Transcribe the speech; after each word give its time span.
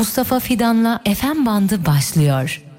Mustafa 0.00 0.40
Fidan'la 0.40 1.00
FM 1.14 1.46
bandı 1.46 1.86
başlıyor. 1.86 2.69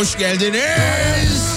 Hoş 0.00 0.16
geldiniz. 0.16 1.49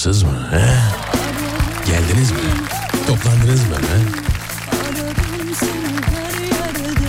Canısız 0.00 0.22
mı? 0.22 0.48
He? 0.50 0.76
Geldiniz 1.92 2.30
mi? 2.30 2.38
Toplandınız 3.06 3.60
mı? 3.68 3.76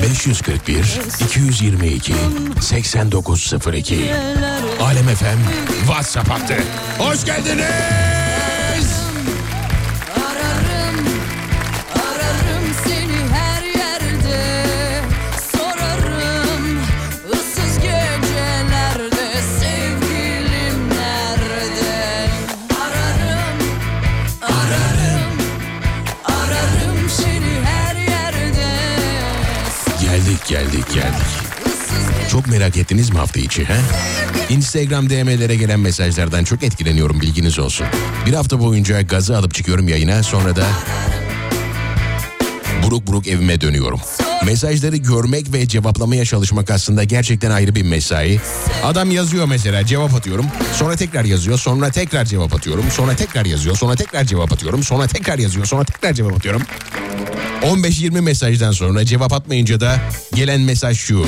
He? 0.02 0.04
541 0.04 1.00
222 1.26 2.14
8902 2.62 4.12
Alem 4.82 5.06
FM 5.06 5.40
WhatsApp 5.86 6.30
hattı. 6.30 6.56
Hoş 6.98 7.26
geldiniz. 7.26 7.66
Merak 32.52 32.78
ettiniz 32.78 33.10
mi 33.10 33.18
hafta 33.18 33.40
içi 33.40 33.66
he? 33.66 33.78
Instagram 34.50 35.10
DM'lere 35.10 35.56
gelen 35.56 35.80
mesajlardan 35.80 36.44
çok 36.44 36.64
etkileniyorum 36.64 37.22
bilginiz 37.22 37.60
olsun. 37.60 37.88
Bir 38.26 38.34
hafta 38.34 38.60
boyunca 38.60 39.02
gazı 39.02 39.38
alıp 39.38 39.54
çıkıyorum 39.54 39.88
yayına 39.88 40.24
sonra 40.24 40.56
da 40.56 40.66
buruk 42.84 43.08
buruk 43.08 43.28
evime 43.28 43.62
dönüyorum. 43.62 44.00
Mesajları 44.46 44.96
görmek 44.96 45.54
ve 45.54 45.68
cevaplamaya 45.68 46.26
çalışmak 46.26 46.70
aslında 46.70 47.04
gerçekten 47.04 47.52
ayrı 47.52 47.76
bir 47.76 47.84
mesai. 47.84 48.40
Adam 48.84 49.12
yazıyor 49.12 49.46
mesela 49.46 49.86
cevap 49.86 50.14
atıyorum. 50.14 50.46
Sonra 50.80 50.96
tekrar 50.96 51.26
yazıyor. 51.26 51.58
Sonra 51.60 51.92
tekrar 51.92 52.26
cevap 52.26 52.56
atıyorum. 52.56 52.86
Sonra 52.92 53.16
tekrar 53.16 53.46
yazıyor. 53.46 53.76
Sonra 53.76 53.96
tekrar 53.96 54.24
cevap 54.24 54.54
atıyorum. 54.54 54.84
Sonra 54.84 55.08
tekrar 55.08 55.40
yazıyor. 55.40 55.66
Sonra 55.66 55.84
tekrar 55.84 56.14
cevap 56.14 56.34
atıyorum. 56.34 56.62
15-20 57.62 58.22
mesajdan 58.22 58.72
sonra 58.72 59.06
cevap 59.06 59.34
atmayınca 59.34 59.80
da 59.80 60.00
gelen 60.36 60.62
mesaj 60.62 60.98
şu. 60.98 61.26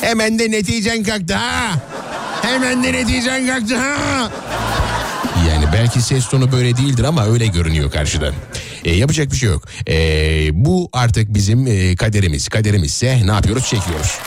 Hemen 0.00 0.38
de 0.38 0.50
neticen 0.50 1.02
kalktı 1.02 1.34
ha. 1.34 1.72
Hemen 2.42 2.84
de 2.84 2.92
neticen 2.92 3.46
kalktı 3.46 3.76
ha. 3.76 4.30
Yani 5.48 5.64
belki 5.72 6.02
ses 6.02 6.28
tonu 6.28 6.52
böyle 6.52 6.76
değildir 6.76 7.04
ama 7.04 7.26
öyle 7.26 7.46
görünüyor 7.46 7.90
karşıdan. 7.90 8.34
E, 8.84 8.94
yapacak 8.94 9.32
bir 9.32 9.36
şey 9.36 9.48
yok. 9.48 9.62
E, 9.88 9.94
bu 10.52 10.88
artık 10.92 11.34
bizim 11.34 11.66
e, 11.66 11.96
kaderimiz. 11.96 12.48
Kaderimizse 12.48 13.26
ne 13.26 13.32
yapıyoruz? 13.32 13.64
Çekiyoruz. 13.66 14.18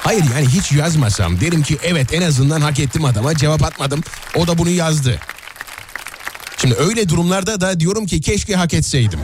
Hayır 0.00 0.24
yani 0.34 0.48
hiç 0.48 0.72
yazmasam 0.72 1.40
derim 1.40 1.62
ki 1.62 1.78
evet 1.82 2.14
en 2.14 2.22
azından 2.22 2.60
hak 2.60 2.80
ettim 2.80 3.04
adama 3.04 3.34
cevap 3.34 3.64
atmadım. 3.64 4.00
O 4.36 4.46
da 4.46 4.58
bunu 4.58 4.70
yazdı. 4.70 5.20
Şimdi 6.56 6.74
öyle 6.74 7.08
durumlarda 7.08 7.60
da 7.60 7.80
diyorum 7.80 8.06
ki 8.06 8.20
keşke 8.20 8.54
hak 8.56 8.74
etseydim. 8.74 9.20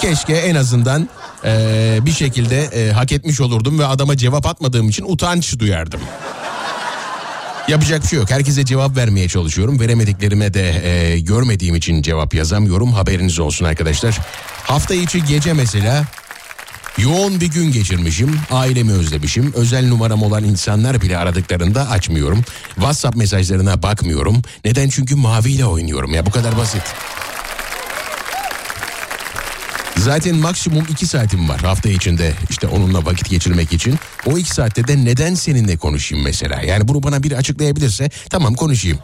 Keşke 0.00 0.34
en 0.34 0.54
azından 0.54 1.08
e, 1.44 1.98
bir 2.02 2.12
şekilde 2.12 2.62
e, 2.62 2.92
hak 2.92 3.12
etmiş 3.12 3.40
olurdum 3.40 3.78
ve 3.78 3.86
adama 3.86 4.16
cevap 4.16 4.46
atmadığım 4.46 4.88
için 4.88 5.04
utanç 5.08 5.58
duyardım. 5.58 6.00
Yapacak 7.68 8.02
bir 8.02 8.08
şey 8.08 8.18
yok. 8.18 8.30
Herkese 8.30 8.64
cevap 8.64 8.96
vermeye 8.96 9.28
çalışıyorum. 9.28 9.80
Veremediklerime 9.80 10.54
de 10.54 10.82
e, 10.84 11.20
görmediğim 11.20 11.74
için 11.74 12.02
cevap 12.02 12.34
yazamıyorum. 12.34 12.92
Haberiniz 12.92 13.38
olsun 13.38 13.64
arkadaşlar. 13.64 14.18
Hafta 14.62 14.94
içi 14.94 15.24
gece 15.24 15.52
mesela 15.52 16.04
yoğun 16.98 17.40
bir 17.40 17.46
gün 17.46 17.72
geçirmişim. 17.72 18.40
Ailemi 18.50 18.92
özlemişim. 18.92 19.52
Özel 19.56 19.88
numaram 19.88 20.22
olan 20.22 20.44
insanlar 20.44 21.00
bile 21.00 21.18
aradıklarında 21.18 21.90
açmıyorum. 21.90 22.44
WhatsApp 22.74 23.16
mesajlarına 23.16 23.82
bakmıyorum. 23.82 24.42
Neden? 24.64 24.88
Çünkü 24.88 25.16
maviyle 25.16 25.64
oynuyorum 25.66 26.14
ya 26.14 26.26
bu 26.26 26.30
kadar 26.30 26.56
basit. 26.56 26.82
Zaten 29.98 30.36
maksimum 30.36 30.86
iki 30.90 31.06
saatim 31.06 31.48
var 31.48 31.60
hafta 31.60 31.88
içinde 31.88 32.32
işte 32.50 32.66
onunla 32.66 33.06
vakit 33.06 33.30
geçirmek 33.30 33.72
için. 33.72 33.98
O 34.26 34.38
iki 34.38 34.50
saatte 34.50 34.88
de 34.88 35.04
neden 35.04 35.34
seninle 35.34 35.76
konuşayım 35.76 36.24
mesela? 36.24 36.62
Yani 36.62 36.88
bunu 36.88 37.02
bana 37.02 37.22
biri 37.22 37.36
açıklayabilirse 37.36 38.10
tamam 38.30 38.54
konuşayım. 38.54 38.98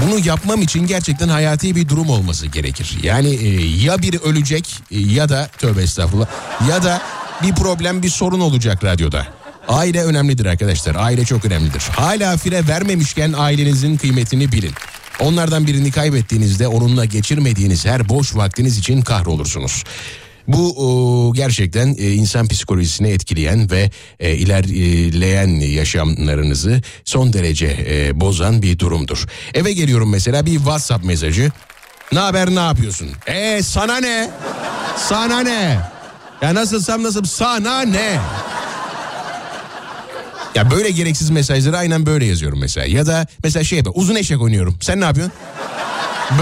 Bunu 0.00 0.26
yapmam 0.26 0.62
için 0.62 0.86
gerçekten 0.86 1.28
hayati 1.28 1.76
bir 1.76 1.88
durum 1.88 2.10
olması 2.10 2.46
gerekir. 2.46 2.98
Yani 3.02 3.28
e, 3.28 3.66
ya 3.66 4.02
biri 4.02 4.18
ölecek 4.18 4.74
e, 4.90 4.98
ya 4.98 5.28
da 5.28 5.50
tövbe 5.58 5.82
estağfurullah 5.82 6.26
ya 6.70 6.84
da 6.84 7.02
bir 7.42 7.54
problem 7.54 8.02
bir 8.02 8.08
sorun 8.08 8.40
olacak 8.40 8.84
radyoda. 8.84 9.26
Aile 9.68 10.04
önemlidir 10.04 10.46
arkadaşlar. 10.46 10.94
Aile 10.94 11.24
çok 11.24 11.44
önemlidir. 11.44 11.80
Hala 11.80 12.36
fire 12.36 12.68
vermemişken 12.68 13.34
ailenizin 13.36 13.96
kıymetini 13.96 14.52
bilin. 14.52 14.72
Onlardan 15.20 15.66
birini 15.66 15.90
kaybettiğinizde 15.90 16.68
onunla 16.68 17.04
geçirmediğiniz 17.04 17.86
her 17.86 18.08
boş 18.08 18.36
vaktiniz 18.36 18.78
için 18.78 19.02
kahrolursunuz. 19.02 19.84
Bu 20.48 20.74
o, 20.76 21.34
gerçekten 21.34 21.94
e, 21.98 22.12
insan 22.12 22.48
psikolojisini 22.48 23.08
etkileyen 23.08 23.70
ve 23.70 23.90
e, 24.20 24.34
ilerleyen 24.34 25.48
yaşamlarınızı 25.60 26.82
son 27.04 27.32
derece 27.32 27.76
e, 27.88 28.20
bozan 28.20 28.62
bir 28.62 28.78
durumdur. 28.78 29.26
Eve 29.54 29.72
geliyorum 29.72 30.10
mesela 30.10 30.46
bir 30.46 30.54
WhatsApp 30.56 31.04
mesajı. 31.04 31.52
Ne 32.12 32.18
haber 32.18 32.50
ne 32.54 32.60
yapıyorsun? 32.60 33.08
E 33.26 33.62
sana 33.62 33.96
ne? 33.96 34.30
Sana 34.96 35.40
ne? 35.40 35.78
Ya 36.42 36.54
nasılsam 36.54 37.02
nasıl 37.02 37.24
sana 37.24 37.80
ne? 37.80 38.18
Ya 40.56 40.70
böyle 40.70 40.90
gereksiz 40.90 41.30
mesajları 41.30 41.76
aynen 41.78 42.06
böyle 42.06 42.24
yazıyorum 42.26 42.58
mesela. 42.60 42.86
Ya 42.86 43.06
da 43.06 43.26
mesela 43.44 43.64
şey 43.64 43.78
yapıyor 43.78 43.94
uzun 43.98 44.14
eşek 44.14 44.42
oynuyorum. 44.42 44.76
Sen 44.80 45.00
ne 45.00 45.04
yapıyorsun? 45.04 45.34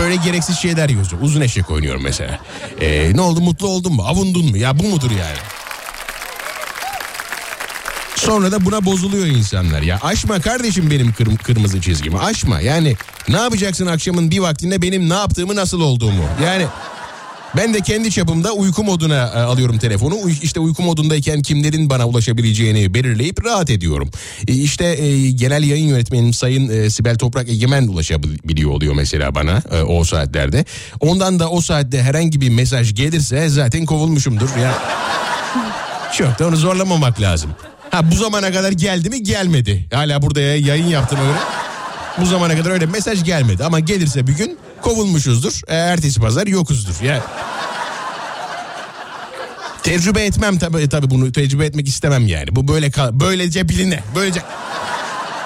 Böyle 0.01 0.17
gereksiz 0.17 0.57
şeyler 0.59 0.89
yazıyor. 0.89 1.23
Uzun 1.23 1.41
eşek 1.41 1.71
oynuyorum 1.71 2.03
mesela. 2.03 2.39
Ee, 2.81 3.11
ne 3.15 3.21
oldu 3.21 3.41
mutlu 3.41 3.69
oldun 3.69 3.93
mu? 3.93 4.03
Avundun 4.03 4.45
mu? 4.51 4.57
Ya 4.57 4.79
bu 4.79 4.83
mudur 4.83 5.11
yani? 5.11 5.39
Sonra 8.17 8.53
da 8.53 8.65
buna 8.65 8.85
bozuluyor 8.85 9.27
insanlar. 9.27 9.83
Ya 9.83 9.99
aşma 10.03 10.41
kardeşim 10.41 10.91
benim 10.91 11.13
kır- 11.13 11.37
kırmızı 11.37 11.81
çizgimi. 11.81 12.19
Aşma. 12.19 12.61
Yani 12.61 12.97
ne 13.29 13.37
yapacaksın 13.37 13.87
akşamın 13.87 14.31
bir 14.31 14.39
vaktinde 14.39 14.83
benim 14.83 15.09
ne 15.11 15.15
yaptığımı 15.15 15.57
nasıl 15.57 15.81
olduğumu. 15.81 16.25
Yani 16.45 16.67
ben 17.57 17.75
de 17.75 17.81
kendi 17.81 18.11
çapımda 18.11 18.53
uyku 18.53 18.85
moduna 18.85 19.17
e, 19.17 19.39
alıyorum 19.39 19.79
telefonu. 19.79 20.15
İşte 20.43 20.61
uyku 20.61 20.83
modundayken 20.83 21.43
kimlerin 21.43 21.91
bana 21.91 22.09
ulaşabileceğini 22.09 22.95
belirleyip 22.95 23.45
rahat 23.45 23.71
ediyorum. 23.71 24.11
E, 24.49 24.53
İşte 24.53 24.85
e, 24.85 25.31
genel 25.31 25.63
yayın 25.65 25.89
yönetmenim 25.89 26.33
Sayın 26.33 26.89
Sibel 26.89 27.19
Toprak 27.19 27.49
Egemen 27.49 27.89
ulaşabiliyor 27.89 28.71
oluyor 28.71 28.95
mesela 28.95 29.35
bana 29.35 29.63
o 29.89 30.05
saatlerde. 30.05 30.65
Ondan 31.01 31.39
da 31.39 31.51
o 31.51 31.61
saatte 31.61 32.03
herhangi 32.03 32.41
bir 32.41 32.49
mesaj 32.49 32.95
gelirse 32.95 33.49
zaten 33.49 33.85
kovulmuşumdur. 33.87 34.49
Ya 34.63 34.75
çok 36.19 36.39
da 36.39 36.47
onu 36.49 36.57
zorlamamak 36.57 37.21
lazım. 37.21 37.51
Ha 37.91 38.11
bu 38.11 38.15
zamana 38.17 38.53
kadar 38.53 38.73
geldi 38.73 39.11
mi 39.11 39.23
gelmedi. 39.23 39.87
Hala 39.93 40.23
burada 40.23 40.41
yayın 40.41 40.87
yaptım 40.87 41.19
öyle. 41.29 41.39
Bu 42.21 42.27
zamana 42.27 42.57
kadar 42.57 42.71
öyle 42.71 42.87
mesaj 42.87 43.25
gelmedi 43.25 43.65
ama 43.65 43.81
gelirse 43.81 44.27
bir 44.27 44.33
gün 44.33 44.59
kovulmuşuzdur. 44.83 45.61
E, 45.69 45.75
ertesi 45.75 46.21
pazar 46.21 46.47
yokuzdur. 46.47 47.05
Ya 47.05 47.23
Tecrübe 49.83 50.25
etmem 50.25 50.59
tabii 50.59 50.89
tabii 50.89 51.11
bunu 51.11 51.33
tecrübe 51.33 51.67
etmek 51.67 51.89
istemem 51.89 52.27
yani. 52.27 52.57
Bu 52.57 52.69
böyle 52.69 52.91
böylece 53.13 53.69
biline. 53.69 54.03
Böylece 54.15 54.43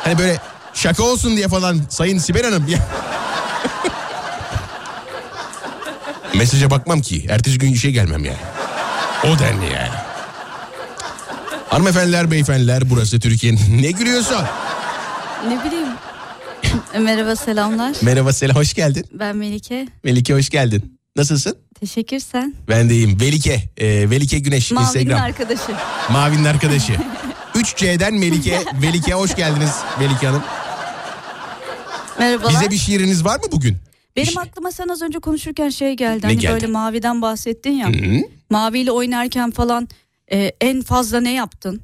hani 0.05 0.19
böyle 0.19 0.41
şaka 0.75 1.03
olsun 1.03 1.37
diye 1.37 1.49
falan 1.49 1.81
Sayın 1.89 2.19
Sibel 2.19 2.45
Hanım 2.45 2.69
ya. 2.69 2.79
Mesaja 6.35 6.71
bakmam 6.71 7.01
ki. 7.01 7.27
Ertesi 7.29 7.59
gün 7.59 7.73
işe 7.73 7.91
gelmem 7.91 8.25
yani. 8.25 8.39
O 9.25 9.39
denli 9.39 9.65
yani. 9.65 9.89
Hanımefendiler, 11.69 12.31
beyefendiler 12.31 12.91
burası 12.91 13.21
Türkiye'nin. 13.21 13.83
Ne 13.83 13.91
gülüyorsun? 13.91 14.45
Ne 15.49 15.65
bileyim. 15.65 15.89
E, 16.95 16.99
Merhaba 16.99 17.37
selamlar. 17.37 17.97
Merhaba 18.03 18.33
selam 18.33 18.57
hoş 18.57 18.75
geldin. 18.75 19.05
Ben 19.13 19.37
Melike. 19.37 19.89
Melike 20.05 20.35
hoş 20.35 20.51
geldin. 20.51 20.99
Nasılsın? 21.17 21.57
Teşekkür 21.81 22.19
sen. 22.19 22.55
Ben 22.69 22.91
deyim. 22.91 23.21
Velike. 23.21 23.63
Ee, 23.77 24.11
Velike 24.11 24.39
Güneş 24.39 24.71
Mavi'nin 24.73 24.87
Instagram. 24.89 25.21
arkadaşı. 25.23 25.73
Mavi'nin 26.11 26.45
arkadaşı. 26.45 26.93
3C'den 27.55 28.15
Melike. 28.19 28.65
Velike 28.83 29.13
hoş 29.13 29.35
geldiniz 29.37 29.71
Melike 30.01 30.27
Hanım. 30.27 30.43
Merhabalar. 32.19 32.53
Bize 32.53 32.71
bir 32.71 32.77
şiiriniz 32.79 33.25
var 33.25 33.37
mı 33.37 33.45
bugün? 33.53 33.77
Benim 34.17 34.39
aklıma 34.39 34.73
sen 34.73 34.89
az 34.89 35.03
önce 35.03 35.19
konuşurken 35.19 35.69
şey 35.69 35.93
geldi. 35.97 36.19
Ne 36.23 36.27
hani 36.27 36.39
geldi? 36.39 36.53
böyle 36.53 36.67
maviden 36.67 37.23
bahsettin 37.23 37.71
ya. 37.71 37.89
Hı. 37.89 38.23
Maviyle 38.51 38.91
oynarken 38.93 39.51
falan 39.51 39.89
e, 40.33 40.53
en 40.61 40.83
fazla 40.83 41.21
ne 41.21 41.33
yaptın? 41.33 41.81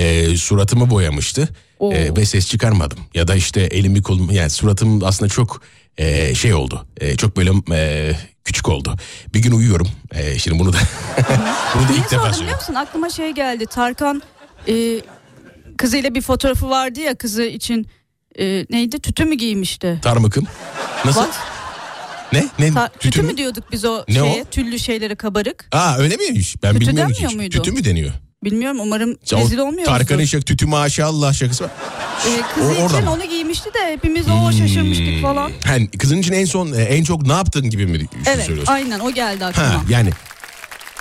Ee, 0.00 0.36
suratımı 0.36 0.90
boyamıştı 0.90 1.48
Oo. 1.78 1.92
Ee, 1.92 2.16
ve 2.16 2.24
ses 2.26 2.48
çıkarmadım. 2.48 2.98
Ya 3.14 3.28
da 3.28 3.34
işte 3.34 3.60
elimi 3.60 4.02
kolumu 4.02 4.32
yani 4.32 4.50
suratım 4.50 5.04
aslında 5.04 5.28
çok 5.28 5.62
e, 5.98 6.34
şey 6.34 6.54
oldu. 6.54 6.86
E, 7.00 7.16
çok 7.16 7.36
böyle 7.36 7.50
e, 7.72 8.12
küçük 8.44 8.68
oldu. 8.68 8.96
Bir 9.34 9.38
gün 9.38 9.52
uyuyorum. 9.52 9.88
E, 10.14 10.38
şimdi 10.38 10.58
bunu 10.58 10.72
da 10.72 10.76
bunu 11.74 11.82
da 11.82 11.88
Niye 11.90 11.98
ilk 12.00 12.10
defa 12.10 12.24
sordum 12.26 12.40
biliyor 12.42 12.56
musun? 12.58 12.74
Aklıma 12.74 13.10
şey 13.10 13.30
geldi. 13.30 13.66
Tarkan 13.66 14.22
e, 14.68 15.00
kızıyla 15.78 16.14
bir 16.14 16.22
fotoğrafı 16.22 16.70
vardı 16.70 17.00
ya 17.00 17.14
kızı 17.14 17.42
için 17.42 17.86
e, 18.38 18.66
neydi? 18.70 19.00
Tütü 19.00 19.24
mü 19.24 19.34
giymişti? 19.34 19.98
Tarmıkım. 20.02 20.46
Nasıl? 21.04 21.20
What? 21.22 21.34
Ne? 22.32 22.46
Ne? 22.58 22.74
Ta- 22.74 22.88
tütü, 22.88 22.98
Tütü 23.10 23.22
mü? 23.22 23.28
mü 23.28 23.36
diyorduk 23.36 23.64
biz 23.72 23.84
o 23.84 24.04
Ne 24.08 24.14
şeye? 24.14 24.42
o? 24.42 24.44
Tüllü 24.50 24.78
şeylere 24.78 25.14
kabarık. 25.14 25.68
Aa 25.72 25.96
öyle 25.98 26.16
miymiş? 26.16 26.62
Ben 26.62 26.74
Tütü 26.74 26.86
bilmiyorum 26.88 27.12
ki. 27.12 27.36
muydu? 27.36 27.56
Tütü 27.56 27.72
mü 27.72 27.84
deniyor? 27.84 28.12
Bilmiyorum 28.44 28.80
umarım 28.80 29.16
Ya 29.30 29.38
rezil 29.38 29.58
olmuyoruzdur. 29.58 29.84
Tarkan'ın 29.98 30.24
şak 30.24 30.46
tütü 30.46 30.66
maşallah 30.66 31.32
şakası 31.32 31.64
var. 31.64 31.70
Ee, 32.28 32.40
kızı 32.54 32.68
O- 32.82 32.86
için 32.98 33.06
onu 33.06 33.24
giymişti 33.24 33.70
de 33.74 33.92
hepimiz 33.92 34.26
o 34.28 34.52
şaşırmıştık 34.52 35.22
falan. 35.22 35.52
Yani 35.66 35.88
kızın 35.90 36.18
için 36.18 36.32
en 36.32 36.44
son 36.44 36.72
e, 36.72 36.82
en 36.82 37.04
çok 37.04 37.26
ne 37.26 37.32
yaptın 37.32 37.70
gibi 37.70 37.86
mi 37.86 38.06
Evet 38.26 38.44
söylüyorsun? 38.46 38.72
aynen 38.72 39.00
o 39.00 39.10
geldi 39.10 39.44
aklıma. 39.44 39.68
Ha, 39.68 39.82
yani 39.88 40.10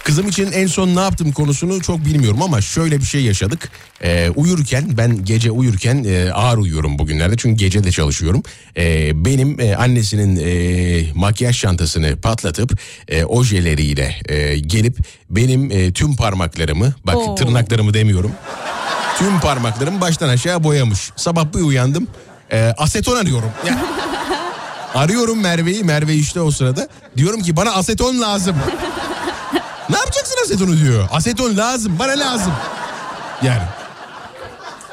kızım 0.04 0.28
için 0.28 0.52
en 0.52 0.68
son 0.68 0.96
ne 0.96 1.00
yaptım 1.00 1.32
konusunu 1.32 1.82
çok 1.82 2.06
bilmiyorum 2.06 2.42
ama 2.42 2.62
şöyle 2.62 2.98
bir 3.00 3.06
şey 3.06 3.22
yaşadık. 3.24 3.70
Ee, 4.04 4.30
uyurken 4.36 4.98
ben 4.98 5.26
gece 5.26 5.52
uyurken 5.52 6.04
e, 6.08 6.32
ağır 6.34 6.58
uyuyorum 6.58 7.00
bugünlerde 7.00 7.38
çünkü 7.38 7.56
gece 7.58 7.84
de 7.84 7.92
çalışıyorum. 7.92 8.44
Ee, 8.78 9.26
benim 9.26 9.60
e, 9.60 9.76
annesinin 9.76 10.40
e, 10.46 11.14
makyaj 11.16 11.60
çantasını 11.62 12.16
patlatıp 12.22 12.80
e, 13.08 13.24
ojeleriyle 13.26 14.16
e, 14.30 14.60
gelip 14.60 14.98
benim 15.30 15.72
e, 15.72 15.94
tüm 15.94 16.16
parmaklarımı 16.16 16.94
bak 17.06 17.16
Oo. 17.18 17.36
tırnaklarımı 17.36 17.94
demiyorum. 17.94 18.32
Tüm 19.18 19.40
parmaklarımı 19.40 20.02
baştan 20.02 20.30
aşağı 20.30 20.64
boyamış. 20.64 21.10
Sabah 21.16 21.46
bir 21.54 21.60
uyandım. 21.62 22.08
e, 22.52 22.74
aseton 22.78 23.16
arıyorum. 23.16 23.52
Ya, 23.68 23.80
arıyorum 24.96 25.42
Merve'yi. 25.42 25.84
Merve 25.84 26.14
işte 26.16 26.42
o 26.42 26.52
sırada. 26.52 26.88
Diyorum 27.18 27.42
ki 27.42 27.56
bana 27.56 27.72
aseton 27.72 28.22
lazım. 28.22 28.56
Ne 29.90 29.98
yapacaksın 29.98 30.36
asetonu 30.46 30.78
diyor. 30.78 31.08
Aseton 31.12 31.58
lazım. 31.58 32.00
Bana 32.00 32.12
lazım. 32.12 32.54
Yani. 33.44 33.64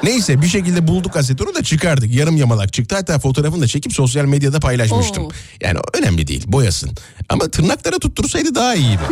Neyse 0.02 0.42
bir 0.42 0.48
şekilde 0.48 0.88
bulduk 0.88 1.16
asetonu 1.16 1.54
da 1.54 1.62
çıkardık. 1.62 2.14
Yarım 2.14 2.36
yamalak 2.36 2.72
çıktı. 2.72 2.94
Hatta 2.96 3.18
fotoğrafını 3.18 3.62
da 3.62 3.66
çekip 3.66 3.92
sosyal 3.92 4.24
medyada 4.24 4.60
paylaşmıştım. 4.60 5.24
Oo. 5.24 5.30
Yani 5.60 5.78
önemli 5.92 6.26
değil 6.26 6.44
boyasın. 6.46 6.90
Ama 7.28 7.48
tırnaklara 7.48 7.98
tuttursaydı 7.98 8.54
daha 8.54 8.74
iyiydi. 8.74 9.02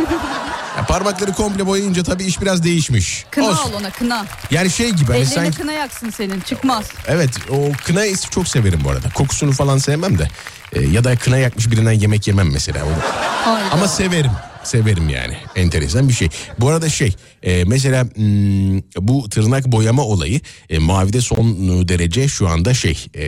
Ya 0.77 0.85
parmakları 0.85 1.33
komple 1.33 1.65
boyayınca 1.65 2.03
tabii 2.03 2.23
iş 2.23 2.41
biraz 2.41 2.63
değişmiş. 2.63 3.25
Kına 3.31 3.45
Olsun. 3.45 3.71
al 3.71 3.79
ona 3.79 3.89
kına. 3.89 4.25
Yani 4.51 4.69
şey 4.69 4.89
gibi 4.91 5.11
hani 5.11 5.21
Ellerine 5.21 5.51
kına 5.51 5.71
yaksın 5.71 6.09
senin 6.09 6.41
çıkmaz. 6.41 6.85
Evet 7.07 7.29
o 7.51 7.71
kına 7.85 8.05
isi 8.05 8.29
çok 8.29 8.47
severim 8.47 8.81
bu 8.83 8.89
arada. 8.89 9.09
Kokusunu 9.09 9.51
falan 9.51 9.77
sevmem 9.77 10.17
de. 10.17 10.27
Ee, 10.73 10.81
ya 10.81 11.03
da 11.03 11.15
kına 11.15 11.37
yakmış 11.37 11.71
birinden 11.71 11.91
yemek 11.91 12.27
yemem 12.27 12.51
mesela. 12.51 12.79
Hayda. 13.45 13.71
Ama 13.71 13.87
severim. 13.87 14.31
Severim 14.65 15.09
yani. 15.09 15.37
Enteresan 15.55 16.09
bir 16.09 16.13
şey. 16.13 16.29
Bu 16.59 16.69
arada 16.69 16.89
şey 16.89 17.15
e, 17.43 17.63
mesela 17.63 18.03
hmm, 18.03 18.77
bu 18.97 19.29
tırnak 19.29 19.65
boyama 19.65 20.03
olayı 20.03 20.39
e, 20.69 20.79
Mavi'de 20.79 21.21
son 21.21 21.47
derece 21.87 22.27
şu 22.27 22.47
anda 22.47 22.73
şey 22.73 23.05
e, 23.15 23.25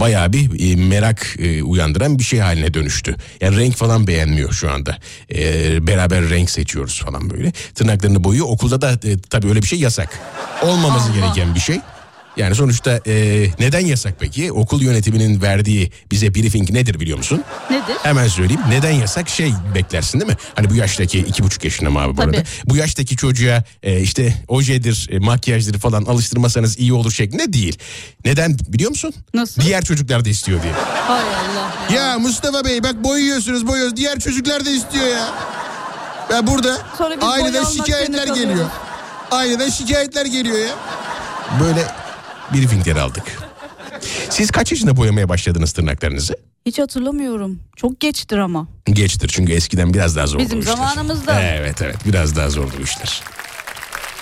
bayağı 0.00 0.32
bir 0.32 0.72
e, 0.72 0.76
merak 0.76 1.36
e, 1.38 1.62
uyandıran 1.62 2.18
bir 2.18 2.24
şey 2.24 2.40
haline 2.40 2.74
dönüştü. 2.74 3.16
Yani 3.40 3.56
renk 3.56 3.76
falan 3.76 4.06
beğenmiyor 4.06 4.52
şu 4.52 4.70
anda. 4.70 4.98
E, 5.34 5.86
beraber 5.86 6.30
renk 6.30 6.50
seçiyoruz 6.50 7.00
falan 7.00 7.30
böyle. 7.30 7.52
Tırnaklarını 7.74 8.24
boyuyor. 8.24 8.46
Okulda 8.48 8.82
da 8.82 8.92
e, 8.92 9.18
tabii 9.30 9.48
öyle 9.48 9.62
bir 9.62 9.66
şey 9.66 9.78
yasak. 9.78 10.18
Olmaması 10.62 11.10
Allah. 11.10 11.14
gereken 11.20 11.54
bir 11.54 11.60
şey. 11.60 11.80
Yani 12.36 12.54
sonuçta 12.54 13.00
e, 13.06 13.46
neden 13.58 13.86
yasak 13.86 14.14
peki? 14.20 14.52
Okul 14.52 14.82
yönetiminin 14.82 15.42
verdiği 15.42 15.92
bize 16.10 16.34
briefing 16.34 16.70
nedir 16.70 17.00
biliyor 17.00 17.18
musun? 17.18 17.44
Nedir? 17.70 17.96
Hemen 18.02 18.28
söyleyeyim. 18.28 18.60
Neden 18.68 18.90
yasak? 18.90 19.28
Şey 19.28 19.52
beklersin 19.74 20.20
değil 20.20 20.30
mi? 20.30 20.36
Hani 20.54 20.70
bu 20.70 20.74
yaştaki 20.74 21.18
iki 21.18 21.42
buçuk 21.42 21.64
yaşında 21.64 21.90
mı 21.90 22.00
abi 22.00 22.16
bu 22.16 22.20
Tabii. 22.20 22.36
arada? 22.36 22.48
Bu 22.64 22.76
yaştaki 22.76 23.16
çocuğa 23.16 23.64
e, 23.82 24.00
işte 24.00 24.34
ojedir, 24.48 25.08
e, 25.10 25.18
makyajdır 25.18 25.78
falan 25.78 26.04
alıştırmasanız 26.04 26.78
iyi 26.78 26.92
olur 26.92 27.12
şeklinde 27.12 27.52
değil. 27.52 27.78
Neden 28.24 28.58
biliyor 28.68 28.90
musun? 28.90 29.14
Nasıl? 29.34 29.62
Diğer 29.62 29.84
çocuklar 29.84 30.24
da 30.24 30.28
istiyor 30.28 30.62
diye. 30.62 30.72
Hay 30.72 31.22
Allah 31.22 31.94
ya. 31.94 32.02
Ya 32.02 32.18
Mustafa 32.18 32.64
Bey 32.64 32.82
bak 32.82 33.04
boyuyorsunuz 33.04 33.66
boyuyoruz. 33.66 33.96
Diğer 33.96 34.18
çocuklar 34.18 34.64
da 34.66 34.70
istiyor 34.70 35.06
ya. 35.06 35.28
Ya 36.32 36.46
burada 36.46 36.78
Sonra 36.98 37.14
aileden 37.20 37.64
şikayetler 37.64 38.26
geliyor. 38.26 38.66
Aynı 39.30 39.72
şikayetler 39.72 40.26
geliyor 40.26 40.58
ya. 40.58 40.74
Böyle 41.60 42.01
briefingleri 42.54 43.00
aldık. 43.00 43.24
Siz 44.30 44.50
kaç 44.50 44.72
yaşında 44.72 44.96
boyamaya 44.96 45.28
başladınız 45.28 45.72
tırnaklarınızı? 45.72 46.36
Hiç 46.66 46.78
hatırlamıyorum. 46.78 47.60
Çok 47.76 48.00
geçtir 48.00 48.38
ama. 48.38 48.68
Geçtir 48.86 49.28
çünkü 49.28 49.52
eskiden 49.52 49.94
biraz 49.94 50.16
daha 50.16 50.26
zordu 50.26 50.42
Bizim 50.44 50.60
işler. 50.60 50.72
zamanımızda. 50.72 51.42
Evet 51.42 51.82
evet 51.82 51.96
biraz 52.06 52.36
daha 52.36 52.50
zordu 52.50 52.74
işler. 52.82 53.22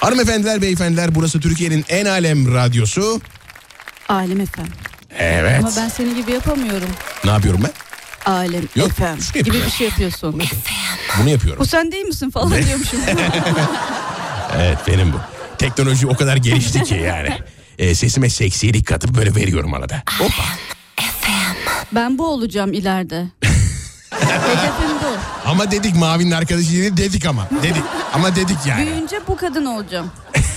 Hanımefendiler 0.01 0.63
beyefendiler 0.63 1.15
burası 1.15 1.41
Türkiye'nin 1.41 1.85
en 1.89 2.07
alem 2.07 2.55
radyosu. 2.55 3.21
Alem 4.09 4.41
efendim. 4.41 4.73
Evet. 5.19 5.59
Ama 5.61 5.73
ben 5.77 5.89
senin 5.89 6.15
gibi 6.15 6.33
yapamıyorum. 6.33 6.89
Ne 7.25 7.31
yapıyorum 7.31 7.61
ben? 7.65 7.73
Alem 8.33 8.63
Yok, 8.77 8.89
efendim 8.89 9.23
şunu 9.23 9.39
yapıyorum. 9.39 9.61
gibi 9.61 9.67
bir 9.67 9.77
şey 9.77 9.89
yapıyorsun. 9.89 10.43
Bunu 11.21 11.29
yapıyorum. 11.29 11.61
Bu 11.61 11.67
sen 11.67 11.93
değil 11.93 12.05
misin 12.05 12.31
falan 12.31 12.65
diyormuşum. 12.65 13.01
Evet 14.59 14.79
benim 14.89 15.13
bu. 15.13 15.17
Teknoloji 15.59 16.07
o 16.07 16.15
kadar 16.17 16.37
gelişti 16.37 16.83
ki 16.85 16.95
yani. 16.95 17.29
E, 17.81 17.95
sesime 17.95 18.31
seksilik 18.31 18.87
katıp 18.87 19.17
böyle 19.17 19.35
veriyorum 19.35 19.75
arada. 19.75 20.03
Hoppa. 20.19 20.43
ben 21.93 22.19
bu 22.19 22.27
olacağım 22.27 22.73
ileride. 22.73 23.27
Hedefim 24.11 24.97
bu. 25.03 25.49
Ama 25.49 25.71
dedik 25.71 25.97
Mavi'nin 25.97 26.31
arkadaşı 26.31 26.71
değil 26.73 26.97
dedik 26.97 27.27
ama. 27.27 27.49
Dedik. 27.63 27.83
Ama 28.13 28.37
dedik 28.37 28.57
yani. 28.67 28.87
Büyüyünce 28.87 29.21
bu 29.29 29.37
kadın 29.37 29.65
olacağım. 29.65 30.11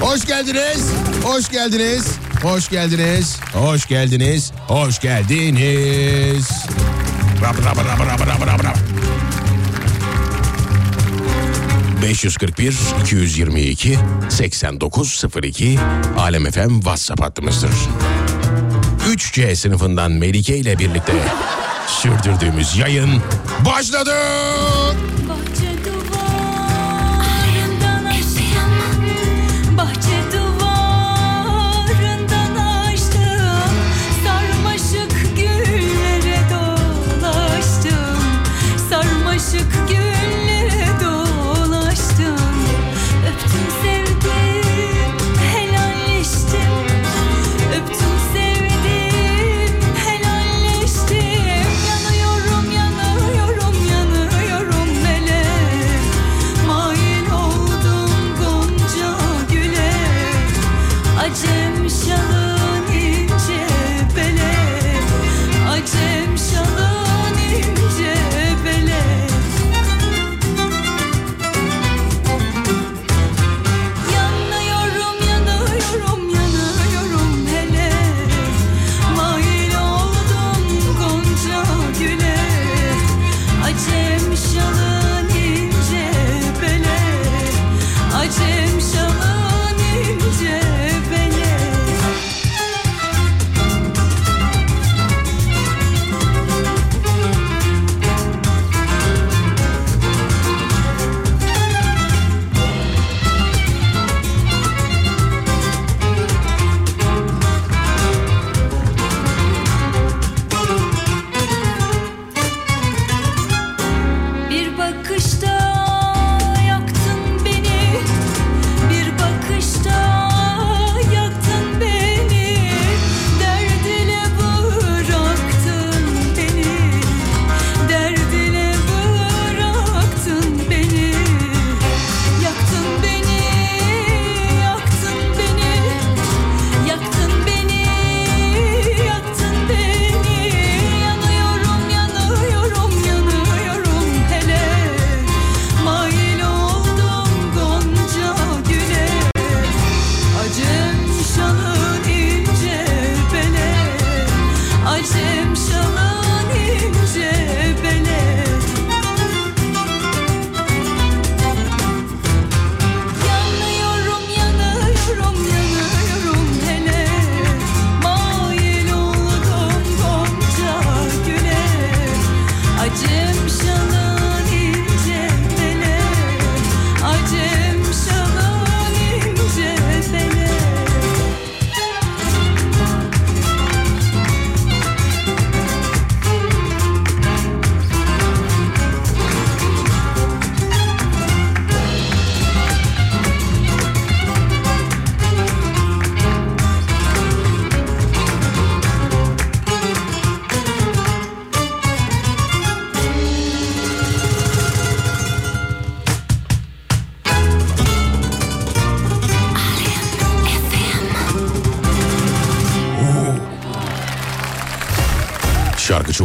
Hoş 0.00 0.26
geldiniz. 0.26 0.90
Hoş 1.24 1.50
geldiniz. 1.50 2.06
Hoş 2.42 2.68
geldiniz. 2.68 3.36
Hoş 3.52 3.86
geldiniz. 3.86 4.52
Hoş 4.68 4.98
geldiniz. 5.00 6.48
Rab 7.42 7.58
rab 7.58 7.76
rab 7.78 8.00
rab 8.00 8.20
rab 8.20 8.46
rab 8.46 8.64
rab. 8.64 8.93
541 12.04 12.76
222 13.00 13.98
8902 14.28 15.78
Alem 16.18 16.44
FM 16.50 16.74
WhatsApp 16.74 17.22
hattımızdır. 17.22 17.70
3C 19.08 19.56
sınıfından 19.56 20.12
Melike 20.12 20.56
ile 20.56 20.78
birlikte 20.78 21.12
sürdürdüğümüz 21.86 22.76
yayın 22.76 23.22
başladı. 23.66 24.14
Bahçe 25.28 25.73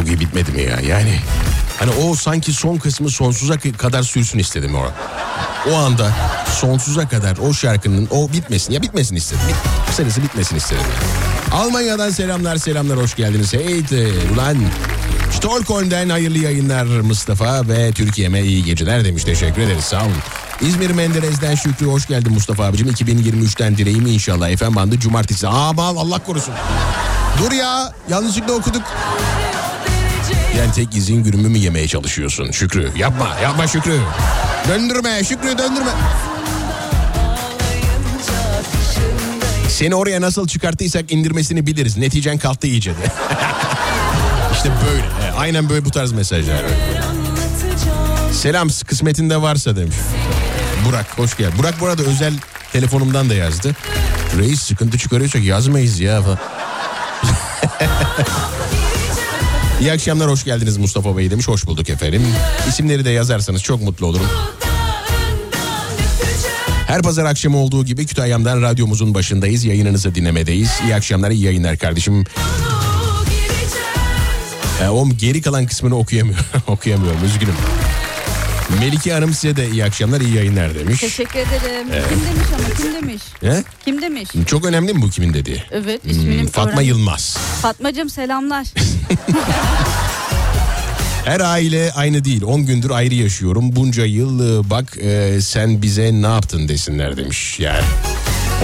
çok 0.00 0.08
iyi 0.08 0.20
bitmedi 0.20 0.52
mi 0.52 0.62
ya? 0.62 0.80
Yani 0.80 1.14
hani 1.78 1.90
o 1.90 2.14
sanki 2.14 2.52
son 2.52 2.76
kısmı 2.76 3.10
sonsuza 3.10 3.56
kadar 3.78 4.02
sürsün 4.02 4.38
istedim 4.38 4.74
o. 4.74 4.84
O 5.70 5.76
anda 5.76 6.12
sonsuza 6.60 7.08
kadar 7.08 7.36
o 7.36 7.54
şarkının 7.54 8.08
o 8.10 8.32
bitmesin 8.32 8.72
ya 8.72 8.82
bitmesin 8.82 9.16
istedim. 9.16 9.42
Bit, 9.48 9.56
kısacası 9.88 10.22
bitmesin 10.22 10.56
istedim. 10.56 10.82
Almanya'dan 11.52 12.10
selamlar 12.10 12.56
selamlar 12.56 12.98
hoş 12.98 13.16
geldiniz. 13.16 13.54
Hey 13.54 13.84
ulan 14.34 14.56
Stockholm'den 15.32 16.08
hayırlı 16.08 16.38
yayınlar 16.38 16.84
Mustafa 16.84 17.68
ve 17.68 17.92
Türkiye'me 17.92 18.40
iyi 18.42 18.64
geceler 18.64 19.04
demiş. 19.04 19.24
Teşekkür 19.24 19.62
ederiz 19.62 19.84
sağ 19.84 20.02
olun. 20.02 20.16
İzmir 20.60 20.90
Menderes'den 20.90 21.54
Şükrü 21.54 21.86
hoş 21.86 22.06
geldin 22.06 22.32
Mustafa 22.32 22.64
abicim. 22.64 22.88
2023'ten 22.88 23.76
dileğim 23.76 24.06
inşallah. 24.06 24.50
Efendim 24.50 24.76
bandı 24.76 24.98
cumartesi. 24.98 25.48
Aman 25.48 25.96
Allah 25.96 26.18
korusun. 26.18 26.54
Dur 27.38 27.52
ya 27.52 27.92
yanlışlıkla 28.10 28.52
okuduk. 28.52 28.82
Gelen 30.60 30.72
tek 30.72 30.96
izin 30.96 31.24
günümü 31.24 31.48
mü 31.48 31.58
yemeye 31.58 31.88
çalışıyorsun 31.88 32.50
Şükrü? 32.50 32.90
Yapma 32.96 33.36
yapma 33.42 33.66
Şükrü. 33.66 34.00
Döndürme 34.68 35.24
Şükrü 35.24 35.58
döndürme. 35.58 35.90
Seni 39.68 39.94
oraya 39.94 40.20
nasıl 40.20 40.48
çıkarttıysak 40.48 41.12
indirmesini 41.12 41.66
biliriz. 41.66 41.96
Neticen 41.96 42.38
kalktı 42.38 42.66
iyice 42.66 42.90
de. 42.90 42.94
işte 44.52 44.70
böyle. 44.90 45.32
Aynen 45.38 45.68
böyle 45.68 45.84
bu 45.84 45.90
tarz 45.90 46.12
mesajlar. 46.12 46.62
Selam 48.32 48.68
kısmetinde 48.86 49.42
varsa 49.42 49.76
demiş. 49.76 49.96
Burak 50.84 51.18
hoş 51.18 51.36
geldin. 51.36 51.58
Burak 51.58 51.80
bu 51.80 51.86
arada 51.86 52.02
özel 52.02 52.34
telefonumdan 52.72 53.30
da 53.30 53.34
yazdı. 53.34 53.76
Reis 54.38 54.62
sıkıntı 54.62 54.98
çıkarıyorsak 54.98 55.42
yazmayız 55.42 56.00
ya 56.00 56.22
falan. 56.22 56.38
İyi 59.80 59.92
akşamlar 59.92 60.30
hoş 60.30 60.44
geldiniz 60.44 60.76
Mustafa 60.76 61.16
Bey 61.16 61.30
demiş. 61.30 61.48
Hoş 61.48 61.66
bulduk 61.66 61.90
efendim. 61.90 62.22
İsimleri 62.68 63.04
de 63.04 63.10
yazarsanız 63.10 63.62
çok 63.62 63.82
mutlu 63.82 64.06
olurum. 64.06 64.26
Her 66.86 67.02
pazar 67.02 67.24
akşamı 67.24 67.56
olduğu 67.58 67.84
gibi 67.84 68.06
Kütahya'mdan 68.06 68.62
radyomuzun 68.62 69.14
başındayız. 69.14 69.64
Yayınınızı 69.64 70.14
dinlemedeyiz. 70.14 70.70
İyi 70.84 70.94
akşamlar, 70.94 71.30
iyi 71.30 71.42
yayınlar 71.44 71.78
kardeşim. 71.78 72.24
E, 74.84 74.88
o 74.88 75.08
geri 75.08 75.42
kalan 75.42 75.66
kısmını 75.66 75.98
okuyamıyorum. 75.98 76.44
okuyamıyorum 76.66 77.24
üzgünüm. 77.24 77.54
Melike 78.80 79.12
Hanım 79.12 79.34
size 79.34 79.56
de 79.56 79.70
iyi 79.70 79.84
akşamlar, 79.84 80.20
iyi 80.20 80.34
yayınlar 80.34 80.74
demiş. 80.74 81.00
Teşekkür 81.00 81.38
ederim. 81.38 81.88
Kim 82.08 82.18
demiş 82.26 82.48
ama 82.54 82.74
kim 82.76 82.94
demiş? 82.94 83.22
He? 83.40 83.64
Kim 83.84 84.02
demiş? 84.02 84.28
Çok 84.46 84.64
önemli 84.64 84.94
mi 84.94 85.02
bu 85.02 85.10
kimin 85.10 85.34
dediği? 85.34 85.64
Evet 85.70 86.04
Hmm, 86.04 86.10
ismini 86.10 86.48
Fatma 86.48 86.72
öğren- 86.80 86.86
Yılmaz. 86.86 87.36
Fatmacığım 87.62 88.10
selamlar. 88.10 88.66
Her 91.24 91.40
aile 91.40 91.92
aynı 91.92 92.24
değil. 92.24 92.42
10 92.42 92.66
gündür 92.66 92.90
ayrı 92.90 93.14
yaşıyorum. 93.14 93.76
Bunca 93.76 94.04
yıl 94.04 94.64
e, 94.66 94.70
bak 94.70 94.96
e, 95.00 95.40
sen 95.40 95.82
bize 95.82 96.12
ne 96.12 96.26
yaptın 96.26 96.68
desinler 96.68 97.16
demiş. 97.16 97.60
Yani 97.60 97.84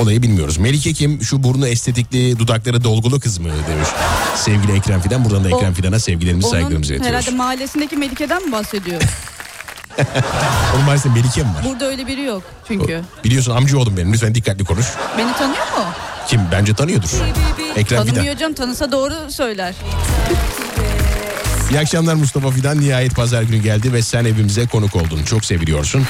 olayı 0.00 0.22
bilmiyoruz. 0.22 0.58
Melike 0.58 0.92
kim? 0.92 1.22
Şu 1.22 1.42
burnu 1.42 1.66
estetikli, 1.68 2.38
dudakları 2.38 2.84
dolgulu 2.84 3.20
kız 3.20 3.38
mı 3.38 3.48
demiş. 3.70 3.88
Sevgili 4.36 4.72
Ekrem 4.72 5.00
Fidan. 5.00 5.24
Buradan 5.24 5.44
da 5.44 5.48
O- 5.48 5.56
Ekrem 5.58 5.74
Fidan'a 5.74 5.98
sevgilerimizi, 6.00 6.48
saygılarımızı 6.48 6.94
iletiyoruz. 6.94 7.20
herhalde 7.20 7.36
mahallesindeki 7.36 7.96
Melike'den 7.96 8.46
mi 8.46 8.52
bahsediyor? 8.52 9.02
Onun 10.74 10.84
maalesef 10.84 11.14
Melike 11.14 11.42
mi 11.42 11.48
var? 11.48 11.64
Burada 11.64 11.84
öyle 11.86 12.06
biri 12.06 12.22
yok 12.22 12.42
çünkü. 12.68 13.00
Biliyorsun 13.24 13.56
amcaoğlum 13.56 13.96
benim. 13.96 14.12
Lütfen 14.12 14.34
dikkatli 14.34 14.64
konuş. 14.64 14.86
Beni 15.18 15.32
tanıyor 15.32 15.66
mu? 15.78 15.84
Kim? 16.28 16.40
Bence 16.52 16.74
tanıyordur. 16.74 17.08
Ekrem 17.76 18.00
Fidan. 18.00 18.14
Tanımıyor 18.14 18.36
canım 18.36 18.54
tanısa 18.54 18.92
doğru 18.92 19.14
söyler. 19.30 19.74
İyi 21.70 21.80
akşamlar 21.80 22.14
Mustafa 22.14 22.50
Fidan. 22.50 22.80
Nihayet 22.80 23.14
pazar 23.14 23.42
günü 23.42 23.56
geldi 23.62 23.92
ve 23.92 24.02
sen 24.02 24.24
evimize 24.24 24.66
konuk 24.66 24.96
oldun. 24.96 25.22
Çok 25.24 25.44
seviliyorsun. 25.44 26.06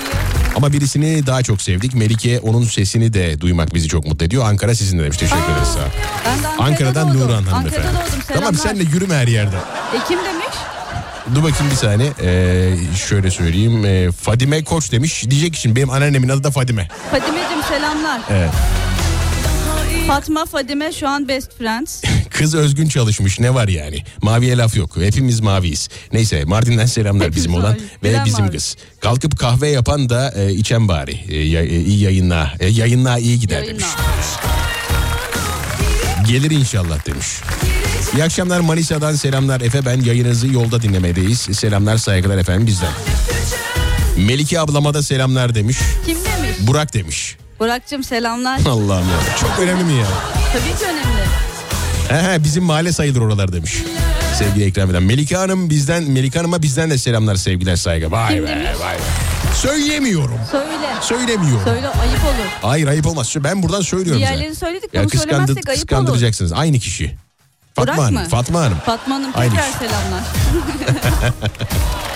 Ama 0.56 0.72
birisini 0.72 1.26
daha 1.26 1.42
çok 1.42 1.62
sevdik. 1.62 1.94
Melike 1.94 2.40
onun 2.40 2.64
sesini 2.64 3.12
de 3.14 3.40
duymak 3.40 3.74
bizi 3.74 3.88
çok 3.88 4.06
mutlu 4.06 4.26
ediyor. 4.26 4.44
Ankara 4.48 4.74
sizinle 4.74 5.02
demiş. 5.04 5.16
Teşekkür 5.16 5.42
ederiz 5.52 5.68
sağ. 5.68 5.80
Ben 6.26 6.42
de 6.42 6.48
Ankara'da 6.48 6.64
Ankara'dan 6.64 7.08
doğdum. 7.08 7.20
Nurhan 7.28 7.42
hanımefendi. 7.42 7.86
Ankara'da 7.88 8.06
doğdum 8.06 8.22
selamlar. 8.22 8.34
Tamam 8.34 8.54
sen 8.54 8.78
de 8.78 8.82
yürüme 8.82 9.14
her 9.14 9.26
yerde. 9.28 9.56
E 9.56 9.98
kim 10.08 10.18
demiş? 10.18 10.46
Dur 11.34 11.42
bakayım 11.42 11.70
bir 11.70 11.76
saniye. 11.76 12.12
Ee, 12.22 12.76
şöyle 13.08 13.30
söyleyeyim. 13.30 13.84
Ee, 13.84 14.12
Fadime 14.12 14.64
Koç 14.64 14.92
demiş. 14.92 15.24
Diyecek 15.30 15.56
şimdi 15.56 15.76
benim 15.76 15.90
anneannemin 15.90 16.28
adı 16.28 16.44
da 16.44 16.50
Fadime. 16.50 16.88
Fadime'cim 17.10 17.62
selamlar. 17.68 18.20
Evet. 18.30 18.50
Fatma 20.06 20.44
Fadime 20.46 20.92
şu 20.92 21.08
an 21.08 21.28
best 21.28 21.58
friends. 21.58 22.02
Kız 22.30 22.54
özgün 22.54 22.88
çalışmış 22.88 23.40
ne 23.40 23.54
var 23.54 23.68
yani? 23.68 23.98
Maviye 24.22 24.56
laf 24.56 24.76
yok. 24.76 24.96
Hepimiz 24.96 25.40
maviyiz. 25.40 25.88
Neyse 26.12 26.44
Mardin'den 26.44 26.86
selamlar 26.86 27.34
bizim 27.36 27.54
olan 27.54 27.70
mavi. 27.70 27.80
ve 28.02 28.08
Bilen 28.08 28.24
bizim 28.24 28.44
mavi. 28.44 28.52
kız. 28.56 28.76
Kalkıp 29.00 29.38
kahve 29.38 29.68
yapan 29.68 30.08
da 30.08 30.32
e, 30.36 30.52
içen 30.52 30.88
bari. 30.88 31.20
E, 31.28 31.36
ya- 31.36 31.62
e, 31.64 31.80
iyi 31.80 32.00
yayınla. 32.02 32.52
E, 32.60 32.66
yayınla 32.66 33.18
iyi 33.18 33.40
gider 33.40 33.56
Yayınla. 33.62 33.72
demiş. 33.80 33.86
Gelir 36.28 36.50
inşallah 36.50 37.06
demiş. 37.06 37.26
İyi 38.14 38.24
akşamlar 38.24 38.60
Manisa'dan 38.60 39.14
selamlar 39.14 39.60
Efe 39.60 39.86
ben 39.86 40.00
yayınınızı 40.00 40.46
yolda 40.46 40.82
dinlemedeyiz. 40.82 41.40
Selamlar 41.40 41.96
saygılar 41.98 42.38
efendim 42.38 42.66
bizden. 42.66 42.92
Melike 44.18 44.60
ablama 44.60 44.94
da 44.94 45.02
selamlar 45.02 45.54
demiş. 45.54 45.78
Kim 46.06 46.14
demiş? 46.16 46.56
Burak 46.60 46.94
demiş. 46.94 47.36
Burak'cığım 47.60 48.04
selamlar. 48.04 48.60
Allah'ım 48.68 49.08
ya. 49.08 49.36
Çok 49.40 49.58
önemli 49.60 49.84
mi 49.84 49.92
ya? 49.92 50.06
Tabii 50.52 50.78
ki 50.78 50.84
önemli. 50.84 51.26
He 52.08 52.32
he 52.34 52.44
bizim 52.44 52.64
mahalle 52.64 52.92
sayılır 52.92 53.20
oralar 53.20 53.52
demiş. 53.52 53.76
Sevgili 54.38 54.64
Ekrem 54.64 54.88
Fidan. 54.88 55.02
Melike 55.02 55.36
Hanım 55.36 55.70
bizden 55.70 56.02
Melike 56.02 56.38
Hanım'a 56.38 56.62
bizden 56.62 56.90
de 56.90 56.98
selamlar 56.98 57.36
sevgiler 57.36 57.76
saygı. 57.76 58.10
Vay 58.10 58.34
Kim 58.34 58.44
be 58.44 58.48
demiş? 58.48 58.66
vay 58.80 58.94
be. 58.94 59.00
Söyleyemiyorum. 59.54 60.38
Söyle. 60.50 60.66
Söylemiyorum. 61.02 61.64
Söyle 61.64 61.88
ayıp 61.88 62.24
olur. 62.24 62.46
Hayır 62.62 62.86
ayıp 62.88 63.06
olmaz. 63.06 63.34
Ben 63.36 63.62
buradan 63.62 63.80
söylüyorum. 63.80 64.20
Diğerlerini 64.22 64.54
söyledik 64.54 64.94
Ya 64.94 65.02
bunu 65.04 65.10
söylemezsek 65.10 65.56
ayıp 65.56 65.68
olur. 65.68 65.74
kıskandıracaksınız. 65.74 66.52
Aynı 66.52 66.78
kişi. 66.78 67.16
Fatma 67.74 67.92
Burak 67.94 68.06
Hanım. 68.06 68.14
mı? 68.22 68.28
Fatma 68.28 68.60
Hanım. 68.60 68.78
Fatma 68.86 69.14
Hanım 69.14 69.30
Aynı 69.34 69.50
tekrar 69.50 69.70
selamlar. 69.70 70.22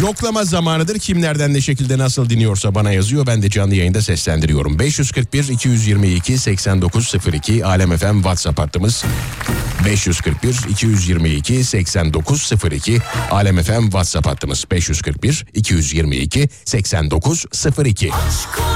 Yoklama 0.00 0.44
zamanıdır. 0.44 0.98
Kim 0.98 1.20
nereden 1.22 1.54
ne 1.54 1.60
şekilde 1.60 1.98
nasıl 1.98 2.30
dinliyorsa 2.30 2.74
bana 2.74 2.92
yazıyor. 2.92 3.26
Ben 3.26 3.42
de 3.42 3.50
canlı 3.50 3.74
yayında 3.74 4.02
seslendiriyorum. 4.02 4.78
541 4.78 5.48
222 5.48 6.38
8902 6.38 7.64
Alem 7.64 7.96
FM 7.96 8.14
WhatsApp 8.14 8.58
hattımız. 8.58 9.04
541 9.84 10.56
222 10.70 11.64
8902 11.64 12.98
Alem 13.30 13.62
FM 13.62 13.82
WhatsApp 13.82 14.26
hattımız 14.26 14.64
541 14.70 15.46
222 15.54 16.48
8902 16.64 18.10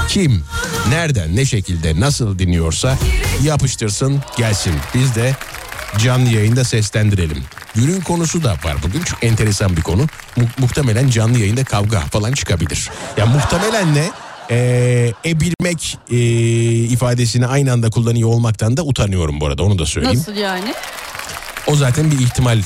Kim 0.09 0.43
nereden 0.89 1.35
ne 1.35 1.45
şekilde 1.45 1.99
nasıl 1.99 2.39
dinliyorsa 2.39 2.97
yapıştırsın 3.43 4.23
gelsin 4.37 4.73
biz 4.95 5.15
de 5.15 5.35
canlı 5.97 6.29
yayında 6.29 6.63
seslendirelim. 6.63 7.43
Günün 7.77 8.01
konusu 8.01 8.43
da 8.43 8.51
var 8.51 8.75
bugün 8.83 9.01
çok 9.01 9.23
enteresan 9.23 9.77
bir 9.77 9.81
konu. 9.81 10.01
Mu- 10.35 10.47
muhtemelen 10.57 11.09
canlı 11.09 11.39
yayında 11.39 11.63
kavga 11.63 11.99
falan 11.99 12.31
çıkabilir. 12.31 12.89
Ya 13.17 13.25
muhtemelen 13.25 13.95
ne? 13.95 14.11
Ee, 14.51 15.13
ebilmek 15.25 15.97
ee, 16.11 16.15
ifadesini 16.93 17.47
aynı 17.47 17.71
anda 17.71 17.89
kullanıyor 17.89 18.29
olmaktan 18.29 18.77
da 18.77 18.83
utanıyorum 18.83 19.41
bu 19.41 19.45
arada 19.47 19.63
onu 19.63 19.79
da 19.79 19.85
söyleyeyim. 19.85 20.19
Nasıl 20.19 20.35
yani? 20.35 20.73
O 21.67 21.75
zaten 21.75 22.11
bir 22.11 22.19
ihtimal 22.19 22.57
ee, 22.57 22.61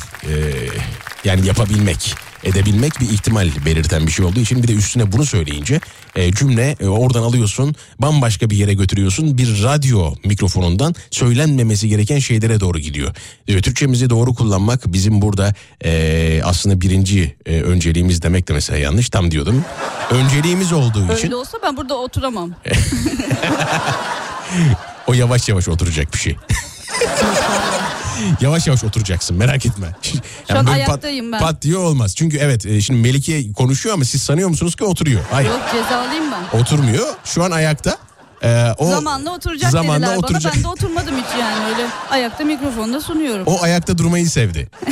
yani 1.23 1.47
yapabilmek 1.47 2.15
edebilmek 2.43 2.99
bir 2.99 3.09
ihtimal 3.09 3.49
belirten 3.65 4.07
bir 4.07 4.11
şey 4.11 4.25
olduğu 4.25 4.39
için 4.39 4.63
bir 4.63 4.67
de 4.67 4.73
üstüne 4.73 5.11
bunu 5.11 5.25
söyleyince 5.25 5.79
e, 6.15 6.31
cümle 6.31 6.75
e, 6.79 6.87
oradan 6.87 7.23
alıyorsun 7.23 7.75
bambaşka 7.99 8.49
bir 8.49 8.57
yere 8.57 8.73
götürüyorsun 8.73 9.37
bir 9.37 9.63
radyo 9.63 10.13
mikrofonundan 10.25 10.95
söylenmemesi 11.11 11.89
gereken 11.89 12.19
şeylere 12.19 12.59
doğru 12.59 12.79
gidiyor. 12.79 13.15
E, 13.47 13.61
Türkçemizi 13.61 14.09
doğru 14.09 14.33
kullanmak 14.33 14.81
bizim 14.85 15.21
burada 15.21 15.53
e, 15.85 16.41
aslında 16.43 16.81
birinci 16.81 17.35
e, 17.45 17.61
önceliğimiz 17.61 18.21
demek 18.21 18.47
de 18.47 18.53
mesela 18.53 18.79
yanlış 18.79 19.09
tam 19.09 19.31
diyordum. 19.31 19.65
Önceliğimiz 20.11 20.73
olduğu 20.73 21.05
için 21.05 21.27
Öyle 21.27 21.35
olsa 21.35 21.57
ben 21.63 21.77
burada 21.77 21.97
oturamam. 21.97 22.51
o 25.07 25.13
yavaş 25.13 25.49
yavaş 25.49 25.67
oturacak 25.67 26.13
bir 26.13 26.19
şey. 26.19 26.35
yavaş 28.41 28.67
yavaş 28.67 28.84
oturacaksın 28.84 29.38
merak 29.38 29.65
etme. 29.65 29.95
Şu 30.51 30.57
an 30.60 30.65
ayaktayım 30.73 31.31
ben. 31.31 31.39
Pat 31.39 31.62
diye 31.62 31.77
olmaz. 31.77 32.15
Çünkü 32.15 32.38
evet 32.38 32.65
e, 32.65 32.81
şimdi 32.81 32.99
Melike 32.99 33.53
konuşuyor 33.53 33.95
ama 33.95 34.05
siz 34.05 34.23
sanıyor 34.23 34.49
musunuz 34.49 34.75
ki 34.75 34.84
oturuyor? 34.84 35.21
Hayır 35.31 35.49
Yok 35.49 35.62
cezalıyım 35.73 36.25
ben. 36.31 36.60
oturmuyor. 36.60 37.07
Şu 37.25 37.43
an 37.43 37.51
ayakta. 37.51 37.97
Ee, 38.43 38.67
o 38.77 38.89
zamanla 38.89 39.31
oturacak 39.34 39.71
zamanla 39.71 40.07
dediler 40.07 40.17
oturacak. 40.17 40.53
bana. 40.53 40.57
Ben 40.57 40.63
de 40.63 40.67
oturmadım 40.67 41.15
hiç 41.17 41.39
yani 41.39 41.65
öyle. 41.65 41.88
Ayakta 42.10 42.43
mikrofonda 42.43 43.01
sunuyorum. 43.01 43.43
O 43.47 43.62
ayakta 43.62 43.97
durmayı 43.97 44.29
sevdi. 44.29 44.69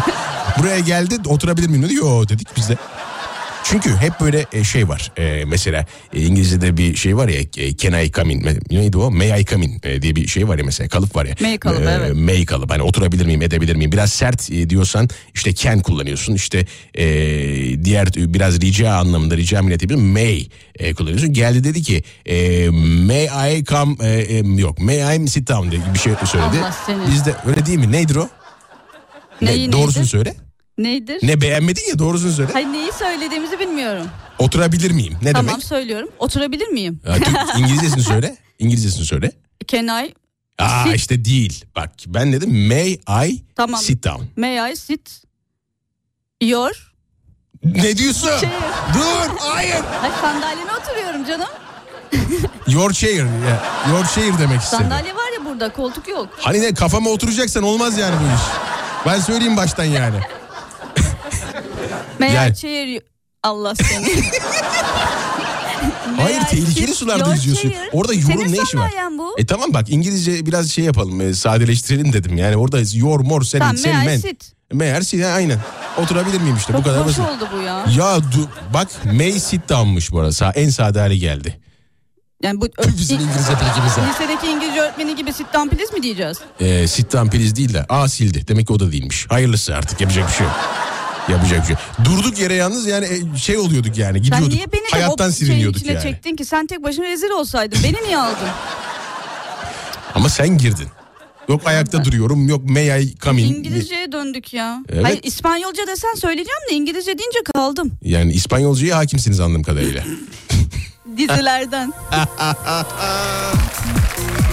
Buraya 0.58 0.78
geldi 0.78 1.16
oturabilir 1.26 1.68
miyim 1.68 1.82
dedi. 1.82 1.94
Yo 1.94 2.28
dedik 2.28 2.48
biz 2.56 2.68
de. 2.68 2.76
Çünkü 3.70 3.96
hep 3.96 4.20
böyle 4.20 4.46
e, 4.52 4.64
şey 4.64 4.88
var. 4.88 5.12
E, 5.18 5.44
mesela 5.44 5.86
e, 6.14 6.22
İngilizce'de 6.22 6.76
bir 6.76 6.96
şey 6.96 7.16
var 7.16 7.28
ya 7.28 7.40
can 7.76 8.04
I 8.04 8.12
come 8.12 8.32
in? 8.32 8.46
Neydi 8.70 8.98
o? 8.98 9.10
May 9.10 9.40
I 9.40 9.44
come 9.44 9.64
in 9.64 9.82
diye 10.02 10.16
bir 10.16 10.26
şey 10.26 10.48
var 10.48 10.58
ya 10.58 10.64
mesela 10.64 10.88
kalıp 10.88 11.16
var 11.16 11.26
ya. 11.26 11.34
May 11.40 11.58
kalıbı, 11.58 11.98
evet. 12.00 12.14
May 12.14 12.44
kalıbı. 12.44 12.72
Hani 12.72 12.82
oturabilir 12.82 13.26
miyim 13.26 13.42
edebilir 13.42 13.76
miyim? 13.76 13.92
Biraz 13.92 14.12
sert 14.12 14.50
diyorsan 14.50 15.08
işte 15.34 15.54
can 15.54 15.80
kullanıyorsun. 15.80 16.34
İşte 16.34 16.66
e, 16.94 17.04
diğer 17.84 18.08
biraz 18.16 18.60
rica 18.60 18.92
anlamında 18.92 19.36
rica 19.36 19.62
milletebilir 19.62 19.98
may 19.98 20.46
e, 20.78 20.94
kullanıyorsun. 20.94 21.32
Geldi 21.32 21.64
dedi 21.64 21.82
ki 21.82 22.02
e, 22.26 22.68
may 23.06 23.58
I 23.58 23.64
come 23.64 23.94
e, 24.02 24.08
e, 24.08 24.38
yok 24.38 24.78
may 24.78 25.16
I 25.16 25.28
sit 25.28 25.48
down 25.48 25.70
diye 25.70 25.80
bir 25.94 25.98
şey 25.98 26.12
söyledi. 26.26 26.56
Biz 27.12 27.26
de 27.26 27.34
öyle 27.46 27.66
değil 27.66 27.78
mi? 27.78 27.92
Nedir 27.92 28.16
o? 28.16 28.28
Neyi 29.42 29.68
ne, 29.68 29.72
doğrusunu 29.72 30.02
neydi? 30.02 30.10
söyle. 30.10 30.34
Neydir? 30.84 31.18
Ne 31.22 31.40
beğenmedin 31.40 31.88
ya 31.88 31.98
doğrusunu 31.98 32.32
söyle. 32.32 32.50
Hayır 32.52 32.66
neyi 32.66 32.92
söylediğimizi 32.92 33.58
bilmiyorum. 33.58 34.06
Oturabilir 34.38 34.90
miyim? 34.90 35.16
Ne 35.22 35.32
tamam 35.32 35.48
demek? 35.48 35.64
söylüyorum. 35.64 36.08
Oturabilir 36.18 36.68
miyim? 36.68 37.00
Türk- 37.04 37.28
İngilizcesini 37.58 38.02
söyle. 38.02 38.36
İngilizcesini 38.58 39.04
söyle. 39.04 39.32
Can 39.68 40.04
I? 40.04 40.14
Aa 40.58 40.84
Sit. 40.84 40.94
işte 40.96 41.24
değil. 41.24 41.64
Bak 41.76 41.90
ben 42.06 42.32
dedim 42.32 42.68
may 42.68 42.92
I 43.26 43.42
Tamam. 43.56 43.80
sit 43.80 44.04
down. 44.04 44.22
May 44.36 44.72
I 44.72 44.76
sit 44.76 45.22
your 46.40 46.92
Ne 47.64 47.96
diyorsun? 47.96 48.28
Chair. 48.28 48.52
Dur 48.94 49.36
hayır. 49.38 49.74
Ay 50.02 50.10
sandalyene 50.20 50.70
oturuyorum 50.72 51.24
canım. 51.24 51.48
Your 52.68 52.92
chair. 52.92 53.16
ya. 53.24 53.62
Your 53.90 54.06
chair 54.14 54.38
demek 54.38 54.60
istedim. 54.60 54.84
Sandalye 54.84 55.14
var 55.14 55.32
ya 55.38 55.44
burada 55.44 55.72
koltuk 55.72 56.08
yok. 56.08 56.28
Hani 56.38 56.60
ne 56.60 56.74
kafama 56.74 57.10
oturacaksan 57.10 57.62
olmaz 57.62 57.98
yani 57.98 58.14
bu 58.20 58.34
iş. 58.34 58.42
Ben 59.06 59.20
söyleyeyim 59.20 59.56
baştan 59.56 59.84
yani. 59.84 60.16
Yani- 62.26 62.56
chair 62.56 62.86
you- 62.86 63.02
Allah 63.42 63.74
seni. 63.74 64.06
Hayır 66.16 66.40
tehlikeli 66.40 66.94
sularda 66.94 67.34
yüzüyorsun. 67.34 67.72
Orada 67.92 68.14
yorum 68.14 68.52
ne 68.52 68.58
işi 68.62 68.78
var? 68.78 68.92
bu. 69.18 69.34
E 69.38 69.46
tamam 69.46 69.74
bak 69.74 69.90
İngilizce 69.90 70.46
biraz 70.46 70.70
şey 70.70 70.84
yapalım 70.84 71.20
e, 71.20 71.34
sadeleştirelim 71.34 72.12
dedim. 72.12 72.36
Yani 72.38 72.56
orada 72.56 72.78
your 72.94 73.20
more 73.20 73.44
senin 73.44 73.60
Tamam 73.60 73.76
senin 73.76 74.04
men. 74.04 74.16
sit? 74.18 74.52
Meğer 74.72 75.00
sit 75.02 75.24
aynen. 75.24 75.58
Oturabilir 75.96 76.40
miyim 76.40 76.56
işte 76.56 76.72
bu 76.72 76.76
Çok 76.76 76.84
kadar 76.84 77.00
hoş 77.00 77.06
basit. 77.06 77.20
oldu 77.20 77.48
bu 77.52 77.62
ya. 77.62 77.84
Ya 77.96 78.16
du- 78.16 78.48
bak 78.74 78.88
may 79.04 79.32
sit 79.32 79.68
down'mış 79.68 80.12
bu 80.12 80.20
arada. 80.20 80.52
En 80.52 80.68
sade 80.68 81.00
hali 81.00 81.18
geldi. 81.18 81.60
Yani 82.42 82.60
bu 82.60 82.66
bizim 82.98 83.20
İngilizce 83.20 83.52
bilgimize. 83.52 84.00
lisedeki 84.10 84.46
İngilizce 84.46 84.80
öğretmeni 84.80 85.16
gibi 85.16 85.32
sit 85.32 85.54
down 85.54 85.68
please 85.68 85.92
mi 85.96 86.02
diyeceğiz? 86.02 86.38
Ee, 86.60 86.86
sit 86.88 87.12
down 87.12 87.28
please 87.28 87.56
değil 87.56 87.74
de 87.74 87.86
aa 87.88 88.08
sildi. 88.08 88.48
Demek 88.48 88.66
ki 88.66 88.72
o 88.72 88.80
da 88.80 88.92
değilmiş. 88.92 89.26
Hayırlısı 89.30 89.76
artık 89.76 90.00
yapacak 90.00 90.28
bir 90.28 90.34
şey 90.34 90.46
yok. 90.46 90.56
Yapacak 91.28 91.60
bir 91.62 91.66
şey. 91.66 91.76
Durduk 92.04 92.38
yere 92.38 92.54
yalnız 92.54 92.86
yani 92.86 93.06
e, 93.06 93.38
şey 93.38 93.58
oluyorduk 93.58 93.98
yani 93.98 94.16
Sen 94.18 94.22
gidiyorduk. 94.22 94.48
niye 94.48 94.72
beni 94.72 94.80
de 94.82 94.86
Hayattan 94.90 95.28
o 95.28 95.32
şeyin 95.32 95.46
siliniyorduk 95.46 95.80
içine 95.80 95.92
yani. 95.92 96.02
çektin 96.02 96.36
ki? 96.36 96.44
Sen 96.44 96.66
tek 96.66 96.82
başına 96.82 97.04
rezil 97.04 97.30
olsaydın. 97.30 97.78
Beni 97.84 97.96
niye 98.06 98.18
aldın? 98.18 98.36
Ama 100.14 100.28
sen 100.28 100.58
girdin. 100.58 100.88
Yok 101.48 101.66
ayakta 101.66 102.04
duruyorum 102.04 102.48
yok 102.48 102.70
may 102.70 103.02
I 103.04 103.18
come 103.18 103.42
in. 103.42 103.54
İngilizceye 103.54 104.12
döndük 104.12 104.54
ya. 104.54 104.84
Evet. 104.88 105.04
Hayır 105.04 105.20
İspanyolca 105.22 105.86
desen 105.86 106.14
söyleyeceğim 106.14 106.60
de 106.70 106.74
İngilizce 106.74 107.18
deyince 107.18 107.38
kaldım. 107.54 107.92
Yani 108.02 108.32
İspanyolcaya 108.32 108.96
hakimsiniz 108.98 109.40
anladığım 109.40 109.62
kadarıyla. 109.62 110.02
Dizilerden. 111.16 111.92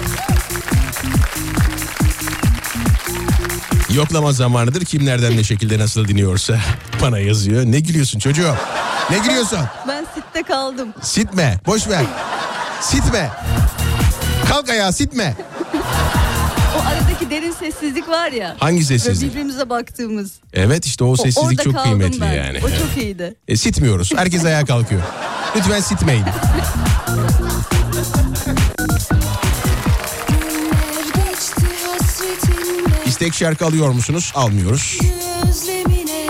Yoklama 3.95 4.31
zamanıdır 4.31 4.85
kim 4.85 5.05
nereden 5.05 5.37
ne 5.37 5.43
şekilde 5.43 5.79
nasıl 5.79 6.07
dinliyorsa 6.07 6.59
bana 7.01 7.19
yazıyor. 7.19 7.63
Ne 7.65 7.79
gülüyorsun 7.79 8.19
çocuğum? 8.19 8.55
Ne 9.11 9.17
gülüyorsun? 9.17 9.59
ben 9.87 10.05
sitte 10.15 10.43
kaldım. 10.43 10.93
Sitme 11.01 11.59
boş 11.65 11.87
ver. 11.87 12.03
Sitme. 12.81 13.29
Kalk 14.49 14.69
ayağa 14.69 14.91
sitme. 14.91 15.35
O 16.77 16.79
aradaki 16.89 17.29
derin 17.29 17.51
sessizlik 17.51 18.09
var 18.09 18.31
ya. 18.31 18.55
Hangi 18.59 18.85
sessizlik? 18.85 19.29
birbirimize 19.31 19.69
baktığımız. 19.69 20.31
Evet 20.53 20.85
işte 20.85 21.03
o 21.03 21.07
O- 21.11 21.15
sessizlik 21.17 21.43
orada 21.43 21.63
çok 21.63 21.83
kıymetli 21.83 22.21
ben. 22.21 22.33
yani. 22.33 22.57
O 22.57 22.69
çok 22.69 22.97
iyiydi. 23.03 23.35
E, 23.47 23.57
sitmiyoruz. 23.57 24.11
Herkes 24.15 24.45
ayağa 24.45 24.65
kalkıyor. 24.65 25.01
Lütfen 25.55 25.79
sitmeyin. 25.79 26.23
İstek 33.17 33.33
şarkı 33.33 33.65
alıyor 33.65 33.89
musunuz? 33.89 34.31
Almıyoruz. 34.35 34.99
özlemine 35.49 36.27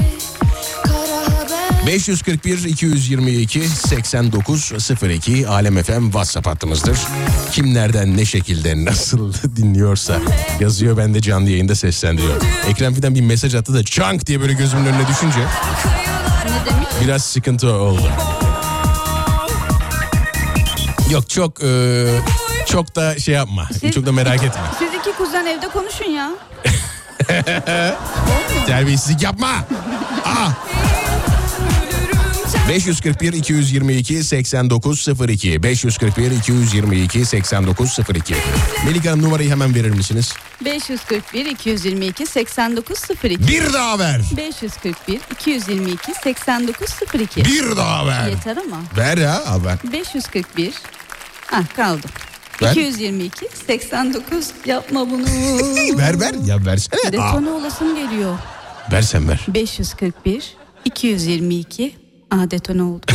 Kara 0.83 1.39
haber 1.39 1.87
541 1.87 2.63
222 2.63 3.69
8902 3.69 5.47
Alem 5.47 5.83
FM 5.83 6.03
WhatsApp 6.03 6.47
hattımızdır. 6.47 6.97
Kim 7.51 7.73
nereden 7.73 8.17
ne 8.17 8.25
şekilde 8.25 8.85
nasıl 8.85 9.33
dinliyorsa 9.55 10.19
yazıyor 10.59 10.97
ben 10.97 11.13
de 11.13 11.21
canlı 11.21 11.49
yayında 11.49 11.75
seslendiriyor. 11.75 12.41
Ekrem 12.69 12.93
Fidan 12.93 13.15
bir 13.15 13.21
mesaj 13.21 13.55
attı 13.55 13.73
da 13.73 13.83
çank 13.83 14.25
diye 14.27 14.41
böyle 14.41 14.53
gözümün 14.53 14.85
önüne 14.85 15.07
düşünce 15.07 15.39
biraz 17.01 17.23
sıkıntı 17.23 17.73
oldu. 17.73 18.11
Yok 21.11 21.29
çok 21.29 21.63
e, 21.63 22.05
çok 22.71 22.95
da 22.95 23.19
şey 23.19 23.35
yapma. 23.35 23.69
Siz- 23.79 23.91
Çok 23.93 24.05
da 24.05 24.11
merak 24.11 24.43
etme. 24.43 24.61
Siz 24.79 24.89
iki 24.99 25.11
kuzen 25.17 25.45
evde 25.45 25.67
konuşun 25.67 26.05
ya. 26.11 26.31
Terbiyesizlik 28.67 29.21
yapma. 29.23 29.49
Aa. 30.25 30.49
541 32.69 33.33
222 33.33 34.23
8902 34.23 35.63
541 35.63 36.31
222 36.31 37.25
8902 37.25 38.35
Melike 38.85 39.09
Hanım 39.09 39.21
numarayı 39.23 39.49
hemen 39.49 39.75
verir 39.75 39.89
misiniz? 39.89 40.33
541 40.65 41.45
222 41.45 42.25
8902. 42.27 43.47
Bir 43.47 43.73
daha 43.73 43.99
ver. 43.99 44.21
541 44.37 45.19
222 45.31 46.13
8902. 46.23 47.45
Bir 47.45 47.77
daha 47.77 48.07
ver. 48.07 48.27
Yeter 48.27 48.57
ama. 48.57 48.77
Ver 48.97 49.17
ya 49.17 49.51
haber. 49.51 49.77
541 49.93 50.73
Ah 51.51 51.63
kaldım. 51.75 52.09
Ver. 52.61 52.71
222 52.71 53.49
89 53.67 54.51
yapma 54.65 55.11
bunu. 55.11 55.25
Ver 55.97 56.19
ver 56.19 56.33
ya 56.45 56.65
versene. 56.65 57.11
Detone 57.11 57.49
olasım 57.49 57.95
geliyor. 57.95 58.37
versen 58.91 59.29
ver. 59.29 59.45
541 59.47 60.55
222 60.85 61.95
Ah 62.31 62.51
detone 62.51 62.83
oldu. 62.83 63.05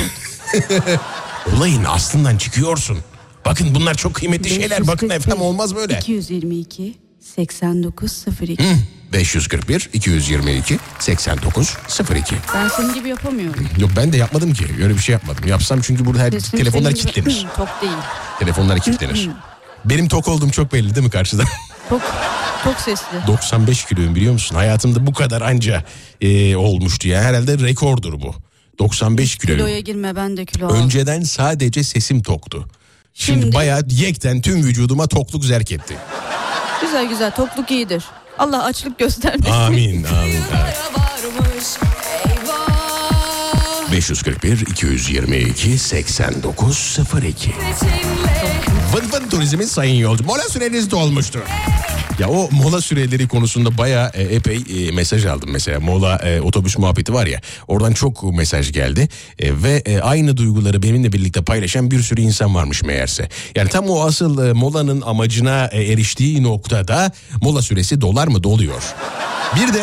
Olayın 1.57 1.85
aslından 1.85 2.37
çıkıyorsun. 2.37 2.99
Bakın 3.45 3.75
bunlar 3.75 3.95
çok 3.95 4.15
kıymetli 4.15 4.51
şeyler. 4.51 4.87
Bakın 4.87 5.09
541, 5.09 5.15
efendim 5.15 5.43
olmaz 5.43 5.77
böyle. 5.77 5.99
222 5.99 6.95
8902. 7.21 8.63
Hı, 8.63 8.77
541 9.13 9.91
222 9.93 10.79
8902 10.99 12.37
Ben 12.55 12.69
senin 12.69 12.95
gibi 12.95 13.09
yapamıyorum. 13.09 13.69
Yok 13.79 13.91
ben 13.97 14.13
de 14.13 14.17
yapmadım 14.17 14.53
ki. 14.53 14.67
Öyle 14.83 14.95
bir 14.95 14.99
şey 14.99 15.13
yapmadım. 15.13 15.49
Yapsam 15.49 15.81
çünkü 15.81 16.05
burada 16.05 16.23
her 16.23 16.31
Sesim 16.31 16.59
telefonlar 16.59 16.91
senin 16.91 17.03
gibi- 17.03 17.13
kilitlenir. 17.13 17.47
Çok 17.57 17.69
değil. 17.83 17.93
Telefonlar 18.39 18.81
kilitlenir. 18.81 19.29
Benim 19.85 20.09
tok 20.09 20.29
olduğum 20.29 20.51
çok 20.51 20.73
belli 20.73 20.95
değil 20.95 21.07
mi 21.07 21.11
karşıdan? 21.11 21.47
Çok 21.89 22.03
çok 22.65 22.81
sesli. 22.81 23.27
95 23.27 23.85
kiloyum 23.85 24.15
biliyor 24.15 24.33
musun? 24.33 24.55
Hayatımda 24.57 25.07
bu 25.07 25.13
kadar 25.13 25.41
anca 25.43 25.85
e, 26.21 26.57
olmuştu 26.57 27.09
ya. 27.09 27.23
Herhalde 27.23 27.59
rekordur 27.59 28.21
bu. 28.21 28.35
95 28.79 29.37
kiloyum. 29.39 29.59
Kiloya 29.59 29.81
girme 29.81 30.17
ben 30.17 30.37
de 30.37 30.45
kilo 30.45 30.67
al. 30.67 30.75
Önceden 30.75 31.23
sadece 31.23 31.85
sesim 31.85 32.23
toktu. 32.23 32.69
Şimdi, 33.15 33.41
Şimdi? 33.41 33.55
bayağı 33.55 33.83
yekten 33.91 34.41
tüm 34.43 34.57
vücuduma 34.65 35.07
tokluk 35.07 35.45
zerk 35.45 35.73
etti. 35.73 35.97
Güzel 36.81 37.09
güzel 37.09 37.31
tokluk 37.31 37.71
iyidir. 37.71 38.05
Allah 38.39 38.65
açlık 38.65 38.99
göstermesin. 38.99 39.53
Amin 39.53 40.05
amin. 40.23 40.41
varmış 40.53 41.65
Eyvah 42.27 43.93
541 43.93 44.61
222 44.61 45.79
8902 45.79 47.51
Reçinle 47.51 47.53
Vın 48.95 49.13
Vın 49.13 49.29
Turizm'in 49.29 49.65
sayın 49.65 49.95
yolcu. 49.95 50.25
Mola 50.25 50.43
süreniz 50.43 50.91
dolmuştur. 50.91 51.41
Ya 52.23 52.29
o 52.29 52.49
mola 52.51 52.81
süreleri 52.81 53.29
konusunda 53.29 53.79
bayağı 53.79 54.11
e, 54.15 54.23
epey 54.23 54.65
e, 54.71 54.93
mesaj 54.93 55.25
aldım 55.25 55.51
mesela. 55.53 55.81
Mola 55.81 56.17
e, 56.17 56.41
otobüs 56.41 56.79
muhabbeti 56.79 57.15
var 57.15 57.27
ya. 57.27 57.41
Oradan 57.69 57.93
çok 57.93 58.23
mesaj 58.35 58.73
geldi. 58.73 59.09
E, 59.39 59.63
ve 59.63 59.83
e, 59.87 60.01
aynı 60.01 60.37
duyguları 60.37 60.83
benimle 60.83 61.13
birlikte 61.13 61.43
paylaşan 61.43 61.91
bir 61.91 62.03
sürü 62.03 62.21
insan 62.21 62.55
varmış 62.55 62.83
meğerse. 62.83 63.29
Yani 63.55 63.69
tam 63.69 63.89
o 63.89 64.01
asıl 64.01 64.49
e, 64.49 64.53
molanın 64.53 65.01
amacına 65.01 65.67
e, 65.67 65.93
eriştiği 65.93 66.43
noktada 66.43 67.13
mola 67.41 67.63
süresi 67.63 68.01
dolar 68.01 68.29
mı 68.29 68.43
doluyor. 68.43 68.83
Bir 69.57 69.75
de 69.75 69.83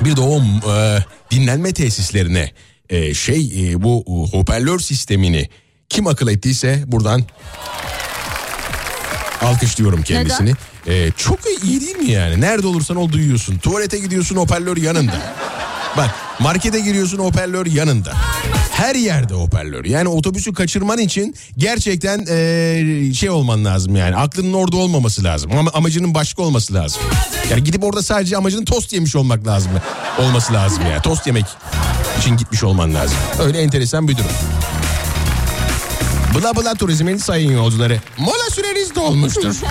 bir 0.00 0.16
de 0.16 0.20
o 0.20 0.42
e, 0.74 0.98
dinlenme 1.30 1.72
tesislerine 1.72 2.50
e, 2.90 3.14
şey 3.14 3.70
e, 3.72 3.82
bu 3.82 4.04
e, 4.06 4.36
hoparlör 4.36 4.78
sistemini 4.78 5.48
kim 5.88 6.06
akıl 6.06 6.28
ettiyse 6.28 6.82
buradan 6.86 7.24
alkışlıyorum 9.42 10.02
kendisini. 10.02 10.52
E, 10.86 11.10
çok 11.10 11.38
iyi 11.64 11.80
değil 11.80 11.96
mi 11.96 12.10
yani? 12.10 12.40
Nerede 12.40 12.66
olursan 12.66 12.96
ol 12.96 13.12
duyuyorsun. 13.12 13.58
Tuvalete 13.58 13.98
gidiyorsun 13.98 14.36
hoparlör 14.36 14.76
yanında. 14.76 15.12
Bak 15.96 16.10
markete 16.38 16.80
giriyorsun 16.80 17.18
hoparlör 17.18 17.66
yanında. 17.66 18.12
Her 18.72 18.94
yerde 18.94 19.34
hoparlör. 19.34 19.84
Yani 19.84 20.08
otobüsü 20.08 20.52
kaçırman 20.52 20.98
için 20.98 21.34
gerçekten 21.56 22.26
e, 22.30 23.14
şey 23.14 23.30
olman 23.30 23.64
lazım 23.64 23.96
yani. 23.96 24.16
Aklının 24.16 24.52
orada 24.52 24.76
olmaması 24.76 25.24
lazım. 25.24 25.50
Ama 25.58 25.70
amacının 25.74 26.14
başka 26.14 26.42
olması 26.42 26.74
lazım. 26.74 27.02
Yani 27.50 27.64
gidip 27.64 27.84
orada 27.84 28.02
sadece 28.02 28.36
amacının 28.36 28.64
tost 28.64 28.92
yemiş 28.92 29.16
olmak 29.16 29.46
lazım. 29.46 29.70
Olması 30.18 30.52
lazım 30.52 30.82
yani. 30.90 31.02
Tost 31.02 31.26
yemek 31.26 31.44
için 32.20 32.36
gitmiş 32.36 32.64
olman 32.64 32.94
lazım. 32.94 33.16
Öyle 33.42 33.58
enteresan 33.60 34.08
bir 34.08 34.16
durum. 34.16 34.30
Bla 36.34 36.56
bla 36.56 36.74
turizmin 36.74 37.16
sayın 37.16 37.52
yolcuları. 37.52 38.00
Mola 38.18 38.50
süreniz 38.50 38.94
dolmuştur. 38.94 39.54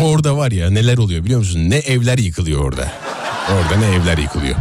Orada 0.00 0.36
var 0.36 0.50
ya 0.52 0.70
neler 0.70 0.98
oluyor 0.98 1.24
biliyor 1.24 1.38
musun? 1.40 1.70
Ne 1.70 1.76
evler 1.76 2.18
yıkılıyor 2.18 2.64
orada. 2.64 2.92
Orada 3.52 3.76
ne 3.76 3.86
evler 3.94 4.18
yıkılıyor. 4.18 4.56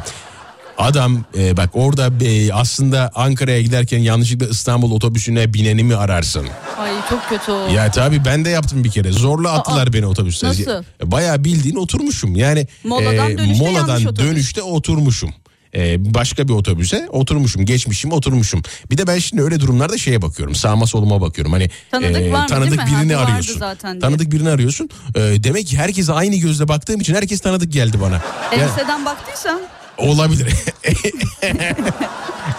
Adam 0.77 1.25
e, 1.37 1.57
bak 1.57 1.69
orada 1.73 2.25
e, 2.25 2.53
aslında 2.53 3.11
Ankara'ya 3.15 3.61
giderken 3.61 3.99
yanlışlıkla 3.99 4.47
İstanbul 4.47 4.91
otobüsüne 4.91 5.53
bineni 5.53 5.83
mi 5.83 5.95
ararsın? 5.95 6.47
Ay 6.79 6.91
çok 7.09 7.29
kötü 7.29 7.51
o. 7.51 7.67
Ya 7.67 7.91
tabii 7.91 8.25
ben 8.25 8.45
de 8.45 8.49
yaptım 8.49 8.83
bir 8.83 8.91
kere. 8.91 9.11
Zorla 9.11 9.51
attılar 9.51 9.93
beni 9.93 10.05
otobüste. 10.05 10.47
nasıl? 10.47 10.83
Bayağı 11.03 11.43
bildiğin 11.43 11.75
oturmuşum. 11.75 12.35
Yani 12.35 12.67
Moladan 12.83 13.37
dönüşte 13.37 13.65
moladan 13.65 14.15
dönüşte 14.15 14.61
oturmuşum. 14.61 15.33
E, 15.75 16.13
başka 16.13 16.47
bir 16.47 16.53
otobüse 16.53 17.07
oturmuşum. 17.09 17.65
Geçmişim 17.65 18.11
oturmuşum. 18.11 18.61
Bir 18.91 18.97
de 18.97 19.07
ben 19.07 19.17
şimdi 19.19 19.41
öyle 19.43 19.59
durumlarda 19.59 19.97
şeye 19.97 20.21
bakıyorum. 20.21 20.55
Sağıma 20.55 20.87
soluma 20.87 21.21
bakıyorum. 21.21 21.51
Hani 21.53 21.69
Tanıdık 21.91 22.31
var 22.33 22.41
mı, 22.41 22.47
tanıdık 22.47 22.79
birini 22.87 23.13
Ha, 23.13 23.19
bu 23.19 23.23
vardı 23.23 23.31
arıyorsun. 23.31 23.59
zaten 23.59 23.91
diye. 23.91 23.99
tanıdık 24.01 24.31
birini 24.31 24.49
arıyorsun. 24.49 24.89
E, 25.15 25.19
demek 25.19 25.67
ki 25.67 25.77
herkese 25.77 26.13
aynı 26.13 26.35
gözle 26.35 26.67
baktığım 26.67 27.01
için 27.01 27.15
herkes 27.15 27.39
tanıdık 27.39 27.71
geldi 27.73 27.97
bana. 28.01 28.21
Yani- 28.51 28.63
Elbiseden 28.63 29.05
baktıysan 29.05 29.61
Olabilir. 29.97 30.47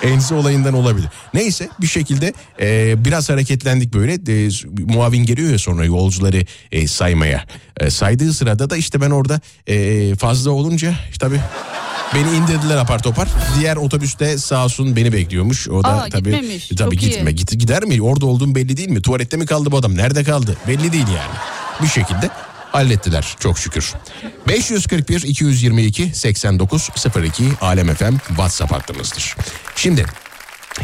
Ense 0.03 0.35
olayından 0.35 0.75
olabilir. 0.75 1.09
Neyse 1.35 1.68
bir 1.81 1.87
şekilde 1.87 2.33
e, 2.61 2.94
biraz 3.05 3.31
hareketlendik 3.31 3.94
böyle. 3.94 4.12
E, 4.14 4.48
muavin 4.94 5.25
geliyor 5.27 5.51
ya 5.53 5.59
sonra 5.59 5.85
yolcuları 5.85 6.42
e, 6.72 6.87
saymaya. 6.88 7.44
E, 7.81 7.90
saydığı 7.90 8.33
sırada 8.33 8.70
da 8.70 8.77
işte 8.77 9.01
ben 9.01 9.11
orada 9.11 9.40
e, 9.66 10.14
fazla 10.14 10.51
olunca 10.51 10.94
işte 11.11 11.27
tabii 11.27 11.40
beni 12.14 12.37
indirdiler 12.37 12.77
apar 12.77 13.03
topar. 13.03 13.29
Diğer 13.61 13.77
otobüste 13.77 14.38
sağ 14.38 14.64
olsun 14.64 14.96
beni 14.96 15.12
bekliyormuş. 15.12 15.68
O 15.68 15.85
da 15.85 15.88
Aa, 15.88 16.09
tabii 16.09 16.31
gitmemiş. 16.31 16.68
tabii 16.68 16.79
Çok 16.79 17.03
iyi. 17.03 17.11
gitme. 17.11 17.33
Git, 17.33 17.51
gider 17.51 17.85
mi? 17.85 18.03
Orada 18.03 18.27
olduğum 18.27 18.55
belli 18.55 18.77
değil 18.77 18.88
mi? 18.88 19.03
Tuvalette 19.03 19.37
mi 19.37 19.46
kaldı 19.46 19.72
bu 19.72 19.77
adam? 19.77 19.96
Nerede 19.96 20.25
kaldı? 20.25 20.57
Belli 20.68 20.92
değil 20.92 21.07
yani. 21.09 21.35
Bir 21.83 21.88
şekilde 21.88 22.31
hallettiler 22.72 23.37
çok 23.40 23.59
şükür. 23.59 23.92
541 24.48 25.22
222 25.22 26.11
89 26.14 26.88
02 27.27 27.44
Alem 27.61 27.94
FM 27.94 28.16
WhatsApp 28.29 28.72
hattımızdır. 28.72 29.37
Şimdi 29.77 30.05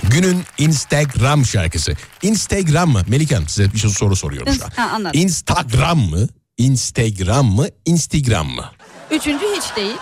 günün 0.02 0.42
Instagram 0.58 1.44
şarkısı. 1.46 1.92
Instagram 2.22 2.90
mı? 2.90 3.02
Melikan 3.06 3.44
size 3.46 3.72
bir 3.72 3.78
şey 3.78 3.90
soru 3.90 4.16
soruyorum 4.16 4.52
şu 4.54 4.64
an. 4.64 4.70
Ha, 4.76 4.90
anladım. 4.94 5.20
Instagram 5.20 5.98
mı? 5.98 6.28
Instagram 6.58 7.46
mı? 7.46 7.66
Instagram 7.84 8.46
mı? 8.46 8.64
üçüncü 9.10 9.44
hiç 9.56 9.76
değil. 9.76 9.96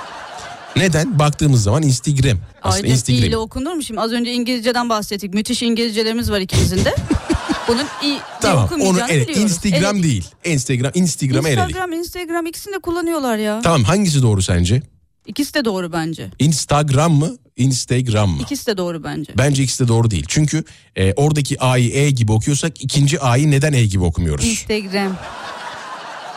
Neden? 0.77 1.19
Baktığımız 1.19 1.63
zaman 1.63 1.83
Instagram. 1.83 2.39
Aslında 2.63 2.83
Aynen 2.83 2.95
Instagram. 2.95 3.25
ile 3.25 3.37
okunur 3.37 3.73
mu 3.75 3.83
şimdi? 3.83 4.01
Az 4.01 4.13
önce 4.13 4.33
İngilizceden 4.33 4.89
bahsettik. 4.89 5.35
Müthiş 5.35 5.63
İngilizcelerimiz 5.63 6.31
var 6.31 6.41
ikimizin 6.41 6.85
de. 6.85 6.95
Bunun 7.69 7.85
i 8.05 8.19
Tamam 8.41 8.69
onu 8.81 8.99
evet 9.09 9.29
biliyoruz. 9.29 9.53
Instagram 9.53 9.95
Evet. 9.95 10.05
değil. 10.05 10.25
Instagram 10.45 10.91
Instagram'a 10.95 11.49
eledik. 11.49 11.65
Instagram, 11.69 11.93
Instagram 11.93 12.47
ikisini 12.47 12.75
de 12.75 12.79
kullanıyorlar 12.79 13.37
ya. 13.37 13.61
Tamam 13.63 13.85
hangisi 13.85 14.23
doğru 14.23 14.43
sence? 14.43 14.83
İkisi 15.27 15.55
de 15.55 15.65
doğru 15.65 15.93
bence. 15.93 16.31
Instagram 16.39 17.13
mı? 17.13 17.37
Instagram 17.57 18.31
mı? 18.31 18.43
İkisi 18.43 18.67
de 18.67 18.77
doğru 18.77 19.05
bence. 19.05 19.33
Bence 19.39 19.63
ikisi 19.63 19.85
de 19.85 19.89
doğru 19.89 20.11
değil. 20.11 20.25
Çünkü 20.29 20.65
e, 20.97 21.13
oradaki 21.13 21.61
A'yı 21.61 21.91
E 21.91 22.11
gibi 22.11 22.33
okuyorsak 22.33 22.83
ikinci 22.83 23.21
A'yı 23.21 23.51
neden 23.51 23.73
E 23.73 23.85
gibi 23.87 24.05
okumuyoruz? 24.05 24.45
Instagram. 24.45 25.17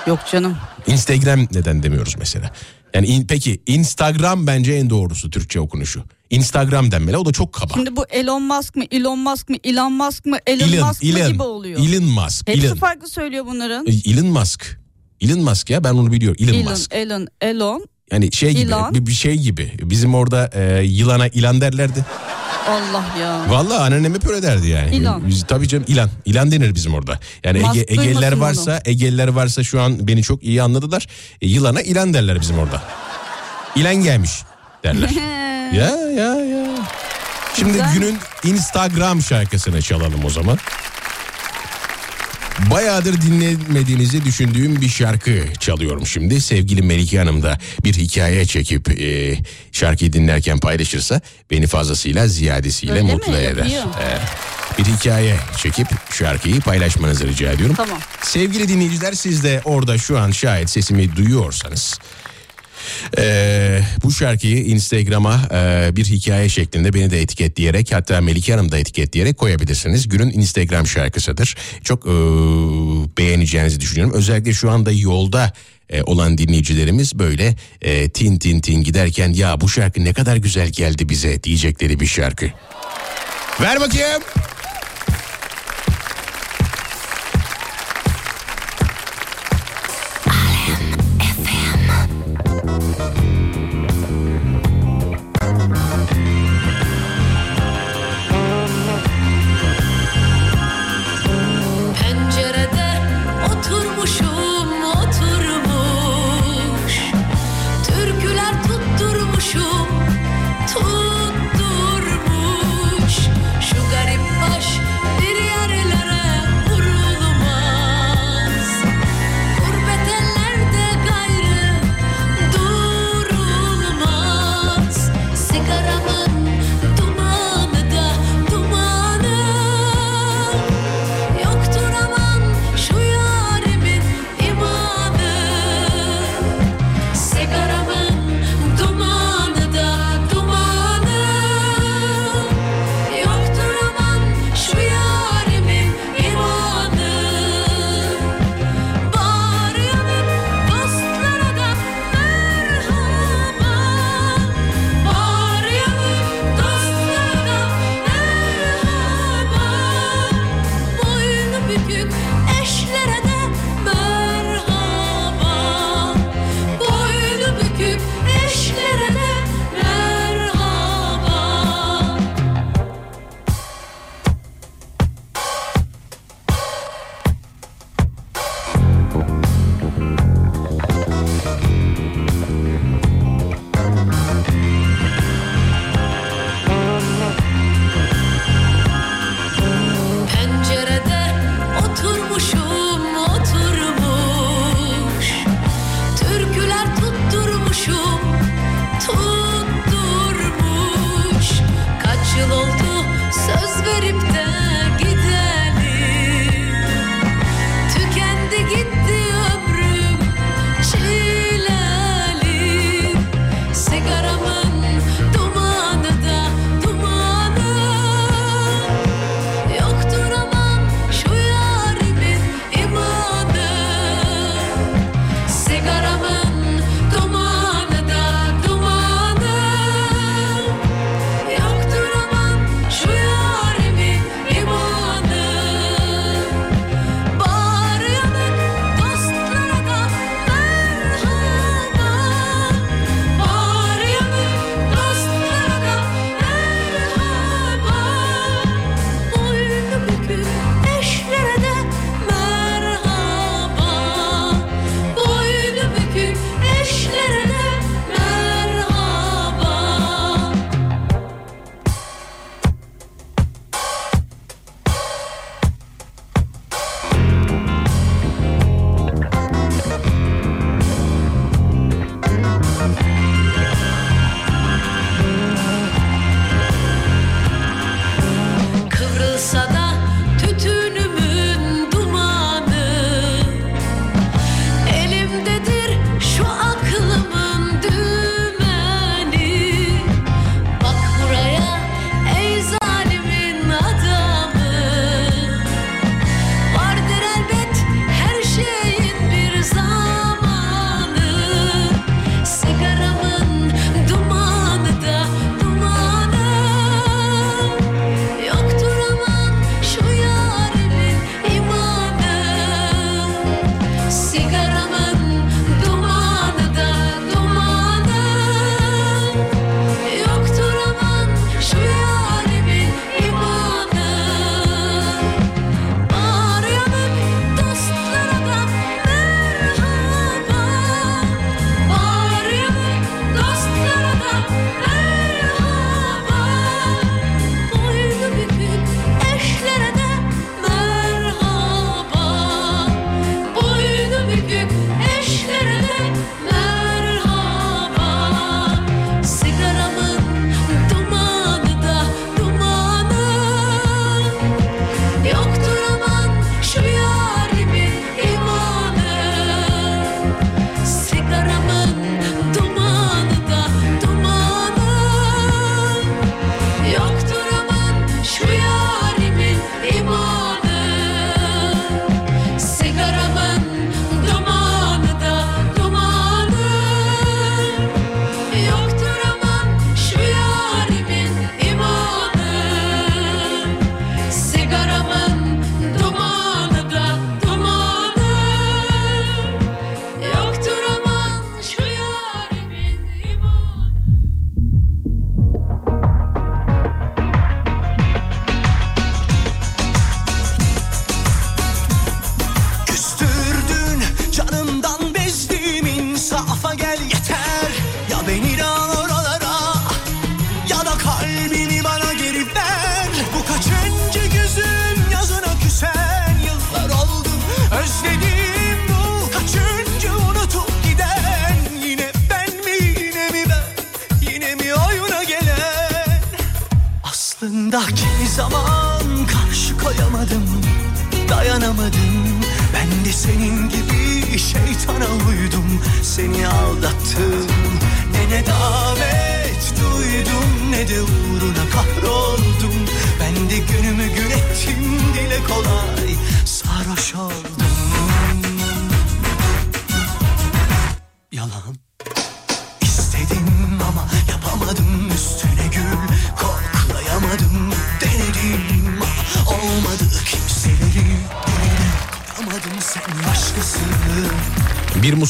Yok 0.07 0.19
canım. 0.31 0.57
Instagram 0.87 1.47
neden 1.51 1.83
demiyoruz 1.83 2.15
mesela? 2.19 2.51
Yani 2.93 3.07
in- 3.07 3.27
peki 3.27 3.61
Instagram 3.67 4.47
bence 4.47 4.73
en 4.73 4.89
doğrusu 4.89 5.29
Türkçe 5.29 5.59
okunuşu. 5.59 6.03
Instagram 6.29 6.91
denmeli 6.91 7.17
o 7.17 7.25
da 7.25 7.31
çok 7.31 7.53
kaba. 7.53 7.73
Şimdi 7.73 7.95
bu 7.95 8.05
Elon 8.09 8.43
Musk 8.43 8.75
mı, 8.75 8.83
Elon 8.91 9.19
Musk 9.19 9.49
mı, 9.49 9.55
Elon 9.63 9.93
Musk 9.93 10.25
mı, 10.25 10.37
Elon 10.47 10.67
Elon, 10.69 10.87
Musk 10.87 11.03
mı 11.03 11.09
Elon, 11.09 11.31
gibi 11.33 11.43
oluyor. 11.43 11.79
Elon 11.79 12.03
Musk. 12.03 12.47
Hepsi 12.47 12.65
Elon. 12.67 12.75
farklı 12.75 13.07
söylüyor 13.07 13.45
bunların. 13.45 13.85
E, 13.87 13.91
Elon 14.11 14.25
Musk. 14.27 14.79
Elon 15.21 15.39
Musk 15.39 15.69
ya 15.69 15.83
ben 15.83 15.93
onu 15.93 16.11
biliyorum. 16.11 16.43
Elon, 16.43 16.53
Elon, 16.53 16.71
Musk. 16.71 16.93
Elon, 16.93 17.27
Elon. 17.41 17.85
Yani 18.11 18.31
şey 18.33 18.51
gibi 18.51 18.61
Elon. 18.61 18.93
bir, 18.93 19.05
bir 19.05 19.11
şey 19.11 19.35
gibi. 19.37 19.71
Bizim 19.81 20.15
orada 20.15 20.49
e, 20.53 20.83
yılana 20.83 21.27
ilan 21.27 21.61
derlerdi. 21.61 22.05
Allah 22.69 23.05
ya. 23.19 23.49
Vallahi 23.49 23.77
anneannem 23.77 24.13
hep 24.13 24.27
öyle 24.27 24.43
derdi 24.43 24.67
yani. 24.67 24.95
İlan. 24.95 25.27
Biz, 25.27 25.45
tabii 25.47 25.67
canım 25.67 25.85
ilan. 25.87 26.09
İlan 26.25 26.51
denir 26.51 26.75
bizim 26.75 26.93
orada. 26.93 27.19
Yani 27.43 27.57
Ege, 27.57 27.85
Egeliler 27.87 28.31
varsa 28.31 28.81
Egeliler 28.85 29.27
varsa 29.27 29.63
şu 29.63 29.81
an 29.81 30.07
beni 30.07 30.23
çok 30.23 30.43
iyi 30.43 30.63
anladılar. 30.63 31.07
E, 31.41 31.47
yılana 31.47 31.81
ilan 31.81 32.13
derler 32.13 32.41
bizim 32.41 32.59
orada. 32.59 32.83
İlan 33.75 33.95
gelmiş 33.95 34.31
derler. 34.83 35.09
ya 35.73 35.89
ya 35.95 36.35
ya. 36.35 36.65
Şimdi 37.55 37.71
Güzel. 37.71 37.93
günün 37.93 38.17
Instagram 38.43 39.21
şarkısını 39.21 39.81
çalalım 39.81 40.25
o 40.25 40.29
zaman. 40.29 40.57
Bayağıdır 42.71 43.21
dinlemediğinizi 43.21 44.25
düşündüğüm 44.25 44.81
bir 44.81 44.89
şarkı 44.89 45.43
çalıyorum 45.59 46.07
şimdi. 46.07 46.41
Sevgili 46.41 46.81
Melike 46.81 47.17
Hanım 47.19 47.43
da 47.43 47.57
bir 47.83 47.93
hikaye 47.93 48.45
çekip 48.45 49.01
e, 49.01 49.37
şarkıyı 49.71 50.13
dinlerken 50.13 50.59
paylaşırsa 50.59 51.21
beni 51.51 51.67
fazlasıyla 51.67 52.27
ziyadesiyle 52.27 52.91
Öyle 52.91 53.03
mi? 53.03 53.11
mutlu 53.11 53.35
eder. 53.37 53.65
Yapıyor. 53.65 53.83
E, 53.85 54.19
bir 54.77 54.85
hikaye 54.85 55.35
çekip 55.57 55.87
şarkıyı 56.13 56.61
paylaşmanızı 56.61 57.27
rica 57.27 57.51
ediyorum. 57.51 57.75
Tamam. 57.75 57.99
Sevgili 58.21 58.67
dinleyiciler 58.67 59.13
siz 59.13 59.43
de 59.43 59.61
orada 59.65 59.97
şu 59.97 60.19
an 60.19 60.31
şayet 60.31 60.69
sesimi 60.69 61.15
duyuyorsanız 61.15 61.99
ee, 63.17 63.81
bu 64.03 64.11
şarkıyı 64.11 64.65
Instagram'a 64.65 65.41
e, 65.51 65.95
bir 65.95 66.05
hikaye 66.05 66.49
şeklinde 66.49 66.93
beni 66.93 67.11
de 67.11 67.21
etiketleyerek 67.21 67.93
hatta 67.93 68.21
Melike 68.21 68.53
Hanım 68.53 68.71
da 68.71 68.77
etiketleyerek 68.77 69.37
koyabilirsiniz. 69.37 70.09
Günün 70.09 70.29
Instagram 70.29 70.87
şarkısıdır. 70.87 71.55
Çok 71.83 72.05
e, 72.05 72.09
beğeneceğinizi 73.17 73.79
düşünüyorum. 73.79 74.13
Özellikle 74.15 74.53
şu 74.53 74.71
anda 74.71 74.91
yolda 74.91 75.53
e, 75.89 76.03
olan 76.03 76.37
dinleyicilerimiz 76.37 77.19
böyle 77.19 77.55
e, 77.81 78.09
tin 78.09 78.37
tin 78.37 78.59
tin 78.59 78.83
giderken 78.83 79.33
ya 79.33 79.61
bu 79.61 79.69
şarkı 79.69 80.03
ne 80.03 80.13
kadar 80.13 80.35
güzel 80.35 80.69
geldi 80.69 81.09
bize 81.09 81.43
diyecekleri 81.43 81.99
bir 81.99 82.07
şarkı. 82.07 82.45
Ver 83.61 83.79
bakayım. 83.79 84.21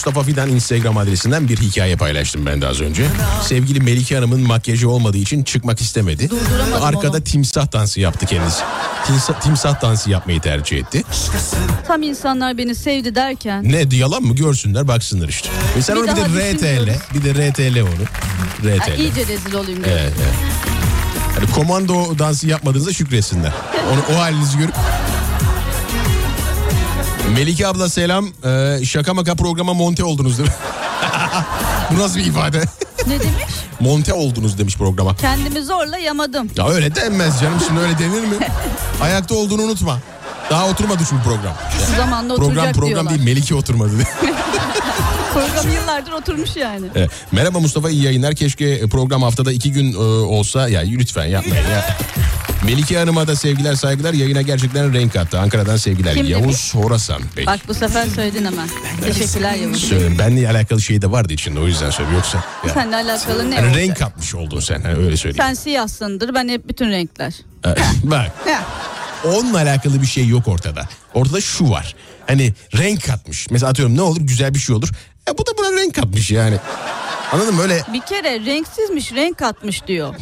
Mustafa 0.09 0.25
Fidan 0.27 0.49
Instagram 0.49 0.97
adresinden 0.97 1.49
bir 1.49 1.57
hikaye 1.57 1.95
paylaştım 1.95 2.45
ben 2.45 2.61
de 2.61 2.67
az 2.67 2.81
önce. 2.81 3.05
Sevgili 3.43 3.79
Melike 3.79 4.15
Hanım'ın 4.15 4.41
makyajı 4.41 4.89
olmadığı 4.89 5.17
için 5.17 5.43
çıkmak 5.43 5.81
istemedi. 5.81 6.29
Arkada 6.81 7.09
onu. 7.17 7.23
timsah 7.23 7.71
dansı 7.71 7.99
yaptı 7.99 8.25
kendisi. 8.25 8.63
Timsah, 9.07 9.41
timsah 9.41 9.81
dansı 9.81 10.09
yapmayı 10.09 10.41
tercih 10.41 10.77
etti. 10.77 11.03
Tam 11.87 12.03
insanlar 12.03 12.57
beni 12.57 12.75
sevdi 12.75 13.15
derken 13.15 13.71
Ne 13.71 13.95
yalan 13.95 14.23
mı 14.23 14.35
görsünler 14.35 14.87
baksınlar 14.87 15.27
işte. 15.29 15.49
Ve 15.77 15.81
sen 15.81 15.95
Bir 15.95 16.01
bir 16.03 16.15
de 16.15 16.53
RTL, 16.53 16.89
bir 17.13 17.23
de 17.23 17.51
RTL 17.51 17.81
onu. 17.81 18.05
RTL. 18.77 18.99
iyice 18.99 19.27
rezil 19.27 19.53
olayım. 19.53 19.79
Evet, 19.85 20.13
evet. 20.17 20.33
Hani 21.35 21.51
komando 21.51 22.19
dansı 22.19 22.47
yapmadığınızda 22.47 22.93
şükretsinler. 22.93 23.51
Onu, 23.93 24.15
o 24.15 24.19
halinizi 24.19 24.57
görüp. 24.57 24.75
Melike 27.39 27.67
abla 27.67 27.89
selam. 27.89 28.27
Ee, 28.45 28.85
şaka 28.85 29.13
maka 29.13 29.35
programa 29.35 29.73
monte 29.73 30.03
oldunuz 30.03 30.37
değil 30.37 30.49
mi? 30.49 30.55
Bu 31.91 31.99
nasıl 31.99 32.19
bir 32.19 32.25
ifade? 32.25 32.63
Ne 33.07 33.19
demiş? 33.19 33.43
monte 33.79 34.13
oldunuz 34.13 34.57
demiş 34.57 34.77
programa. 34.77 35.15
Kendimi 35.15 35.61
zorla 35.63 35.97
yamadım. 35.97 36.49
Ya 36.57 36.69
öyle 36.69 36.95
denmez 36.95 37.41
canım 37.41 37.59
şimdi 37.67 37.79
öyle 37.79 37.99
denir 37.99 38.21
mi? 38.21 38.35
Ayakta 39.01 39.35
olduğunu 39.35 39.61
unutma. 39.61 39.99
Daha 40.49 40.67
oturmadı 40.67 41.03
çünkü 41.09 41.23
program. 41.23 41.53
Şu 41.89 41.95
zamanda 41.97 42.35
Program 42.35 42.51
oturacak 42.57 42.75
program 42.75 42.89
diyorlar. 42.89 43.09
değil 43.13 43.23
Melike 43.23 43.55
oturmadı. 43.55 43.91
Program 45.33 45.71
yıllardır 45.73 46.11
oturmuş 46.11 46.55
yani. 46.55 46.85
Evet. 46.95 47.09
Merhaba 47.31 47.59
Mustafa 47.59 47.89
iyi 47.89 48.03
yayınlar. 48.03 48.35
Keşke 48.35 48.87
program 48.87 49.21
haftada 49.23 49.51
iki 49.51 49.71
gün 49.71 49.93
e, 49.93 49.97
olsa. 49.97 50.69
Ya 50.69 50.81
lütfen 50.81 51.25
yapmayın 51.25 51.69
ya. 51.69 51.97
Melike 52.65 52.97
Hanım'a 52.97 53.27
da 53.27 53.35
sevgiler 53.35 53.75
saygılar. 53.75 54.13
Yayına 54.13 54.41
gerçekten 54.41 54.93
renk 54.93 55.13
kattı. 55.13 55.39
Ankara'dan 55.39 55.77
sevgiler. 55.77 56.13
Kim 56.13 56.25
Yavuz 56.25 56.43
demiş? 56.43 56.75
Horasan 56.75 57.21
Bey. 57.37 57.45
Bak 57.45 57.59
bu 57.67 57.73
sefer 57.73 58.07
söyledin 58.07 58.45
hemen. 58.45 58.69
Teşekkürler 59.01 59.55
Yavuz. 59.55 59.83
Söyleyeyim. 59.83 60.15
Benle 60.19 60.49
alakalı 60.49 60.81
şey 60.81 61.01
de 61.01 61.11
vardı 61.11 61.33
içinde 61.33 61.59
o 61.59 61.67
yüzden 61.67 61.89
söylüyorum. 61.89 62.15
Yoksa 62.33 62.43
ya. 62.67 62.73
Seninle 62.73 62.95
alakalı 62.95 63.51
ne 63.51 63.55
olacak? 63.55 63.75
renk 63.75 63.97
katmış 63.97 64.35
oldun 64.35 64.59
sen. 64.59 64.81
Hani 64.81 64.93
öyle 64.95 65.17
söyleyeyim. 65.17 65.43
Sen 65.47 65.53
siyahsındır 65.53 66.33
ben 66.33 66.49
hep 66.49 66.69
bütün 66.69 66.91
renkler. 66.91 67.33
Bak 68.03 68.31
onunla 69.25 69.57
alakalı 69.57 70.01
bir 70.01 70.07
şey 70.07 70.27
yok 70.27 70.47
ortada. 70.47 70.89
Ortada 71.13 71.41
şu 71.41 71.69
var. 71.69 71.95
Hani 72.27 72.53
renk 72.77 73.05
katmış. 73.05 73.47
Mesela 73.51 73.69
atıyorum 73.69 73.97
ne 73.97 74.01
olur 74.01 74.21
güzel 74.21 74.53
bir 74.53 74.59
şey 74.59 74.75
olur. 74.75 74.89
E 75.29 75.37
bu 75.37 75.45
da 75.45 75.51
buna 75.57 75.81
renk 75.81 75.95
katmış 75.95 76.31
yani. 76.31 76.57
Anladın 77.33 77.55
mı? 77.55 77.61
Öyle 77.61 77.83
Bir 77.93 78.01
kere 78.01 78.45
renksizmiş 78.45 79.11
renk 79.13 79.37
katmış 79.37 79.87
diyor. 79.87 80.15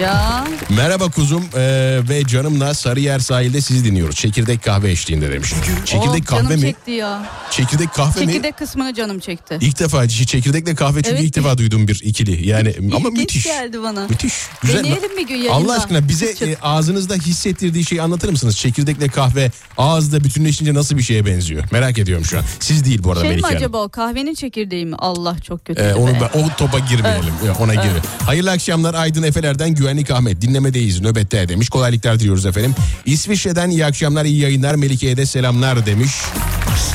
Ya 0.00 0.44
Merhaba 0.76 1.10
kuzum 1.10 1.44
ee, 1.56 2.00
ve 2.08 2.26
canımla 2.26 2.74
Sarıyer 2.74 3.18
sahilde 3.18 3.60
sizi 3.60 3.84
dinliyoruz. 3.84 4.16
Çekirdek 4.16 4.62
kahve 4.62 4.90
eşliğinde 4.90 5.32
demiş. 5.32 5.52
Çekirdek 5.84 6.22
oh, 6.22 6.26
kahve 6.26 6.42
canım 6.42 6.54
mi? 6.54 6.60
çekti 6.60 6.90
ya. 6.90 7.22
Çekirdek 7.50 7.94
kahve 7.94 8.20
mi? 8.20 8.26
Çekirdek 8.26 8.58
kısmını 8.58 8.94
canım 8.94 9.18
çekti. 9.20 9.58
İlk 9.60 9.78
defa 9.80 10.08
çekirdekle 10.08 10.74
kahve 10.74 11.02
çünkü 11.02 11.16
Evet. 11.16 11.24
ilk 11.24 11.36
defa 11.36 11.58
duyduğum 11.58 11.88
bir 11.88 12.00
ikili. 12.04 12.48
Yani 12.48 12.74
ama 12.80 13.08
İlginç 13.08 13.18
müthiş. 13.18 13.44
geldi 13.44 13.82
bana. 13.82 14.06
Müthiş. 14.08 14.34
Güzel. 14.62 14.78
Deneyelim 14.78 15.16
bir 15.18 15.26
gün 15.26 15.34
yayında. 15.36 15.52
Allah 15.54 15.76
aşkına 15.76 16.08
bize 16.08 16.26
e, 16.26 16.56
ağzınızda 16.62 17.14
hissettirdiği 17.14 17.84
şeyi 17.84 18.02
anlatır 18.02 18.28
mısınız? 18.28 18.56
Çekirdekle 18.56 19.08
kahve 19.08 19.50
ağızda 19.78 20.24
bütünleşince 20.24 20.74
nasıl 20.74 20.98
bir 20.98 21.02
şeye 21.02 21.26
benziyor? 21.26 21.64
Merak 21.72 21.98
ediyorum 21.98 22.24
şu 22.24 22.38
an. 22.38 22.44
Siz 22.60 22.84
değil 22.84 23.04
bu 23.04 23.10
arada 23.10 23.20
Şey 23.20 23.30
Melike 23.30 23.46
Hanım. 23.46 23.56
acaba 23.56 23.82
o 23.84 23.88
kahvenin 23.88 24.34
çekirdeği 24.34 24.86
mi? 24.86 24.96
Allah 24.98 25.36
çok 25.40 25.64
kötü. 25.64 25.82
Ee, 25.82 25.94
onu 25.94 26.10
be. 26.14 26.30
o 26.34 26.56
topa 26.58 26.78
girmeyelim. 26.78 27.34
Ya, 27.46 27.54
Ona 27.60 27.74
girme. 27.74 27.98
Hayırlı 28.26 28.50
akşamlar 28.50 28.94
Aydın 28.94 29.22
Efeler'den 29.22 29.74
Güvenlik 29.88 30.10
Ahmet. 30.10 30.42
Dinlemedeyiz 30.42 31.00
nöbette 31.00 31.48
demiş. 31.48 31.68
Kolaylıklar 31.68 32.20
diliyoruz 32.20 32.46
efendim. 32.46 32.74
İsviçre'den 33.06 33.70
iyi 33.70 33.86
akşamlar 33.86 34.24
iyi 34.24 34.40
yayınlar. 34.40 34.74
Melike'ye 34.74 35.16
de 35.16 35.26
selamlar 35.26 35.86
demiş. 35.86 36.12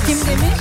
Kim 0.08 0.18
demiş? 0.18 0.60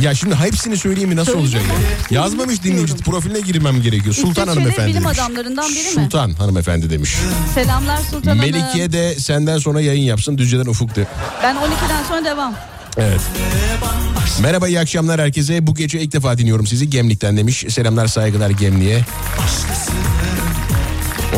Ya 0.00 0.14
şimdi 0.14 0.34
hepsini 0.34 0.76
söyleyeyim 0.76 1.08
mi 1.08 1.16
nasıl 1.16 1.32
Söyle 1.32 1.42
olacak 1.44 1.62
ya? 2.10 2.22
Yazmamış 2.22 2.62
dinleyici 2.62 2.96
profiline 2.96 3.40
girmem 3.40 3.82
gerekiyor. 3.82 4.14
Sultan 4.14 4.30
İsviçre'de 4.30 4.50
hanımefendi 4.50 4.90
bilim 4.90 5.04
demiş. 5.04 5.18
adamlarından 5.18 5.70
biri 5.70 5.82
mi? 5.82 5.90
Sultan 5.90 6.30
hanımefendi 6.30 6.90
demiş. 6.90 7.16
Selamlar 7.54 7.98
Sultan 8.10 8.38
Hanım. 8.38 8.52
Melike 8.52 8.92
de 8.92 9.14
senden 9.14 9.58
sonra 9.58 9.80
yayın 9.80 10.02
yapsın. 10.02 10.38
Düzce'den 10.38 10.66
Ufuk 10.66 10.96
de. 10.96 11.06
Ben 11.42 11.56
12'den 11.56 12.04
sonra 12.08 12.24
devam. 12.24 12.54
Evet. 12.96 13.20
Merhaba 14.42 14.68
iyi 14.68 14.80
akşamlar 14.80 15.20
herkese. 15.20 15.66
Bu 15.66 15.74
gece 15.74 16.00
ilk 16.00 16.12
defa 16.12 16.38
dinliyorum 16.38 16.66
sizi 16.66 16.90
Gemlik'ten 16.90 17.36
demiş. 17.36 17.64
Selamlar 17.68 18.06
saygılar 18.06 18.50
Gemlik'e. 18.50 19.04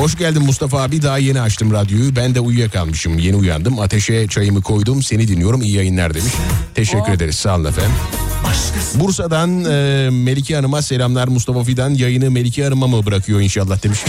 Hoş 0.03 0.19
geldin 0.19 0.43
Mustafa 0.43 0.83
abi. 0.83 1.03
Daha 1.03 1.19
yeni 1.19 1.41
açtım 1.41 1.73
radyoyu. 1.73 2.17
Ben 2.17 2.35
de 2.35 2.41
uyuyakalmışım. 2.41 3.19
Yeni 3.19 3.37
uyandım. 3.37 3.79
Ateşe 3.79 4.29
çayımı 4.29 4.63
koydum. 4.63 5.03
Seni 5.03 5.29
dinliyorum. 5.29 5.63
İyi 5.63 5.77
yayınlar 5.77 6.15
demiş. 6.15 6.33
Teşekkür 6.75 7.13
ederiz. 7.13 7.37
Sağ 7.37 7.57
olun 7.57 7.65
efendim. 7.65 7.93
Bursa'dan 8.95 9.65
e, 9.65 10.11
Melike 10.11 10.57
Hanım'a 10.57 10.83
selamlar. 10.83 11.29
Mustafa 11.29 11.65
Fidan 11.65 11.91
yayını 11.91 12.31
Melike 12.31 12.65
Hanım'a 12.65 12.87
mı 12.87 13.07
bırakıyor 13.07 13.41
inşallah 13.41 13.83
demiş. 13.83 14.01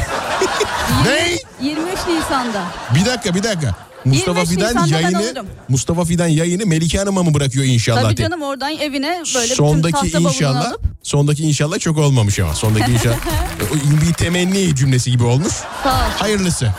ne? 1.05 1.37
23 1.67 1.87
Nisan'da. 2.07 2.63
Bir 2.95 3.05
dakika 3.05 3.35
bir 3.35 3.43
dakika. 3.43 3.75
Mustafa 4.05 4.39
23 4.39 4.49
Fidan 4.49 4.67
Nisan'da 4.69 4.91
ben 4.97 5.01
yayını 5.01 5.17
alırım. 5.17 5.47
Mustafa 5.69 6.05
Fidan 6.05 6.27
yayını 6.27 6.65
Melike 6.65 6.97
Hanım'a 6.97 7.23
mı 7.23 7.33
bırakıyor 7.33 7.65
inşallah? 7.65 8.01
Tabii 8.03 8.15
canım 8.15 8.41
oradan 8.41 8.77
evine 8.77 9.21
böyle 9.35 9.55
sondaki 9.55 9.93
bütün 9.93 10.11
tahta 10.11 10.17
bavulunu 10.17 10.33
inşallah 10.33 10.67
alıp 10.69 10.81
sondaki 11.03 11.43
inşallah 11.43 11.79
çok 11.79 11.97
olmamış 11.97 12.39
ama 12.39 12.53
sondaki 12.55 12.91
inşallah 12.91 13.17
O 13.73 14.01
bir 14.07 14.13
temenni 14.13 14.75
cümlesi 14.75 15.11
gibi 15.11 15.23
olmuş. 15.23 15.53
sağ 15.83 15.89
ol. 15.89 16.11
Hayırlısı. 16.17 16.71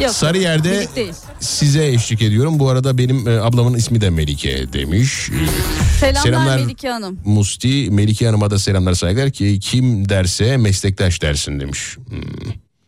Yok, 0.00 0.10
Sarıyer'de 0.10 0.72
birlikteyiz. 0.72 1.16
size 1.40 1.86
eşlik 1.86 2.22
ediyorum. 2.22 2.58
Bu 2.58 2.68
arada 2.68 2.98
benim 2.98 3.28
e, 3.28 3.40
ablamın 3.40 3.74
ismi 3.74 4.00
de 4.00 4.10
Melike 4.10 4.72
demiş. 4.72 5.28
E, 5.30 5.98
Selamlar, 6.00 6.22
Selamlar. 6.22 6.58
Melike 6.58 6.88
Hanım. 6.88 7.18
Musti 7.24 7.90
Melike 7.90 8.26
Hanım'a 8.26 8.50
da 8.50 8.58
selamlar 8.58 8.94
saygılar 8.94 9.30
ki 9.30 9.60
kim 9.60 10.08
derse 10.08 10.56
meslektaş 10.56 11.22
dersin 11.22 11.60
demiş. 11.60 11.96
Hmm. 12.08 12.20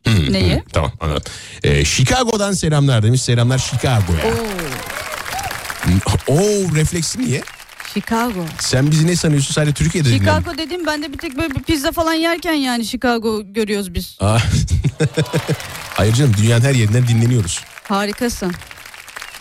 Hmm, 0.06 0.32
Neyi? 0.32 0.54
hmm, 0.54 0.62
tamam 0.72 0.92
anladım. 1.00 1.32
E, 1.62 1.84
Chicago'dan 1.84 2.52
selamlar 2.52 3.02
demiş. 3.02 3.22
Selamlar 3.22 3.58
Chicago'ya. 3.58 4.24
Oo, 4.26 4.46
Oo 6.28 6.74
refleksi 6.74 7.20
niye? 7.20 7.42
Chicago. 7.94 8.44
Sen 8.60 8.90
bizi 8.90 9.06
ne 9.06 9.16
sanıyorsun? 9.16 9.54
Sadece 9.54 9.72
Türkiye'de 9.72 10.08
dinliyorum. 10.08 10.38
Chicago 10.40 10.58
dediğim 10.58 10.86
ben 10.86 11.02
de 11.02 11.12
bir 11.12 11.18
tek 11.18 11.36
böyle 11.38 11.54
bir 11.54 11.62
pizza 11.62 11.92
falan 11.92 12.12
yerken 12.14 12.52
yani 12.52 12.84
Chicago 12.86 13.42
görüyoruz 13.52 13.94
biz. 13.94 14.18
Hayır 15.94 16.14
canım 16.14 16.34
dünyanın 16.38 16.64
her 16.64 16.74
yerinden 16.74 17.08
dinleniyoruz. 17.08 17.60
Harikasın. 17.88 18.52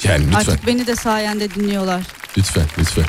Yani 0.04 0.26
lütfen 0.26 0.38
Artık 0.40 0.68
beni 0.68 0.88
de 0.88 0.96
sayende 0.96 1.56
dinliyorlar. 1.56 2.02
lütfen 2.38 2.64
lütfen. 2.80 3.06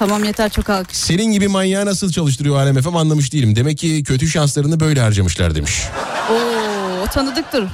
Tamam 0.00 0.24
yeter 0.24 0.50
çok 0.50 0.70
alkış. 0.70 0.96
Senin 0.96 1.32
gibi 1.32 1.48
manyağı 1.48 1.86
nasıl 1.86 2.12
çalıştırıyor 2.12 2.56
Alem 2.56 2.82
FM 2.82 2.96
anlamış 2.96 3.32
değilim. 3.32 3.56
Demek 3.56 3.78
ki 3.78 4.04
kötü 4.04 4.28
şanslarını 4.28 4.80
böyle 4.80 5.00
harcamışlar 5.00 5.54
demiş. 5.54 5.82
Oo, 6.30 7.06
tanıdıktır. 7.06 7.64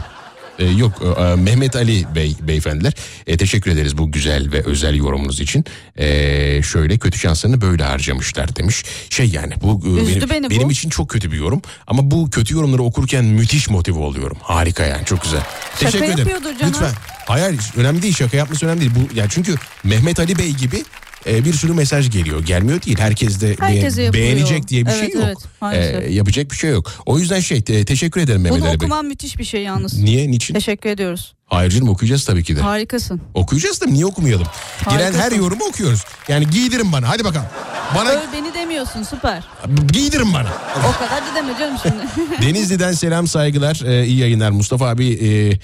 Ee, 0.58 0.64
yok 0.64 1.02
e, 1.18 1.34
Mehmet 1.34 1.76
Ali 1.76 2.14
Bey 2.14 2.36
beyefendiler. 2.40 2.92
E, 3.26 3.36
teşekkür 3.36 3.70
ederiz 3.70 3.98
bu 3.98 4.12
güzel 4.12 4.52
ve 4.52 4.62
özel 4.64 4.94
yorumunuz 4.94 5.40
için. 5.40 5.64
E, 5.96 6.06
şöyle 6.62 6.98
kötü 6.98 7.18
şanslarını 7.18 7.60
böyle 7.60 7.84
harcamışlar 7.84 8.56
demiş. 8.56 8.84
Şey 9.10 9.28
yani 9.28 9.54
bu 9.62 9.82
e, 9.86 10.02
Üzdü 10.02 10.30
benim, 10.30 10.30
beni 10.30 10.46
bu. 10.46 10.50
benim 10.50 10.70
için 10.70 10.90
çok 10.90 11.08
kötü 11.08 11.32
bir 11.32 11.36
yorum. 11.36 11.62
Ama 11.86 12.10
bu 12.10 12.30
kötü 12.30 12.54
yorumları 12.54 12.82
okurken 12.82 13.24
müthiş 13.24 13.70
motive 13.70 13.98
oluyorum. 13.98 14.36
Harika 14.42 14.84
yani 14.84 15.04
çok 15.04 15.22
güzel. 15.22 15.40
Şaka 15.40 15.90
teşekkür 15.90 16.04
ederim. 16.04 16.18
yapıyordur 16.18 16.58
canım. 16.58 16.74
Lütfen. 16.74 16.92
Hayır, 17.26 17.60
önemli 17.76 18.02
değil 18.02 18.14
şaka 18.14 18.36
yapması 18.36 18.66
önemli 18.66 18.80
değil. 18.80 18.92
Bu, 18.94 19.18
yani 19.18 19.28
çünkü 19.30 19.54
Mehmet 19.84 20.20
Ali 20.20 20.38
Bey 20.38 20.50
gibi 20.50 20.84
e, 21.28 21.44
bir 21.44 21.52
sürü 21.52 21.72
mesaj 21.72 22.10
geliyor. 22.10 22.44
Gelmiyor 22.46 22.82
değil. 22.82 22.96
Herkes 22.98 23.40
de 23.40 23.50
be- 23.50 23.56
Herkese 23.58 24.02
yapılıyor. 24.02 24.12
beğenecek 24.26 24.68
diye 24.68 24.86
bir 24.86 24.90
Evet, 24.90 25.00
şey 25.00 25.08
yok. 25.20 25.22
evet, 25.26 25.36
maalesef. 25.60 26.04
E, 26.04 26.12
yapacak 26.12 26.50
bir 26.50 26.56
şey 26.56 26.70
yok. 26.70 26.92
O 27.06 27.18
yüzden 27.18 27.40
şey 27.40 27.62
te- 27.62 27.84
teşekkür 27.84 28.20
ederim 28.20 28.40
Mehmet 28.42 28.58
Bunu 28.60 28.68
Ali 28.68 28.80
Bey. 28.80 28.86
okuman 28.86 29.04
müthiş 29.06 29.38
bir 29.38 29.44
şey 29.44 29.62
yalnız. 29.62 29.98
Niye? 29.98 30.30
Niçin? 30.30 30.54
Teşekkür 30.54 30.90
ediyoruz. 30.90 31.34
Hayır 31.46 31.70
canım 31.70 31.88
okuyacağız 31.88 32.24
tabii 32.24 32.44
ki 32.44 32.56
de. 32.56 32.60
Harikasın. 32.60 33.20
Okuyacağız 33.34 33.80
da 33.80 33.86
niye 33.86 34.06
okumayalım? 34.06 34.46
Gelen 34.90 34.98
her 34.98 35.12
Harikasın. 35.12 35.36
yorumu 35.42 35.64
okuyoruz. 35.64 36.04
Yani 36.28 36.50
giydirin 36.50 36.92
bana 36.92 37.08
hadi 37.08 37.24
bakalım. 37.24 37.46
Bana 37.94 38.08
Öl 38.10 38.18
beni 38.32 38.54
demiyorsun 38.54 39.02
süper. 39.02 39.44
giydirin 39.92 40.32
bana. 40.34 40.48
O 40.88 40.92
kadar 40.92 41.22
da 41.22 41.34
deme 41.34 41.58
canım 41.58 41.76
şimdi. 41.82 42.42
Denizli'den 42.46 42.92
selam 42.92 43.26
saygılar 43.26 43.80
ee, 43.86 44.06
iyi 44.06 44.18
yayınlar 44.18 44.50
Mustafa 44.50 44.88
abi 44.88 45.08
e, 45.12 45.58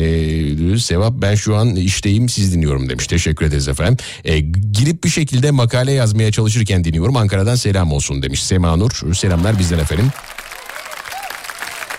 e, 0.00 0.78
Sevap 0.78 1.12
ben 1.16 1.34
şu 1.34 1.56
an 1.56 1.76
işteyim 1.76 2.28
siz 2.28 2.54
dinliyorum 2.54 2.88
demiş 2.88 3.06
teşekkür 3.06 3.46
ederiz 3.46 3.68
efendim 3.68 3.96
E, 4.24 4.40
girip 4.72 5.04
bir 5.04 5.08
şekilde 5.08 5.50
makale 5.50 5.92
yazmaya 5.92 6.32
çalışırken 6.32 6.84
dinliyorum 6.84 7.16
Ankara'dan 7.16 7.54
selam 7.54 7.92
olsun 7.92 8.22
demiş 8.22 8.44
Sema 8.44 8.76
Nur 8.76 9.14
selamlar 9.14 9.58
bizden 9.58 9.78
efendim 9.78 10.10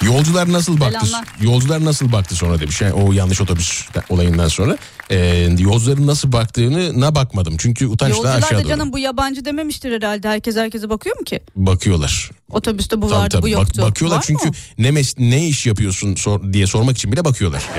Yolcular 0.06 0.52
nasıl 0.52 0.80
baktı? 0.80 1.08
Selamlar. 1.08 1.28
Yolcular 1.42 1.86
nasıl 1.86 2.12
baktı 2.12 2.36
sonra 2.36 2.60
demiş. 2.60 2.82
Yani 2.82 2.94
o 2.94 3.14
yanlış 3.14 3.42
otobüs 3.42 3.88
olayından 4.10 4.48
sonra. 4.48 4.78
Ee, 5.12 5.50
yolcuların 5.60 6.08
nasıl 6.08 6.32
baktığını 6.32 7.00
na 7.00 7.16
bakmadım. 7.16 7.56
Çünkü 7.58 7.88
utançla 7.88 8.16
Yolcular 8.18 8.38
aşağı 8.38 8.52
da 8.60 8.64
doğru 8.64 8.70
canım 8.70 8.94
bu 8.94 9.00
yabancı 9.00 9.46
dememiştir 9.46 9.92
herhalde. 9.92 10.28
Herkes 10.28 10.56
herkese 10.56 10.90
bakıyor 10.90 11.18
mu 11.20 11.24
ki? 11.24 11.40
bakıyorlar. 11.56 12.32
Otobüste 12.52 13.02
bu 13.02 13.08
Tabii 13.08 13.20
vardı 13.20 13.30
tabii 13.30 13.42
bu 13.42 13.46
bak- 13.46 13.52
yoktu. 13.54 13.82
bakıyorlar 13.82 14.18
Var 14.18 14.24
çünkü 14.28 14.48
mı? 14.48 14.54
ne 14.78 14.90
mes- 14.90 15.16
ne 15.30 15.48
iş 15.48 15.66
yapıyorsun 15.66 16.16
sor- 16.16 16.54
diye 16.54 16.68
sormak 16.68 16.98
için 16.98 17.12
bile 17.12 17.26
bakıyorlar. 17.26 17.64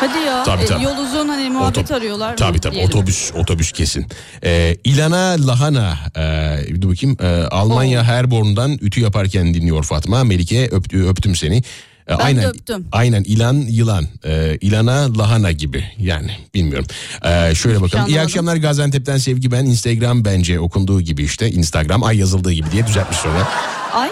Hadi 0.00 0.18
ya 0.18 0.42
Tabii, 0.44 0.62
e, 0.62 0.66
tabii. 0.66 0.84
yol 0.84 0.98
uzun 0.98 1.28
hani 1.28 1.50
muhabbet 1.50 1.84
Oto- 1.90 1.94
arıyorlar. 1.94 2.36
Tabii 2.36 2.58
tabii 2.60 2.74
diyelim. 2.74 2.90
otobüs 2.90 3.32
otobüs 3.34 3.72
kesin. 3.72 4.06
Ee, 4.44 4.76
İlana 4.84 5.46
Lahana 5.46 5.98
e, 6.16 6.82
dur 6.82 6.90
bakayım 6.90 7.16
e, 7.22 7.26
Almanya 7.50 8.04
Herborn'dan 8.04 8.72
ütü 8.80 9.00
yaparken 9.00 9.54
dinliyor 9.54 9.84
Fatma. 9.84 10.24
Melike 10.24 10.68
öptü, 10.72 11.04
öptüm 11.06 11.36
seni. 11.36 11.62
E, 12.08 12.10
de 12.10 12.14
aynen, 12.16 12.44
öptüm. 12.44 12.86
Aynen 12.92 13.22
ilan 13.24 13.54
yılan 13.54 14.06
e, 14.24 14.58
ilana 14.60 15.18
lahana 15.18 15.52
gibi 15.52 15.84
yani 15.98 16.30
bilmiyorum. 16.54 16.86
E, 17.24 17.54
şöyle 17.54 17.82
bakalım. 17.82 18.08
İyi 18.08 18.20
akşamlar 18.20 18.56
Gaziantep'ten 18.56 19.18
sevgi 19.18 19.50
ben 19.50 19.64
Instagram 19.64 20.24
bence 20.24 20.60
okunduğu 20.60 21.00
gibi 21.00 21.24
işte 21.24 21.50
Instagram 21.50 22.02
ay 22.02 22.18
yazıldığı 22.18 22.52
gibi 22.52 22.70
diye 22.72 22.86
düzeltmiş 22.86 23.18
sonra. 23.18 23.48
Ay 23.92 24.10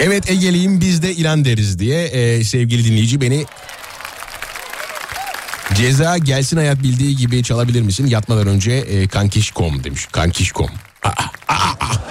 Evet 0.00 0.30
Ege'liyim 0.30 0.80
biz 0.80 1.02
de 1.02 1.14
ilan 1.14 1.44
deriz 1.44 1.78
diye 1.78 2.04
e, 2.04 2.44
sevgili 2.44 2.84
dinleyici 2.84 3.20
beni 3.20 3.46
Ceza 5.74 6.18
gelsin 6.18 6.56
hayat 6.56 6.82
bildiği 6.82 7.16
gibi 7.16 7.42
çalabilir 7.42 7.82
misin? 7.82 8.06
Yatmadan 8.06 8.46
önce 8.46 8.72
e, 8.72 9.08
kankişkom 9.08 9.84
demiş. 9.84 10.06
Kankişkom. 10.12 10.70
Aa, 11.02 11.10
mi 11.10 11.16
o? 11.82 12.07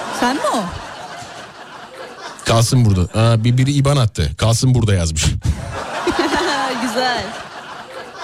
Kalsın 2.48 2.86
burada. 2.86 3.20
Aa, 3.22 3.44
bir 3.44 3.58
biri 3.58 3.72
iban 3.72 3.98
attı. 3.98 4.32
Kalsın 4.38 4.74
burada 4.76 4.94
yazmış. 4.94 5.26
Güzel. 6.82 7.24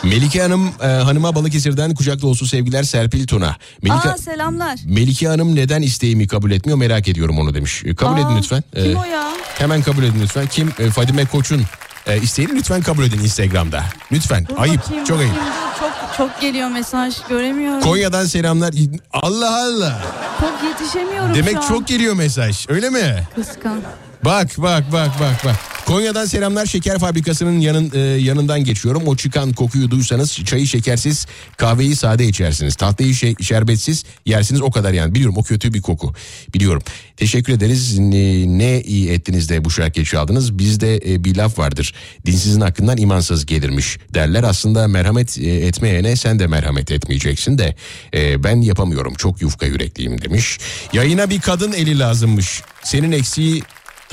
Melike 0.04 0.42
Hanım 0.42 0.72
e, 0.82 0.88
hanıma 0.88 1.36
Balıkesir'den 1.36 1.96
kucak 1.96 2.22
dolusu 2.22 2.46
sevgiler 2.48 2.84
Serpil 2.84 3.28
Tuna. 3.28 3.56
Melike, 3.82 4.10
Aa 4.10 4.18
selamlar. 4.18 4.80
Melike 4.86 5.28
Hanım 5.28 5.56
neden 5.56 5.82
isteğimi 5.82 6.28
kabul 6.28 6.52
etmiyor 6.52 6.78
merak 6.78 7.08
ediyorum 7.08 7.40
onu 7.40 7.54
demiş. 7.54 7.82
E, 7.86 7.96
kabul 7.96 8.16
Aa, 8.16 8.20
edin 8.20 8.38
lütfen. 8.38 8.64
Kim 8.76 8.96
E, 8.96 9.00
o 9.00 9.04
ya? 9.04 9.30
Hemen 9.58 9.82
kabul 9.82 10.04
edin 10.04 10.20
lütfen. 10.22 10.48
Kim? 10.48 10.72
E, 10.80 10.90
Fadime 10.90 11.26
Koç'un 11.26 11.62
e, 12.08 12.22
isteğini 12.22 12.56
lütfen 12.56 12.82
kabul 12.82 13.04
edin 13.04 13.20
Instagram'da. 13.20 13.84
Lütfen. 14.12 14.48
Dur 14.50 14.56
ayıp. 14.58 14.82
bakayım, 14.84 15.04
çok 15.06 15.20
ayıp. 15.20 15.32
bakayım, 15.32 15.54
dur. 15.76 15.80
Çok 15.80 16.18
çok 16.18 16.42
geliyor 16.42 16.70
mesaj 16.70 17.16
göremiyorum. 17.30 17.82
Konya'dan 17.82 18.26
selamlar. 18.26 18.74
Allah 19.14 19.64
Allah. 19.66 20.02
Çok 20.42 20.54
yetişemiyorum 20.70 21.36
Demek 21.36 21.54
şu 21.54 21.60
an. 21.60 21.68
çok 21.68 21.88
geliyor 21.88 22.14
mesaj. 22.16 22.66
Öyle 22.70 22.90
mi? 22.90 23.24
Kıskan. 23.36 23.82
Bak 24.26 24.50
bak 24.58 24.92
bak 24.92 25.12
bak 25.20 25.46
bak. 25.46 25.56
Konya'dan 25.86 26.26
selamlar 26.26 26.66
şeker 26.66 27.00
fabrikasının 27.00 27.60
yanın, 27.60 27.92
e, 27.94 28.00
yanından 28.00 28.64
geçiyorum. 28.64 29.04
O 29.08 29.16
çıkan 29.16 29.54
kokuyu 29.54 29.92
duysanız 29.92 30.40
çayı 30.46 30.68
şekersiz 30.68 31.26
kahveyi 31.58 31.96
sade 31.96 32.26
içersiniz. 32.26 32.76
Tatlıyı 32.76 33.16
şey, 33.16 33.36
şerbetsiz 33.42 34.04
yersiniz 34.26 34.62
o 34.62 34.72
kadar 34.72 34.94
yani. 34.94 35.16
Biliyorum 35.16 35.38
o 35.38 35.44
kötü 35.44 35.74
bir 35.74 35.82
koku. 35.82 36.14
Biliyorum. 36.54 36.82
Teşekkür 37.18 37.54
ederiz. 37.54 38.00
Ne, 38.00 38.58
ne 38.58 38.82
iyi 38.82 39.10
ettiniz 39.10 39.50
de 39.50 39.66
bu 39.66 39.72
şarkıyı 39.72 40.06
çaldınız. 40.06 40.58
Bizde 40.58 40.96
e, 40.96 41.24
bir 41.24 41.36
laf 41.36 41.60
vardır. 41.60 41.94
Dinsizin 42.26 42.62
hakkından 42.62 42.98
imansız 42.98 43.46
gelirmiş 43.46 43.98
derler. 44.14 44.44
Aslında 44.44 44.88
merhamet 44.88 45.38
e, 45.38 45.50
etmeyene 45.50 46.16
sen 46.16 46.40
de 46.40 46.48
merhamet 46.48 46.92
etmeyeceksin 46.92 47.58
de 47.58 47.76
e, 48.14 48.44
ben 48.44 48.62
yapamıyorum. 48.62 49.14
Çok 49.14 49.42
yufka 49.42 49.66
yürekliyim 49.66 50.22
demiş. 50.22 50.58
Yayına 50.94 51.30
bir 51.30 51.42
kadın 51.42 51.72
eli 51.72 52.00
lazımmış. 52.00 52.62
Senin 52.84 53.12
eksiği 53.12 53.64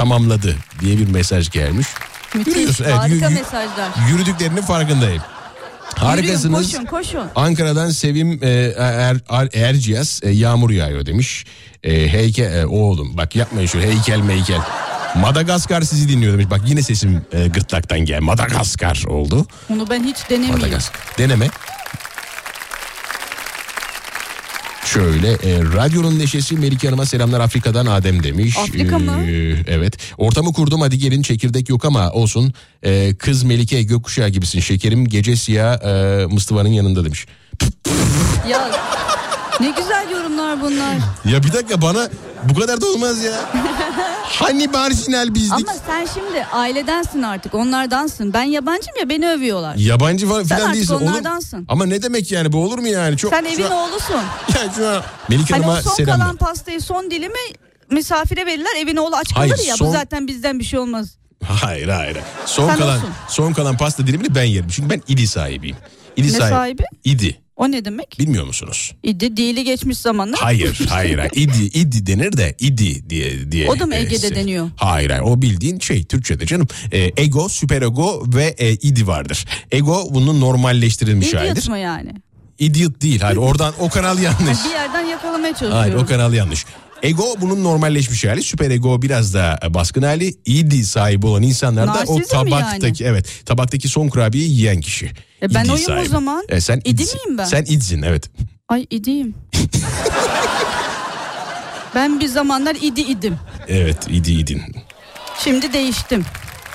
tamamladı 0.01 0.57
diye 0.81 0.99
bir 0.99 1.09
mesaj 1.09 1.51
gelmiş. 1.51 1.87
Müthiş. 2.35 2.55
Görüyorsun, 2.55 2.85
evet, 2.85 2.97
Harika 2.97 3.27
yü- 3.27 3.35
mesajlar. 3.35 3.91
Yürüdüklerinin 4.11 4.63
farkındayım. 4.63 5.23
Harikasınız. 5.97 6.73
Yürüyün, 6.73 6.87
koşun 6.87 7.19
koşun. 7.19 7.31
Ankara'dan 7.37 7.91
Sevim 7.91 8.39
e, 8.45 8.49
er, 8.79 9.17
er, 9.29 9.49
Erciyes 9.55 10.21
e, 10.23 10.31
yağmur 10.31 10.71
yağıyor 10.71 11.07
demiş. 11.07 11.45
E, 11.85 12.09
heykel 12.13 12.55
e, 12.55 12.67
oğlum 12.67 13.17
bak 13.17 13.37
yapmayın 13.37 13.67
şöyle 13.69 13.87
heykel 13.87 14.19
meykel. 14.21 14.61
Madagaskar 15.17 15.83
sizi 15.83 16.09
dinliyor 16.09 16.33
demiş. 16.33 16.47
Bak 16.51 16.61
yine 16.67 16.83
sesim 16.83 17.25
e, 17.33 17.49
gırtlaktan 17.49 18.01
gel. 18.01 18.21
Madagaskar 18.21 19.05
oldu. 19.09 19.47
Onu 19.73 19.91
ben 19.91 20.05
hiç 20.05 20.17
denemeyeyim. 20.31 20.59
Madagaskar. 20.59 21.01
Deneme. 21.19 21.49
Şöyle 24.85 25.29
e, 25.33 25.59
radyonun 25.75 26.19
neşesi 26.19 26.57
Melike 26.57 26.89
Hanım'a 26.89 27.07
selamlar 27.07 27.41
Afrika'dan 27.41 27.87
Adem 27.87 28.23
demiş. 28.23 28.57
Afrika 28.59 28.99
mı? 28.99 29.13
Ee, 29.27 29.57
evet. 29.67 29.97
Ortamı 30.19 30.53
kurdum 30.53 30.81
hadi 30.81 30.99
gelin 30.99 31.23
çekirdek 31.23 31.69
yok 31.69 31.85
ama 31.85 32.11
olsun. 32.11 32.53
Ee, 32.83 33.15
kız 33.19 33.43
Melike 33.43 33.83
gökkuşağı 33.83 34.29
gibisin 34.29 34.61
şekerim 34.61 35.09
gece 35.09 35.37
siyah 35.37 35.83
e, 35.83 36.27
Mustafa'nın 36.27 36.69
yanında 36.69 37.05
demiş. 37.05 37.27
Ya 38.49 38.71
ne 39.61 39.71
güzel 39.71 40.11
yorumlar 40.13 40.61
bunlar. 40.63 40.97
Ya 41.25 41.43
bir 41.43 41.53
dakika 41.53 41.83
bana 41.83 42.09
bu 42.49 42.55
kadar 42.61 42.81
da 42.81 42.87
olmaz 42.87 43.23
ya. 43.23 43.33
hani 44.39 44.69
marjinal 44.69 45.35
bizdik. 45.35 45.53
Ama 45.69 45.79
sen 45.87 46.07
şimdi 46.15 46.45
ailedensin 46.53 47.23
artık 47.23 47.55
onlardansın. 47.55 48.33
Ben 48.33 48.43
yabancıyım 48.43 48.97
ya 49.01 49.09
beni 49.09 49.29
övüyorlar. 49.29 49.75
Yabancı 49.77 50.29
falan 50.29 50.43
Sen 50.43 50.57
filan 50.59 50.75
değilsin. 50.75 50.95
Olur- 50.95 51.03
onlardansın. 51.03 51.65
Ama 51.69 51.87
ne 51.87 52.03
demek 52.03 52.33
yani 52.33 52.53
bu 52.53 52.65
olur 52.65 52.79
mu 52.79 52.89
yani? 52.89 53.17
Çok, 53.17 53.31
Sen 53.35 53.45
evin 53.45 53.63
an- 53.63 53.73
oğlusun. 53.73 54.15
Ya 54.55 54.73
şu 54.77 54.89
an 54.89 55.03
Melike 55.29 55.55
Hani 55.55 55.65
Hanım'a 55.65 55.83
son 55.83 55.91
selamlar. 55.95 56.19
kalan 56.27 56.37
pastayı 56.37 56.81
son 56.81 57.11
dilimi 57.11 57.35
misafire 57.91 58.47
verirler 58.47 58.77
evin 58.79 58.97
oğlu 58.97 59.17
aç 59.17 59.33
Hayır, 59.35 59.53
kalır 59.55 59.65
ya 59.65 59.77
son- 59.77 59.89
bu 59.89 59.93
zaten 59.93 60.27
bizden 60.27 60.59
bir 60.59 60.65
şey 60.65 60.79
olmaz. 60.79 61.09
Hayır 61.45 61.89
hayır. 61.89 62.19
Son 62.47 62.69
Sen 62.69 62.79
kalan 62.79 62.97
olsun. 62.99 63.11
son 63.29 63.53
kalan 63.53 63.77
pasta 63.77 64.07
dilimini 64.07 64.35
ben 64.35 64.45
yerim. 64.45 64.69
Çünkü 64.71 64.91
ben 64.91 65.03
idi 65.09 65.27
sahibiyim. 65.27 65.77
İdi 66.17 66.27
Ne 66.33 66.39
sahibi? 66.39 66.83
İdi. 67.05 67.41
O 67.61 67.71
ne 67.71 67.85
demek? 67.85 68.17
Bilmiyor 68.19 68.45
musunuz? 68.45 68.93
İdi 69.03 69.37
dili 69.37 69.65
geçmiş 69.65 69.99
zamanlar. 69.99 70.39
Hayır, 70.43 70.81
hayır. 70.89 71.21
İdi, 71.35 71.65
idi 71.65 72.07
denir 72.07 72.37
de 72.37 72.57
idi 72.59 73.11
diye 73.11 73.53
diye. 73.53 73.69
O 73.69 73.79
da 73.79 73.87
mı 73.87 73.95
e, 73.95 74.01
Ege'de 74.01 74.27
se- 74.29 74.35
deniyor? 74.35 74.71
Hayır, 74.77 75.11
hayır. 75.11 75.23
O 75.23 75.43
bildiğin 75.43 75.79
şey 75.79 76.05
Türkçe'de 76.05 76.47
canım. 76.47 76.69
E, 76.93 77.13
ego, 77.17 77.49
süper 77.49 77.83
ego 77.83 78.25
ve 78.27 78.55
e, 78.59 78.73
idi 78.73 79.07
vardır. 79.07 79.45
Ego 79.71 80.09
bunun 80.11 80.41
normalleştirilmiş 80.41 81.35
halidir. 81.35 81.53
Idiot 81.53 81.69
mu 81.69 81.77
yani? 81.77 82.13
Idiot 82.59 83.03
değil. 83.03 83.21
Hayır, 83.21 83.37
oradan 83.37 83.75
o 83.79 83.89
kanal 83.89 84.19
yanlış. 84.19 84.59
Bir 84.65 84.71
yerden 84.71 85.05
yakalamaya 85.05 85.53
çalışıyorum. 85.53 85.79
Hayır, 85.79 85.95
o 85.95 86.07
kanal 86.07 86.33
yanlış. 86.35 86.65
Ego 87.03 87.25
bunun 87.41 87.65
normalleşmiş 87.65 88.25
hali. 88.25 88.43
Süper 88.43 88.71
ego 88.71 89.03
biraz 89.03 89.35
da 89.35 89.61
baskın 89.69 90.03
hali. 90.03 90.35
İdi 90.47 90.85
sahibi 90.85 91.27
olan 91.27 91.43
insanlar 91.43 91.87
da 91.87 91.93
o 91.93 91.95
Narsizm 91.97 92.15
mi 92.15 92.27
tabaktaki 92.27 93.05
evet 93.05 93.27
tabaktaki 93.47 93.89
son 93.89 94.09
kurabiyeyi 94.09 94.51
yiyen 94.51 94.81
kişi. 94.81 95.11
E 95.43 95.55
ben 95.55 95.65
İdi 95.65 95.73
oyum 95.73 95.85
o 95.85 95.87
sahibi. 95.87 96.09
zaman. 96.09 96.45
E, 96.49 96.61
sen 96.61 96.81
İdi 96.85 97.03
idsin. 97.03 97.21
miyim 97.27 97.39
ben? 97.39 97.45
Sen 97.45 97.65
idsin 97.65 98.03
evet. 98.03 98.31
Ay 98.69 98.87
idiyim. 98.91 99.35
ben 101.95 102.21
bir 102.21 102.27
zamanlar 102.29 102.77
idi 102.81 103.01
idim. 103.01 103.37
Evet 103.69 104.07
idi 104.11 104.33
idin. 104.33 104.63
Şimdi 105.45 105.73
değiştim. 105.73 106.25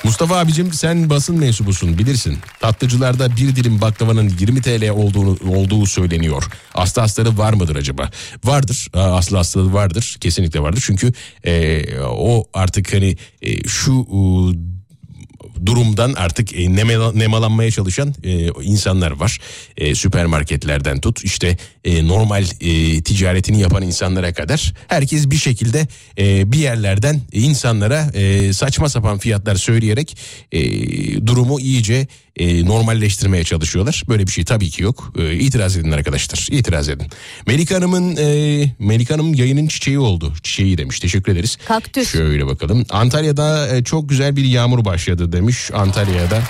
Mustafa 0.04 0.38
abicim 0.38 0.74
sen 0.74 1.10
basın 1.10 1.38
mensubusun 1.40 1.98
bilirsin. 1.98 2.38
Tatlıcılarda 2.60 3.36
bir 3.36 3.56
dilim 3.56 3.82
baklavanın 3.82 4.30
20 4.40 4.62
TL 4.62 4.90
olduğunu 4.90 5.38
olduğu 5.58 5.86
söyleniyor. 5.86 6.44
Aslı 6.74 7.02
hastalığı 7.02 7.38
var 7.38 7.54
mıdır 7.54 7.76
acaba? 7.76 8.10
Vardır. 8.44 8.88
Aslı 8.94 9.38
hastalığı 9.38 9.74
vardır. 9.74 10.18
Kesinlikle 10.22 10.60
vardır. 10.60 10.84
Çünkü 10.86 11.14
e, 11.44 11.84
o 12.02 12.46
artık 12.54 12.94
hani 12.94 13.18
e, 13.42 13.68
şu 13.68 13.92
e, 13.92 14.20
durumdan 15.66 16.14
artık 16.14 16.54
e, 16.54 16.66
nemala- 16.66 17.20
nemalanmaya 17.20 17.72
çalışan 17.72 18.16
e, 18.24 18.48
insanlar 18.64 19.12
var. 19.12 19.40
E, 19.78 19.96
süpermarketlerden 19.96 21.00
tut 21.00 21.24
işte 21.24 21.58
e, 21.86 22.08
normal 22.08 22.44
e, 22.62 23.02
ticaretini 23.02 23.62
yapan 23.62 23.84
insanlara 23.84 24.34
kadar 24.34 24.74
herkes 24.88 25.30
bir 25.30 25.38
şekilde 25.38 25.88
e, 26.18 26.52
bir 26.52 26.58
yerlerden 26.60 27.22
insanlara 27.32 28.12
e, 28.14 28.54
saçma 28.54 28.90
sapan 28.90 29.18
fiyatlar 29.18 29.56
söyleyerek 29.56 30.18
e, 30.52 30.62
durumu 31.28 31.60
iyice 31.60 32.08
e, 32.38 32.66
normalleştirmeye 32.66 33.44
çalışıyorlar. 33.44 34.04
Böyle 34.10 34.28
bir 34.28 34.32
şey 34.32 34.44
tabii 34.44 34.70
ki 34.70 34.84
yok. 34.84 35.14
E, 35.18 35.34
itiraz 35.34 35.78
edin 35.78 35.92
arkadaşlar. 35.92 36.48
İtiraz 36.52 36.90
edin. 36.90 37.08
Melike 37.48 37.74
Hanım'ın 37.74 38.16
e, 38.16 38.76
Melike 38.80 39.14
Hanım 39.14 39.34
yayının 39.34 39.68
çiçeği 39.68 40.00
oldu. 40.00 40.34
Çiçeği 40.44 40.78
demiş. 40.78 41.00
Teşekkür 41.00 41.32
ederiz. 41.32 41.58
Kaktüs. 41.68 42.12
Şöyle 42.12 42.48
bakalım. 42.48 42.86
Antalya'da 42.90 43.76
e, 43.76 43.84
çok 43.84 44.10
güzel 44.10 44.36
bir 44.36 44.44
yağmur 44.44 44.86
başladı 44.86 45.32
demiş. 45.32 45.72
Antalya'da 45.74 46.42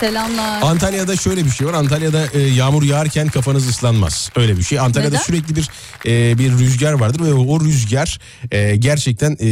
Selamlar. 0.00 0.62
Antalya'da 0.62 1.16
şöyle 1.16 1.44
bir 1.44 1.50
şey 1.50 1.66
var. 1.66 1.72
Antalya'da 1.74 2.24
e, 2.34 2.40
yağmur 2.40 2.82
yağarken 2.82 3.28
kafanız 3.28 3.68
ıslanmaz. 3.68 4.30
Öyle 4.36 4.56
bir 4.56 4.62
şey. 4.62 4.78
Antalya'da 4.80 5.14
Neden? 5.14 5.22
sürekli 5.24 5.56
bir 5.56 5.68
e, 6.06 6.38
bir 6.38 6.52
rüzgar 6.52 6.92
vardır 6.92 7.20
ve 7.20 7.32
o 7.34 7.60
rüzgar 7.60 8.18
e, 8.50 8.76
gerçekten 8.76 9.36
e, 9.40 9.48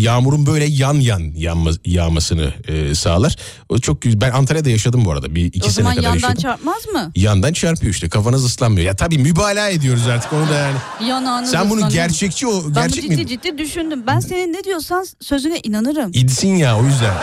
yağmurun 0.00 0.46
böyle 0.46 0.64
yan 0.64 0.94
yan 0.94 1.32
yanma, 1.36 1.70
yağmasını 1.84 2.54
e, 2.68 2.94
sağlar. 2.94 3.36
O 3.68 3.78
çok. 3.78 4.04
Ben 4.04 4.30
Antalya'da 4.30 4.70
yaşadım 4.70 5.04
bu 5.04 5.12
arada. 5.12 5.34
Bir 5.34 5.44
iki 5.44 5.60
o 5.60 5.70
sene 5.70 5.72
zaman 5.72 5.90
kadar 5.96 6.02
yandan 6.08 6.16
yaşadım. 6.28 6.42
çarpmaz 6.42 6.86
mı? 6.92 7.12
yandan 7.16 7.52
çarpıyor 7.52 7.92
işte. 7.94 8.08
Kafanız 8.08 8.44
ıslanmıyor. 8.44 8.86
Ya 8.86 8.96
tabii 8.96 9.18
mübalağa 9.18 9.68
ediyoruz 9.68 10.06
artık 10.08 10.32
onu 10.32 10.48
da 10.48 10.54
yani. 10.54 10.76
Yanağınız 11.10 11.50
Sen 11.50 11.70
bunu 11.70 11.88
gerçekçi 11.88 12.46
o 12.46 12.64
Ben 12.66 12.72
gerçek 12.74 13.04
bunu 13.04 13.10
ciddi 13.10 13.22
mi? 13.22 13.28
ciddi 13.28 13.58
düşündüm. 13.58 14.02
Ben 14.06 14.20
senin 14.20 14.52
ne 14.52 14.64
diyorsan 14.64 15.06
sözüne 15.20 15.58
inanırım. 15.62 16.10
İdsin 16.14 16.56
ya 16.56 16.78
o 16.78 16.84
yüzden. 16.84 17.14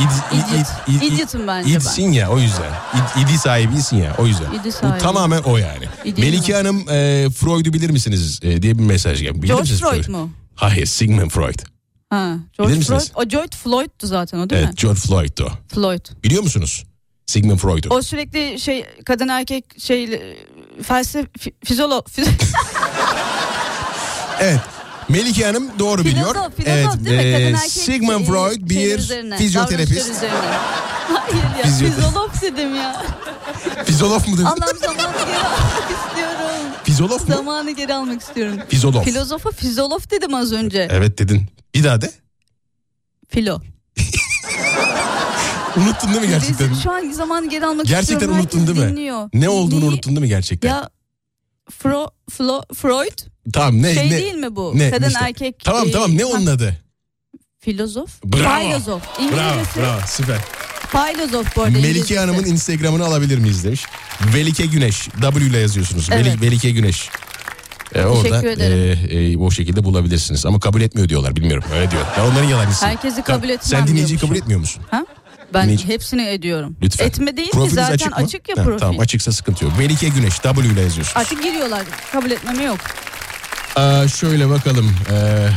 İd, 0.00 0.36
Idiot. 0.38 0.66
id- 0.88 1.00
id- 1.00 1.14
Idiot'um 1.14 1.46
bence 1.46 1.68
ben. 1.74 1.78
İdsin 2.06 2.12
ya 2.20 2.30
o 2.30 2.38
yüzden. 2.38 2.72
İd, 2.94 3.22
idi 3.28 3.38
sahibisin 3.38 3.96
ya 3.96 4.14
o 4.18 4.26
yüzden. 4.26 4.52
İdi 4.52 4.64
Bu 4.68 4.72
sahibi. 4.72 4.98
tamamen 4.98 5.42
o 5.42 5.56
yani. 5.56 5.84
İdi 6.04 6.20
Melike 6.20 6.52
mi? 6.52 6.56
Hanım 6.56 6.88
e, 6.88 7.28
Freud'u 7.30 7.72
bilir 7.72 7.90
misiniz 7.90 8.40
e, 8.42 8.62
diye 8.62 8.78
bir 8.78 8.82
mesaj 8.84 9.22
geldi. 9.22 9.38
Bilir 9.42 9.48
George 9.48 9.60
misiniz 9.72 9.80
Freud? 9.80 10.08
mu? 10.08 10.30
Hayır 10.54 10.86
Sigmund 10.86 11.30
Freud. 11.30 11.58
Ha, 12.10 12.34
Bilir 12.34 12.56
George 12.58 12.72
Floyd. 12.74 12.78
misiniz? 12.78 13.12
O 13.14 13.24
George 13.28 13.56
Floyd'tu 13.56 14.06
zaten 14.06 14.38
o 14.38 14.50
değil 14.50 14.62
evet 14.62 14.72
mi? 14.72 14.76
George 14.82 15.00
Floyd'du. 15.00 15.44
o. 15.44 15.74
Floyd. 15.74 16.06
Biliyor 16.24 16.42
musunuz? 16.42 16.84
Sigmund 17.26 17.58
Freud'u. 17.58 17.88
O 17.94 18.02
sürekli 18.02 18.60
şey 18.60 18.84
kadın 19.06 19.28
erkek 19.28 19.64
şey 19.80 20.20
felsefe 20.82 21.28
fizolo 21.64 22.02
fiz- 22.10 22.28
Evet. 24.40 24.60
Melike 25.08 25.44
Hanım 25.46 25.70
doğru 25.78 26.04
biliyor. 26.04 26.32
filozof, 26.34 26.56
filozof 26.56 27.04
değil 27.04 27.16
mi? 27.16 27.22
e, 27.22 27.32
Kadın 27.32 27.54
erkek 27.54 27.70
Sigmund 27.70 28.18
şey- 28.18 28.26
Freud 28.26 28.70
bir 28.70 28.98
üzerine, 28.98 29.36
fizyoterapist. 29.36 30.12
Hayır 31.08 31.42
ya 31.58 31.62
Fizyote- 31.62 31.94
fizolof 31.94 32.42
dedim 32.42 32.74
ya. 32.76 33.02
Fizolof 33.84 34.28
mu 34.28 34.34
dedin? 34.36 34.44
Allah'ım 34.44 34.78
zamanı 34.78 35.12
geri 35.26 35.36
almak 35.38 35.90
istiyorum. 35.90 36.72
Fizolof 36.84 37.28
mu? 37.28 37.34
Zamanı 37.34 37.70
geri 37.70 37.94
almak 37.94 38.20
istiyorum. 38.20 38.58
Fizolof. 38.68 39.04
Filozofa 39.04 39.50
fizolof 39.50 40.10
dedim 40.10 40.34
az 40.34 40.52
önce. 40.52 40.88
Evet 40.90 41.18
dedin. 41.18 41.42
Bir 41.74 41.84
daha 41.84 42.00
de. 42.00 42.10
Filo. 43.28 43.60
Unuttun 45.76 46.10
değil 46.10 46.20
mi 46.22 46.28
gerçekten? 46.28 46.74
Şu 46.74 46.92
an 46.92 47.10
zamanı 47.10 47.48
geri 47.50 47.66
almak 47.66 47.86
Gerçekten 47.86 48.14
istiyorum. 48.14 48.38
unuttun 48.38 48.58
Herkes 48.60 48.74
değil 48.76 48.86
mi? 48.86 48.92
dinliyor. 48.96 49.28
Ne 49.34 49.48
olduğunu 49.48 49.80
Neyi- 49.80 49.88
unuttun 49.88 50.10
değil 50.12 50.20
mi 50.20 50.28
gerçekten? 50.28 50.68
Ya 50.68 50.88
Fro, 51.70 52.10
Flo, 52.30 52.62
Freud 52.74 53.18
tamam 53.52 53.82
ne 53.82 53.94
şey 53.94 54.06
ne? 54.06 54.10
değil 54.10 54.34
mi 54.34 54.56
bu? 54.56 54.72
ne, 54.74 54.90
Kadın 54.90 55.08
işte. 55.08 55.20
erkek. 55.24 55.54
Tamam 55.64 55.88
e, 55.88 55.90
tamam 55.90 56.16
ne 56.18 56.24
onun 56.24 56.46
adı? 56.46 56.76
Filozof. 57.58 58.24
Bravo. 58.24 58.60
Filozof. 58.60 59.02
Bravo 59.18 59.52
İngilizcesi. 59.54 59.80
bravo 59.80 60.00
süper. 60.06 60.38
Filozof 60.90 61.56
bu 61.56 61.60
arada. 61.62 61.70
Melike 61.70 61.88
İngilizcesi. 61.88 62.18
Hanım'ın 62.20 62.44
Instagram'ını 62.44 63.04
alabilir 63.04 63.38
miyiz 63.38 63.64
demiş. 63.64 63.84
Velike 64.34 64.66
Güneş 64.66 65.08
W 65.22 65.46
ile 65.46 65.58
yazıyorsunuz. 65.58 66.08
Evet. 66.12 66.26
Veli- 66.26 66.40
Velike 66.42 66.70
Güneş. 66.70 67.08
Ee, 67.94 68.04
orada 68.04 68.50
e, 68.50 68.92
e, 69.32 69.36
o 69.36 69.50
şekilde 69.50 69.84
bulabilirsiniz. 69.84 70.46
Ama 70.46 70.60
kabul 70.60 70.80
etmiyor 70.80 71.08
diyorlar 71.08 71.36
bilmiyorum. 71.36 71.64
Öyle 71.74 71.90
diyor. 71.90 72.02
Ben 72.18 72.22
onların 72.22 72.48
yalancısıyım. 72.48 72.94
Herkesi 72.96 73.22
kabul 73.22 73.46
Ka- 73.48 73.52
etmem 73.52 73.60
Sen 73.80 73.86
dinleyiciyi 73.86 74.18
kabul 74.20 74.36
etmiyor 74.36 74.60
musun? 74.60 74.82
Ha? 74.90 75.06
Ben 75.54 75.68
Dinleyici- 75.68 75.88
hepsini 75.88 76.28
ediyorum. 76.28 76.76
Lütfen. 76.82 77.06
Etme 77.06 77.36
değil 77.36 77.48
ki 77.48 77.52
Profiliniz 77.52 77.74
zaten 77.86 77.94
açık 77.94 78.18
açık, 78.18 78.48
mı? 78.48 78.54
ya 78.56 78.62
Ha, 78.62 78.64
profil. 78.64 78.78
Tamam 78.80 79.00
açıksa 79.00 79.32
sıkıntı 79.32 79.64
yok. 79.64 79.78
Velike 79.78 80.08
Güneş 80.08 80.34
W 80.34 80.66
ile 80.68 80.80
yazıyorsunuz. 80.80 81.12
Artık 81.16 81.42
giriyorlar. 81.42 81.82
Kabul 82.12 82.30
etmeme 82.30 82.64
yok. 82.64 82.78
Aa, 83.76 84.08
şöyle 84.08 84.48
bakalım. 84.50 84.96
Ee, 85.12 85.48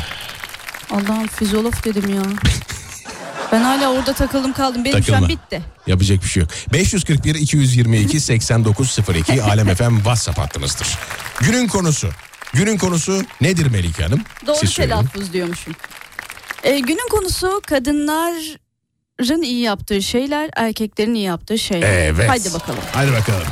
Allah'ım 0.91 1.27
fizolof 1.27 1.83
dedim 1.85 2.15
ya. 2.15 2.21
ben 3.51 3.61
hala 3.61 3.91
orada 3.91 4.13
takıldım 4.13 4.53
kaldım. 4.53 4.85
Benim 4.85 4.97
şu 4.97 5.05
Takılma. 5.05 5.25
an 5.25 5.29
bitti. 5.29 5.61
Yapacak 5.87 6.23
bir 6.23 6.27
şey 6.27 6.41
yok. 6.41 6.49
541 6.73 7.35
222 7.35 8.19
8902 8.19 9.43
Alem 9.43 9.75
FM 9.75 9.95
WhatsApp 9.95 10.37
hattımızdır. 10.39 10.87
Günün 11.39 11.67
konusu. 11.67 12.09
Günün 12.53 12.77
konusu 12.77 13.21
nedir 13.41 13.65
Melike 13.71 14.03
Hanım? 14.03 14.21
Doğru 14.47 14.55
Siz 14.55 14.69
söyleyin. 14.69 14.99
telaffuz 14.99 15.33
diyormuşum. 15.33 15.73
Ee, 16.63 16.79
günün 16.79 17.09
konusu 17.09 17.61
kadınların 17.67 19.41
iyi 19.43 19.61
yaptığı 19.61 20.01
şeyler, 20.01 20.49
erkeklerin 20.55 21.13
iyi 21.13 21.25
yaptığı 21.25 21.59
şeyler. 21.59 21.91
Evet. 21.93 22.29
Haydi 22.29 22.53
bakalım. 22.53 22.79
Hadi 22.93 23.11
bakalım. 23.11 23.47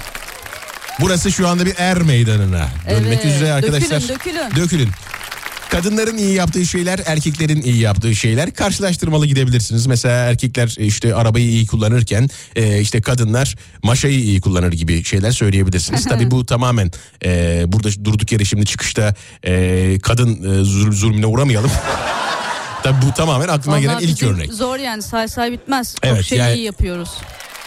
Burası 0.99 1.31
şu 1.31 1.47
anda 1.47 1.65
bir 1.65 1.73
er 1.77 1.97
meydanına. 2.01 2.67
Dönmek 2.89 3.19
Evet. 3.23 3.35
üzere 3.35 3.51
arkadaşlar. 3.51 4.01
Dökülün, 4.01 4.15
dökülün. 4.15 4.55
Dökülün. 4.63 4.89
Kadınların 5.69 6.17
iyi 6.17 6.33
yaptığı 6.33 6.65
şeyler, 6.65 6.99
erkeklerin 7.05 7.61
iyi 7.61 7.77
yaptığı 7.77 8.15
şeyler 8.15 8.53
karşılaştırmalı 8.53 9.25
gidebilirsiniz. 9.25 9.87
Mesela 9.87 10.15
erkekler 10.15 10.75
e, 10.79 10.85
işte 10.85 11.15
arabayı 11.15 11.45
iyi 11.45 11.67
kullanırken 11.67 12.29
e, 12.55 12.79
işte 12.79 13.01
kadınlar 13.01 13.55
maşayı 13.83 14.19
iyi 14.19 14.41
kullanır 14.41 14.71
gibi 14.71 15.03
şeyler 15.03 15.31
söyleyebilirsiniz. 15.31 16.05
Tabii 16.09 16.31
bu 16.31 16.45
tamamen 16.45 16.91
e, 17.25 17.63
burada 17.67 18.05
durduk 18.05 18.31
yere 18.31 18.45
şimdi 18.45 18.65
çıkışta 18.65 19.15
kadın 20.03 20.63
zul- 20.63 20.91
zulmüne 20.91 21.25
uğramayalım. 21.25 21.71
Tabii 22.83 23.05
bu 23.05 23.11
tamamen 23.13 23.47
aklıma 23.47 23.79
gelen 23.79 23.93
Vallahi 23.95 24.03
ilk 24.05 24.15
bizim 24.15 24.29
örnek. 24.35 24.53
Zor 24.53 24.77
yani 24.79 25.01
say 25.01 25.27
say 25.27 25.51
bitmez. 25.51 25.95
Evet, 26.03 26.17
Çok 26.17 26.25
şey 26.25 26.37
yani- 26.37 26.55
iyi 26.55 26.65
yapıyoruz. 26.65 27.09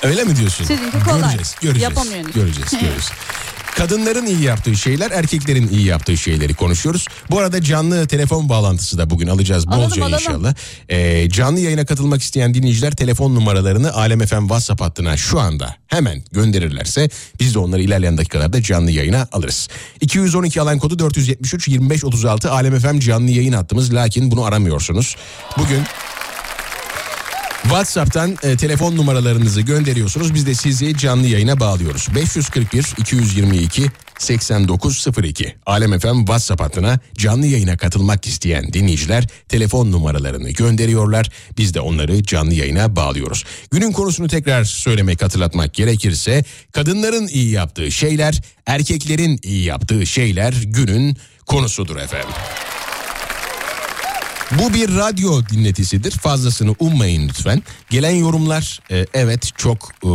Öyle 0.03 0.25
mi 0.25 0.37
diyorsun? 0.37 0.65
Sizinki 0.65 1.05
kolay. 1.05 1.21
Göreceğiz, 1.21 1.55
göreceğiz. 1.61 1.83
Yapamıyorsunuz. 1.83 2.35
Göreceğiz, 2.35 2.71
göreceğiz. 2.81 3.11
Kadınların 3.77 4.27
iyi 4.27 4.43
yaptığı 4.43 4.77
şeyler, 4.77 5.11
erkeklerin 5.11 5.69
iyi 5.69 5.87
yaptığı 5.87 6.17
şeyleri 6.17 6.55
konuşuyoruz. 6.55 7.07
Bu 7.31 7.39
arada 7.39 7.63
canlı 7.63 8.07
telefon 8.07 8.49
bağlantısı 8.49 8.99
da 8.99 9.11
bugün 9.11 9.27
alacağız 9.27 9.67
bolca 9.67 10.05
Alalım, 10.05 10.15
inşallah. 10.15 10.55
Ee, 10.89 11.29
canlı 11.31 11.61
yayına 11.61 11.87
katılmak 11.87 12.23
isteyen 12.23 12.55
dinleyiciler 12.55 12.93
telefon 12.93 13.35
numaralarını 13.35 13.95
Alem 13.95 14.27
FM 14.27 14.41
WhatsApp 14.41 14.81
hattına 14.81 15.17
şu 15.17 15.41
anda 15.41 15.77
hemen 15.87 16.23
gönderirlerse 16.33 17.09
biz 17.41 17.55
de 17.55 17.59
onları 17.59 17.83
ilerleyen 17.83 18.19
dakikalarda 18.19 18.63
canlı 18.63 18.91
yayına 18.91 19.29
alırız. 19.33 19.69
212 20.01 20.61
alan 20.61 20.79
kodu 20.79 20.99
473 20.99 21.69
25 21.69 22.05
36 22.05 22.51
Alem 22.51 22.79
FM 22.79 22.99
canlı 22.99 23.31
yayın 23.31 23.53
hattımız 23.53 23.95
lakin 23.95 24.31
bunu 24.31 24.45
aramıyorsunuz. 24.45 25.17
Bugün 25.59 25.83
WhatsApp'tan 27.63 28.37
e, 28.43 28.57
telefon 28.57 28.97
numaralarınızı 28.97 29.61
gönderiyorsunuz. 29.61 30.35
Biz 30.35 30.47
de 30.47 30.55
sizi 30.55 30.97
canlı 30.97 31.27
yayına 31.27 31.61
bağlıyoruz. 31.61 32.09
541 32.15 32.95
222 32.99 33.87
8902 34.19 35.55
Alem 35.67 35.99
FM 35.99 36.19
WhatsApp 36.19 36.63
hattına 36.63 37.01
canlı 37.15 37.47
yayına 37.47 37.77
katılmak 37.77 38.27
isteyen 38.27 38.73
dinleyiciler 38.73 39.27
telefon 39.49 39.93
numaralarını 39.93 40.51
gönderiyorlar. 40.51 41.31
Biz 41.59 41.75
de 41.75 41.81
onları 41.81 42.23
canlı 42.23 42.55
yayına 42.55 42.97
bağlıyoruz. 42.97 43.45
Günün 43.71 43.93
konusunu 43.93 44.29
tekrar 44.29 44.65
söylemek 44.65 45.23
hatırlatmak 45.23 45.75
gerekirse 45.75 46.45
kadınların 46.73 47.29
iyi 47.29 47.51
yaptığı 47.51 47.91
şeyler, 47.91 48.41
erkeklerin 48.67 49.41
iyi 49.43 49.65
yaptığı 49.65 50.07
şeyler 50.07 50.55
günün 50.67 51.17
konusudur 51.47 51.97
efendim. 51.97 52.35
Bu 54.59 54.75
bir 54.75 54.97
radyo 54.97 55.43
dinletisidir. 55.53 56.11
Fazlasını 56.11 56.75
ummayın 56.79 57.29
lütfen. 57.29 57.63
Gelen 57.91 58.11
yorumlar 58.11 58.81
e, 58.91 59.07
evet 59.15 59.51
çok 59.57 59.89
e, 60.05 60.09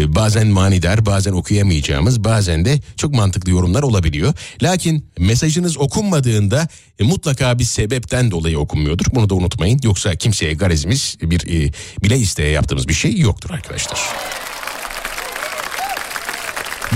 e, 0.00 0.14
bazen 0.14 0.46
manidar, 0.46 1.06
bazen 1.06 1.32
okuyamayacağımız, 1.32 2.24
bazen 2.24 2.64
de 2.64 2.80
çok 2.96 3.14
mantıklı 3.14 3.50
yorumlar 3.50 3.82
olabiliyor. 3.82 4.34
Lakin 4.62 5.06
mesajınız 5.18 5.78
okunmadığında 5.78 6.68
e, 6.98 7.04
mutlaka 7.04 7.58
bir 7.58 7.64
sebepten 7.64 8.30
dolayı 8.30 8.58
okunmuyordur. 8.58 9.06
Bunu 9.14 9.30
da 9.30 9.34
unutmayın. 9.34 9.80
Yoksa 9.82 10.16
kimseye 10.16 10.54
garezimiz 10.54 11.16
bir 11.22 11.40
e, 11.40 11.72
bile 12.02 12.18
isteye 12.18 12.50
yaptığımız 12.50 12.88
bir 12.88 12.94
şey 12.94 13.18
yoktur 13.18 13.50
arkadaşlar. 13.50 14.00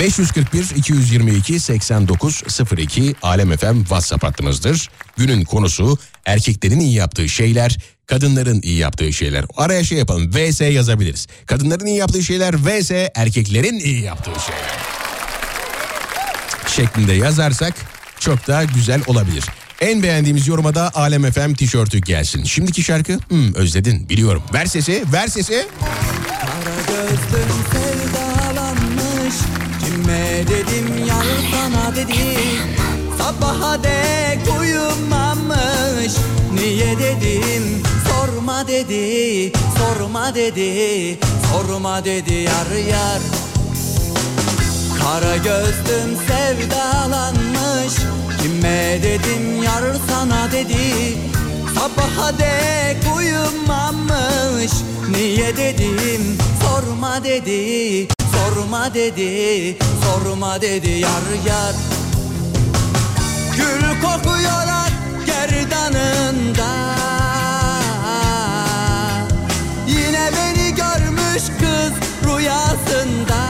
541 0.00 0.70
222 0.76 1.60
8902 1.60 3.14
Alem 3.22 3.56
FM 3.56 3.78
WhatsApp 3.78 4.24
hattımızdır. 4.24 4.90
Günün 5.16 5.44
konusu 5.44 5.98
erkeklerin 6.26 6.80
iyi 6.80 6.94
yaptığı 6.94 7.28
şeyler, 7.28 7.78
kadınların 8.06 8.60
iyi 8.62 8.78
yaptığı 8.78 9.12
şeyler. 9.12 9.44
Araya 9.56 9.84
şey 9.84 9.98
yapalım 9.98 10.30
VS 10.32 10.60
yazabiliriz. 10.60 11.26
Kadınların 11.46 11.86
iyi 11.86 11.96
yaptığı 11.96 12.22
şeyler 12.22 12.54
VS 12.54 12.90
erkeklerin 13.14 13.78
iyi 13.78 14.02
yaptığı 14.02 14.40
şeyler. 14.46 14.70
Şeklinde 16.66 17.12
yazarsak 17.12 17.74
çok 18.20 18.48
daha 18.48 18.64
güzel 18.64 19.02
olabilir. 19.06 19.44
En 19.80 20.02
beğendiğimiz 20.02 20.48
yoruma 20.48 20.74
da 20.74 20.90
Alem 20.94 21.30
FM 21.30 21.52
tişörtü 21.52 21.98
gelsin. 21.98 22.44
Şimdiki 22.44 22.82
şarkı 22.82 23.18
hmm, 23.28 23.54
özledin 23.54 24.08
biliyorum. 24.08 24.42
Ver 24.54 24.66
sesi 24.66 25.04
ver 25.12 25.28
sesi. 25.28 25.66
Kara 26.40 26.76
gözlüm 26.88 27.48
sevdalanmış 27.72 29.34
Kime 30.04 30.44
dedim 30.48 31.06
yar 31.06 31.26
sana 31.50 31.96
dedim. 31.96 32.60
Sabaha 33.18 33.82
dek 33.84 34.60
uyumamış 34.60 36.12
Niye 36.54 36.98
dedim? 36.98 37.82
Sorma 38.08 38.68
dedi 38.68 39.52
Sorma 39.78 40.34
dedi 40.34 41.18
Sorma 41.52 42.04
dedi 42.04 42.32
yar 42.32 42.76
yar. 42.88 43.20
Kara 45.00 45.36
gözlüm 45.36 46.16
sevdalanmış 46.28 47.94
Kime 48.42 48.98
dedim 49.02 49.62
yar 49.62 49.84
sana 50.08 50.52
dedi? 50.52 51.18
Sabaha 51.74 52.38
dek 52.38 53.16
uyumamış 53.16 54.72
Niye 55.10 55.56
dedim? 55.56 56.38
Sorma 56.62 57.24
dedi 57.24 58.13
Sorma 58.44 58.94
dedi 58.94 59.76
sorma 60.02 60.60
dedi 60.60 60.90
yar 60.90 61.28
yar. 61.46 61.74
Gül 63.56 63.82
kokuyor 64.02 64.68
ak 64.68 64.92
gerdanında. 65.26 66.70
Yine 69.88 70.30
beni 70.36 70.74
görmüş 70.74 71.42
kız 71.60 71.92
rüyasında 72.28 73.43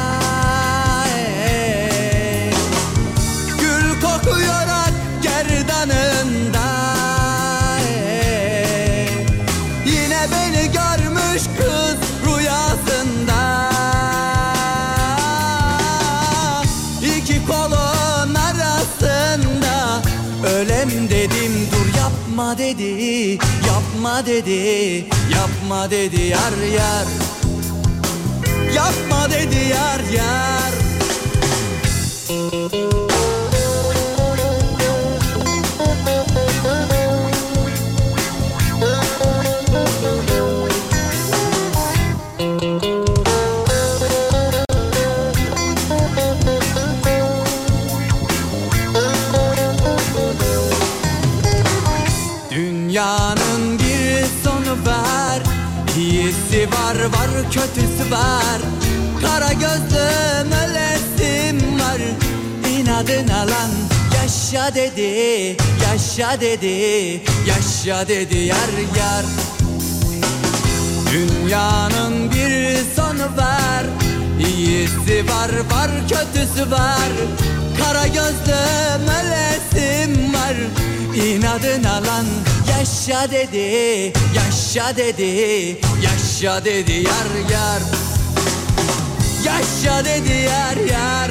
Yapma 24.05 24.27
dedi 24.27 25.07
Yapma 25.33 25.91
dedi 25.91 26.23
yar 26.23 26.53
yar. 26.77 27.07
Yapma 28.75 29.31
dedi 29.31 29.69
yar 29.69 30.01
yar 30.13 30.73
İyisi 56.65 56.77
var 56.77 57.05
var 57.05 57.51
kötüsü 57.51 58.11
var. 58.11 58.61
Kara 59.21 59.53
gözlüm 59.53 60.53
ölesim 60.53 61.81
var. 61.81 62.01
İnadına 62.71 63.39
lan 63.39 63.71
yaşa 64.15 64.75
dedi 64.75 65.57
Yaşa 65.83 66.41
dedi 66.41 67.23
Yaşa 67.47 68.09
dedi 68.09 68.39
yar 68.39 68.97
yar. 68.97 69.25
Dünyanın 71.12 72.31
bir 72.31 72.77
sonu 72.97 73.37
var. 73.37 73.85
İyisi 74.41 75.25
var 75.29 75.51
var 75.71 75.91
kötüsü 76.09 76.71
var. 76.71 77.11
Kara 77.79 78.07
gözlüm 78.07 79.09
ölesim 79.09 80.35
var. 80.35 80.57
İnadına 81.15 81.95
lan 81.95 82.27
yaşa 82.85 83.30
dedi 83.30 84.12
Yaşa 84.37 84.97
dedi 84.97 85.78
Yaşa 86.03 86.64
dedi 86.64 86.93
yar 86.93 87.51
yar. 87.51 87.82
Yaşa 89.45 90.05
dedi 90.05 90.32
yar 90.32 90.76
yar. 90.76 91.30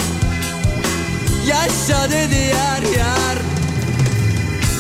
Yaşa 1.47 2.11
dedi 2.11 2.35
yar 2.35 2.97
yar. 2.97 3.37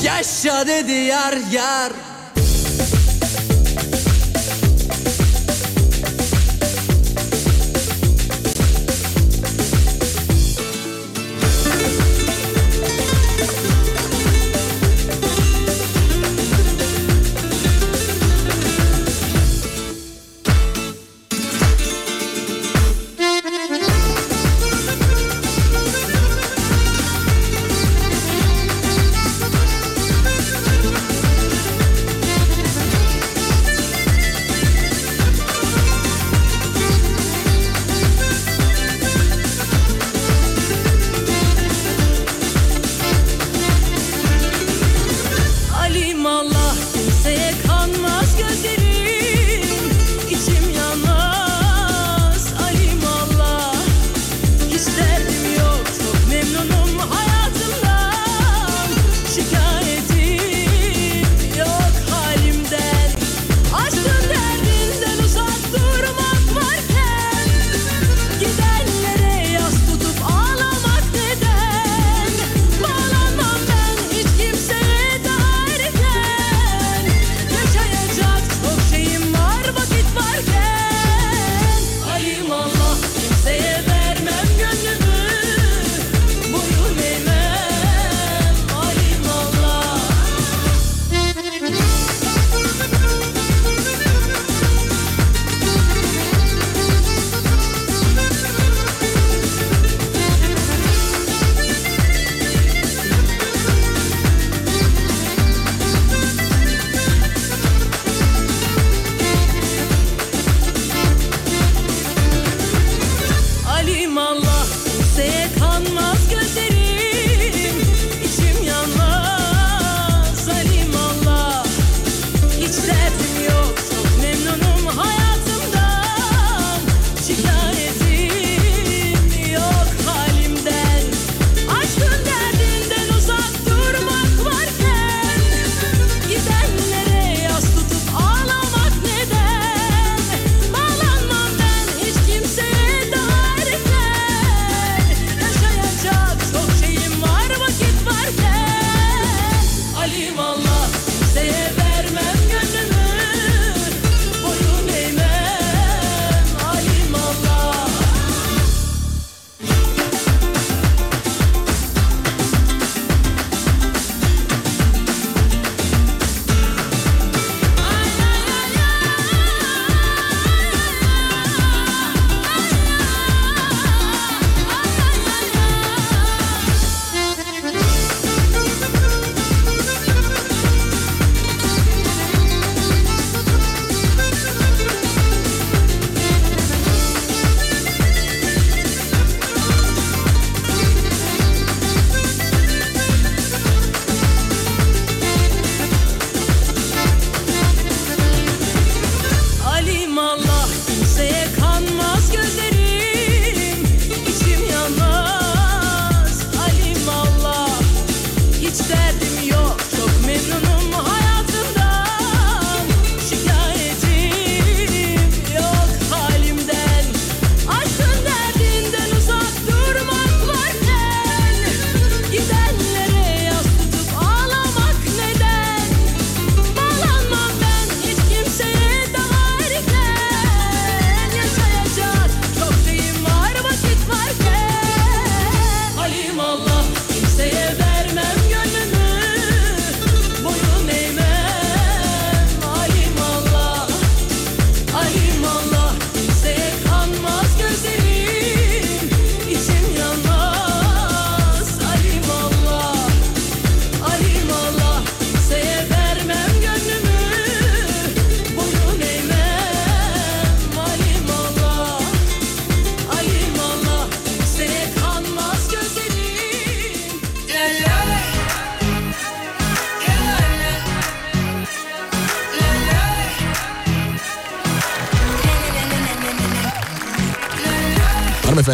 Yaşa 0.03 0.67
dedi 0.67 0.91
yar 0.91 1.37
yar 1.51 2.12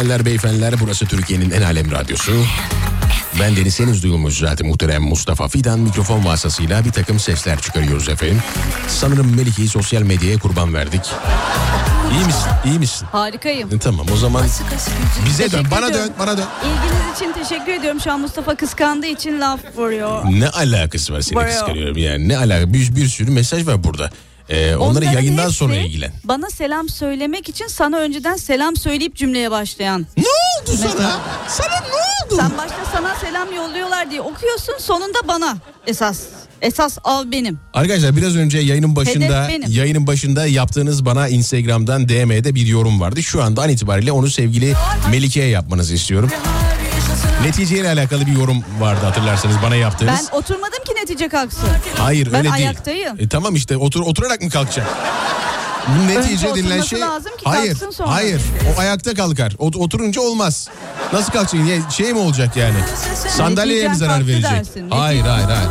Hanımefendiler, 0.00 0.26
beyefendiler 0.26 0.74
burası 0.80 1.06
Türkiye'nin 1.06 1.50
en 1.50 1.62
alem 1.62 1.90
radyosu. 1.90 2.32
Ben 3.40 3.56
Deniz 3.56 3.80
henüz 3.80 4.02
duyulmuş 4.02 4.38
zaten 4.38 4.66
muhterem 4.66 5.02
Mustafa 5.02 5.48
Fidan 5.48 5.80
mikrofon 5.80 6.24
vasıtasıyla 6.24 6.84
bir 6.84 6.92
takım 6.92 7.18
sesler 7.20 7.60
çıkarıyoruz 7.60 8.08
efendim. 8.08 8.42
Sanırım 8.88 9.36
Melike'yi 9.36 9.68
sosyal 9.68 10.02
medyaya 10.02 10.38
kurban 10.38 10.74
verdik. 10.74 11.00
İyi 12.12 12.24
misin? 12.26 12.48
İyi 12.64 12.78
misin? 12.78 13.06
Harikayım. 13.12 13.74
E, 13.74 13.78
Tamam 13.78 14.06
o 14.12 14.16
zaman 14.16 14.44
bize 15.26 15.52
dön, 15.52 15.66
bana 15.70 15.94
dön, 15.94 16.10
bana 16.18 16.38
dön. 16.38 16.44
İlginiz 16.64 17.16
için 17.16 17.32
teşekkür 17.44 17.72
ediyorum. 17.72 18.00
Şu 18.00 18.12
an 18.12 18.20
Mustafa 18.20 18.54
kıskandığı 18.54 19.06
için 19.06 19.40
laf 19.40 19.60
vuruyor. 19.76 20.24
Ne 20.30 20.48
alakası 20.48 21.12
var 21.14 21.20
seni 21.20 21.44
kıskanıyorum 21.44 21.96
yani 21.96 22.28
ne 22.28 22.38
alaka 22.38 22.72
bir, 22.72 22.96
bir 22.96 23.08
sürü 23.08 23.30
mesaj 23.30 23.66
var 23.66 23.84
burada. 23.84 24.10
Ee, 24.50 24.74
onları 24.76 24.80
Onların 24.90 25.12
yayından 25.12 25.44
hepsi 25.44 25.56
sonra 25.56 25.76
ilgilen. 25.76 26.12
Bana 26.24 26.50
selam 26.50 26.88
söylemek 26.88 27.48
için 27.48 27.66
sana 27.66 27.96
önceden 27.96 28.36
selam 28.36 28.76
söyleyip 28.76 29.16
cümleye 29.16 29.50
başlayan. 29.50 30.06
Ne 30.16 30.22
oldu 30.22 30.76
sana? 30.82 31.20
Sana 31.48 31.80
ne 31.80 32.34
oldu? 32.34 32.36
Sen 32.36 32.58
başta 32.58 32.84
sana 32.92 33.14
selam 33.14 33.54
yolluyorlar 33.54 34.10
diye 34.10 34.20
okuyorsun 34.20 34.74
sonunda 34.78 35.18
bana 35.28 35.56
esas. 35.86 36.20
Esas 36.62 36.98
av 37.04 37.24
benim. 37.32 37.58
Arkadaşlar 37.74 38.16
biraz 38.16 38.36
önce 38.36 38.58
yayının 38.58 38.96
başında 38.96 39.50
yayının 39.68 40.06
başında 40.06 40.46
yaptığınız 40.46 41.04
bana 41.04 41.28
Instagram'dan 41.28 42.08
DM'de 42.08 42.54
bir 42.54 42.66
yorum 42.66 43.00
vardı. 43.00 43.22
Şu 43.22 43.42
anda 43.42 43.62
an 43.62 43.68
itibariyle 43.68 44.12
onu 44.12 44.30
sevgili 44.30 44.74
Melike'ye 45.10 45.48
yapmanızı 45.48 45.94
istiyorum. 45.94 46.30
Neticeyle 47.44 47.88
alakalı 47.88 48.26
bir 48.26 48.32
yorum 48.32 48.64
vardı 48.80 49.00
hatırlarsanız 49.06 49.56
bana 49.62 49.76
yaptığınız. 49.76 50.28
Ben 50.32 50.36
oturmadım 50.38 50.84
ki 50.84 50.92
netice 51.02 51.28
kalksın. 51.28 51.68
Hayır 51.98 52.32
ben 52.32 52.38
öyle 52.38 52.50
ayaktayım. 52.50 53.16
değil. 53.18 53.26
E, 53.26 53.28
tamam 53.28 53.54
işte 53.54 53.76
otur 53.76 54.00
oturarak 54.00 54.42
mı 54.42 54.50
kalkacak? 54.50 54.86
Bu 55.88 56.08
Netice 56.08 56.48
denilen 56.54 56.80
şey 56.80 57.00
lazım 57.00 57.36
ki 57.36 57.42
hayır 57.44 57.68
kalksın 57.72 57.90
sonra. 57.90 58.12
hayır 58.12 58.40
o 58.76 58.80
ayakta 58.80 59.14
kalkar 59.14 59.52
Ot- 59.58 59.76
oturunca 59.76 60.20
olmaz 60.20 60.68
nasıl 61.12 61.32
kalkacak 61.32 61.92
şey 61.92 62.12
mi 62.12 62.18
olacak 62.18 62.56
yani 62.56 62.76
sandalyeye 63.36 63.88
mi 63.88 63.96
zarar 63.96 64.26
verecek 64.26 64.50
dersin. 64.50 64.90
hayır 64.90 65.22
hayır 65.22 65.44
hayır 65.48 65.70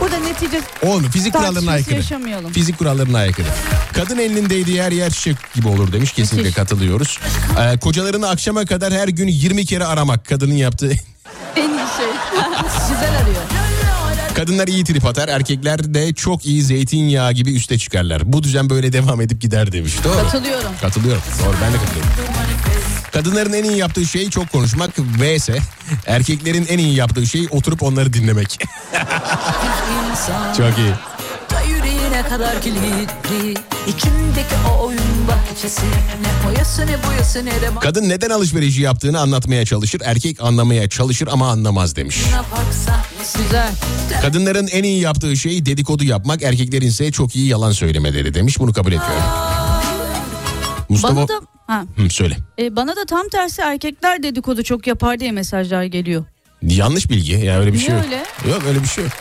Burada 0.00 0.18
netice 0.18 0.60
Olmuyor. 0.82 1.12
Fizik 1.12 1.32
kurallarına 1.34 1.70
aykırı. 1.70 1.94
yaşamayalım. 1.94 2.52
Fizik 2.52 2.78
kurallarına 2.78 3.18
aykırı. 3.18 3.46
Kadın 3.92 4.18
elinin 4.18 4.50
değdiği 4.50 4.82
her 4.82 4.92
yer 4.92 5.10
çiçek 5.10 5.36
gibi 5.54 5.68
olur 5.68 5.92
demiş. 5.92 6.12
Kesinlikle 6.12 6.42
Müthiş. 6.42 6.56
katılıyoruz. 6.56 7.18
Ee, 7.60 7.78
kocalarını 7.78 8.28
akşama 8.28 8.64
kadar 8.64 8.92
her 8.92 9.08
gün 9.08 9.28
20 9.28 9.66
kere 9.66 9.84
aramak. 9.84 10.26
Kadının 10.26 10.54
yaptığı. 10.54 10.92
en 11.56 11.68
iyi 11.68 11.86
şey. 11.96 12.06
Güzel 12.90 13.18
arıyor. 13.22 13.42
Kadınlar 14.34 14.68
iyi 14.68 14.84
trip 14.84 15.04
atar. 15.06 15.28
Erkekler 15.28 15.94
de 15.94 16.14
çok 16.14 16.46
iyi 16.46 16.62
zeytinyağı 16.62 17.32
gibi 17.32 17.54
üste 17.54 17.78
çıkarlar. 17.78 18.32
Bu 18.32 18.42
düzen 18.42 18.70
böyle 18.70 18.92
devam 18.92 19.20
edip 19.20 19.40
gider 19.40 19.72
demiş. 19.72 19.94
Doğru. 20.04 20.14
Katılıyorum. 20.22 20.70
Katılıyorum. 20.80 21.22
Doğru 21.44 21.54
ben 21.62 21.72
de 21.72 21.76
katılıyorum. 21.76 22.10
Kadınların 23.14 23.52
en 23.52 23.64
iyi 23.64 23.76
yaptığı 23.76 24.06
şey 24.06 24.30
çok 24.30 24.52
konuşmak 24.52 24.90
vs. 24.98 25.48
Erkeklerin 26.06 26.66
en 26.68 26.78
iyi 26.78 26.94
yaptığı 26.94 27.26
şey 27.26 27.48
oturup 27.50 27.82
onları 27.82 28.12
dinlemek. 28.12 28.58
çok 30.56 30.78
iyi. 30.78 30.92
Yüreğine 31.68 32.22
kadar 32.28 32.62
kilitli 32.62 33.54
İçimdeki 33.86 34.54
o 34.70 34.86
oyun 34.86 35.28
bahçesi 35.28 35.86
Ne 36.22 36.46
boyası 36.48 36.86
ne 36.86 37.08
boyası 37.08 37.44
ne 37.44 37.50
de 37.50 37.70
Kadın 37.80 38.08
neden 38.08 38.30
alışverişi 38.30 38.82
yaptığını 38.82 39.20
anlatmaya 39.20 39.64
çalışır. 39.66 40.00
Erkek 40.04 40.42
anlamaya 40.42 40.88
çalışır 40.88 41.28
ama 41.32 41.50
anlamaz 41.50 41.96
demiş. 41.96 42.18
Güzel. 43.36 43.72
Kadınların 44.22 44.66
en 44.66 44.82
iyi 44.82 45.00
yaptığı 45.00 45.36
şey 45.36 45.66
dedikodu 45.66 46.04
yapmak, 46.04 46.42
erkeklerin 46.42 46.86
ise 46.86 47.12
çok 47.12 47.36
iyi 47.36 47.48
yalan 47.48 47.72
söylemeleri 47.72 48.34
demiş. 48.34 48.58
Bunu 48.58 48.72
kabul 48.72 48.92
ediyorum. 48.92 49.22
Mustafa 50.88 51.16
Bana 51.16 51.28
da 51.28 51.53
ha, 51.66 51.84
Hı, 51.96 52.10
söyle. 52.10 52.36
e, 52.58 52.76
bana 52.76 52.96
da 52.96 53.04
tam 53.04 53.28
tersi 53.28 53.62
erkekler 53.62 54.22
dedikodu 54.22 54.62
çok 54.62 54.86
yapar 54.86 55.20
diye 55.20 55.32
mesajlar 55.32 55.84
geliyor. 55.84 56.24
Yanlış 56.62 57.10
bilgi. 57.10 57.32
Ya 57.32 57.60
öyle 57.60 57.72
bir 57.72 57.78
Niye 57.78 57.86
şey 57.86 57.94
yok. 57.94 58.04
öyle? 58.04 58.24
Yok 58.50 58.62
öyle 58.68 58.82
bir 58.82 58.88
şey 58.88 59.04
yok. 59.04 59.12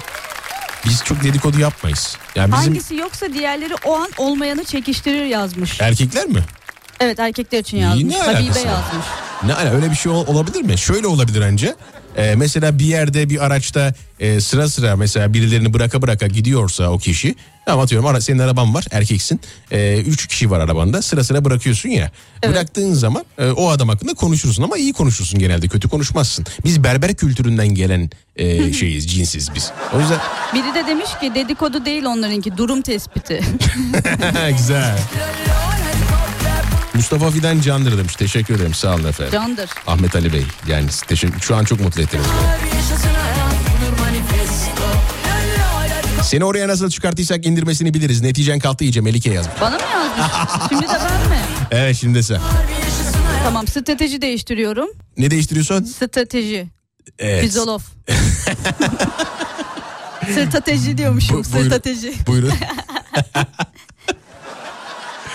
Biz 0.86 1.04
çok 1.04 1.24
dedikodu 1.24 1.60
yapmayız. 1.60 2.18
Yani 2.36 2.52
bizim 2.54 2.66
Hangisi 2.66 2.96
yoksa 2.96 3.34
diğerleri 3.34 3.74
o 3.86 3.96
an 3.98 4.10
olmayanı 4.18 4.64
çekiştirir 4.64 5.26
yazmış. 5.26 5.82
erkekler 5.82 6.26
mi? 6.28 6.40
Evet 7.00 7.20
erkekler 7.20 7.60
için 7.60 7.78
yazmış. 7.78 8.04
ne 8.04 8.20
Habibe 8.22 8.38
alakası 8.40 8.68
yazmış. 8.68 9.06
Ne 9.44 9.54
ala 9.54 9.70
öyle 9.72 9.92
bir 9.92 9.96
şey 9.96 10.12
ol- 10.12 10.28
olabilir 10.28 10.62
mi? 10.62 10.78
Şöyle 10.78 11.08
olabilir 11.08 11.42
önce. 11.42 11.76
Ee, 12.18 12.36
mesela 12.36 12.80
bir 12.80 12.86
yerde 12.86 13.30
bir 13.30 13.46
araçta 13.46 13.94
e, 14.20 14.42
sıra 14.42 14.70
sıra 14.70 14.96
mesela 14.96 15.34
birilerini 15.34 15.74
bıraka 15.74 16.02
bıraka 16.02 16.28
gidiyorsa 16.28 16.90
o 16.90 16.98
kişi 16.98 17.36
tamam 17.66 17.84
atıyorum 17.84 18.08
ara, 18.08 18.22
senin 18.22 18.40
araban 18.40 18.74
var 18.74 18.86
erkeksin. 18.92 19.42
E, 19.72 19.98
üç 19.98 20.28
kişi 20.28 20.52
var 20.52 20.60
arabanda 20.60 21.02
sıra 21.02 21.24
sıra 21.24 21.46
bırakıyorsun 21.46 21.90
ya. 21.90 22.12
Evet. 22.44 22.56
bıraktığın 22.56 22.94
zaman 22.94 23.26
e, 23.38 23.46
o 23.50 23.70
adam 23.70 23.90
hakkında 23.90 24.14
konuşursun 24.14 24.64
ama 24.64 24.78
iyi 24.78 24.94
konuşursun 24.94 25.40
genelde 25.40 25.68
kötü 25.68 25.90
konuşmazsın. 25.90 26.46
Biz 26.66 26.84
berber 26.84 27.14
kültüründen 27.14 27.68
gelen 27.68 28.10
e, 28.36 28.74
şeyiz 28.80 29.12
cinsiz 29.12 29.56
biz. 29.56 29.72
O 29.96 30.00
yüzden 30.00 30.20
Biri 30.54 30.76
de 30.76 30.88
demiş 30.88 31.10
ki 31.22 31.36
dedikodu 31.36 31.86
değil 31.86 32.04
onlarınki 32.06 32.58
durum 32.58 32.82
tespiti. 32.82 33.42
güzel 34.58 35.00
Mustafa 36.94 37.32
Fidan 37.32 37.62
Candır 37.62 37.98
demiş 37.98 38.16
teşekkür 38.16 38.56
ederim 38.56 38.74
sağ 38.74 38.96
olun 38.96 39.04
efendim 39.04 39.32
Candır. 39.34 39.70
Ahmet 39.88 40.16
Ali 40.16 40.34
Bey 40.34 40.46
yani 40.68 40.88
teşekkür, 41.08 41.40
şu 41.40 41.56
an 41.56 41.64
çok 41.64 41.80
mutlu 41.80 42.02
ettiniz 42.02 42.26
Seni 46.24 46.46
oraya 46.46 46.68
nasıl 46.68 46.90
çıkartıysak 46.90 47.46
indirmesini 47.46 47.94
biliriz. 47.94 48.22
Neticen 48.22 48.60
kalktı 48.60 48.84
iyice 48.84 49.02
Melike 49.02 49.34
yazmış. 49.34 49.56
Bana 49.62 49.76
mı 49.76 49.82
yazmış? 49.92 50.70
Şimdi 50.70 50.84
de 50.84 50.88
ben 51.10 51.30
mi? 51.30 51.38
Evet 51.72 51.98
şimdi 51.98 52.16
de 52.18 52.24
sen. 52.24 52.40
Tamam 53.44 53.68
strateji 53.68 54.22
değiştiriyorum. 54.22 54.90
Ne 55.18 55.32
değiştiriyorsun? 55.32 55.84
Strateji. 55.84 56.68
Evet. 57.20 57.42
Fizolof. 57.44 57.84
strateji 60.32 60.98
diyormuşum. 60.98 61.44
Bu- 61.44 61.54
buyurun. 61.54 61.70
strateji. 61.70 62.14
Buyurun. 62.28 62.54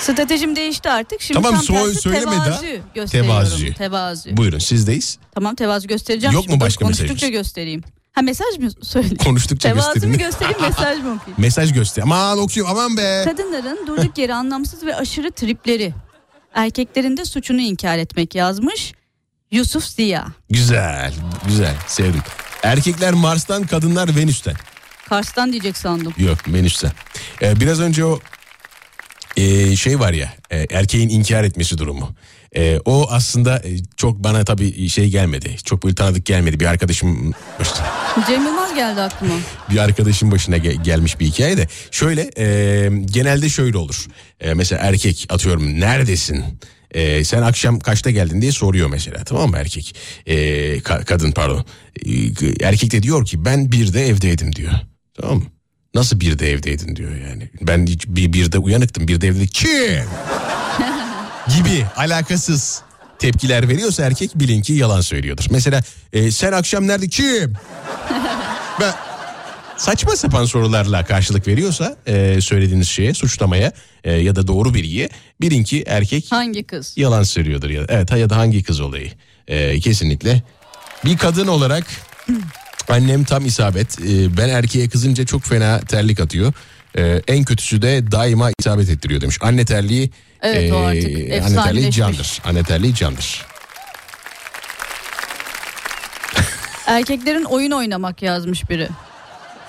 Stratejim 0.01 0.57
değişti 0.57 0.91
artık. 0.91 1.21
Şimdi 1.23 1.43
Tamam, 1.43 1.61
tersi 1.63 1.95
söyleme 2.01 2.25
daha. 2.33 2.45
tevazu 2.45 2.67
gösteriyorum. 2.95 3.31
Tevazu. 3.41 3.75
Tevazu. 3.75 4.37
Buyurun 4.37 4.59
sizdeyiz. 4.59 5.19
Tamam 5.35 5.55
tevazu 5.55 5.89
göstereceğim. 5.89 6.35
Yok 6.35 6.45
mu 6.45 6.51
şimdi. 6.51 6.65
Başka 6.65 6.85
Konuştukça 6.85 7.13
mesajınız? 7.15 7.33
göstereyim. 7.33 7.83
Ha 8.13 8.23
mesaj 8.23 8.59
mı 8.59 8.71
söyleyeyim? 8.83 9.17
Konuştukça 9.17 9.69
Tevazu 9.69 9.93
gösterin. 9.95 10.11
mu 10.15 10.19
göstereyim 10.19 10.61
mesaj 10.61 10.99
mı 10.99 10.99
okuyayım? 11.15 11.35
Mesaj 11.39 11.73
göster. 11.73 12.03
Aman 12.03 12.39
okuyor 12.39 12.67
aman 12.71 12.97
be. 12.97 13.23
Kadınların 13.25 13.87
durduk 13.87 14.19
yere 14.19 14.35
anlamsız 14.35 14.83
ve 14.87 14.97
aşırı 14.97 15.31
tripleri. 15.33 15.95
Erkeklerin 16.55 17.17
de 17.17 17.25
suçunu 17.25 17.61
inkar 17.61 17.99
etmek 17.99 18.35
yazmış. 18.35 18.93
Yusuf 19.51 19.85
Ziya. 19.85 20.27
Güzel. 20.51 21.15
Güzel. 21.49 21.75
Sevdim. 21.87 22.23
Erkekler 22.63 23.13
Mars'tan 23.15 23.67
kadınlar 23.67 24.17
Venüs'ten. 24.17 24.55
Kars'tan 25.09 25.53
diyecek 25.53 25.77
sandım. 25.77 26.15
Yok 26.19 26.39
Venüs'ten. 26.49 26.93
Ee, 27.43 27.61
biraz 27.61 27.81
önce 27.81 28.05
o 28.05 28.21
e, 29.37 29.77
şey 29.77 30.01
var 30.01 30.13
ya 30.13 30.33
e, 30.51 30.67
erkeğin 30.71 31.09
inkar 31.09 31.45
etmesi 31.45 31.79
durumu. 31.79 32.15
E, 32.57 32.79
o 32.85 33.07
aslında 33.11 33.57
e, 33.59 33.71
çok 33.97 34.25
bana 34.25 34.45
tabii 34.45 34.89
şey 34.89 35.09
gelmedi. 35.11 35.57
Çok 35.65 35.85
böyle 35.85 35.95
tanıdık 35.95 36.27
gelmedi. 36.27 36.61
Bir 36.61 36.67
arkadaşım 36.67 37.35
Cem 38.27 38.45
Yılmaz 38.45 38.75
geldi 38.75 39.01
aklıma. 39.01 39.35
bir 39.71 39.79
arkadaşın 39.79 40.31
başına 40.31 40.57
ge- 40.57 40.83
gelmiş 40.83 41.21
bir 41.21 41.27
hikaye 41.27 41.57
de 41.57 41.69
şöyle 41.91 42.31
e, 42.39 42.47
genelde 43.05 43.49
şöyle 43.49 43.79
olur. 43.79 44.07
E, 44.41 44.55
mesela 44.55 44.83
erkek 44.83 45.27
atıyorum 45.29 45.81
neredesin? 45.81 46.45
E, 46.91 47.25
sen 47.25 47.43
akşam 47.43 47.79
kaçta 47.81 48.11
geldin 48.11 48.41
diye 48.43 48.53
soruyor 48.53 48.89
mesela 48.89 49.25
tamam 49.25 49.51
mı 49.51 49.57
erkek? 49.59 49.97
E, 50.27 50.37
ka- 50.79 51.05
kadın 51.05 51.33
pardon. 51.33 51.65
E, 52.07 52.11
erkek 52.67 52.93
de 52.93 53.03
diyor 53.03 53.25
ki 53.27 53.45
ben 53.45 53.73
bir 53.73 53.93
de 53.93 54.07
evdeydim 54.07 54.55
diyor. 54.55 54.73
Tamam 55.21 55.37
mı? 55.37 55.45
Nasıl 55.95 56.21
bir 56.21 56.39
de 56.39 56.51
evdeydin 56.53 56.97
diyor 56.97 57.11
yani. 57.29 57.51
Ben 57.61 57.87
hiç 57.87 58.07
bir, 58.09 58.33
bir 58.33 58.53
de 58.53 58.59
uyanıktım 58.59 59.09
bir 59.09 59.21
de 59.21 59.27
evde 59.29 59.47
kim? 59.47 59.69
gibi 61.57 61.85
alakasız 61.97 62.83
tepkiler 63.19 63.69
veriyorsa 63.69 64.03
erkek 64.05 64.31
bilin 64.35 64.63
ki 64.63 64.73
yalan 64.73 65.01
söylüyordur. 65.01 65.45
Mesela 65.51 65.83
e, 66.13 66.31
sen 66.31 66.53
akşam 66.53 66.87
nerede 66.87 67.09
kim? 67.09 67.53
ben 68.81 68.95
saçma 69.77 70.17
sapan 70.17 70.45
sorularla 70.45 71.05
karşılık 71.05 71.49
veriyorsa 71.49 71.97
e, 72.07 72.41
söylediğiniz 72.41 72.89
şeye 72.89 73.15
suçlamaya 73.15 73.73
e, 74.05 74.13
ya 74.13 74.37
da 74.37 74.47
doğru 74.47 74.75
bilgiye 74.75 75.09
bilin 75.41 75.65
ki 75.65 75.85
erkek 75.87 76.27
Hangi 76.33 76.65
kız? 76.65 76.93
yalan 76.97 77.23
söylüyordur 77.23 77.71
ya 77.71 77.83
evet 77.89 78.11
ya 78.13 78.31
da 78.31 78.37
hangi 78.37 78.63
kız 78.63 78.81
olayı 78.81 79.13
E, 79.49 79.81
kesinlikle 79.81 80.43
bir 81.05 81.17
kadın 81.19 81.47
olarak 81.47 81.85
annem 82.89 83.25
tam 83.25 83.47
isabet 83.47 84.01
E, 84.01 84.37
ben 84.37 84.49
erkeğe 84.49 84.89
kızınca 84.89 85.27
çok 85.27 85.43
fena 85.45 85.81
terlik 85.81 86.21
atıyor 86.21 86.53
E, 86.99 87.23
en 87.29 87.45
kötüsü 87.45 87.83
de 87.83 88.13
daima 88.13 88.51
isabet 88.61 88.89
ettiriyor 88.91 89.21
demiş 89.21 89.39
anne 89.41 89.65
terliği 89.65 90.11
Evet, 90.43 90.73
o 90.73 90.77
e, 90.77 90.87
artık 90.87 91.05
anne 91.05 91.15
terliği 91.15 91.37
efsaneleşmiş. 91.37 91.97
candır 91.97 92.41
anne 92.45 92.63
terliği 92.63 92.95
candır 92.95 93.47
Erkeklerin 96.87 97.45
oyun 97.45 97.71
oynamak 97.71 98.23
yazmış 98.23 98.71
biri. 98.71 98.89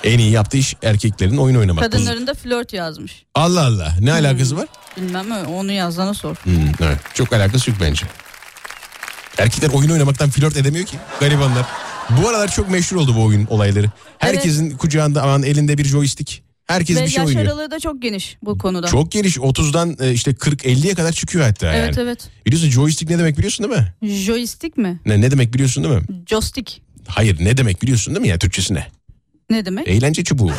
en 0.03 0.19
iyi 0.19 0.31
yaptığı 0.31 0.57
iş 0.57 0.75
erkeklerin 0.83 1.37
oyun 1.37 1.55
oynamak 1.55 1.83
Kadınların 1.83 2.27
da 2.27 2.33
flört 2.33 2.73
yazmış. 2.73 3.23
Allah 3.35 3.65
Allah 3.65 3.93
ne 3.99 4.11
alakası 4.11 4.57
var 4.57 4.67
Bilmem 4.97 5.27
mi? 5.27 5.35
Onu 5.35 5.71
yazana 5.71 6.13
sor. 6.13 6.35
Hmm, 6.35 6.53
evet. 6.81 6.97
Çok 7.13 7.33
alakası 7.33 7.69
yok 7.69 7.79
bence. 7.81 8.05
Erkekler 9.37 9.69
oyun 9.69 9.89
oynamaktan 9.89 10.29
flört 10.29 10.57
edemiyor 10.57 10.85
ki 10.85 10.97
garibanlar. 11.19 11.65
Bu 12.09 12.27
aralar 12.29 12.51
çok 12.51 12.69
meşhur 12.71 12.97
oldu 12.97 13.15
bu 13.15 13.23
oyun 13.23 13.45
olayları. 13.45 13.85
Herkesin 14.17 14.77
kucağında 14.77 15.23
aman 15.23 15.43
elinde 15.43 15.77
bir 15.77 15.85
joystick. 15.85 16.41
Herkes 16.67 16.97
Ve 16.97 17.03
bir 17.03 17.07
şey 17.09 17.17
yaş 17.19 17.27
oynuyor. 17.27 17.45
aralığı 17.45 17.71
da 17.71 17.79
çok 17.79 18.01
geniş 18.01 18.37
bu 18.43 18.57
konuda. 18.57 18.87
Çok 18.87 19.11
geniş 19.11 19.37
30'dan 19.37 19.97
e, 19.99 20.11
işte 20.13 20.31
40-50'ye 20.31 20.93
kadar 20.95 21.11
çıkıyor 21.11 21.45
hatta 21.45 21.73
Evet 21.73 21.97
yani. 21.97 22.03
evet. 22.07 22.29
Biliyorsun 22.45 22.69
joystick 22.69 23.11
ne 23.11 23.19
demek 23.19 23.37
biliyorsun 23.37 23.69
değil 23.69 23.81
mi? 23.81 24.15
Joystick 24.25 24.77
mi? 24.77 24.99
Ne, 25.05 25.21
ne 25.21 25.31
demek 25.31 25.53
biliyorsun 25.53 25.83
değil 25.83 25.95
mi? 25.95 26.01
Joystick. 26.27 26.81
Hayır 27.07 27.37
ne 27.45 27.57
demek 27.57 27.81
biliyorsun 27.81 28.15
değil 28.15 28.21
mi 28.21 28.27
ya 28.27 28.39
Türkçesi 28.39 28.73
ne? 28.73 28.87
Ne 29.49 29.65
demek? 29.65 29.87
Eğlence 29.87 30.23
çubuğu. 30.23 30.51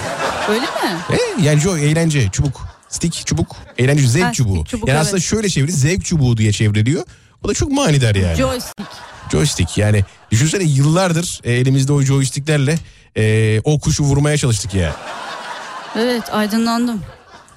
Öyle 0.49 0.61
mi? 0.61 0.67
E, 1.11 1.43
yani 1.47 1.61
joy 1.61 1.91
eğlence 1.91 2.29
çubuk. 2.33 2.67
Stick 2.89 3.27
çubuk. 3.27 3.57
Eğlence 3.79 4.07
zevk 4.09 4.25
Ha, 4.25 4.33
çubuğu. 4.33 4.65
çubuk, 4.65 4.89
yani 4.89 4.97
evet. 4.97 5.07
aslında 5.07 5.21
şöyle 5.21 5.49
çeviri 5.49 5.73
zevk 5.73 6.05
çubuğu 6.05 6.37
diye 6.37 6.53
çevriliyor. 6.53 7.03
O 7.45 7.49
da 7.49 7.55
çok 7.55 7.73
manidar 7.73 8.15
yani. 8.15 8.37
Joystick. 8.37 8.89
Joystick 9.33 9.78
yani 9.78 10.05
düşünsene 10.31 10.64
yıllardır 10.64 11.41
e, 11.45 11.53
elimizde 11.53 11.93
o 11.93 12.03
joysticklerle 12.03 12.78
e, 13.16 13.61
o 13.64 13.78
kuşu 13.81 14.03
vurmaya 14.05 14.37
çalıştık 14.37 14.74
ya. 14.74 14.97
Evet 15.99 16.22
aydınlandım. 16.33 17.03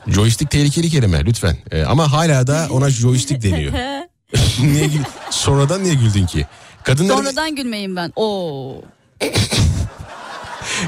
Joystick 0.07 0.51
tehlikeli 0.51 0.89
kelime 0.89 1.25
lütfen. 1.25 1.57
E, 1.71 1.83
ama 1.83 2.11
hala 2.11 2.47
da 2.47 2.67
ona 2.71 2.89
joystick 2.89 3.43
deniyor. 3.43 3.73
niye 4.61 4.85
gül- 4.87 5.03
Sonradan 5.29 5.83
niye 5.83 5.93
güldün 5.93 6.25
ki? 6.25 6.47
Kadınların, 6.83 7.17
Sonradan 7.17 7.55
gülmeyin 7.55 7.95
ben. 7.95 8.13
Oo. 8.15 8.81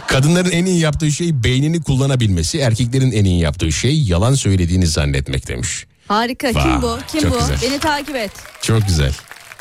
kadınların 0.07 0.51
en 0.51 0.65
iyi 0.65 0.79
yaptığı 0.79 1.11
şey 1.11 1.43
beynini 1.43 1.83
kullanabilmesi, 1.83 2.59
erkeklerin 2.59 3.11
en 3.11 3.25
iyi 3.25 3.39
yaptığı 3.41 3.71
şey 3.71 4.01
yalan 4.03 4.33
söylediğini 4.33 4.87
zannetmek 4.87 5.47
demiş. 5.47 5.85
Harika. 6.07 6.47
Vay, 6.47 6.53
Kim 6.63 6.81
bu? 6.81 6.97
Kim 7.11 7.21
çok 7.21 7.31
bu? 7.33 7.39
güzel. 7.39 7.57
Beni 7.61 7.79
takip 7.79 8.15
et. 8.15 8.31
Çok 8.61 8.87
güzel. 8.87 9.13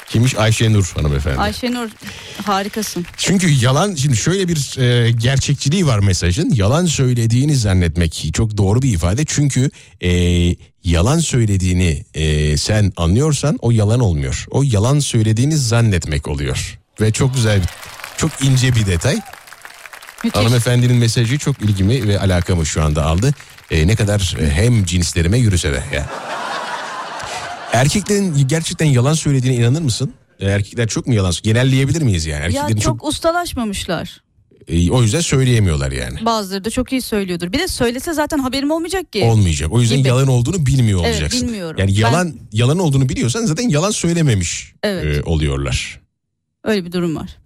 Kimmiş 0.09 0.35
Ayşenur 0.35 0.93
hanımefendi. 0.97 1.39
Ayşenur 1.39 1.89
harikasın. 2.45 3.07
Çünkü 3.17 3.51
yalan 3.51 3.95
şimdi 3.95 4.17
şöyle 4.17 4.49
bir 4.49 4.79
e, 4.79 5.11
gerçekçiliği 5.11 5.87
var 5.87 5.99
mesajın. 5.99 6.51
Yalan 6.55 6.87
söylediğini 6.87 7.57
zannetmek 7.57 8.31
çok 8.35 8.57
doğru 8.57 8.83
bir 8.83 8.93
ifade. 8.93 9.25
Çünkü 9.25 9.71
e, 10.01 10.11
yalan 10.85 11.19
söylediğini 11.19 12.05
e, 12.15 12.57
sen 12.57 12.93
anlıyorsan 12.97 13.59
o 13.63 13.71
yalan 13.71 14.01
olmuyor. 14.01 14.47
O 14.51 14.63
yalan 14.63 14.99
söylediğini 14.99 15.57
zannetmek 15.57 16.29
oluyor. 16.29 16.79
Ve 17.01 17.13
çok 17.13 17.35
güzel, 17.35 17.61
çok 18.17 18.31
ince 18.43 18.75
bir 18.75 18.87
detay. 18.87 19.21
Müthiş. 20.25 20.41
Hanımefendinin 20.41 20.97
mesajı 20.97 21.39
çok 21.39 21.63
ilgimi 21.63 22.09
ve 22.09 22.21
alakamı 22.21 22.67
şu 22.67 22.83
anda 22.83 23.05
aldı. 23.05 23.35
E, 23.71 23.87
ne 23.87 23.97
kadar 23.97 24.37
e, 24.41 24.51
hem 24.51 24.85
cinslerime 24.85 25.39
yürüse 25.39 25.73
de. 25.73 25.83
Ya. 25.93 26.07
Erkeklerin 27.75 28.49
gerçekten 28.49 28.87
yalan 28.87 29.14
söylediğine 29.14 29.57
inanır 29.57 29.81
mısın? 29.83 30.14
E, 30.41 30.47
Erkekler 30.47 30.89
çok 30.89 31.07
mu 31.07 31.14
yalan 31.14 31.33
Genelleyebilir 31.43 32.03
miyiz 32.03 32.27
yani? 32.27 32.41
Ya 32.41 32.47
Erkeklerin 32.62 32.81
çok, 32.81 32.99
çok, 33.01 33.09
ustalaşmamışlar. 33.09 34.22
e, 34.68 34.91
o 34.91 35.03
yüzden 35.03 35.20
söyleyemiyorlar 35.20 35.93
yani. 35.93 36.25
Bazıları 36.25 36.64
da 36.64 36.70
çok 36.70 36.93
iyi 36.93 37.03
söylüyordur. 37.03 37.53
Bir 37.53 37.59
de 37.59 37.68
söylese 37.68 38.12
zaten 38.12 38.39
haberim 38.39 38.70
olmayacak 38.70 39.12
ki. 39.12 39.25
Olmayacak. 39.25 39.72
O 39.72 39.81
yüzden 39.81 39.99
Gibi. 39.99 40.09
yalan 40.09 40.29
olduğunu 40.29 40.66
bilmiyor 40.66 41.01
Evet, 41.05 41.14
olacaksın. 41.14 41.49
bilmiyorum. 41.49 41.77
Yani 41.81 41.91
Ben- 41.91 41.95
yalan 42.01 42.35
yalan 42.53 42.79
olduğunu 42.79 43.09
biliyorsan 43.09 43.47
zaten 43.47 43.68
yalan 43.68 43.91
söylememiş 43.91 44.72
Evet. 44.83 45.05
e, 45.18 45.22
oluyorlar. 45.22 46.01
Öyle 46.64 46.85
bir 46.85 46.93
durum 46.93 47.16
var. 47.16 47.37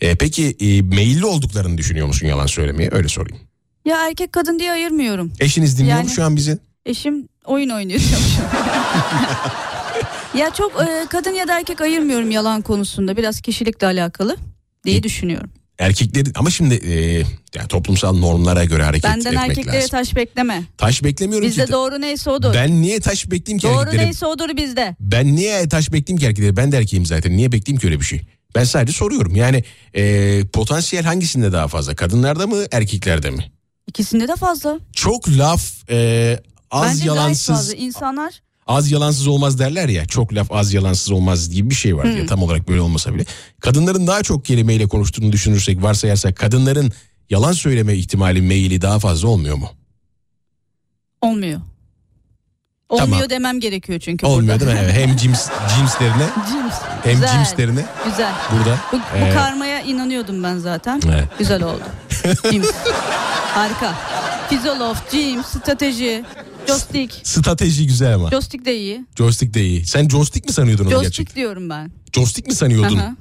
E, 0.00 0.14
peki 0.14 0.56
e, 0.60 0.82
meyilli 0.82 1.24
olduklarını 1.26 1.78
düşünüyor 1.78 2.06
musun 2.06 2.26
yalan 2.26 2.46
söylemeye? 2.46 2.88
Öyle 2.92 3.08
sorayım. 3.08 3.38
Ya 3.84 4.08
erkek 4.08 4.32
kadın 4.32 4.58
diye 4.58 4.72
ayırmıyorum. 4.72 5.32
Eşiniz 5.40 5.78
dinliyor 5.78 5.96
mu 5.96 6.02
Yani- 6.04 6.14
şu 6.14 6.24
an 6.24 6.36
bizi? 6.36 6.58
Eşim 6.86 7.28
oyun 7.44 7.70
oynuyor. 7.70 8.00
ya 10.36 10.50
çok 10.54 10.80
e, 10.82 11.06
kadın 11.10 11.30
ya 11.30 11.48
da 11.48 11.58
erkek 11.58 11.80
ayırmıyorum 11.80 12.30
yalan 12.30 12.62
konusunda. 12.62 13.16
Biraz 13.16 13.40
kişilikle 13.40 13.86
alakalı 13.86 14.36
diye 14.84 15.02
düşünüyorum. 15.02 15.50
Erkekleri 15.78 16.30
ama 16.34 16.50
şimdi 16.50 16.74
e, 16.74 16.94
yani 17.54 17.68
toplumsal 17.68 18.16
normlara 18.16 18.64
göre 18.64 18.82
hareket 18.82 19.10
Benden 19.10 19.32
etmek 19.32 19.50
erkeklere 19.50 19.76
lazım. 19.76 19.90
taş 19.90 20.16
bekleme. 20.16 20.62
Taş 20.78 21.04
beklemiyorum 21.04 21.48
Bizde 21.48 21.64
ki. 21.66 21.72
doğru 21.72 22.00
neyse 22.00 22.30
odur. 22.30 22.54
Ben 22.54 22.82
niye 22.82 23.00
taş 23.00 23.30
bekleyeyim 23.30 23.58
ki 23.60 23.66
doğru 23.66 23.80
erkekleri? 23.80 24.04
neyse 24.06 24.26
odur 24.26 24.56
bizde. 24.56 24.96
Ben 25.00 25.36
niye 25.36 25.68
taş 25.68 25.92
bekleyeyim 25.92 26.20
ki 26.20 26.26
erkekleri? 26.26 26.56
Ben 26.56 26.72
de 26.72 26.76
erkeğim 26.78 27.06
zaten. 27.06 27.36
Niye 27.36 27.52
bekleyeyim 27.52 27.80
ki 27.80 27.86
öyle 27.86 28.00
bir 28.00 28.04
şey? 28.04 28.20
Ben 28.54 28.64
sadece 28.64 28.92
soruyorum. 28.92 29.36
Yani 29.36 29.64
e, 29.94 30.42
potansiyel 30.52 31.04
hangisinde 31.04 31.52
daha 31.52 31.68
fazla? 31.68 31.94
Kadınlarda 31.96 32.46
mı 32.46 32.64
erkeklerde 32.72 33.30
mi? 33.30 33.52
İkisinde 33.86 34.28
de 34.28 34.36
fazla. 34.36 34.78
Çok 34.92 35.28
laf 35.28 35.90
e, 35.90 36.38
az 36.70 36.86
Bence 36.94 37.06
yalansız 37.06 37.56
fazla. 37.56 37.74
İnsanlar 37.74 38.42
az 38.66 38.90
yalansız 38.90 39.26
olmaz 39.26 39.58
derler 39.58 39.88
ya. 39.88 40.06
Çok 40.06 40.34
laf 40.34 40.52
az 40.52 40.72
yalansız 40.72 41.10
olmaz 41.10 41.50
gibi 41.50 41.70
bir 41.70 41.74
şey 41.74 41.96
var 41.96 42.04
Hmm. 42.04 42.12
diye. 42.14 42.26
Tam 42.26 42.42
olarak 42.42 42.68
böyle 42.68 42.80
olmasa 42.80 43.14
bile. 43.14 43.24
Kadınların 43.60 44.06
daha 44.06 44.22
çok 44.22 44.44
kelimeyle 44.44 44.86
konuştuğunu 44.86 45.32
düşünürsek 45.32 45.82
varsayarsak 45.82 46.36
kadınların 46.36 46.92
yalan 47.30 47.52
söyleme 47.52 47.94
ihtimali 47.94 48.42
meyili 48.42 48.82
daha 48.82 48.98
fazla 48.98 49.28
olmuyor 49.28 49.56
mu? 49.56 49.68
olmuyor. 51.22 51.60
Olmuyor 52.88 53.10
Tamam. 53.12 53.30
demem 53.30 53.60
gerekiyor 53.60 54.00
çünkü 54.00 54.26
Olmuyor 54.26 54.60
burada. 54.60 54.74
değil 54.74 54.86
mi? 54.86 54.92
Hem 54.92 55.16
cims, 55.16 55.48
cimslerine 55.76 56.26
Cims. 56.50 56.74
hem 57.04 57.12
Güzel. 57.14 57.32
cimslerine 57.32 57.86
Güzel. 58.04 58.32
burada. 58.52 58.78
Bu, 58.92 58.96
bu 58.96 59.24
Ee, 59.24 59.30
karmaya 59.34 59.80
inanıyordum 59.80 60.42
ben 60.42 60.58
zaten. 60.58 61.00
Evet. 61.08 61.24
Güzel 61.38 61.62
oldu. 61.62 61.82
Cims. 62.50 62.70
Harika. 63.54 63.94
Fizolof, 64.50 65.10
Cims, 65.10 65.46
strateji, 65.46 66.24
joystick. 66.68 67.14
Strateji 67.22 67.86
güzel 67.86 68.14
ama. 68.14 68.30
Joystick 68.30 68.64
de 68.64 68.76
iyi. 68.78 69.04
Joystick 69.18 69.54
de 69.54 69.64
iyi. 69.66 69.86
Sen 69.86 70.08
joystick 70.08 70.46
mi 70.46 70.52
sanıyordun 70.52 70.84
onu 70.84 70.90
Joystick 70.90 71.16
gerçekten? 71.18 71.36
diyorum 71.40 71.70
ben. 71.70 71.90
Joystick 72.12 72.48
mi 72.48 72.54
sanıyordun? 72.54 72.96
Aha. 72.96 73.16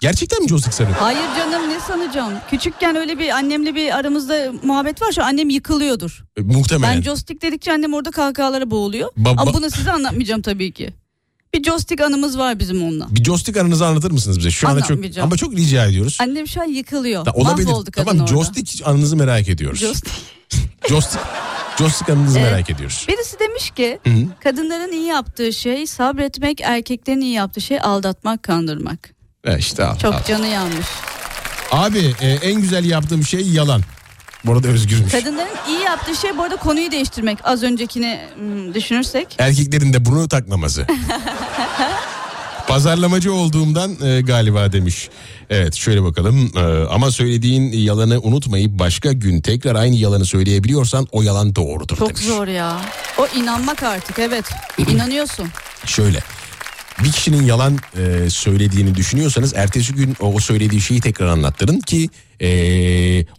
Gerçekten 0.00 0.42
mi 0.42 0.48
joystick 0.48 0.74
sanıyordun? 0.74 1.00
Hayır 1.02 1.20
canım 1.38 1.68
ne 1.70 1.80
sanacağım? 1.80 2.32
Küçükken 2.50 2.96
öyle 2.96 3.18
bir 3.18 3.30
annemle 3.30 3.74
bir 3.74 3.96
aramızda 3.98 4.52
muhabbet 4.62 5.02
var. 5.02 5.12
Şu 5.12 5.22
an 5.22 5.26
annem 5.26 5.50
yıkılıyordur. 5.50 6.24
E, 6.36 6.40
muhtemelen. 6.42 6.96
Ben 6.96 7.02
joystick 7.02 7.42
dedikçe 7.42 7.72
annem 7.72 7.94
orada 7.94 8.10
kahkahalara 8.10 8.70
boğuluyor. 8.70 9.08
Ba- 9.18 9.34
Ama 9.36 9.54
bunu 9.54 9.70
size 9.70 9.92
anlatmayacağım 9.92 10.42
tabii 10.42 10.72
ki. 10.72 10.94
Bir 11.54 11.62
joystick 11.64 12.00
anımız 12.02 12.38
var 12.38 12.58
bizim 12.58 12.82
onunla. 12.82 13.06
Bir 13.10 13.24
joystick 13.24 13.58
anınızı 13.58 13.86
anlatır 13.86 14.10
mısınız 14.10 14.38
bize? 14.38 14.50
Şu 14.50 14.68
anda 14.68 14.80
çok 14.80 14.98
ama 15.22 15.36
çok 15.36 15.52
rica 15.56 15.86
ediyoruz. 15.86 16.18
Annem 16.20 16.48
şu 16.48 16.60
an 16.60 16.66
yıkılıyor. 16.66 17.24
Da, 17.24 17.32
olabilir. 17.32 17.66
Mahvoldu 17.66 17.90
kadın 17.90 18.06
Tamam 18.06 18.22
orada. 18.22 18.32
joystick 18.34 18.86
anınızı 18.86 19.16
merak 19.16 19.48
ediyoruz. 19.48 19.78
Joystick. 19.80 20.14
joystick, 20.88 21.20
joystick 21.78 22.10
anınızı 22.10 22.38
Evet. 22.38 22.52
merak 22.52 22.70
ediyoruz. 22.70 23.04
Birisi 23.08 23.38
demiş 23.40 23.70
ki 23.70 23.98
Hı 24.04 24.10
hı. 24.10 24.26
kadınların 24.44 24.92
iyi 24.92 25.06
yaptığı 25.06 25.52
şey 25.52 25.86
sabretmek, 25.86 26.60
erkeklerin 26.60 27.20
iyi 27.20 27.32
yaptığı 27.34 27.60
şey 27.60 27.80
aldatmak, 27.80 28.42
kandırmak. 28.42 29.10
E 29.44 29.58
işte 29.58 29.84
al, 29.84 29.98
Çok 29.98 30.14
al. 30.14 30.24
canı 30.28 30.46
yanmış. 30.46 30.86
Abi 31.70 32.14
e, 32.20 32.28
en 32.28 32.60
güzel 32.60 32.84
yaptığım 32.84 33.22
şey 33.24 33.40
yalan. 33.48 33.82
Bu 34.44 34.52
arada 34.52 34.68
özgürmüş. 34.68 35.12
Kadınların 35.12 35.56
iyi 35.68 35.80
yaptığı 35.80 36.14
şey 36.16 36.38
bu 36.38 36.42
arada 36.42 36.56
konuyu 36.56 36.90
değiştirmek. 36.90 37.38
Az 37.44 37.62
öncekini 37.62 38.20
düşünürsek. 38.74 39.34
Erkeklerin 39.38 39.92
de 39.92 40.04
bunu 40.04 40.28
takmaması. 40.28 40.86
Pazarlamacı 42.68 43.32
olduğumdan 43.32 43.96
e, 44.04 44.20
galiba 44.20 44.72
demiş. 44.72 45.08
Evet 45.50 45.74
şöyle 45.74 46.02
bakalım 46.02 46.50
E, 46.56 46.60
ama 46.90 47.10
söylediğin 47.10 47.72
yalanı 47.72 48.20
unutmayıp 48.20 48.78
başka 48.78 49.12
gün 49.12 49.40
tekrar 49.40 49.74
aynı 49.74 49.94
yalanı 49.94 50.24
söyleyebiliyorsan 50.24 51.06
o 51.12 51.22
yalan 51.22 51.54
doğrudur 51.56 51.96
Çok 51.96 52.08
demiş. 52.08 52.22
zor 52.24 52.46
ya. 52.46 52.80
O 53.18 53.26
inanmak 53.38 53.82
artık 53.82 54.18
evet. 54.18 54.44
İnanıyorsun. 54.88 55.48
Şöyle 55.86 56.18
bir 57.04 57.12
kişinin 57.12 57.42
yalan 57.44 57.78
e, 57.98 58.30
söylediğini 58.30 58.94
düşünüyorsanız 58.94 59.54
ertesi 59.54 59.92
gün 59.94 60.16
o, 60.20 60.34
o 60.34 60.38
söylediği 60.40 60.80
şeyi 60.80 61.00
tekrar 61.00 61.26
anlattırın 61.26 61.80
ki 61.80 62.10
e, 62.40 62.48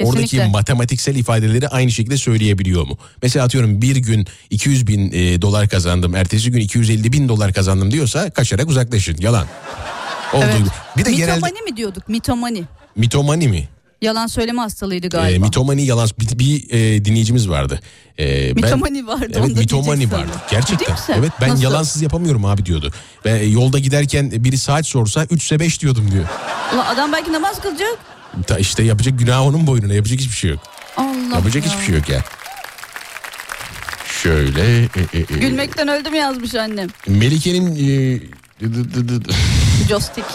oradaki 0.04 0.42
matematiksel 0.44 1.16
ifadeleri 1.16 1.68
aynı 1.68 1.92
şekilde 1.92 2.18
söyleyebiliyor 2.18 2.88
mu? 2.88 2.98
Mesela 3.22 3.46
atıyorum 3.46 3.82
bir 3.82 3.96
gün 3.96 4.28
200 4.50 4.88
bin 4.88 5.12
e, 5.14 5.42
dolar 5.42 5.70
kazandım 5.70 6.16
ertesi 6.16 6.52
gün 6.52 6.60
250 6.62 7.14
bin 7.14 7.30
dolar 7.30 7.54
kazandım 7.54 7.92
diyorsa 7.92 8.30
kaçarak 8.30 8.70
uzaklaşın 8.70 9.18
yalan. 9.20 9.48
Olduğu 10.34 10.46
Evet. 10.46 10.56
Bir 10.98 11.06
de 11.06 11.10
Mitomani 11.10 11.40
genelde 11.42 11.72
mi 11.72 11.78
diyorduk? 11.78 12.10
Mitomani. 12.10 12.64
mitomani 12.96 13.48
mi? 13.48 13.68
Yalan 14.02 14.28
söyleme 14.28 14.62
hastalığıydı 14.62 15.06
E, 15.06 15.10
galiba. 15.10 15.46
mitomani 15.46 15.86
yalan 15.86 16.10
bir, 16.20 16.40
bir 16.40 16.70
e, 16.72 17.06
dinleyicimiz 17.06 17.50
vardı. 17.50 17.80
E, 18.20 18.56
ben- 18.56 18.64
Mitomani 18.64 19.08
vardı, 19.08 19.34
onu 19.40 19.46
Evet 19.48 19.58
mitomani 19.58 20.12
vardı. 20.12 20.32
Gerçekten. 20.52 20.96
Evet 21.20 21.32
ben 21.42 21.50
Nasıl? 21.50 21.64
yalansız 21.64 22.02
yapamıyorum 22.02 22.46
abi 22.46 22.66
diyordu. 22.66 22.92
Ve 23.26 23.40
e, 23.40 23.46
yolda 23.46 23.80
giderken 23.80 24.32
biri 24.32 24.58
saat 24.58 24.86
sorsa 24.88 25.26
3 25.32 25.44
ise 25.44 25.60
5 25.60 25.82
diyordum 25.82 26.12
diyor. 26.12 26.26
Ulan 26.76 26.86
adam 26.86 27.12
belki 27.14 27.34
namaz 27.34 27.62
kılacak. 27.62 27.98
Ta 28.48 28.58
işte 28.58 28.84
yapacak 28.84 29.20
günah 29.20 29.42
onun 29.46 29.68
boynuna 29.68 29.94
yapacak 29.94 30.20
hiçbir 30.20 30.36
şey 30.36 30.50
yok. 30.50 30.60
Allah 30.98 31.36
Yapacak 31.36 31.66
ya. 31.66 31.72
hiçbir 31.72 31.86
şey 31.86 31.96
yok 31.96 32.10
ya. 32.10 32.24
Şöyle 34.24 34.82
e, 34.84 34.86
e, 35.14 35.18
e, 35.20 35.22
Gülmekten 35.22 35.88
öldüm 35.88 36.14
yazmış 36.16 36.56
annem. 36.56 36.88
Melike'nin 37.08 37.76
e, 37.76 38.20
dı- 38.66 39.34
Joystick. 39.90 40.28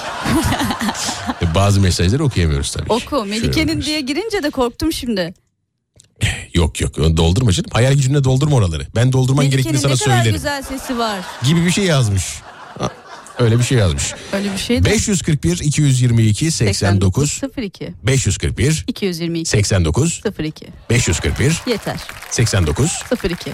bazı 1.54 1.80
mesajları 1.80 2.24
okuyamıyoruz 2.24 2.72
tabii. 2.72 2.92
Oku. 2.92 3.24
Melike'nin 3.24 3.82
diye 3.82 4.00
girince 4.00 4.42
de 4.42 4.50
korktum 4.50 4.92
şimdi. 4.92 5.34
Yok 6.54 6.80
yok 6.80 6.96
doldurma 6.96 7.52
canım. 7.52 7.70
Hayal 7.72 7.92
gücünle 7.92 8.24
doldurma 8.24 8.56
oraları. 8.56 8.86
Ben 8.94 9.12
doldurman 9.12 9.50
gerektiğini 9.50 9.72
Melike'nin 9.72 9.94
sana 9.94 9.94
ne 9.94 9.98
kadar 9.98 10.16
söylerim. 10.16 10.34
güzel 10.34 10.62
sesi 10.62 10.98
var. 10.98 11.18
Gibi 11.44 11.66
bir 11.66 11.70
şey 11.70 11.84
yazmış. 11.84 12.24
Öyle 13.38 13.58
bir 13.58 13.64
şey 13.64 13.78
yazmış. 13.78 14.14
Öyle 14.32 14.52
bir 14.52 14.58
şey 14.58 14.84
de. 14.84 14.90
541 14.90 15.58
222 15.58 16.50
89 16.50 17.40
02 17.58 17.94
541 18.02 18.84
222 18.86 19.50
89 19.50 20.22
02 20.38 20.66
541 20.90 21.60
yeter 21.66 21.96
89 22.30 23.02
02 23.24 23.52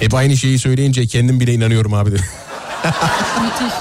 Hep 0.00 0.14
aynı 0.14 0.36
şeyi 0.36 0.58
söyleyince 0.58 1.06
kendim 1.06 1.40
bile 1.40 1.54
inanıyorum 1.54 1.94
abi 1.94 2.12
de. 2.12 2.16
müthiş 3.42 3.74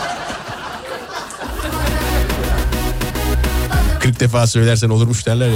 40 3.99 4.19
defa 4.19 4.47
söylersen 4.47 4.89
olurmuş 4.89 5.25
derler 5.25 5.49
ya. 5.49 5.55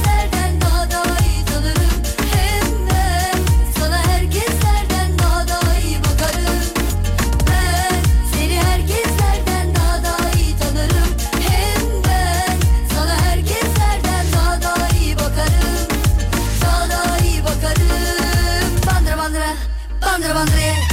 Andra 20.13 20.33
Bandré 20.33 20.90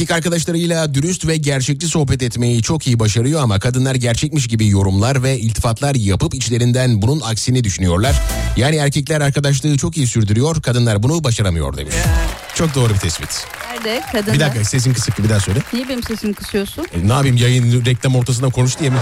Erkek 0.00 0.16
arkadaşlarıyla 0.16 0.94
dürüst 0.94 1.26
ve 1.26 1.36
gerçekçi 1.36 1.86
sohbet 1.86 2.22
etmeyi 2.22 2.62
çok 2.62 2.86
iyi 2.86 2.98
başarıyor 2.98 3.42
ama 3.42 3.58
kadınlar 3.58 3.94
gerçekmiş 3.94 4.48
gibi 4.48 4.68
yorumlar 4.68 5.22
ve 5.22 5.38
iltifatlar 5.38 5.94
yapıp 5.94 6.34
içlerinden 6.34 7.02
bunun 7.02 7.20
aksini 7.20 7.64
düşünüyorlar. 7.64 8.20
Yani 8.56 8.76
erkekler 8.76 9.20
arkadaşlığı 9.20 9.76
çok 9.76 9.96
iyi 9.96 10.06
sürdürüyor, 10.06 10.62
kadınlar 10.62 11.02
bunu 11.02 11.24
başaramıyor 11.24 11.76
demiş. 11.76 11.94
Çok 12.54 12.74
doğru 12.74 12.94
bir 12.94 12.98
tespit. 12.98 13.46
Nerede 13.70 14.02
kadınlar? 14.12 14.34
Bir 14.34 14.40
dakika 14.40 14.64
sesin 14.64 14.92
kısık 14.92 15.18
bir 15.18 15.28
daha 15.28 15.40
söyle. 15.40 15.58
Niye 15.72 15.88
benim 15.88 16.02
sesimi 16.02 16.34
kısıyorsun? 16.34 16.86
E, 16.92 17.08
ne 17.08 17.12
yapayım 17.12 17.36
yayın 17.36 17.84
reklam 17.84 18.16
ortasında 18.16 18.48
konuş 18.50 18.78
diye 18.78 18.90
mi? 18.90 18.98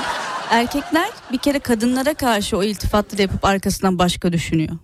Erkekler 0.50 1.10
bir 1.32 1.38
kere 1.38 1.58
kadınlara 1.58 2.14
karşı 2.14 2.56
o 2.56 2.62
iltifatları 2.62 3.22
yapıp 3.22 3.44
arkasından 3.44 3.98
başka 3.98 4.32
düşünüyor. 4.32 4.76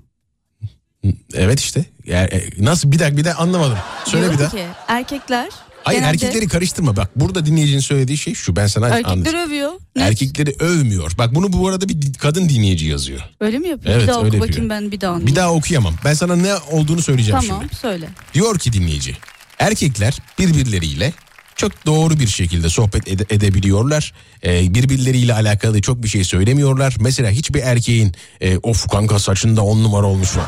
evet 1.35 1.61
işte. 1.61 1.85
Yani, 2.09 2.29
e, 2.29 2.51
nasıl 2.59 2.93
bir 2.93 2.99
dakika 2.99 3.17
bir 3.17 3.25
daha 3.25 3.39
anlamadım. 3.43 3.79
Söyle 4.05 4.23
Diyorum 4.23 4.39
bir 4.39 4.43
daha. 4.45 4.51
ki 4.51 4.65
erkekler 4.89 5.49
Hayır 5.85 6.01
genelde 6.01 6.15
erkekleri 6.25 6.49
karıştırma 6.49 6.97
bak 6.97 7.11
burada 7.17 7.47
dinleyicinin 7.47 7.81
söylediği 7.81 8.19
şey 8.19 8.35
şu 8.35 8.57
ben 8.57 8.67
sana 8.67 8.89
erkekleri 8.89 9.13
anlatayım. 9.13 9.39
övüyor. 9.49 9.71
Net. 9.97 10.05
Erkekleri 10.09 10.55
övmüyor. 10.59 11.13
Bak 11.19 11.35
bunu 11.35 11.53
bu 11.53 11.69
arada 11.69 11.89
bir 11.89 12.13
kadın 12.15 12.49
dinleyici 12.49 12.87
yazıyor. 12.87 13.21
Öyle 13.41 13.59
mi 13.59 13.69
yapıyor? 13.69 13.95
Evet, 13.95 14.03
bir 14.03 14.09
daha 14.09 14.19
öyle 14.19 14.27
oku 14.27 14.37
yapıyor. 14.37 14.49
bakayım 14.53 14.71
ben 14.71 14.93
bir 14.93 15.01
daha 15.01 15.11
anlayayım. 15.11 15.31
Bir 15.31 15.37
daha 15.37 15.53
okuyamam. 15.55 15.95
Ben 16.05 16.15
sana 16.15 16.37
ne 16.37 16.55
olduğunu 16.71 17.03
söyleyeceğim 17.03 17.41
Tamam 17.47 17.61
şimdi. 17.63 17.75
söyle. 17.77 18.09
Diyor 18.35 18.59
ki 18.59 18.73
dinleyici. 18.73 19.17
Erkekler 19.59 20.19
birbirleriyle 20.39 21.13
çok 21.57 21.87
doğru 21.87 22.21
bir 22.21 22.27
şekilde 22.27 22.69
sohbet 22.69 23.09
ede- 23.09 23.35
edebiliyorlar. 23.35 24.13
Ee, 24.45 24.75
birbirleriyle 24.75 25.35
alakalı 25.35 25.81
çok 25.83 26.03
bir 26.03 26.09
şey 26.09 26.25
söylemiyorlar. 26.25 26.97
Mesela 27.01 27.31
hiçbir 27.31 27.61
erkeğin 27.63 28.15
e, 28.41 28.59
of 28.59 28.89
kanka 28.89 29.19
saçında 29.19 29.63
on 29.65 29.85
numara 29.85 30.07
olmuş 30.07 30.37
mu 30.37 30.43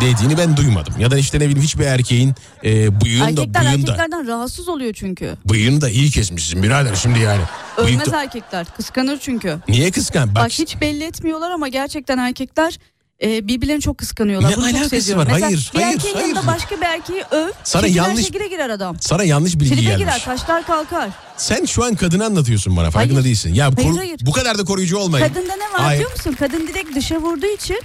dediğini 0.00 0.38
ben 0.38 0.56
duymadım. 0.56 0.94
Ya 0.98 1.10
da 1.10 1.18
işte 1.18 1.38
ne 1.38 1.42
bileyim 1.44 1.62
hiçbir 1.62 1.84
erkeğin 1.84 2.34
e, 2.64 3.00
bıyığını 3.00 3.36
da 3.36 3.40
Erkekler 3.40 3.64
da 3.64 3.68
erkeklerden 3.70 4.26
rahatsız 4.28 4.68
oluyor 4.68 4.94
çünkü. 4.94 5.36
bıyığını 5.44 5.80
da 5.80 5.90
iyi 5.90 6.10
kesmişsin 6.10 6.62
birader 6.62 6.94
şimdi 6.94 7.18
yani. 7.18 7.42
Bıyık 7.78 7.90
Övmez 7.90 8.12
da- 8.12 8.22
erkekler. 8.22 8.66
Kıskanır 8.76 9.18
çünkü. 9.18 9.58
Niye 9.68 9.90
kıskan? 9.90 10.34
Bak, 10.34 10.44
Bak 10.44 10.50
hiç 10.52 10.80
belli 10.80 11.04
etmiyorlar 11.04 11.50
ama 11.50 11.68
gerçekten 11.68 12.18
erkekler 12.18 12.78
e, 13.22 13.48
birbirlerini 13.48 13.80
çok 13.80 13.98
kıskanıyorlar. 13.98 14.50
Ne 14.50 14.56
Bunu 14.56 14.64
çok 14.64 14.74
alakası 14.74 14.90
seziyorum. 14.90 15.26
var? 15.26 15.32
Mesela 15.32 15.46
Hayır, 15.46 15.70
bir 15.74 15.80
hayır, 15.80 15.94
erkeğin 15.96 16.14
hayır. 16.14 16.28
yanında 16.28 16.46
başka 16.46 16.76
bir 16.76 16.86
erkeği 16.86 17.22
öv. 17.30 17.48
Sana 17.64 17.82
şekiller 17.82 18.02
yanlış- 18.06 18.24
şekile 18.26 18.48
girer 18.48 18.70
adam. 18.70 18.96
sana 19.00 19.24
yanlış 19.24 19.54
bilgi 19.54 19.68
Tribe 19.70 19.80
gelmiş. 19.82 19.98
girer 19.98 20.24
taşlar 20.24 20.66
kalkar. 20.66 21.10
Sen 21.36 21.64
şu 21.64 21.84
an 21.84 21.94
kadını 21.94 22.24
anlatıyorsun 22.24 22.76
bana 22.76 22.90
farkında 22.90 23.14
Hayır. 23.14 23.24
değilsin. 23.24 23.54
Ya 23.54 23.64
Hayır, 23.64 23.76
koru- 23.88 23.98
hayır. 23.98 24.20
bu 24.22 24.32
kadar 24.32 24.58
da 24.58 24.64
koruyucu 24.64 24.96
olmayın. 24.98 25.28
Kadında 25.28 25.56
ne 25.56 25.62
var 25.72 25.80
Hayır. 25.80 25.98
biliyor 26.00 26.10
musun? 26.16 26.36
Kadın 26.38 26.68
direkt 26.68 26.96
dışa 26.96 27.16
vurduğu 27.16 27.46
için 27.46 27.80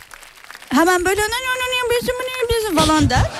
hemen 0.69 1.05
böyle 1.05 1.21
"Ne, 1.21 1.25
ne, 1.25 1.29
ne, 1.29 1.68
bizim, 2.01 2.15
ne, 2.15 2.57
bizim" 2.59 2.77
falan 2.77 3.09
der. 3.09 3.31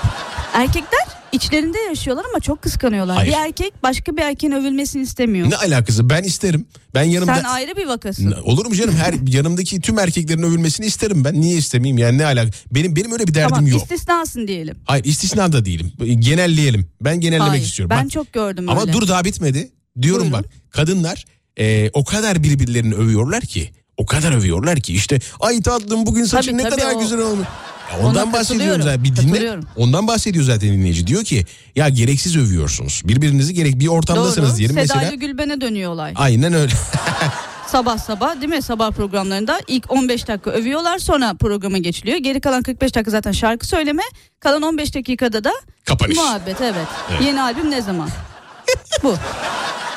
Erkekler 0.54 1.00
içlerinde 1.32 1.78
yaşıyorlar 1.80 2.26
ama 2.30 2.40
çok 2.40 2.62
kıskanıyorlar. 2.62 3.16
Hayır. 3.18 3.32
Bir 3.32 3.38
erkek 3.38 3.84
başka 3.84 4.18
bir 4.18 4.22
erkeğin 4.22 4.54
övülmesini 4.54 5.02
istemiyor. 5.04 5.50
Ne 5.50 5.56
alakası? 5.56 6.10
Ben 6.10 6.24
isterim. 6.24 6.66
Ben 6.94 7.04
yanımda... 7.04 7.36
Sen 7.36 7.44
ayrı 7.44 7.78
bir 7.78 7.86
vakasın. 7.88 8.32
Olur 8.44 8.66
mu 8.66 8.76
canım? 8.76 8.96
Her 8.96 9.14
yanımdaki 9.28 9.82
tüm 9.82 10.00
erkeklerin 10.00 10.44
övülmesini 10.44 10.86
isterim 10.86 11.24
ben. 11.26 11.42
Niye 11.42 11.58
istemeyeyim? 11.58 11.98
Yani 11.98 12.18
ne 12.18 12.26
alaka? 12.26 12.52
Benim 12.72 12.96
benim 12.96 13.12
öyle 13.12 13.28
bir 13.28 13.34
derdim 13.34 13.50
Tamam 13.56 13.68
yok. 13.68 13.82
istisnasın 13.84 14.48
diyelim. 14.48 14.78
Hayır 14.86 15.04
istisna 15.06 15.52
da 15.54 15.66
değilim. 15.66 15.92
Genelleyelim. 16.20 16.88
Ben 17.02 17.20
genellemek 17.20 17.50
Hayır, 17.50 17.64
istiyorum. 17.64 17.96
Ben 17.98 18.06
Bak, 18.06 18.12
çok 18.12 18.34
gördüm 18.34 18.70
ama 18.70 18.82
öyle. 18.82 18.94
dur 18.94 19.08
daha 19.08 19.26
bitmedi. 19.26 19.70
Diyorum 20.02 20.32
Buyurun. 20.32 20.44
bak. 20.44 20.52
Kadınlar 20.72 21.26
e, 21.60 21.90
o 21.94 22.04
kadar 22.04 22.44
birbirlerini 22.44 22.96
övüyorlar 22.96 23.42
ki. 23.42 23.72
O 23.98 24.06
kadar 24.06 24.32
övüyorlar 24.32 24.80
ki 24.80 24.94
işte 24.94 25.20
ay 25.40 25.62
tatlım 25.62 26.06
bugün 26.06 26.24
saçın 26.26 26.52
Tabii, 26.52 26.64
ne 26.64 26.70
tabii, 26.70 26.82
kadar 26.82 26.96
o- 26.96 27.00
güzel 27.00 27.20
olmuş. 27.20 27.48
Ya 27.94 28.00
Ona 28.00 28.08
ondan 28.08 28.34
bahsediyorum 28.34 28.82
zaten. 28.82 29.04
Bir 29.04 29.16
dinle. 29.16 29.58
Ondan 29.76 30.08
bahsediyor 30.08 30.46
zaten 30.46 30.70
dinleyici. 30.70 31.08
Diyor 31.08 31.24
ki 31.24 31.46
ya 31.76 31.90
gereksiz 31.90 32.38
övüyorsunuz. 32.38 33.02
Birbirinizi 33.06 33.54
gerek 33.54 33.80
bir 33.80 33.88
ortamdasınız 33.88 34.50
Doğru. 34.50 34.58
diyelim 34.58 34.76
Seda'yla 34.76 34.96
mesela. 35.12 35.16
Gülben'e 35.16 35.62
dönüyor 35.62 35.92
olay. 35.92 36.14
Aynen 36.16 36.54
öyle. 36.54 36.74
Sabah 37.68 37.98
sabah 37.98 38.36
değil 38.42 38.54
mi? 38.54 38.62
Sabah 38.62 38.92
programlarında 38.92 39.60
ilk 39.68 39.92
15 39.92 40.28
dakika 40.28 40.52
övüyorlar 40.52 41.00
sonra 41.00 41.34
programa 41.34 41.78
geçiliyor. 41.78 42.18
Geri 42.18 42.42
kalan 42.42 42.62
45 42.64 42.96
dakika 42.96 43.12
zaten 43.12 43.32
şarkı 43.32 43.68
söyleme. 43.68 44.02
Kalan 44.40 44.62
15 44.62 44.96
dakikada 44.96 45.44
da 45.44 45.52
Kapanış. 45.86 46.18
muhabbet 46.18 46.62
evet. 46.62 46.88
Evet. 47.12 47.22
Yeni 47.22 47.42
albüm 47.42 47.72
ne 47.72 47.82
zaman? 47.82 48.10
Bu. 49.04 49.16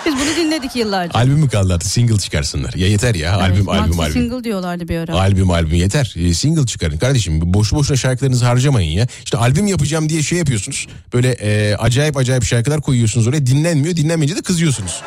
Biz 0.06 0.14
bunu 0.14 0.36
dinledik 0.46 0.76
yıllarca. 0.76 1.14
albüm 1.14 1.38
mü 1.38 1.48
kaldı 1.48 1.74
artık 1.74 1.90
single 1.90 2.18
çıkarsınlar. 2.18 2.74
Ya 2.74 2.88
yeter 2.88 3.14
ya 3.14 3.36
albüm 3.36 3.56
Evet, 3.56 3.68
albüm 3.68 3.96
maxi 3.96 4.02
albüm. 4.12 4.22
single 4.22 4.44
diyorlardı 4.44 4.88
bir 4.88 4.96
ara. 4.98 5.14
Albüm 5.20 5.50
albüm 5.50 5.74
yeter. 5.74 6.14
E, 6.18 6.34
single 6.34 6.66
çıkarın 6.66 6.98
kardeşim. 6.98 7.54
Boşu 7.54 7.76
boşuna 7.76 7.96
şarkılarınızı 7.96 8.44
harcamayın 8.44 8.90
ya. 8.90 9.06
İşte 9.24 9.38
albüm 9.38 9.66
yapacağım 9.66 10.08
diye 10.08 10.22
şey 10.22 10.38
yapıyorsunuz. 10.38 10.86
Böyle 11.14 11.30
e, 11.32 11.74
acayip 11.76 12.16
acayip 12.16 12.44
şarkılar 12.44 12.80
koyuyorsunuz 12.80 13.26
oraya. 13.26 13.46
Dinlenmiyor. 13.46 13.96
Dinlenmeyince 13.96 14.36
de 14.36 14.42
kızıyorsunuz. 14.42 15.00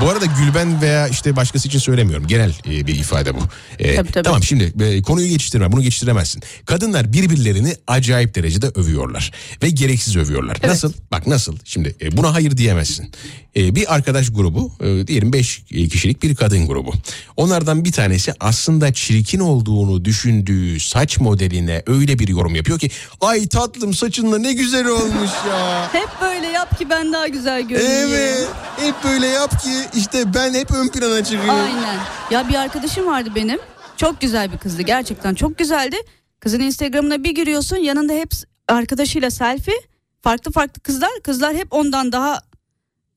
bu 0.00 0.08
arada 0.08 0.24
Gülben 0.26 0.80
veya 0.82 1.08
işte 1.08 1.36
başkası 1.36 1.68
için 1.68 1.78
söylemiyorum. 1.78 2.26
Genel 2.26 2.52
e, 2.70 2.86
bir 2.86 2.94
ifade 2.94 3.34
bu. 3.34 3.40
E, 3.78 3.94
Tabii, 3.96 4.12
tabii. 4.12 4.24
Tamam 4.24 4.42
şimdi 4.42 4.72
e, 4.84 5.02
konuyu 5.02 5.28
geçiştirme. 5.28 5.72
Bunu 5.72 5.82
geçiştiremezsin. 5.82 6.42
Kadınlar 6.64 7.12
birbirlerini 7.12 7.74
acayip 7.86 8.34
derecede 8.34 8.66
övüyorlar. 8.68 9.30
Ve 9.62 9.70
gereksiz 9.70 10.16
övüyorlar. 10.16 10.56
Nasıl? 10.64 10.92
Bak 11.12 11.26
nasıl? 11.26 11.56
Şimdi 11.64 11.94
e, 12.02 12.16
buna 12.16 12.34
hayır 12.34 12.56
diyemezsin. 12.56 13.10
E, 13.56 13.74
bir 13.74 13.94
arkadaş 13.94 14.28
grubu 14.40 14.72
e, 14.80 15.06
diyelim 15.06 15.32
5 15.32 15.62
kişilik 15.68 16.22
bir 16.22 16.34
kadın 16.34 16.66
grubu. 16.66 16.92
Onlardan 17.36 17.84
bir 17.84 17.92
tanesi 17.92 18.34
aslında 18.40 18.92
çirkin 18.92 19.40
olduğunu 19.40 20.04
düşündüğü 20.04 20.80
saç 20.80 21.20
modeline 21.20 21.82
öyle 21.86 22.18
bir 22.18 22.28
yorum 22.28 22.54
yapıyor 22.54 22.78
ki 22.78 22.90
ay 23.20 23.48
tatlım 23.48 23.94
saçınla 23.94 24.38
ne 24.38 24.52
güzel 24.52 24.86
olmuş 24.86 25.30
ya. 25.48 25.88
Hep 25.92 26.08
böyle 26.22 26.46
yap 26.46 26.78
ki 26.78 26.90
ben 26.90 27.12
daha 27.12 27.28
güzel 27.28 27.62
görüneyim. 27.62 28.08
Evet. 28.08 28.48
Hep 28.76 28.94
böyle 29.04 29.26
yap 29.26 29.62
ki 29.62 29.70
işte 29.96 30.34
ben 30.34 30.54
hep 30.54 30.70
ön 30.70 30.88
plana 30.88 31.24
çıkıyorum. 31.24 31.50
Aynen. 31.50 31.98
Ya 32.30 32.48
bir 32.48 32.54
arkadaşım 32.54 33.06
vardı 33.06 33.30
benim. 33.34 33.58
Çok 33.96 34.20
güzel 34.20 34.52
bir 34.52 34.58
kızdı 34.58 34.82
gerçekten 34.82 35.34
çok 35.34 35.58
güzeldi. 35.58 35.96
Kızın 36.40 36.60
Instagram'ına 36.60 37.24
bir 37.24 37.34
giriyorsun 37.34 37.76
yanında 37.76 38.12
hep 38.12 38.30
arkadaşıyla 38.68 39.30
selfie. 39.30 39.80
Farklı 40.22 40.52
farklı 40.52 40.80
kızlar. 40.82 41.10
Kızlar 41.22 41.54
hep 41.54 41.72
ondan 41.72 42.12
daha 42.12 42.49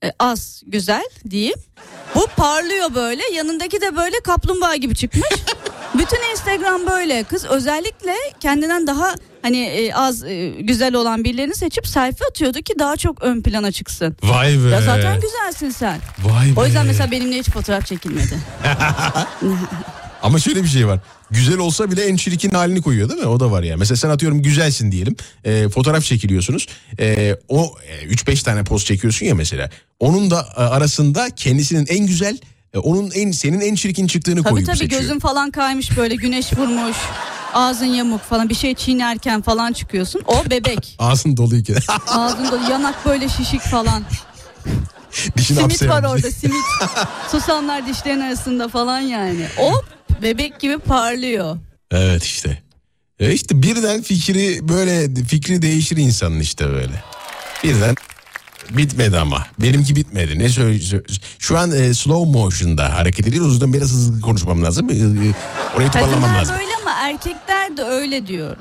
e, 0.03 0.11
az 0.19 0.63
güzel 0.67 1.09
diyeyim. 1.30 1.55
Bu 2.15 2.27
parlıyor 2.38 2.95
böyle 2.95 3.21
yanındaki 3.35 3.81
de 3.81 3.95
böyle 3.95 4.19
kaplumbağa 4.19 4.75
gibi 4.75 4.95
çıkmış. 4.95 5.30
Bütün 5.93 6.31
Instagram 6.31 6.88
böyle. 6.88 7.23
Kız 7.23 7.45
özellikle 7.45 8.13
kendinden 8.39 8.88
daha 8.88 9.15
hani 9.41 9.59
e, 9.59 9.93
az 9.93 10.23
e, 10.23 10.49
güzel 10.49 10.95
olan 10.95 11.23
birilerini 11.23 11.55
seçip 11.55 11.88
selfie 11.88 12.27
atıyordu 12.30 12.61
ki 12.61 12.73
daha 12.80 12.97
çok 12.97 13.23
ön 13.23 13.41
plana 13.41 13.71
çıksın. 13.71 14.17
Vay 14.23 14.49
be. 14.65 14.69
Ya 14.69 14.81
zaten 14.81 15.19
güzelsin 15.21 15.69
sen. 15.69 15.99
Vay 16.23 16.55
be. 16.55 16.59
O 16.59 16.65
yüzden 16.65 16.85
mesela 16.85 17.11
benimle 17.11 17.39
hiç 17.39 17.49
fotoğraf 17.49 17.85
çekilmedi. 17.85 18.38
Ama 20.23 20.39
şöyle 20.39 20.63
bir 20.63 20.67
şey 20.67 20.88
var. 20.88 20.99
Güzel 21.34 21.57
olsa 21.57 21.91
bile 21.91 22.03
en 22.05 22.15
çirkin 22.15 22.49
halini 22.49 22.81
koyuyor 22.81 23.10
değil 23.10 23.19
mi? 23.19 23.27
O 23.27 23.39
da 23.39 23.51
var 23.51 23.64
ya. 23.64 23.77
Mesela 23.77 23.97
sen 23.97 24.10
atıyorum 24.10 24.41
güzelsin 24.41 24.91
diyelim. 24.91 25.15
Ee, 25.45 25.69
fotoğraf 25.69 26.03
çekiliyorsunuz. 26.03 26.68
Ee, 26.99 27.35
o 27.49 27.76
e, 28.01 28.05
3-5 28.05 28.43
tane 28.43 28.64
poz 28.64 28.85
çekiyorsun 28.85 29.26
ya 29.26 29.35
mesela. 29.35 29.69
Onun 29.99 30.31
da 30.31 30.47
e, 30.57 30.61
arasında 30.61 31.30
kendisinin 31.35 31.85
en 31.89 32.07
güzel 32.07 32.38
e, 32.73 32.77
onun 32.77 33.11
en 33.11 33.31
senin 33.31 33.61
en 33.61 33.76
çirkin 33.76 34.07
çıktığını 34.07 34.43
Tabii 34.43 34.53
koyup 34.53 34.68
tabii 34.68 34.77
seçiyor. 34.77 35.01
gözün 35.01 35.19
falan 35.19 35.51
kaymış 35.51 35.97
böyle 35.97 36.15
güneş 36.15 36.57
vurmuş. 36.57 36.97
Ağzın 37.53 37.85
yamuk 37.85 38.22
falan 38.22 38.49
bir 38.49 38.55
şey 38.55 38.76
çiğnerken 38.76 39.41
falan 39.41 39.73
çıkıyorsun. 39.73 40.22
O 40.27 40.49
bebek. 40.49 40.95
Ağzın 40.99 41.38
doluyken. 41.38 41.77
Ağzın 42.07 42.51
dolu 42.51 42.72
yanak 42.72 43.05
böyle 43.05 43.30
şişik 43.30 43.61
falan. 43.61 44.03
Dişini 45.38 45.57
simit 45.60 45.89
var 45.89 46.03
orada 46.03 46.31
simit. 46.31 46.57
Susamlar 47.31 47.88
dişlerin 47.88 48.19
arasında 48.22 48.68
falan 48.68 48.99
yani. 48.99 49.47
O 49.60 49.72
bebek 50.23 50.59
gibi 50.59 50.77
parlıyor. 50.77 51.57
Evet 51.91 52.23
işte. 52.23 52.61
E 53.19 53.31
işte 53.33 53.61
birden 53.63 54.01
fikri 54.01 54.69
böyle 54.69 55.23
fikri 55.23 55.61
değişir 55.61 55.97
insanın 55.97 56.39
işte 56.39 56.69
böyle. 56.69 57.03
Birden 57.63 57.95
bitmedi 58.69 59.17
ama. 59.19 59.47
Benimki 59.59 59.95
bitmedi. 59.95 60.39
Ne 60.39 60.49
söyle 60.49 60.79
Şu 61.39 61.57
an 61.57 61.71
e, 61.71 61.93
slow 61.93 62.39
motion'da 62.39 62.93
hareket 62.95 63.27
ediyoruz. 63.27 63.49
O 63.49 63.51
yüzden 63.51 63.73
biraz 63.73 63.91
hızlı 63.91 64.21
konuşmam 64.21 64.63
lazım. 64.63 64.89
E, 64.89 64.93
e, 64.93 64.97
orayı 65.75 65.91
toparlamam 65.91 66.21
Kadınlar 66.21 66.39
lazım. 66.39 66.55
böyle 66.59 66.71
ama 66.81 66.91
erkekler 66.91 67.77
de 67.77 67.83
öyle 67.83 68.27
diyor. 68.27 68.57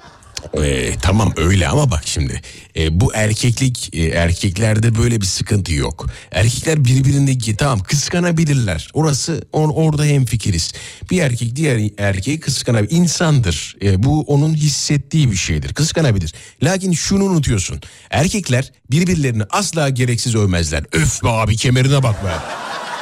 E, 0.62 0.97
tamam 1.02 1.32
öyle 1.36 1.69
ama 1.69 1.90
bak 1.90 2.02
şimdi 2.05 2.40
e, 2.77 3.01
bu 3.01 3.14
erkeklik 3.14 3.90
e, 3.94 4.02
erkeklerde 4.02 4.98
böyle 4.98 5.20
bir 5.20 5.27
sıkıntı 5.27 5.74
yok. 5.74 6.06
Erkekler 6.31 6.85
birbirindeki 6.85 7.56
tamam 7.56 7.81
kıskanabilirler. 7.81 8.90
Orası 8.94 9.43
on, 9.52 9.69
orada 9.69 10.05
hem 10.05 10.24
fikiriz. 10.24 10.73
Bir 11.10 11.23
erkek 11.23 11.56
diğer 11.56 11.90
erkeği 11.98 12.40
kıskanabilir. 12.40 12.90
İnsandır. 12.97 13.77
E, 13.82 14.02
bu 14.02 14.20
onun 14.20 14.55
hissettiği 14.55 15.31
bir 15.31 15.36
şeydir. 15.36 15.74
Kıskanabilir. 15.74 16.35
Lakin 16.62 16.93
şunu 16.93 17.24
unutuyorsun. 17.24 17.81
Erkekler 18.10 18.73
birbirlerini 18.90 19.43
asla 19.51 19.89
gereksiz 19.89 20.35
övmezler. 20.35 20.85
Öf 20.93 21.24
be 21.24 21.28
abi 21.28 21.56
kemerine 21.56 22.02
bak 22.02 22.24
be. 22.24 22.32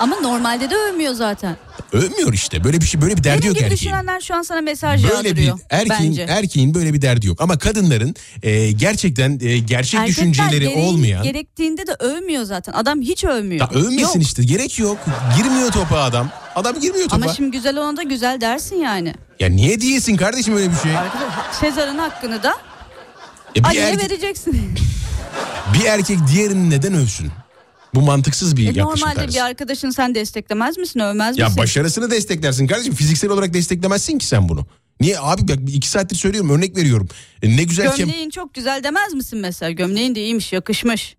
Ama 0.01 0.17
normalde 0.21 0.71
de 0.71 0.75
övmüyor 0.77 1.15
zaten. 1.15 1.57
Övmüyor 1.93 2.33
işte. 2.33 2.65
Böyle 2.65 2.81
bir 2.81 2.87
şey 2.87 3.01
böyle 3.01 3.17
bir 3.17 3.25
derdi 3.25 3.39
Benim 3.43 3.49
yok 3.49 3.57
erkeğin. 3.57 3.73
düşünenler 3.77 4.21
şu 4.21 4.35
an 4.35 4.43
sana 4.43 4.61
mesaj 4.61 5.03
Böyle 5.05 5.21
bir 5.25 5.29
yağdırıyor. 5.29 5.59
erkeğin 5.71 6.11
bence. 6.12 6.23
erkeğin 6.29 6.75
böyle 6.75 6.95
bir 6.95 7.03
derdi 7.03 7.27
yok 7.27 7.41
ama 7.41 7.59
kadınların 7.59 8.15
e, 8.43 8.73
gerçekten 8.73 9.39
e, 9.43 9.59
gerçek 9.59 10.01
Erkekler 10.01 10.07
düşünceleri 10.27 10.65
gereği- 10.65 10.77
olmayan 10.89 11.23
Gerektiğinde 11.23 11.87
de 11.87 11.93
övmüyor 11.99 12.45
zaten. 12.45 12.73
Adam 12.73 13.01
hiç 13.01 13.25
övmüyor. 13.25 13.61
ya 13.61 13.81
övmesin 13.81 13.99
Yok. 13.99 14.23
işte 14.23 14.45
gerek 14.45 14.79
yok. 14.79 14.99
Girmiyor 15.37 15.73
topa 15.73 15.97
adam. 16.01 16.31
Adam 16.55 16.81
girmiyor 16.81 17.09
topa. 17.09 17.25
Ama 17.25 17.35
şimdi 17.35 17.51
güzel 17.51 17.79
ona 17.79 17.97
da 17.97 18.03
güzel 18.03 18.41
dersin 18.41 18.77
yani. 18.77 19.15
Ya 19.41 19.49
niye 19.49 19.81
diyesin 19.81 20.17
kardeşim 20.17 20.57
öyle 20.57 20.71
bir 20.71 20.77
şey? 20.77 20.93
Sezar'ın 21.61 21.99
hakkını 21.99 22.43
da 22.43 22.55
E, 23.57 23.59
bir, 23.61 23.65
Ali'ye 23.65 23.83
erkek, 23.85 24.11
vereceksin. 24.11 24.75
bir 25.75 25.85
erkek 25.85 26.19
diğerini 26.33 26.71
neden 26.71 26.95
övsün? 26.95 27.31
Bu 27.95 28.01
mantıksız 28.01 28.57
bir 28.57 28.62
E, 28.62 28.65
yaklaşım 28.67 28.87
normalde 28.91 29.15
tarzı. 29.15 29.35
bir 29.35 29.45
arkadaşın 29.45 29.91
sen 29.91 30.15
desteklemez 30.15 30.79
misin, 30.79 31.01
övmez 31.01 31.39
Ya 31.39 31.47
misin? 31.47 31.59
başarısını 31.62 32.11
desteklersin 32.11 32.67
kardeşim. 32.67 32.95
Fiziksel 32.95 33.31
olarak 33.31 33.55
desteklemezsin 33.55 34.19
ki 34.19 34.27
sen 34.27 34.49
bunu. 34.49 34.67
Niye 35.01 35.19
abi 35.21 35.49
bak 35.49 35.59
iki 35.69 35.89
saattir 35.89 36.17
söylüyorum 36.17 36.51
örnek 36.51 36.77
veriyorum. 36.77 37.09
E, 37.43 37.57
ne 37.57 37.62
güzel 37.65 37.97
kem... 37.97 38.07
Gömleğin 38.09 38.31
çok 38.31 38.55
güzel 38.55 38.85
demez 38.85 39.15
misin 39.15 39.39
mesela? 39.39 39.71
Gömleğin 39.71 40.15
de 40.15 40.21
iyiymiş, 40.23 40.53
yakışmış. 40.53 41.17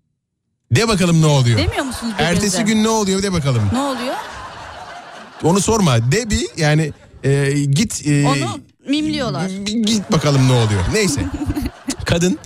De 0.72 0.88
bakalım 0.88 1.22
ne 1.22 1.26
oluyor. 1.26 1.58
Demiyor 1.58 1.84
musunuz? 1.84 2.12
Ertesi 2.18 2.62
gün 2.64 2.82
ne 2.84 2.88
oluyor 2.88 3.22
de 3.22 3.32
bakalım. 3.32 3.62
Ne 3.72 3.78
oluyor? 3.80 4.14
Onu 5.42 5.60
sorma. 5.60 6.12
De 6.12 6.30
bir 6.30 6.46
yani 6.56 6.92
e, 7.24 7.52
git. 7.70 8.06
e, 8.06 8.26
Onu 8.26 8.60
mimliyorlar. 8.88 9.48
Git 9.66 10.12
bakalım 10.12 10.48
ne 10.48 10.52
oluyor. 10.52 10.80
Neyse. 10.92 11.20
Kadın 12.04 12.38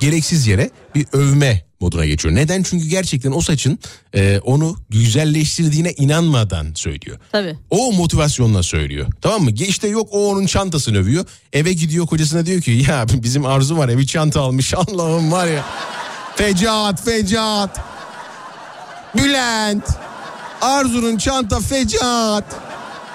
gereksiz 0.00 0.46
yere 0.46 0.70
bir 0.94 1.06
övme 1.12 1.65
moduna 1.80 2.06
geçiyor. 2.06 2.34
Neden? 2.34 2.62
Çünkü 2.62 2.86
gerçekten 2.86 3.32
o 3.32 3.40
saçın 3.40 3.78
e, 4.14 4.38
onu 4.38 4.76
güzelleştirdiğine 4.90 5.92
inanmadan 5.92 6.66
söylüyor. 6.74 7.18
Tabii. 7.32 7.56
O 7.70 7.92
motivasyonla 7.92 8.62
söylüyor. 8.62 9.06
Tamam 9.20 9.42
mı? 9.42 9.50
İşte 9.50 9.88
yok 9.88 10.08
o 10.12 10.30
onun 10.30 10.46
çantasını 10.46 10.98
övüyor. 10.98 11.24
Eve 11.52 11.72
gidiyor 11.72 12.06
kocasına 12.06 12.46
diyor 12.46 12.60
ki 12.60 12.84
ya 12.88 13.06
bizim 13.12 13.46
Arzu 13.46 13.76
var 13.76 13.98
bir 13.98 14.06
çanta 14.06 14.40
almış. 14.40 14.74
Allah'ım 14.76 15.32
var 15.32 15.46
ya. 15.46 15.64
Fecaat 16.36 17.04
fecaat. 17.04 17.80
Bülent. 19.16 19.88
Arzu'nun 20.60 21.16
çanta 21.16 21.60
fecaat. 21.60 22.44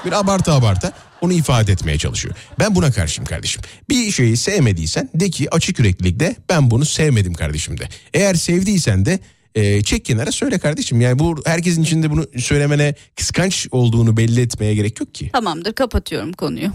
Bir 0.06 0.12
abartı 0.12 0.52
abartı 0.52 0.94
onu 1.22 1.34
ifade 1.34 1.72
etmeye 1.72 1.98
çalışıyor. 1.98 2.36
Ben 2.60 2.76
buna 2.76 2.92
karşıyım 2.92 3.26
kardeşim. 3.26 3.62
Bir 3.90 4.12
şeyi 4.12 4.38
sevmediysen 4.38 5.10
de 5.16 5.30
ki 5.30 5.56
açık 5.56 5.80
yüreklilikle 5.80 6.36
ben 6.50 6.72
bunu 6.72 6.86
sevmedim 6.86 7.34
kardeşim 7.34 7.80
de. 7.80 7.90
Eğer 8.14 8.34
sevdiysen 8.36 9.06
de 9.06 9.20
e, 9.56 9.82
çek 9.84 10.06
kenara 10.06 10.32
söyle 10.32 10.60
kardeşim. 10.60 11.02
Yani 11.02 11.20
bu 11.20 11.42
herkesin 11.46 11.84
içinde 11.84 12.12
bunu 12.12 12.26
söylemene 12.38 12.96
kıskanç 13.16 13.68
olduğunu 13.72 14.18
belli 14.18 14.42
etmeye 14.42 14.76
gerek 14.76 15.00
yok 15.00 15.16
ki. 15.16 15.30
Tamamdır 15.34 15.74
kapatıyorum 15.74 16.34
konuyu. 16.34 16.72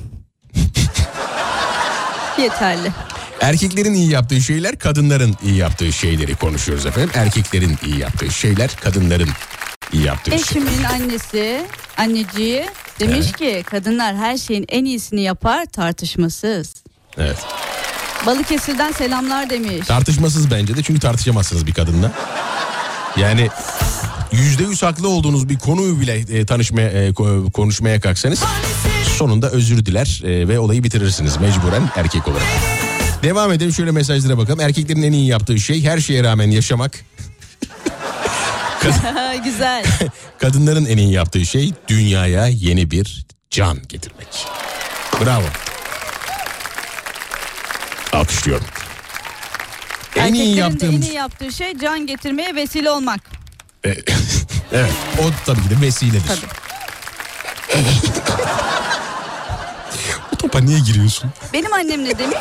Yeterli. 2.39 2.93
Erkeklerin 3.41 3.95
iyi 3.95 4.11
yaptığı 4.11 4.41
şeyler 4.41 4.79
kadınların 4.79 5.37
iyi 5.45 5.57
yaptığı 5.57 5.93
şeyleri 5.93 6.35
konuşuyoruz 6.37 6.87
efendim. 6.87 7.11
Erkeklerin 7.15 7.79
iyi 7.87 7.99
yaptığı 7.99 8.31
şeyler 8.31 8.71
kadınların 8.83 9.29
iyi 9.93 10.03
yaptığı 10.05 10.31
şeyler. 10.31 10.45
Eşimin 10.45 10.85
annesi, 10.85 11.67
anneciği 11.97 12.67
demiş 13.01 13.33
ki 13.33 13.63
kadınlar 13.71 14.17
her 14.17 14.37
şeyin 14.39 14.65
en 14.69 14.85
iyisini 14.85 15.23
yapar 15.23 15.67
tartışmasız. 15.67 16.75
Evet. 17.19 17.37
Balıkesir'den 18.27 18.93
selamlar 18.93 19.51
demiş. 19.51 19.87
Tartışmasız 19.87 20.51
bence 20.51 20.77
de 20.77 20.83
çünkü 20.83 21.01
tartışamazsınız 21.01 21.67
bir 21.67 21.75
kadınla. 21.75 22.13
Yani 23.17 23.49
yüzde 24.33 24.63
yüz 24.63 24.83
haklı 24.83 25.09
olduğunuz 25.09 25.49
bir 25.49 25.59
konuyu 25.59 26.01
bile 26.01 26.15
e, 26.39 26.47
tanışmaya 26.47 26.89
e, 26.89 27.09
ko- 27.11 27.53
konuşmaya 27.53 28.01
kalksanız 28.01 28.43
sonunda 29.19 29.51
özür 29.51 29.87
diler 29.87 30.23
e, 30.25 30.49
ve 30.49 30.59
olayı 30.59 30.85
bitirirsiniz 30.85 31.37
mecburen 31.37 31.91
erkek 31.97 32.29
olarak. 32.29 32.47
Devam 33.27 33.53
edelim 33.53 33.73
şöyle 33.73 33.91
mesajlara 33.91 34.39
bakalım. 34.39 34.61
Erkeklerin 34.61 35.03
en 35.03 35.13
iyi 35.13 35.27
yaptığı 35.27 35.59
şey 35.59 35.85
her 35.85 35.99
şeye 35.99 36.25
rağmen 36.25 36.51
yaşamak. 36.51 36.93
Güzel. 39.45 39.85
Kadınların 40.39 40.87
en 40.87 40.97
iyi 40.97 41.13
yaptığı 41.13 41.47
şey 41.47 41.73
dünyaya 41.89 42.47
yeni 42.47 42.91
bir 42.91 43.27
can 43.51 43.79
getirmek. 43.89 44.47
Bravo. 45.25 45.45
Alkışlıyorum. 48.13 48.67
En 50.17 50.35
iyi 50.35 50.43
Erkeklerin 50.43 50.57
de 50.57 50.61
yaptığım... 50.61 50.95
en 50.95 51.01
iyi 51.01 51.15
yaptığı 51.15 51.53
şey 51.53 51.79
can 51.79 52.07
getirmeye 52.07 52.55
vesile 52.55 52.91
olmak. 52.91 53.21
E, 53.87 53.97
evet 54.73 54.93
o 55.19 55.23
tabii 55.47 55.63
ki 55.63 55.71
de 55.71 55.81
vesiledir. 55.81 56.23
Tabii. 56.29 56.47
Niye 60.65 60.79
giriyorsun? 60.79 61.31
Benim 61.53 61.73
annem 61.73 62.05
ne 62.05 62.19
demiş? 62.19 62.37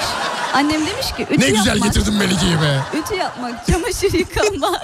Annem 0.54 0.82
demiş 0.88 1.06
ki 1.18 1.28
ütü 1.32 1.42
Ne 1.42 1.50
güzel 1.50 1.66
yapmak, 1.76 1.94
getirdin 1.94 2.14
Melike'yi 2.14 2.56
be. 2.62 2.80
ütü 2.98 3.16
yapmak, 3.16 3.68
çamaşır 3.68 4.14
yıkamak. 4.14 4.82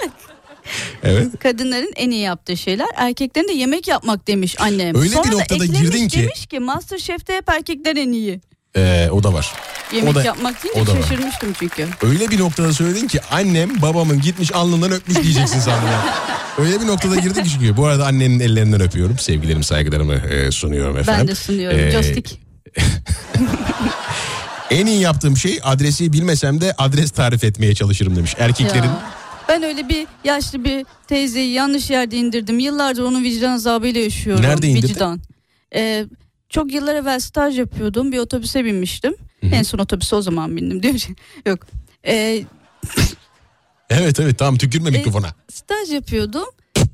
Evet. 1.02 1.28
Kadınların 1.40 1.92
en 1.96 2.10
iyi 2.10 2.20
yaptığı 2.20 2.56
şeyler 2.56 2.86
erkeklerin 2.96 3.48
de 3.48 3.52
yemek 3.52 3.88
yapmak 3.88 4.26
demiş 4.28 4.56
annem. 4.60 4.96
Öyle 4.96 5.08
bir 5.10 5.14
Sonra 5.14 5.24
da 5.32 5.36
noktada 5.36 5.64
eklemiş, 5.64 5.80
girdin 5.80 6.08
ki- 6.08 6.18
Demiş 6.22 6.46
ki 6.46 6.58
Masterchef'te 6.60 7.36
hep 7.36 7.48
erkekler 7.48 7.96
en 7.96 8.12
iyi. 8.12 8.40
Ee, 8.76 9.08
o 9.12 9.22
da 9.22 9.32
var. 9.32 9.52
Yemek 9.92 10.10
O 10.12 10.14
da- 10.14 10.22
yapmak 10.22 10.54
o 10.60 10.74
deyince 10.74 10.92
da 10.92 10.96
var. 10.98 11.02
şaşırmıştım 11.02 11.52
çünkü. 11.58 11.88
Öyle 12.02 12.30
bir 12.30 12.38
noktada 12.40 12.72
söyledin 12.72 13.08
ki 13.08 13.20
annem 13.30 13.82
babamın 13.82 14.20
gitmiş 14.20 14.52
alnından 14.52 14.92
öpmüş 14.92 15.22
diyeceksin 15.22 15.60
sandım. 15.60 15.88
Öyle 16.58 16.80
bir 16.80 16.86
noktada 16.86 17.16
girdin 17.16 17.42
ki 17.44 17.50
çünkü. 17.50 17.76
Bu 17.76 17.86
arada 17.86 18.06
annenin 18.06 18.40
ellerinden 18.40 18.80
öpüyorum. 18.80 19.18
Sevgilerimi 19.18 19.64
saygılarımı 19.64 20.14
e, 20.14 20.50
sunuyorum 20.50 20.98
efendim. 20.98 21.20
Ben 21.20 21.28
de 21.28 21.34
sunuyorum. 21.34 21.78
Ee, 21.78 21.90
Joystick. 21.90 22.41
En 24.70 24.86
iyi 24.86 25.00
yaptığım 25.00 25.36
şey 25.36 25.60
adresi 25.62 26.12
bilmesem 26.12 26.60
de 26.60 26.74
adres 26.78 27.10
tarif 27.10 27.44
etmeye 27.44 27.74
çalışırım 27.74 28.16
demiş. 28.16 28.34
Erkeklerin 28.38 28.82
Ya. 28.88 29.02
Ben 29.48 29.62
öyle 29.62 29.88
bir 29.88 30.06
yaşlı 30.24 30.64
bir 30.64 30.86
teyzeyi 31.06 31.52
yanlış 31.52 31.90
yerde 31.90 32.16
indirdim. 32.16 32.58
Yıllardır 32.58 33.02
onun 33.02 33.22
vicdan 33.24 33.50
azabıyla 33.52 34.00
yaşıyorum. 34.00 34.44
Nerede 34.44 34.66
indirdin? 34.68 34.88
Vicdan. 34.88 35.20
Ee, 35.74 36.06
çok 36.48 36.72
yıllar 36.72 36.94
evvel 36.94 37.20
staj 37.20 37.58
yapıyordum. 37.58 38.12
Bir 38.12 38.18
otobüse 38.18 38.64
binmiştim. 38.64 39.14
En 39.42 39.62
son 39.62 39.78
otobüse 39.78 40.16
o 40.16 40.22
zaman 40.22 40.56
bindim 40.56 40.82
diyor. 40.82 40.94
Yok. 41.46 41.58
Ee, 42.06 42.44
Evet 43.90 44.20
evet 44.20 44.38
tamam 44.38 44.58
tükürme 44.58 44.88
E, 44.88 44.92
mikrofona. 44.92 45.34
staj 45.52 45.90
yapıyordum. 45.92 46.44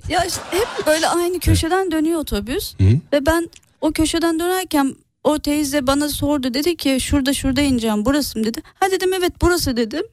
Ya 0.08 0.24
işte 0.24 0.40
hep 0.50 0.86
böyle 0.86 1.08
aynı 1.08 1.40
köşeden 1.40 1.90
dönüyor 1.92 2.20
otobüs. 2.20 2.74
Hı? 2.78 2.84
Ve 3.12 3.26
ben 3.26 3.50
o 3.80 3.92
köşeden 3.92 4.38
dönerken 4.40 4.96
o 5.24 5.38
teyze 5.38 5.86
bana 5.86 6.08
sordu. 6.08 6.54
Dedi 6.54 6.76
ki 6.76 6.98
şurada 7.00 7.32
şurada 7.32 7.60
ineceğim 7.60 8.04
burası 8.04 8.38
mı 8.38 8.44
dedi. 8.44 8.62
Ha 8.74 8.90
dedim 8.90 9.12
evet 9.12 9.32
burası 9.42 9.76
dedim. 9.76 10.04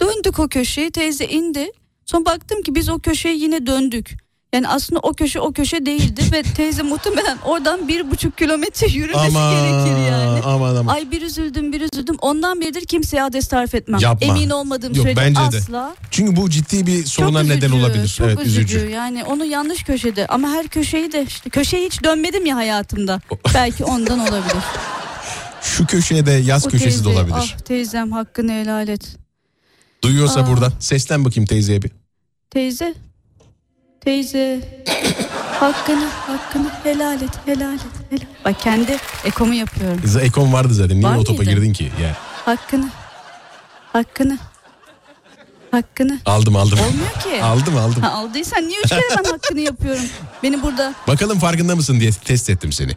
Döndük 0.00 0.38
o 0.38 0.48
köşeyi 0.48 0.90
teyze 0.90 1.26
indi. 1.26 1.70
Sonra 2.06 2.24
baktım 2.24 2.62
ki 2.62 2.74
biz 2.74 2.88
o 2.88 2.98
köşeye 2.98 3.34
yine 3.34 3.66
döndük. 3.66 4.23
Yani 4.54 4.68
aslında 4.68 5.00
o 5.00 5.12
köşe 5.14 5.40
o 5.40 5.52
köşe 5.52 5.86
değildi 5.86 6.22
ve 6.32 6.42
teyze 6.42 6.82
muhtemelen 6.82 7.38
oradan 7.44 7.88
bir 7.88 8.10
buçuk 8.10 8.38
kilometre 8.38 8.86
yürümesi 8.86 9.32
gerekir 9.32 10.10
yani. 10.10 10.40
aman 10.44 10.76
aman. 10.76 10.94
Ay 10.94 11.10
bir 11.10 11.22
üzüldüm 11.22 11.72
bir 11.72 11.80
üzüldüm. 11.80 12.16
Ondan 12.20 12.60
beridir 12.60 12.86
kimseye 12.86 13.22
adres 13.22 13.48
tarif 13.48 13.74
etmem. 13.74 14.00
Yapma. 14.00 14.26
Emin 14.26 14.50
olmadığım 14.50 14.94
Yok, 14.94 15.02
sürece 15.02 15.20
bence 15.20 15.40
de. 15.40 15.56
asla. 15.56 15.94
Çünkü 16.10 16.36
bu 16.36 16.50
ciddi 16.50 16.86
bir 16.86 17.04
soruna 17.04 17.40
Çok 17.40 17.48
neden 17.48 17.66
üzücü, 17.66 17.74
olabilir. 17.82 18.08
Çok 18.08 18.26
evet 18.26 18.46
üzücü. 18.46 18.76
üzücü. 18.76 18.90
Yani 18.90 19.24
onu 19.24 19.44
yanlış 19.44 19.82
köşede 19.84 20.26
ama 20.26 20.48
her 20.48 20.68
köşeyi 20.68 21.12
de 21.12 21.24
işte 21.28 21.50
köşeye 21.50 21.86
hiç 21.86 22.04
dönmedim 22.04 22.46
ya 22.46 22.56
hayatımda. 22.56 23.20
Belki 23.54 23.84
ondan 23.84 24.18
olabilir. 24.18 24.62
Şu 25.62 25.86
köşeye 25.86 26.26
de 26.26 26.30
yaz 26.32 26.66
O 26.66 26.70
köşesi 26.70 26.98
de 27.00 27.04
teyze, 27.04 27.18
olabilir. 27.18 27.54
Ah 27.56 27.58
teyzem 27.58 28.12
hakkını 28.12 28.52
helal 28.52 28.88
et. 28.88 29.16
Duyuyorsa 30.04 30.40
Aa. 30.40 30.46
buradan 30.46 30.72
seslen 30.80 31.24
bakayım 31.24 31.46
teyzeye 31.46 31.82
bir. 31.82 31.90
Teyze. 32.50 32.94
Teyze. 34.04 34.60
hakkını 35.60 36.08
hakkını 36.26 36.70
helal 36.82 37.22
et 37.22 37.30
helal 37.46 37.74
et 37.74 37.80
helal. 38.10 38.26
Bak 38.44 38.60
kendi 38.60 38.96
ekomu 39.24 39.54
yapıyorum. 39.54 40.00
Ekon 40.22 40.52
vardı 40.52 40.74
zaten. 40.74 40.96
Niye 41.00 41.10
Var 41.10 41.16
o 41.16 41.24
topa 41.24 41.42
mıydı? 41.42 41.50
girdin 41.50 41.72
ki? 41.72 41.92
Ya. 42.02 42.16
Hakkını. 42.44 42.88
Hakkını. 43.92 44.38
Hakkını. 45.70 46.18
Aldım 46.26 46.56
aldım. 46.56 46.78
Olmuyor 46.78 47.12
ki. 47.12 47.42
aldım 47.42 47.76
aldım. 47.76 48.02
Ha, 48.02 48.10
aldıysan 48.12 48.68
niye 48.68 48.78
üç 48.84 48.88
kere 48.88 49.00
ben 49.18 49.24
hakkını 49.30 49.60
yapıyorum? 49.60 50.04
Beni 50.42 50.62
burada 50.62 50.94
Bakalım 51.08 51.38
farkında 51.38 51.76
mısın 51.76 52.00
diye 52.00 52.10
test 52.10 52.50
ettim 52.50 52.72
seni. 52.72 52.92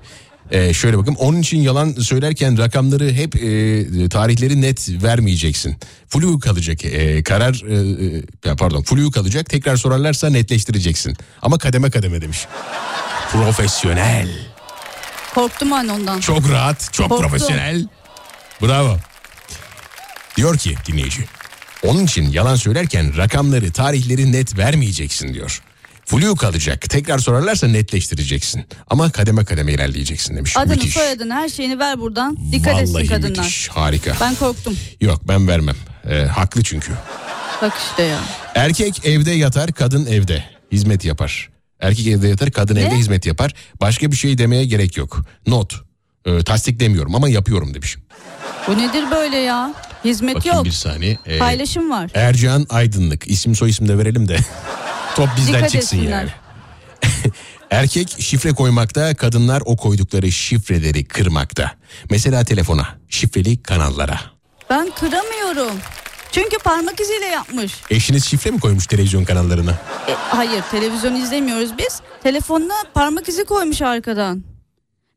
Ee, 0.52 0.74
şöyle 0.74 0.98
bakın 0.98 1.16
onun 1.16 1.42
için 1.42 1.58
yalan 1.62 1.92
söylerken 1.94 2.58
rakamları 2.58 3.12
hep 3.12 3.36
e, 3.36 4.10
tarihleri 4.10 4.62
net 4.62 4.90
vermeyeceksin. 5.04 5.76
Flu 6.10 6.40
kalacak 6.40 6.86
e, 6.86 7.24
karar 7.24 7.64
e, 7.70 8.52
e, 8.52 8.56
pardon 8.56 8.84
flu 8.84 9.12
kalacak 9.12 9.50
tekrar 9.50 9.78
sorarlarsa 9.78 10.30
netleştireceksin. 10.30 11.16
Ama 11.42 11.58
kademe 11.58 11.90
kademe 11.90 12.22
demiş. 12.22 12.46
Profesyonel. 13.32 14.30
korktum 15.36 15.74
anne 15.74 15.92
ondan. 15.92 16.20
Çok 16.20 16.50
rahat, 16.50 16.90
çok 16.94 17.10
Korktum. 17.10 17.30
profesyonel. 17.30 17.88
Bravo. 18.62 18.98
Diyor 20.38 20.58
ki 20.58 20.76
dinleyici. 20.88 21.26
Onun 21.84 22.06
için 22.06 22.32
yalan 22.32 22.56
söylerken 22.56 23.18
rakamları, 23.18 23.72
tarihleri 23.72 24.32
net 24.32 24.58
vermeyeceksin 24.58 25.34
diyor. 25.34 25.62
Flu 26.08 26.36
kalacak. 26.36 26.82
Tekrar 26.90 27.20
sorarlarsa 27.20 27.68
netleştireceksin. 27.68 28.66
Ama 28.90 29.12
kademe 29.12 29.46
kademe 29.46 29.74
ilerleyeceksin 29.74 30.38
demiş. 30.38 30.58
Adını 30.58 30.74
müthiş. 30.74 30.94
soyadını 30.94 31.34
her 31.34 31.50
şeyini 31.50 31.80
ver 31.80 32.00
buradan. 32.00 32.38
Dikkat 32.52 32.82
etsin 32.82 32.94
Vallahi 32.94 33.08
kadınlar. 33.08 33.30
müthiş. 33.30 33.68
Harika. 33.68 34.14
Ben 34.22 34.36
korktum. 34.36 34.78
Yok 35.02 35.22
ben 35.28 35.48
vermem. 35.48 35.76
Ee, 36.10 36.22
haklı 36.26 36.64
çünkü. 36.64 36.92
Bak 37.62 37.74
işte 37.90 38.04
ya. 38.04 38.20
Erkek 38.56 39.06
evde 39.06 39.32
yatar, 39.32 39.72
kadın 39.74 40.06
evde. 40.06 40.44
Hizmet 40.72 41.06
yapar. 41.06 41.50
Erkek 41.80 42.08
evde 42.08 42.28
yatar, 42.28 42.52
kadın 42.52 42.76
evde 42.76 42.96
hizmet 42.96 43.26
yapar. 43.26 43.54
Başka 43.82 44.12
bir 44.12 44.16
şey 44.18 44.38
demeye 44.38 44.66
gerek 44.66 44.98
yok. 44.98 45.22
Not. 45.48 45.74
Ee, 46.26 46.44
tasdiklemiyorum 46.44 47.16
ama 47.16 47.30
yapıyorum 47.30 47.74
demiş. 47.74 47.98
Bu 48.68 48.78
nedir 48.78 49.04
böyle 49.12 49.38
ya? 49.38 49.74
Hizmet 50.06 50.36
Bakayım 50.36 50.56
yok. 50.58 50.66
bir 50.66 50.72
saniye. 50.72 51.18
Ee, 51.26 51.38
Paylaşım 51.40 51.92
var. 51.92 52.12
Ercan 52.14 52.66
Aydınlık. 52.70 53.28
İsim 53.28 53.56
soy 53.56 53.70
isim 53.70 53.88
de 53.88 53.98
verelim 53.98 54.28
de. 54.28 54.38
Top 55.18 55.30
bizden 55.38 55.54
Dikkat 55.56 55.70
çıksın 55.72 55.98
etsinler. 55.98 56.20
yani. 56.20 56.30
Erkek 57.72 58.16
şifre 58.20 58.54
koymakta, 58.54 59.16
kadınlar 59.16 59.64
o 59.66 59.76
koydukları 59.76 60.32
şifreleri 60.32 61.06
kırmakta. 61.06 61.72
Mesela 62.10 62.44
telefona, 62.44 62.88
şifreli 63.10 63.62
kanallara. 63.64 64.20
Ben 64.70 64.92
kıramıyorum. 65.00 65.78
Çünkü 66.32 66.58
parmak 66.58 67.00
iziyle 67.02 67.26
yapmış. 67.26 67.74
Eşiniz 67.90 68.26
şifre 68.26 68.52
mi 68.52 68.60
koymuş 68.60 68.88
televizyon 68.88 69.24
kanallarına? 69.26 69.72
E, 70.08 70.14
hayır 70.14 70.64
televizyon 70.72 71.16
izlemiyoruz 71.16 71.78
biz. 71.78 72.02
Telefonuna 72.24 72.76
parmak 72.94 73.30
izi 73.30 73.46
koymuş 73.46 73.82
arkadan. 73.82 74.44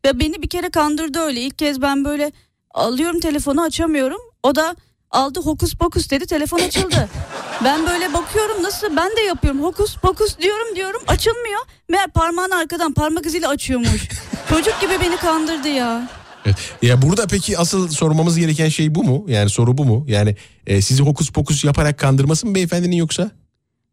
Ve 0.04 0.20
beni 0.20 0.42
bir 0.42 0.48
kere 0.48 0.70
kandırdı 0.70 1.18
öyle. 1.20 1.40
İlk 1.40 1.58
kez 1.58 1.82
ben 1.82 2.04
böyle 2.04 2.32
alıyorum 2.74 3.20
telefonu 3.20 3.62
açamıyorum. 3.62 4.20
O 4.42 4.54
da 4.54 4.76
aldı 5.10 5.40
hokus 5.40 5.74
pokus 5.74 6.10
dedi 6.10 6.26
telefon 6.26 6.58
açıldı. 6.58 7.08
Ben 7.64 7.86
böyle 7.86 8.14
bakıyorum 8.14 8.62
nasıl 8.62 8.96
ben 8.96 9.16
de 9.16 9.20
yapıyorum 9.20 9.62
hokus 9.62 9.96
pokus 9.96 10.38
diyorum 10.38 10.76
diyorum 10.76 11.02
açılmıyor. 11.06 11.60
Meğer 11.88 12.10
parmağını 12.10 12.56
arkadan 12.56 12.94
parmak 12.94 13.26
iziyle 13.26 13.46
açıyormuş. 13.48 14.08
Çocuk 14.48 14.80
gibi 14.80 14.92
beni 15.04 15.16
kandırdı 15.16 15.68
ya. 15.68 16.08
Evet. 16.46 16.56
Ya 16.82 17.02
burada 17.02 17.26
peki 17.26 17.58
asıl 17.58 17.88
sormamız 17.88 18.38
gereken 18.38 18.68
şey 18.68 18.94
bu 18.94 19.04
mu? 19.04 19.24
Yani 19.28 19.50
soru 19.50 19.78
bu 19.78 19.84
mu? 19.84 20.04
Yani 20.08 20.36
e, 20.66 20.82
sizi 20.82 21.02
hokus 21.02 21.30
pokus 21.30 21.64
yaparak 21.64 21.98
kandırması 21.98 22.46
mı 22.46 22.54
beyefendinin 22.54 22.96
yoksa? 22.96 23.30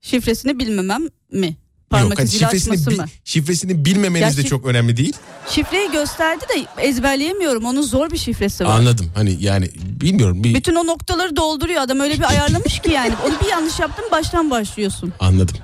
Şifresini 0.02 0.60
bilmemem 0.60 1.02
mi? 1.32 1.58
Parmak 1.90 2.10
Yok. 2.10 2.20
Hani 2.20 2.26
iziyle 2.26 2.46
şifresini, 2.60 2.94
bi- 2.94 2.96
mı? 3.02 3.06
şifresini 3.26 3.86
bilmemeniz 3.86 4.38
Ya 4.38 4.44
de 4.44 4.48
şif- 4.48 4.50
çok 4.50 4.66
önemli 4.66 4.98
değil. 4.98 5.14
Şifreyi 5.50 5.92
gösterdi 5.92 6.46
de 6.56 6.82
ezberleyemiyorum. 6.84 7.66
Onun 7.66 7.82
zor 7.82 8.12
bir 8.12 8.18
şifresi 8.18 8.66
var. 8.66 8.80
Anladım. 8.80 9.12
Hani 9.16 9.38
yani 9.40 9.70
bilmiyorum. 9.76 10.44
Bir... 10.44 10.56
Bütün 10.56 10.76
o 10.76 10.88
noktaları 10.88 11.36
dolduruyor 11.36 11.82
adam 11.82 12.00
öyle 12.00 12.14
bir 12.18 12.24
ayarlamış 12.30 12.80
ki 12.82 12.92
yani. 12.92 13.14
Onu 13.28 13.34
bir 13.44 13.50
yanlış 13.50 13.80
yaptın 13.80 14.06
baştan 14.12 14.52
başlıyorsun. 14.52 15.14
Anladım. 15.20 15.58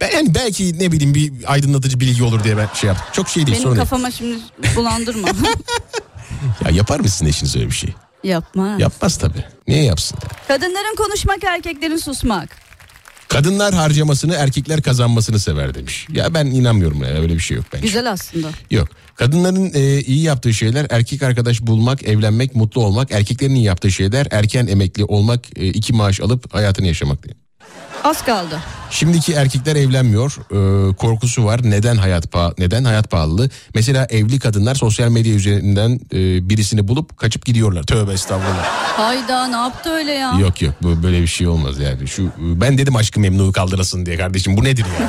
Ben, 0.00 0.10
yani 0.10 0.34
belki 0.34 0.78
ne 0.78 0.92
bileyim 0.92 1.14
bir 1.14 1.32
aydınlatıcı 1.52 2.00
bilgi 2.00 2.22
olur 2.24 2.44
diye 2.44 2.56
ben 2.56 2.68
şey 2.74 2.88
yaptım. 2.88 3.06
Çok 3.12 3.28
şey 3.28 3.46
değil 3.46 3.54
Benim 3.56 3.62
sorun 3.62 3.76
değil. 3.76 3.84
kafama 3.84 4.10
şimdi 4.10 4.38
bulandırma. 4.76 5.28
Ya 6.64 6.70
yapar 6.70 7.00
mısın 7.00 7.26
eşiniz 7.26 7.56
öyle 7.56 7.66
bir 7.66 7.74
şey? 7.74 7.94
Yapma. 8.24 8.76
Yapmaz 8.78 9.18
tabii. 9.18 9.44
Niye 9.68 9.84
yapsın? 9.84 10.18
ya? 10.22 10.28
Kadınların 10.48 10.96
konuşmak 10.96 11.44
erkeklerin 11.44 11.96
susmak. 11.96 12.56
Kadınlar 13.30 13.74
harcamasını 13.74 14.34
erkekler 14.34 14.82
kazanmasını 14.82 15.38
sever 15.38 15.74
demiş. 15.74 16.06
Ya 16.12 16.34
ben 16.34 16.46
inanmıyorum 16.46 17.02
ya 17.02 17.08
öyle 17.08 17.34
bir 17.34 17.40
şey 17.40 17.56
yok 17.56 17.66
bence. 17.72 17.86
Güzel 17.86 18.10
aslında. 18.12 18.48
Yok. 18.70 18.88
Kadınların 19.14 19.70
e, 19.74 20.00
iyi 20.00 20.22
yaptığı 20.22 20.54
şeyler 20.54 20.86
erkek 20.90 21.22
arkadaş 21.22 21.62
bulmak, 21.62 22.02
evlenmek, 22.02 22.54
mutlu 22.54 22.84
olmak. 22.84 23.10
Erkeklerin 23.12 23.54
iyi 23.54 23.64
yaptığı 23.64 23.90
şeyler 23.90 24.26
erken 24.30 24.66
emekli 24.66 25.04
olmak, 25.04 25.58
e, 25.58 25.66
iki 25.66 25.92
maaş 25.92 26.20
alıp 26.20 26.54
hayatını 26.54 26.86
yaşamak 26.86 27.24
diye. 27.24 27.34
Az 28.04 28.24
kaldı. 28.24 28.58
Şimdiki 28.90 29.32
erkekler 29.32 29.76
evlenmiyor. 29.76 30.36
e, 30.50 30.94
korkusu 30.96 31.44
var. 31.44 31.60
Neden 31.62 31.96
hayat 31.96 32.24
paha- 32.32 32.54
neden 32.58 32.84
hayat 32.84 33.10
pahalılığı? 33.10 33.50
Mesela 33.74 34.06
evli 34.10 34.38
kadınlar 34.38 34.74
sosyal 34.74 35.08
medya 35.08 35.34
üzerinden 35.34 36.00
e, 36.12 36.48
birisini 36.48 36.88
bulup 36.88 37.16
kaçıp 37.18 37.46
gidiyorlar. 37.46 37.82
Tövbe 37.82 38.12
estağfurullah. 38.12 38.64
Hayda 38.98 39.46
ne 39.46 39.56
yaptı 39.56 39.90
öyle 39.90 40.12
ya? 40.12 40.32
Yok 40.40 40.62
yok 40.62 40.74
böyle 40.82 41.22
bir 41.22 41.26
şey 41.26 41.46
olmaz 41.46 41.78
yani. 41.78 42.08
Şu 42.08 42.30
ben 42.38 42.78
dedim 42.78 42.96
aşkı 42.96 43.20
memnunu 43.20 43.52
kaldırasın 43.52 44.06
diye 44.06 44.16
kardeşim. 44.16 44.56
Bu 44.56 44.64
nedir 44.64 44.84
ya? 45.00 45.08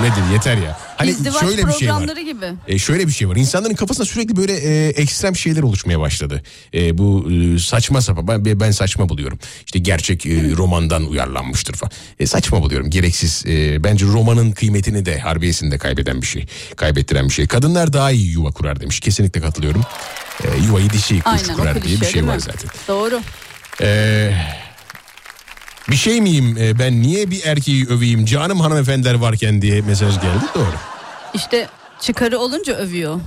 Nedir 0.02 0.32
yeter 0.32 0.56
ya. 0.56 0.78
Hani 0.96 1.10
İzdivaç 1.10 1.40
şöyle 1.40 1.66
bir 1.68 1.72
şey 1.72 1.88
var. 1.90 2.16
gibi. 2.16 2.46
E, 2.68 2.78
şöyle 2.78 3.06
bir 3.06 3.12
şey 3.12 3.28
var. 3.28 3.36
İnsanların 3.36 3.74
kafasında 3.74 4.06
sürekli 4.06 4.36
böyle 4.36 4.52
e, 4.52 4.88
ekstrem 4.88 5.36
şeyler 5.36 5.62
oluşmaya 5.62 6.00
başladı. 6.00 6.42
E, 6.74 6.98
bu 6.98 7.28
e, 7.32 7.58
saçma 7.58 8.00
sapan 8.00 8.44
ben, 8.44 8.60
ben 8.60 8.70
saçma 8.70 9.08
buluyorum. 9.08 9.38
İşte 9.66 9.78
gerçek 9.78 10.26
e, 10.26 10.50
romandan 10.56 11.06
uyarlanmıştır 11.06 11.74
falan. 11.74 11.90
E, 12.20 12.26
saçma 12.26 12.62
buluyorum. 12.62 12.90
Gereksiz. 12.90 13.44
E, 13.46 13.84
bence 13.84 14.06
romanın 14.06 14.52
kıymetini 14.52 15.06
de 15.06 15.18
harbiyesini 15.18 15.70
de 15.70 15.78
kaybeden 15.78 16.22
bir 16.22 16.26
şey. 16.26 16.46
Kaybettiren 16.76 17.28
bir 17.28 17.32
şey. 17.34 17.46
Kadınlar 17.46 17.92
daha 17.92 18.10
iyi 18.10 18.30
yuva 18.30 18.50
kurar 18.50 18.80
demiş. 18.80 19.00
Kesinlikle 19.00 19.40
katılıyorum. 19.40 19.82
E, 20.44 20.64
yuvayı 20.66 20.90
dişi 20.90 21.20
kuş 21.20 21.32
Aynen 21.42 21.54
kurar 21.56 21.82
diye 21.82 22.00
bir 22.00 22.04
şey 22.06 22.14
değil 22.14 22.26
var 22.26 22.34
mi? 22.34 22.40
zaten. 22.40 22.70
Doğru. 22.88 23.20
Ee, 23.80 24.32
bir 25.90 25.96
şey 25.96 26.20
miyim 26.20 26.56
e, 26.60 26.78
ben 26.78 27.02
niye 27.02 27.30
bir 27.30 27.44
erkeği 27.44 27.86
öveyim 27.86 28.24
canım 28.24 28.60
hanımefendiler 28.60 29.14
varken 29.14 29.62
diye 29.62 29.80
mesaj 29.80 30.14
geldi 30.20 30.44
doğru. 30.54 30.74
İşte 31.34 31.68
çıkarı 32.00 32.38
olunca 32.38 32.74
övüyor. 32.74 33.20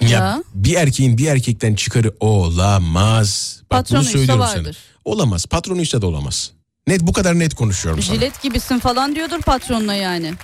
Ya, 0.00 0.08
Ya. 0.08 0.42
bir 0.54 0.74
erkeğin 0.74 1.18
bir 1.18 1.26
erkekten 1.26 1.74
çıkarı 1.74 2.12
olamaz. 2.20 3.60
Bak 3.62 3.70
bunu 3.70 3.78
Patronuysa 3.78 4.10
söylüyorum 4.12 4.40
vardır. 4.40 4.62
sana. 4.62 4.72
Olamaz 5.14 5.46
patronuysa 5.46 6.02
da 6.02 6.06
olamaz. 6.06 6.50
Net 6.86 7.00
bu 7.00 7.12
kadar 7.12 7.38
net 7.38 7.54
konuşuyorum 7.54 8.02
sana. 8.02 8.16
Jilet 8.16 8.42
gibisin 8.42 8.78
falan 8.78 9.14
diyordur 9.14 9.40
patronuna 9.40 9.94
yani. 9.94 10.34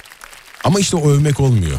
Ama 0.64 0.80
işte 0.80 0.96
o 0.96 1.10
övmek 1.10 1.40
olmuyor. 1.40 1.78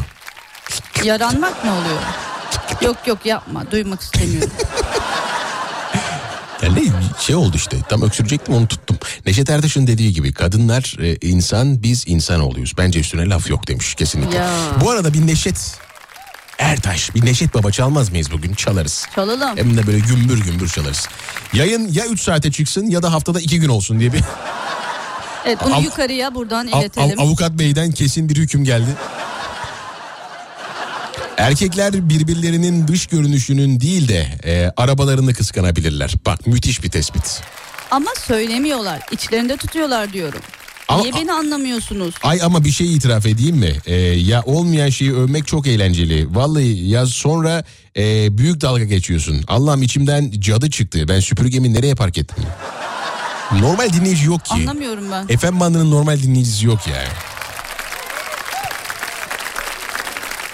Yaranmak 1.04 1.64
mı 1.64 1.70
oluyor? 1.72 2.00
Yok 2.82 2.96
yok 3.06 3.18
yapma 3.26 3.70
duymak 3.70 4.00
istemiyorum. 4.00 4.50
Yani 6.66 6.78
ne 6.86 6.92
şey 7.20 7.36
oldu 7.36 7.56
işte 7.56 7.76
tam 7.88 8.02
öksürecektim 8.02 8.54
onu 8.54 8.68
tuttum. 8.68 8.98
Neşet 9.26 9.50
Ertaş'ın 9.50 9.86
dediği 9.86 10.12
gibi 10.12 10.32
kadınlar 10.32 10.96
e, 11.02 11.16
insan 11.28 11.82
biz 11.82 12.04
insan 12.08 12.40
oluyoruz. 12.40 12.72
Bence 12.78 13.00
üstüne 13.00 13.28
laf 13.28 13.50
yok 13.50 13.68
demiş 13.68 13.94
kesinlikle. 13.94 14.36
Ya. 14.38 14.50
Bu 14.80 14.90
arada 14.90 15.14
bir 15.14 15.26
Neşet 15.26 15.76
Ertaş 16.58 17.14
bir 17.14 17.24
Neşet 17.26 17.54
Baba 17.54 17.70
çalmaz 17.70 18.10
mıyız 18.10 18.32
bugün? 18.32 18.54
Çalarız. 18.54 19.06
Çalalım. 19.14 19.56
Hem 19.56 19.76
de 19.76 19.86
böyle 19.86 19.98
gümbür 19.98 20.44
gümbür 20.44 20.68
çalarız. 20.68 21.08
Yayın 21.52 21.88
ya 21.92 22.06
3 22.06 22.20
saate 22.22 22.50
çıksın 22.52 22.86
ya 22.90 23.02
da 23.02 23.12
haftada 23.12 23.40
2 23.40 23.60
gün 23.60 23.68
olsun 23.68 24.00
diye 24.00 24.12
bir 24.12 24.20
Evet 25.44 25.58
bunu 25.64 25.74
Av- 25.74 25.82
yukarıya 25.82 26.34
buradan 26.34 26.66
av- 26.72 26.80
iletelim. 26.80 27.20
av- 27.20 27.24
avukat 27.24 27.52
beyden 27.52 27.92
kesin 27.92 28.28
bir 28.28 28.36
hüküm 28.36 28.64
geldi. 28.64 28.90
Erkekler 31.36 32.08
birbirlerinin 32.08 32.88
dış 32.88 33.06
görünüşünün 33.06 33.80
değil 33.80 34.08
de 34.08 34.26
e, 34.44 34.72
arabalarını 34.76 35.34
kıskanabilirler. 35.34 36.14
Bak 36.26 36.46
müthiş 36.46 36.82
bir 36.84 36.90
tespit. 36.90 37.42
Ama 37.90 38.10
söylemiyorlar. 38.26 39.00
İçlerinde 39.12 39.56
tutuyorlar 39.56 40.12
diyorum. 40.12 40.40
Ama- 40.88 41.02
Niye 41.02 41.14
beni 41.14 41.32
anlamıyorsunuz? 41.32 42.14
Ay 42.22 42.42
ama 42.42 42.64
bir 42.64 42.70
şey 42.70 42.94
itiraf 42.96 43.26
edeyim 43.26 43.56
mi? 43.56 43.72
Ee, 43.86 43.94
ya 44.00 44.42
olmayan 44.42 44.88
şeyi 44.88 45.14
övmek 45.14 45.46
çok 45.46 45.66
eğlenceli. 45.66 46.34
Vallahi 46.34 46.88
ya 46.88 47.06
sonra 47.06 47.64
e, 47.96 48.38
büyük 48.38 48.60
dalga 48.60 48.84
geçiyorsun. 48.84 49.44
Allah'ım 49.48 49.82
içimden 49.82 50.32
cadı 50.38 50.70
çıktı. 50.70 51.08
Ben 51.08 51.20
süpürgemi 51.20 51.74
nereye 51.74 51.94
park 51.94 52.18
ettim? 52.18 52.44
Normal 53.60 53.92
dinleyici 53.92 54.26
yok 54.26 54.44
ki. 54.44 54.54
Anlamıyorum 54.54 55.04
ben. 55.10 55.36
FM 55.36 55.60
bandının 55.60 55.90
normal 55.90 56.22
dinleyicisi 56.22 56.66
yok 56.66 56.78
yani. 56.86 57.08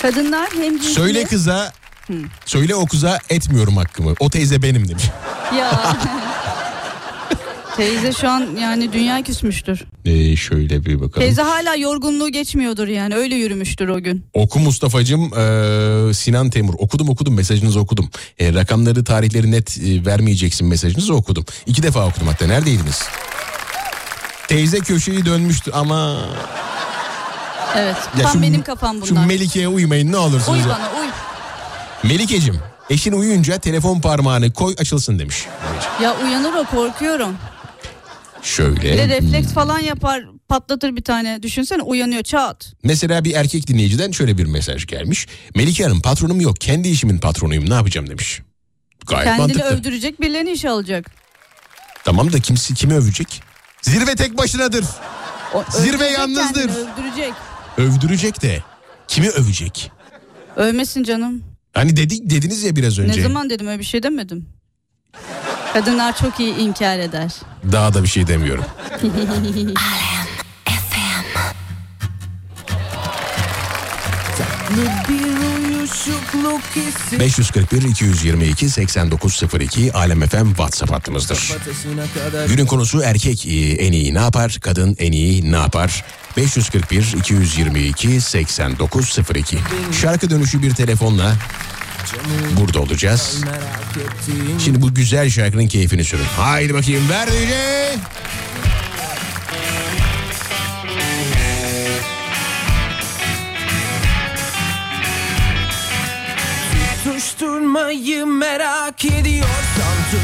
Kadınlar 0.03 0.49
hem 0.55 0.73
cinsiyet... 0.73 0.97
Söyle 0.97 1.25
kıza, 1.25 1.73
söyle 2.47 2.75
o 2.75 2.87
kıza 2.87 3.19
etmiyorum 3.31 3.77
hakkımı. 3.77 4.15
O 4.21 4.31
teyze 4.31 4.63
benim 4.63 4.89
demiş. 4.89 5.05
Ya. 5.59 5.97
Teyze 7.77 8.13
şu 8.13 8.29
an 8.31 8.49
yani 8.61 8.93
dünya 8.93 9.23
küsmüştür. 9.23 9.85
Ee, 10.05 10.37
şöyle 10.37 10.85
bir 10.85 10.95
bakalım. 10.95 11.21
Teyze 11.21 11.43
hala 11.43 11.75
yorgunluğu 11.75 12.29
geçmiyordur 12.29 12.89
yani 12.89 13.15
öyle 13.15 13.35
yürümüştür 13.35 13.89
o 13.89 14.01
gün. 14.01 14.25
Oku 14.33 14.59
Mustafa'cığım 14.59 15.25
ee, 15.39 16.15
Sinan 16.15 16.51
Temur 16.51 16.75
okudum 16.79 17.09
okudum 17.09 17.35
mesajınızı 17.35 17.81
okudum. 17.81 18.11
Ee, 18.39 18.55
rakamları 18.55 19.05
tarihleri 19.05 19.51
net 19.51 19.79
e, 19.79 20.07
vermeyeceksin 20.07 20.67
mesajınızı 20.67 21.15
okudum. 21.15 21.45
İki 21.67 21.83
defa 21.83 22.07
okudum 22.07 22.29
hatta 22.29 22.47
neredeydiniz? 22.47 23.03
Teyze 24.49 24.79
köşeyi 24.79 25.27
dönmüştü 25.27 25.71
ama 25.75 26.17
Evet 27.77 27.97
Ya 28.19 28.23
tam 28.23 28.33
şu- 28.33 28.43
benim 28.43 28.63
kafam 28.63 29.07
şu 29.07 29.11
bunlar. 29.17 29.27
Melike'ye 29.27 29.69
uymayın 29.69 30.13
ne 30.13 30.17
olursunuz. 30.17 30.59
Uy 30.59 30.65
bana 30.71 30.91
uy. 31.01 31.07
Melikeciğim 32.03 32.61
eşin 32.91 33.13
uyuyunca 33.13 33.59
telefon 33.59 34.01
parmağını 34.01 34.53
koy 34.53 34.75
açılsın 34.79 35.19
demiş. 35.19 35.47
Ya 36.03 36.17
uyanır 36.25 36.53
o 36.55 36.65
korkuyorum. 36.65 37.37
Şöyle. 38.43 38.93
Bir 38.93 38.99
de 38.99 39.09
refleks 39.09 39.53
falan 39.53 39.79
yapar 39.79 40.23
patlatır 40.49 40.97
bir 40.97 41.03
tane. 41.05 41.43
Düşünsene 41.43 41.83
uyanıyor 41.83 42.23
çat. 42.23 42.73
Mesela 42.85 43.25
bir 43.25 43.35
erkek 43.35 43.67
dinleyiciden 43.67 44.11
şöyle 44.11 44.39
bir 44.39 44.47
mesaj 44.47 44.87
gelmiş. 44.87 45.27
Melike 45.55 45.85
Hanım 45.85 46.03
patronum 46.03 46.41
yok 46.41 46.61
kendi 46.61 46.89
işimin 46.89 47.19
patronuyum 47.19 47.71
ne 47.71 47.75
yapacağım 47.75 48.09
demiş. 48.11 48.41
Gayet 49.07 49.25
Kendini 49.25 49.41
mantıklı. 49.41 49.65
övdürecek 49.65 50.21
birilerini 50.21 50.51
işe 50.51 50.71
alacak. 50.71 51.11
Tamam 52.05 52.33
da 52.33 52.41
kimsi 52.41 52.75
kimi 52.75 52.95
övecek? 52.95 53.43
Zirve 53.83 54.15
tek 54.17 54.39
başınadır. 54.39 54.85
O, 55.55 55.65
Zirve 55.71 56.07
yalnızdır. 56.07 56.55
kendini, 56.55 56.73
Övdürecek. 56.73 57.33
Övdürecek 57.79 58.43
de 58.43 58.63
kimi 59.09 59.29
övecek? 59.29 59.91
Övmesin 60.57 61.03
canım. 61.05 61.43
Hani 61.75 61.97
dedik 61.97 62.31
dediniz 62.31 62.63
ya 62.63 62.77
biraz 62.77 62.99
önce. 62.99 63.19
Ne 63.19 63.23
zaman 63.23 63.51
dedim 63.51 63.67
öyle 63.67 63.79
bir 63.79 63.85
şey 63.85 64.03
demedim. 64.03 64.47
Kadınlar 65.73 66.17
çok 66.19 66.41
iyi 66.41 66.55
inkar 66.57 66.99
eder. 66.99 67.31
Daha 67.73 67.95
da 67.95 68.03
bir 68.03 68.09
şey 68.09 68.27
demiyorum. 68.27 68.65
Bir 75.09 75.23
uyuşukluk 75.69 76.63
hissi 76.77 77.21
541 77.21 77.83
222 77.83 78.71
8902 78.71 79.93
Alem 79.93 80.21
FM 80.27 80.49
WhatsApp 80.49 80.93
hattımızdır. 80.93 81.53
Günün 82.49 82.67
konusu 82.67 83.03
erkek 83.03 83.47
e, 83.47 83.51
en 83.73 83.93
iyi 83.93 84.15
ne 84.15 84.19
yapar, 84.19 84.59
kadın 84.61 84.97
en 84.99 85.13
iyi 85.13 85.53
ne 85.53 85.57
yapar? 85.57 86.05
541 86.37 87.15
222 87.19 88.21
8902. 88.21 89.59
Şarkı 90.03 90.31
dönüşü 90.31 90.63
bir 90.63 90.75
telefonla 90.75 91.37
burada 92.61 92.81
olacağız. 92.81 93.45
Şimdi 94.65 94.83
bu 94.83 94.95
güzel 94.95 95.31
şarkının 95.31 95.67
keyfini 95.67 96.05
sürün. 96.05 96.25
Haydi 96.37 96.75
bakayım 96.75 97.09
ver 97.09 97.29
DJ. 97.29 97.53
Tutuşturmayı 107.05 108.27
merak 108.27 109.05
ediyorsan 109.05 109.97
tutkuyu 110.11 110.22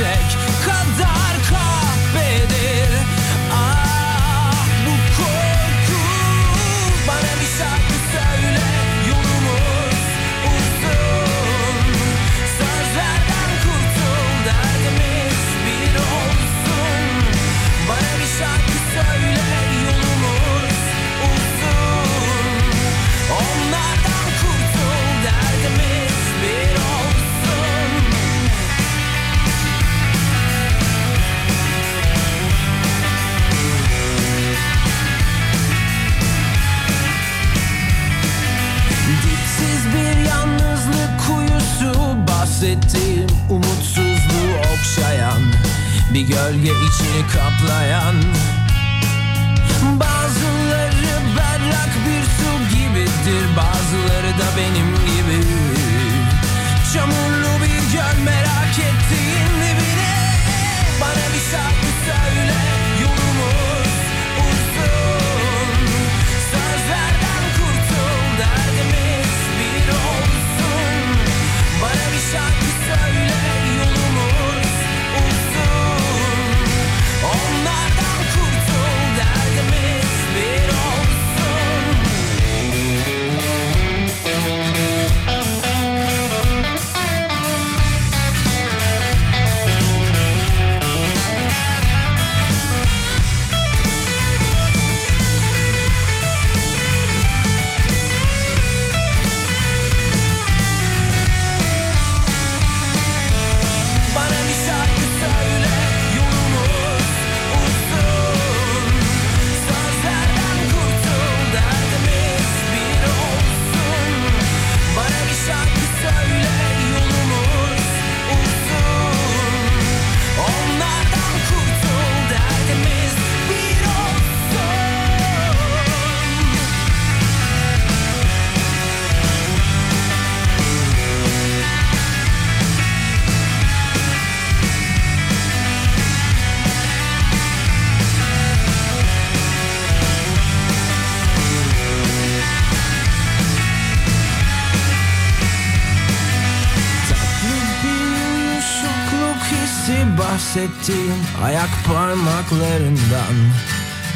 project. 0.00 0.29
Bahsettiğim 42.60 43.26
umutsuzluğu 43.50 44.52
okşayan 44.72 45.42
Bir 46.14 46.20
gölge 46.20 46.70
içini 46.70 47.22
kaplayan. 47.32 48.14
Bazıları 50.00 51.12
berrak 51.36 51.92
bir 52.06 52.22
su 52.22 52.76
gibidir 52.76 53.56
Bazıları 53.56 54.38
da 54.38 54.56
benim 54.56 54.90
gibi. 54.94 55.46
Çamurlu 56.94 57.19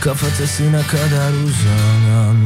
Kafatasına 0.05 0.83
kadar 0.83 1.31
uzanan 1.31 2.37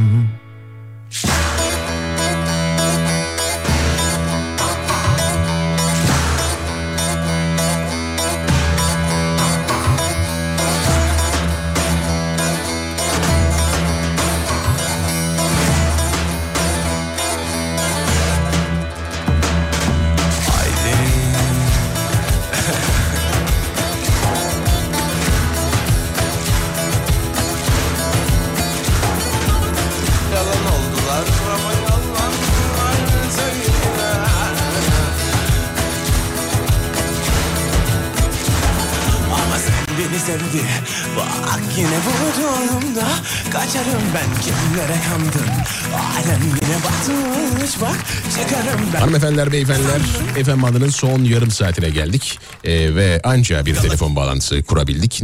Hanımefendiler, 49.29 49.51
beyefendiler, 49.51 50.01
efendim 50.39 50.63
adının 50.63 50.89
son 50.89 51.23
yarım 51.23 51.51
saatine 51.51 51.89
geldik 51.89 52.39
Ee, 52.63 52.95
ve 52.95 53.21
anca 53.23 53.65
bir 53.65 53.75
telefon 53.75 54.15
bağlantısı 54.15 54.63
kurabildik. 54.63 55.23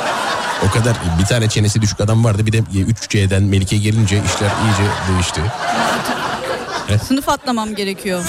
o 0.68 0.70
kadar 0.70 0.96
bir 1.20 1.24
tane 1.24 1.48
çenesi 1.48 1.82
düşük 1.82 2.00
adam 2.00 2.24
vardı 2.24 2.46
bir 2.46 2.52
de 2.52 2.58
3C'den 2.58 3.42
Melike 3.42 3.76
gelince 3.76 4.16
işler 4.16 4.50
iyice 4.64 4.90
değişti. 5.12 5.40
Sınıf 7.08 7.28
atlamam 7.28 7.74
gerekiyor. 7.74 8.24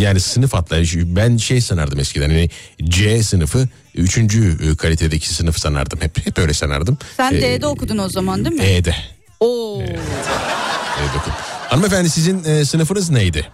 Yani 0.00 0.20
sınıf 0.20 0.54
atlayışı 0.54 1.16
ben 1.16 1.36
şey 1.36 1.60
sanardım 1.60 1.98
eskiden 2.00 2.28
hani 2.30 2.50
C 2.84 3.22
sınıfı 3.22 3.68
üçüncü 3.94 4.76
kalitedeki 4.76 5.34
sınıf 5.34 5.58
sanardım 5.58 6.00
hep 6.02 6.26
hep 6.26 6.38
öyle 6.38 6.54
sanardım. 6.54 6.98
Sen 7.16 7.32
Ee, 7.34 7.42
D'de 7.42 7.66
okudun 7.66 7.98
o 7.98 8.08
zaman 8.08 8.44
değil 8.44 8.56
mi? 8.56 8.62
E'de. 8.62 8.94
Oo. 9.40 9.82
E'de 9.82 9.98
okudum. 11.18 11.32
Hanımefendi 11.68 12.10
sizin 12.10 12.44
e, 12.44 12.64
sınıfınız 12.64 13.10
neydi? 13.10 13.46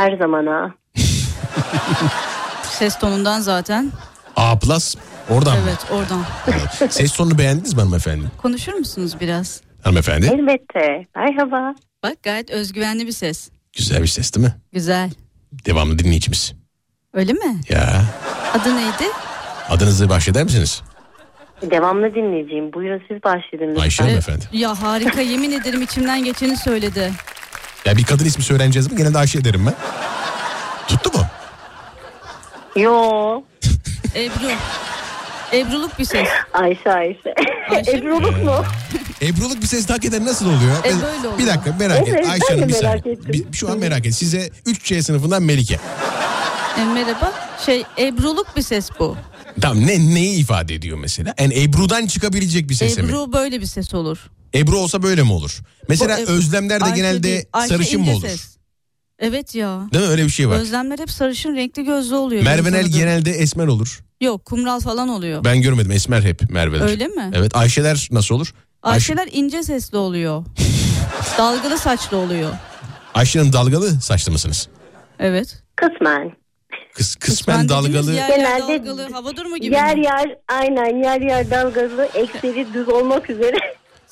Her 0.00 0.16
zamana. 0.18 0.74
Ses 2.62 2.98
tonundan 2.98 3.40
zaten. 3.40 3.92
A 4.36 4.58
plus 4.58 4.96
oradan 5.30 5.56
mı? 5.58 5.62
Evet 5.68 5.86
oradan. 5.90 6.24
Evet. 6.48 6.92
Ses 6.92 7.12
tonunu 7.12 7.38
beğendiniz 7.38 7.74
mi 7.74 7.80
hanımefendi? 7.80 8.24
Konuşur 8.42 8.72
musunuz 8.72 9.16
biraz? 9.20 9.60
Hanımefendi 9.84 10.26
Elbette. 10.26 11.06
Merhaba. 11.16 11.74
Bak 12.02 12.22
gayet 12.22 12.50
özgüvenli 12.50 13.06
bir 13.06 13.12
ses. 13.12 13.50
güzel 13.76 14.02
bir 14.02 14.06
ses 14.06 14.34
değil 14.34 14.46
mi? 14.46 14.54
Güzel. 14.72 15.10
Devamlı 15.66 15.98
dinleyicimiz. 15.98 16.54
Öyle 17.14 17.32
mi? 17.32 17.60
Ya 17.68 18.02
Adı 18.54 18.76
neydi? 18.76 19.04
adınızı 19.68 20.08
bahşeder 20.08 20.44
misiniz? 20.44 20.82
Devamlı 21.62 22.14
dinleyeceğim. 22.14 22.72
Buyurun 22.72 23.02
siz 23.08 23.22
başlayın 23.24 23.70
lütfen. 23.70 23.82
Ayşe 23.82 24.02
hanımefendi. 24.02 24.44
Ya 24.52 24.82
harika 24.82 25.20
yemin 25.20 25.50
ederim 25.52 25.82
içimden 25.82 26.24
geçeni 26.24 26.56
söyledi. 26.56 27.12
Ya 27.84 27.96
bir 27.96 28.04
kadın 28.04 28.24
ismi 28.24 28.44
söyleneceğiz 28.44 28.92
mi? 28.92 28.96
Gene 28.96 29.14
de 29.14 29.18
Ayşe 29.18 29.44
derim 29.44 29.66
ben. 29.66 29.74
Tuttu 30.88 31.18
mu? 31.18 31.24
Yo. 32.76 33.42
Ebru. 34.14 34.50
Ebruluk 35.52 35.98
bir 35.98 36.04
ses. 36.04 36.28
Ayşe 36.52 36.92
Ayşe. 36.92 37.34
Ayşe? 37.70 37.90
Ebruluk 37.90 38.44
mu? 38.44 38.64
Ebruluk 39.22 39.62
bir 39.62 39.66
ses 39.66 39.86
tak 39.86 40.04
eder 40.04 40.24
nasıl 40.24 40.46
oluyor? 40.46 40.76
E, 40.84 40.92
böyle 41.02 41.18
oluyor. 41.18 41.38
Bir 41.38 41.46
dakika 41.46 41.72
merak 41.78 42.08
et. 42.08 42.14
Evet, 42.16 42.26
Ayşe 42.28 42.44
ben 42.50 42.56
de 42.56 42.60
Hanım 42.60 42.68
bir 42.68 42.82
merak 42.82 42.98
saniye. 43.02 43.16
Bir- 43.50 43.52
şu 43.52 43.70
an 43.70 43.78
merak 43.78 44.06
et. 44.06 44.14
Size 44.14 44.50
3C 44.66 45.02
sınıfından 45.02 45.42
Melike. 45.42 45.80
E, 46.80 46.84
merhaba. 46.84 47.32
Şey 47.66 47.84
Ebruluk 47.98 48.56
bir 48.56 48.62
ses 48.62 48.88
bu. 48.98 49.16
Tamam 49.60 49.86
ne 49.86 50.14
neyi 50.14 50.38
ifade 50.40 50.74
ediyor 50.74 50.98
mesela? 50.98 51.34
Yani 51.38 51.62
Ebru'dan 51.62 52.06
çıkabilecek 52.06 52.68
bir 52.68 52.74
ses 52.74 52.98
mi? 52.98 53.04
Ebru 53.04 53.32
böyle 53.32 53.60
bir 53.60 53.66
ses 53.66 53.94
olur. 53.94 54.18
Ebru 54.54 54.78
olsa 54.78 55.02
böyle 55.02 55.22
mi 55.22 55.32
olur? 55.32 55.58
Mesela 55.88 56.16
Bu 56.16 56.20
Ebru- 56.20 56.26
özlemler 56.30 56.80
de 56.80 56.84
Ayşe 56.84 56.96
genelde 56.96 57.22
değil, 57.22 57.44
Ayşe 57.52 57.68
sarışın 57.74 58.00
mı 58.00 58.10
olur? 58.12 58.28
ses. 58.28 58.56
Evet 59.18 59.54
ya. 59.54 59.80
Değil 59.92 60.04
mi? 60.04 60.10
Öyle 60.10 60.24
bir 60.24 60.30
şey 60.30 60.48
var. 60.48 60.56
Özlemler 60.56 60.98
hep 60.98 61.10
sarışın 61.10 61.56
renkli 61.56 61.84
gözlü 61.84 62.14
oluyor. 62.14 62.42
Merve 62.42 62.60
benim 62.64 62.72
Nel 62.72 62.82
tanıdığım. 62.82 62.98
genelde 62.98 63.30
esmer 63.30 63.66
olur. 63.66 64.00
Yok 64.20 64.44
kumral 64.44 64.80
falan 64.80 65.08
oluyor. 65.08 65.44
Ben 65.44 65.62
görmedim 65.62 65.90
esmer 65.90 66.22
hep 66.22 66.50
Merve'ler. 66.50 66.84
Öyle 66.84 67.08
mi? 67.08 67.30
Evet 67.34 67.56
Ayşeler 67.56 68.08
nasıl 68.10 68.34
olur? 68.34 68.54
Ayşe- 68.82 68.92
Ayşeler 68.94 69.28
ince 69.32 69.62
sesli 69.62 69.96
oluyor. 69.98 70.44
Dalgalı 71.38 71.78
saçlı 71.78 72.16
oluyor. 72.16 72.50
Ayşe'nin 73.14 73.52
dalgalı 73.52 74.00
saçlı 74.00 74.32
mısınız? 74.32 74.68
Evet. 75.18 75.62
Kısmen. 75.76 76.32
Kıs, 76.94 77.16
kısmen 77.16 77.68
dediğiniz 77.68 77.86
dalgalı. 77.94 78.12
Yer 78.14 78.28
yer 78.28 78.36
Genelde 78.36 78.78
dalgalı 78.84 79.12
hava 79.12 79.36
durumu 79.36 79.58
gibi 79.58 79.74
Yer 79.74 79.96
mi? 79.96 80.04
yer 80.04 80.36
aynen 80.48 81.02
yer 81.02 81.20
yer 81.20 81.50
dalgalı 81.50 82.08
ekseri 82.14 82.74
düz 82.74 82.88
olmak 82.88 83.30
üzere. 83.30 83.56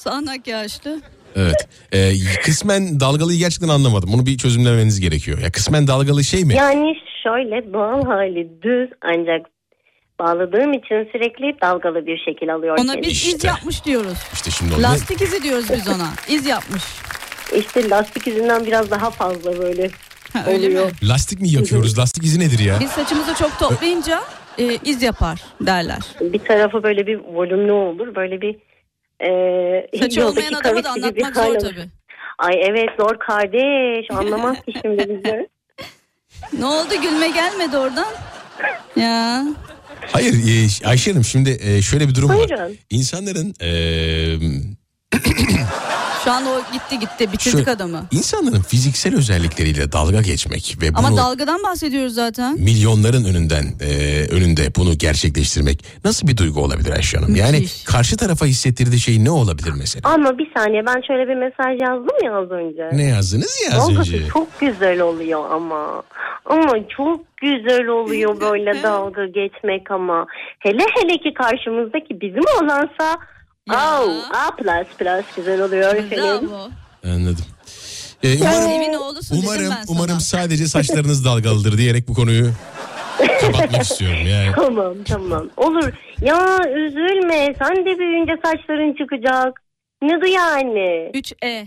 Sağanak 0.03 0.47
yağışlı. 0.47 1.01
Evet. 1.37 1.69
Ee, 1.93 2.13
kısmen 2.45 3.01
dalgalıyı 3.01 3.39
gerçekten 3.39 3.69
anlamadım. 3.69 4.11
Bunu 4.13 4.27
bir 4.27 4.39
çözümlemeniz 4.39 5.01
gerekiyor. 5.01 5.39
Ya 5.39 5.53
kısmen 5.53 5.87
dalgalı 5.87 6.25
şey 6.25 6.45
mi? 6.45 6.55
Yani 6.55 6.95
şöyle 7.23 7.73
doğal 7.73 8.05
hali 8.05 8.63
düz 8.63 8.91
ancak 9.03 9.47
bağladığım 10.19 10.73
için 10.73 11.09
sürekli 11.13 11.61
dalgalı 11.63 12.07
bir 12.07 12.19
şekil 12.25 12.55
alıyor. 12.55 12.79
Ona 12.79 12.93
kendini. 12.93 13.11
biz 13.11 13.27
iz 13.27 13.35
İşte. 13.35 13.47
yapmış 13.49 13.85
diyoruz. 13.85 14.19
İşte 14.33 14.51
şimdi 14.51 14.75
onu 14.75 14.83
Lastik 14.83 15.21
izi 15.23 15.43
diyoruz 15.43 15.67
biz 15.73 15.89
ona. 15.89 16.09
İz 16.29 16.47
yapmış. 16.47 16.83
İşte 17.57 17.91
lastik 17.91 18.27
izinden 18.27 18.67
biraz 18.67 18.91
daha 18.91 19.11
fazla 19.11 19.59
böyle 19.59 19.91
Ha, 20.33 20.45
öyle 20.47 20.69
mi? 20.69 20.79
oluyor. 20.79 20.91
Lastik 21.03 21.41
mi 21.41 21.49
yakıyoruz? 21.49 21.99
Lastik 21.99 22.25
izi 22.25 22.41
nedir 22.41 22.59
ya? 22.59 22.77
Biz 22.81 22.91
saçımızı 22.91 23.35
çok 23.35 23.59
toplayınca 23.59 24.21
e, 24.59 24.65
iz 24.85 25.03
yapar 25.03 25.41
derler. 25.61 25.99
Bir 26.21 26.39
tarafı 26.39 26.83
böyle 26.83 27.07
bir 27.07 27.19
volümlü 27.19 27.73
olur. 27.73 28.15
Böyle 28.15 28.41
bir 28.41 28.57
e, 29.21 29.99
Saçı 29.99 30.21
yoldaki 30.21 30.47
olmayan 30.47 30.61
adama 30.61 30.85
da 30.85 30.91
anlatmak 30.91 31.37
zor 31.37 31.45
olur. 31.47 31.61
tabii. 31.61 31.89
Ay 32.39 32.55
evet 32.65 32.89
zor 33.01 33.19
kardeş 33.19 34.07
anlamaz 34.11 34.57
ki 34.57 34.73
şimdi 34.83 34.99
bizi. 35.09 35.49
Ne 36.59 36.65
oldu 36.67 36.95
gülme 37.03 37.29
gelmedi 37.29 37.77
oradan? 37.77 38.07
Ya. 38.97 39.45
Hayır 40.13 40.33
e, 40.33 40.89
Ayşe 40.89 41.11
Hanım 41.11 41.25
şimdi 41.25 41.59
e, 41.61 41.83
şöyle 41.83 42.09
bir 42.09 42.15
durum 42.15 42.29
var. 42.29 42.37
Buyurun. 42.37 42.77
İnsanların 42.91 43.55
e, 43.61 43.71
Şu 46.29 46.33
an 46.35 46.47
o 46.47 46.73
gitti 46.73 46.99
gitti 46.99 47.33
bitirdik 47.33 47.59
Şöyle- 47.59 47.71
adamı. 47.71 48.05
insanların 48.11 48.63
fiziksel 48.63 49.17
özellikleriyle 49.17 49.93
dalga 49.93 50.21
geçmek 50.21 50.77
ve 50.83 50.95
bunu 50.95 51.07
Ama 51.07 51.17
dalgadan 51.17 51.63
bahsediyoruz 51.63 52.15
zaten. 52.15 52.55
milyonların 52.61 53.25
önünden 53.25 53.65
e, 53.81 53.91
önünde 54.31 54.63
bunu 54.77 54.99
gerçekleştirmek 54.99 55.85
nasıl 56.05 56.29
bir 56.29 56.37
duygu 56.37 56.61
olabilir 56.61 56.91
Ayşe 56.91 57.19
Hanım? 57.19 57.37
Yani 57.37 57.59
Müthiş. 57.59 57.85
karşı 57.85 58.17
tarafa 58.17 58.47
hissettirdiği 58.47 59.01
şey 59.01 59.25
ne 59.25 59.31
olabilir 59.31 59.73
mesela? 59.79 60.11
Ama 60.15 60.39
bir 60.39 60.51
saniye 60.57 60.87
ben 60.87 61.01
şöyle 61.07 61.29
bir 61.29 61.35
mesaj 61.35 61.81
yazdım 61.83 62.17
ya 62.25 62.37
az 62.39 62.51
önce. 62.51 62.89
Ne 62.93 63.05
yazdınız 63.05 63.59
ya 63.71 63.79
az 63.79 63.89
Dalgası 63.89 64.15
önce? 64.17 64.29
çok 64.29 64.61
güzel 64.61 65.01
oluyor 65.01 65.51
ama. 65.51 66.03
Ama 66.45 66.73
çok 66.97 67.37
güzel 67.37 67.87
oluyor 67.87 68.41
böyle 68.41 68.83
dalga 68.83 69.27
geçmek 69.27 69.91
ama. 69.91 70.27
Hele 70.59 70.83
hele 71.01 71.19
ki 71.19 71.35
karşımızdaki 71.35 72.21
bizim 72.21 72.43
olansa 72.63 73.17
Ya. 73.73 74.01
Oh, 74.03 74.31
A 74.31 74.57
plus 74.57 74.87
plus 74.99 75.25
güzel 75.37 75.63
oluyor 75.63 75.95
efendim. 75.95 76.49
Bravo. 76.51 76.71
Anladım. 77.05 77.45
E, 78.23 78.37
umarım 78.41 78.71
Evimin 78.71 78.95
oğlusun 78.95 79.37
dedim 79.37 79.49
umarım 79.49 79.71
ben 79.71 79.85
sana. 79.85 79.85
umarım 79.89 80.21
sadece 80.21 80.69
saçlarınız 80.69 81.25
dalgalıdır 81.25 81.79
diyerek 81.79 82.09
bu 82.09 82.15
konuyu 82.15 82.51
kapatmak 83.41 83.83
istiyorum 83.83 84.27
yani. 84.27 84.53
Tamam 84.57 84.95
tamam 85.09 85.49
olur. 85.57 85.93
Ya 86.23 86.59
üzülme 86.77 87.55
sen 87.59 87.77
de 87.77 87.99
büyüyünce 87.99 88.33
saçların 88.45 88.95
çıkacak. 88.99 89.63
Ne 90.03 90.21
du 90.21 90.27
yani? 90.27 91.11
3E. 91.15 91.67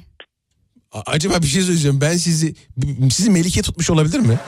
A- 0.92 1.02
Acaba 1.12 1.34
bir 1.42 1.48
şey 1.48 1.62
söyleyeceğim. 1.62 2.02
Ben 2.02 2.18
sizi 2.18 2.56
sizi 3.12 3.30
Melike 3.32 3.62
tutmuş 3.62 3.90
olabilir 3.90 4.20
mi? 4.20 4.40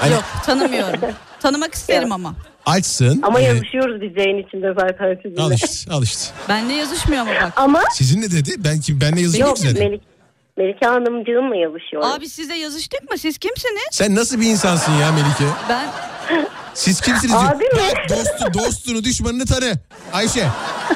Hani 0.00 0.12
Yok 0.12 0.24
tanımıyorum. 0.46 1.00
Tanımak 1.40 1.74
isterim 1.74 2.12
ama. 2.12 2.34
Açsın. 2.66 3.22
Ama 3.22 3.40
e, 3.40 3.44
yazışıyoruz 3.44 4.00
biz 4.00 4.16
yayın 4.16 4.46
içinde 4.46 4.74
zaten 4.78 5.18
sizinle. 5.22 5.42
al 5.42 5.52
işte, 5.52 5.92
al 5.92 6.02
işte. 6.02 6.34
Benle 6.48 6.72
yazışmıyor 6.72 7.22
ama 7.22 7.30
bak. 7.42 7.52
Ama 7.56 7.82
Sizin 7.94 8.22
ne 8.22 8.30
dedi? 8.30 8.50
Ben 8.58 8.80
kim 8.80 9.00
benle 9.00 9.20
yazışmak 9.20 9.48
yok 9.48 9.58
üzere. 9.58 9.88
Melik, 9.88 10.02
Melike 10.56 10.86
Hanımcığımla 10.86 11.56
yazışıyoruz. 11.56 12.08
Abi 12.08 12.28
sizle 12.28 12.54
yazıştık 12.54 13.10
mı? 13.10 13.18
Siz 13.18 13.38
kimsiniz? 13.38 13.82
Sen 13.90 14.14
nasıl 14.14 14.40
bir 14.40 14.46
insansın 14.46 14.92
ya 14.92 15.12
Melike? 15.12 15.44
Ben 15.68 15.88
Siz 16.74 17.00
kimsiniz? 17.00 17.34
Abi 17.34 17.64
mi? 17.64 17.92
Dostu, 18.08 18.58
dostunu, 18.58 19.04
düşmanını 19.04 19.46
tanı. 19.46 19.72
Ayşe. 20.12 20.46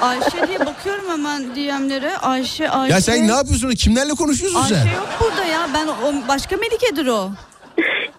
Ayşe 0.00 0.48
diye 0.48 0.60
bakıyorum 0.60 1.04
hemen 1.10 1.42
DM'lere. 1.56 2.16
Ayşe, 2.16 2.70
Ayşe. 2.70 2.94
Ya 2.94 3.00
sen 3.00 3.28
ne 3.28 3.32
yapıyorsun? 3.32 3.70
Kimlerle 3.70 4.12
konuşuyorsun 4.12 4.60
Ayşe 4.60 4.74
sen? 4.74 4.84
yok 4.86 5.08
burada 5.20 5.44
ya. 5.44 5.68
Ben 5.74 5.86
o 5.86 6.28
başka 6.28 6.56
Melike'dir 6.56 7.06
o. 7.06 7.30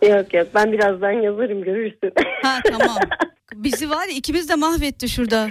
Yok 0.09 0.33
yok 0.33 0.47
ben 0.55 0.71
birazdan 0.71 1.11
yazarım 1.11 1.63
görürsün. 1.63 2.13
Ha 2.43 2.59
tamam. 2.71 2.97
Bizi 3.63 3.89
var 3.89 4.07
ya 4.07 4.13
ikimiz 4.13 4.49
de 4.49 4.55
mahvetti 4.55 5.09
şurada. 5.09 5.49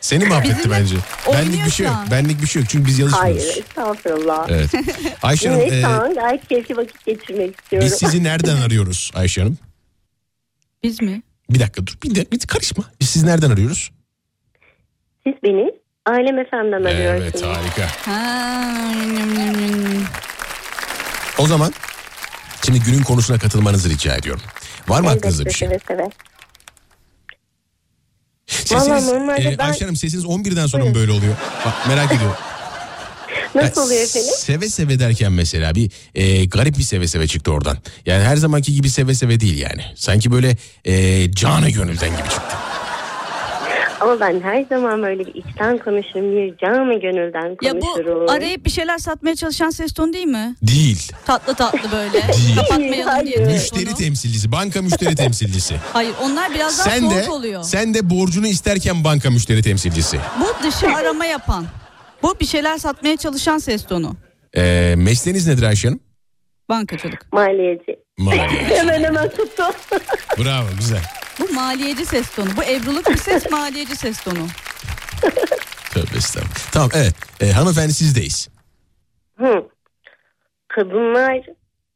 Seni 0.00 0.24
mahvetti 0.24 0.58
Bizimle 0.58 0.74
bence. 0.80 0.96
Benlik 1.32 1.66
bir 1.66 1.70
şey 1.70 1.86
yok. 1.86 1.96
Benlik 2.10 2.42
bir 2.42 2.46
şey 2.46 2.62
yok. 2.62 2.68
Çünkü 2.70 2.86
biz 2.86 2.98
yazışmıyoruz. 2.98 3.42
Hayır 3.44 3.56
estağfurullah. 3.58 4.46
Evet. 4.48 4.70
Ayşe 5.22 5.48
Hanım 5.48 5.60
Evet 5.60 5.72
e, 5.72 6.14
gayet 6.14 6.48
keyifli 6.48 6.76
vakit 6.76 7.06
geçirmek 7.06 7.60
istiyorum. 7.60 7.88
biz 7.88 7.98
sizi 7.98 8.24
nereden 8.24 8.56
arıyoruz 8.66 9.10
Ayşe 9.14 9.40
Hanım? 9.40 9.58
Biz 10.82 11.02
mi? 11.02 11.22
Bir 11.50 11.60
dakika 11.60 11.86
dur. 11.86 11.98
Bir, 12.02 12.14
de, 12.14 12.30
bir 12.32 12.38
karışma. 12.38 12.84
Biz 13.00 13.08
sizi 13.08 13.26
nereden 13.26 13.50
arıyoruz? 13.50 13.90
Siz 15.26 15.34
beni 15.44 15.70
Ailem 16.06 16.44
FM'den 16.44 16.84
arıyorsunuz. 16.84 17.42
Evet 17.44 17.44
harika. 17.44 18.12
Ha. 18.12 18.66
O 21.38 21.46
zaman 21.46 21.72
şimdi 22.66 22.80
günün 22.80 23.02
konusuna 23.02 23.38
katılmanızı 23.38 23.90
rica 23.90 24.16
ediyorum. 24.16 24.42
Var 24.88 25.00
mı 25.00 25.10
aklınızda 25.10 25.44
bir 25.44 25.50
şey? 25.50 25.68
seve 25.68 25.78
seve. 25.88 26.10
Sesiniz, 28.46 28.82
Vallahi 28.88 29.06
normalde 29.06 29.42
e, 29.52 29.58
ben- 29.58 29.64
Ayşe 29.66 29.84
Hanım 29.84 29.96
sesiniz 29.96 30.24
11'den 30.24 30.66
sonra 30.66 30.84
mı 30.84 30.94
böyle 30.94 31.12
oluyor? 31.12 31.34
Bak 31.66 31.74
merak 31.88 32.12
ediyorum. 32.12 32.36
Nasıl 33.54 33.82
oluyor 33.82 34.02
efendim? 34.02 34.28
Seve 34.38 34.68
seve 34.68 34.98
derken 34.98 35.32
mesela 35.32 35.74
bir 35.74 35.90
e, 36.14 36.44
garip 36.44 36.78
bir 36.78 36.82
seve 36.82 37.08
seve 37.08 37.26
çıktı 37.26 37.52
oradan. 37.52 37.78
Yani 38.06 38.24
her 38.24 38.36
zamanki 38.36 38.74
gibi 38.74 38.90
seve 38.90 39.14
seve 39.14 39.40
değil 39.40 39.58
yani. 39.58 39.82
Sanki 39.94 40.32
böyle 40.32 40.56
e, 40.84 41.26
canı 41.32 41.70
gönülden 41.70 42.08
gibi 42.10 42.28
çıktı. 42.28 42.56
Ama 44.00 44.20
ben 44.20 44.40
her 44.40 44.64
zaman 44.64 45.02
böyle 45.02 45.26
bir 45.26 45.34
içten 45.34 45.78
konuşurum. 45.78 46.32
Bir 46.36 46.56
canı 46.58 47.00
gönülden 47.00 47.56
Ya 47.62 47.74
bu 47.74 47.80
konuşurum. 47.80 48.28
arayıp 48.28 48.64
bir 48.64 48.70
şeyler 48.70 48.98
satmaya 48.98 49.36
çalışan 49.36 49.70
ses 49.70 49.92
tonu 49.92 50.12
değil 50.12 50.26
mi? 50.26 50.54
Değil. 50.62 51.12
Tatlı 51.26 51.54
tatlı 51.54 51.92
böyle. 51.92 52.12
Değil. 52.12 52.56
Kapatmayalım 52.56 53.06
Hayır. 53.08 53.26
diye. 53.26 53.46
Müşteri 53.46 53.78
telefonu. 53.80 53.98
temsilcisi, 54.04 54.52
banka 54.52 54.82
müşteri 54.82 55.14
temsilcisi. 55.14 55.74
Hayır 55.92 56.14
onlar 56.22 56.54
biraz 56.54 56.78
daha 56.78 56.90
sen 56.90 57.00
soğuk 57.00 57.12
de 57.26 57.30
oluyor. 57.30 57.62
sen 57.62 57.94
de 57.94 58.10
borcunu 58.10 58.46
isterken 58.46 59.04
banka 59.04 59.30
müşteri 59.30 59.62
temsilcisi. 59.62 60.18
Bu 60.40 60.64
dışı 60.66 60.86
arama 60.96 61.24
yapan. 61.26 61.64
Bu 62.22 62.36
bir 62.40 62.46
şeyler 62.46 62.78
satmaya 62.78 63.16
çalışan 63.16 63.58
ses 63.58 63.86
tonu. 63.86 64.16
E, 64.56 64.94
mesleğiniz 64.96 65.46
nedir 65.48 65.62
Ayşe 65.62 65.88
Hanım? 65.88 66.00
Bankacılık. 66.68 67.32
Maliyeci. 67.32 67.96
Maliye. 68.18 68.46
hemen 68.76 69.04
hemen 69.04 69.28
tuttu. 69.28 69.62
Bravo 70.38 70.66
güzel. 70.78 71.02
Bu 71.40 71.54
maliyeci 71.54 72.06
ses 72.06 72.30
tonu. 72.30 72.48
Bu 72.56 72.62
evruluk 72.62 73.10
bir 73.10 73.16
ses 73.16 73.50
maliyeci 73.50 73.96
ses 73.96 74.20
tonu. 74.20 74.46
Tövbe 75.94 76.16
estağfurullah. 76.16 76.70
Tamam 76.72 76.90
evet. 76.94 77.14
E, 77.40 77.52
hanımefendi 77.52 77.92
sizdeyiz. 77.92 78.48
Hı. 79.38 79.68
Kadınlar 80.68 81.46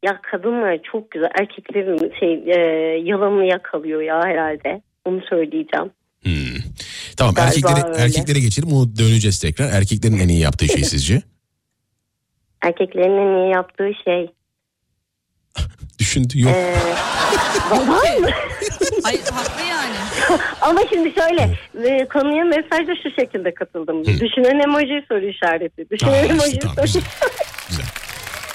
ya 0.05 0.19
kadınlar 0.31 0.77
çok 0.91 1.11
güzel 1.11 1.29
erkeklerin 1.39 2.13
şey 2.19 2.33
e, 2.33 2.59
yalanını 3.09 3.45
yakalıyor 3.45 4.01
ya 4.01 4.21
herhalde. 4.23 4.81
Onu 5.05 5.21
söyleyeceğim. 5.29 5.91
Hmm. 6.23 6.61
Tamam 7.17 7.33
Galiba 7.35 7.69
erkeklere, 7.69 7.93
öyle. 7.93 8.03
erkeklere 8.03 8.39
geçelim. 8.39 8.73
Onu 8.73 8.95
döneceğiz 8.97 9.39
tekrar. 9.39 9.71
Erkeklerin 9.71 10.19
en 10.19 10.27
iyi 10.27 10.39
yaptığı 10.39 10.67
şey 10.67 10.83
sizce? 10.93 11.21
Erkeklerin 12.61 13.17
en 13.17 13.37
iyi 13.45 13.53
yaptığı 13.53 13.91
şey. 14.03 14.31
Düşündü 16.01 16.39
yok. 16.41 16.55
E, 17.71 17.77
var 17.77 18.17
mı? 18.19 18.29
Hayır 19.03 19.21
haklı 19.33 19.61
yani. 19.69 19.95
Ama 20.61 20.79
şimdi 20.93 21.13
şöyle 21.15 21.41
e, 21.89 22.07
konuya 22.07 22.43
mesajda 22.43 22.91
şu 23.03 23.21
şekilde 23.21 23.53
katıldım. 23.53 24.05
Düşünen 24.05 24.59
emoji 24.59 25.05
soru 25.07 25.25
işareti. 25.25 25.89
Düşünen 25.91 26.11
Aa, 26.11 26.15
emoji 26.17 26.59
tamam, 26.59 26.75
soru 26.75 26.85
güzel. 26.85 27.01
işareti. 27.01 27.07
Güzel. 27.69 27.85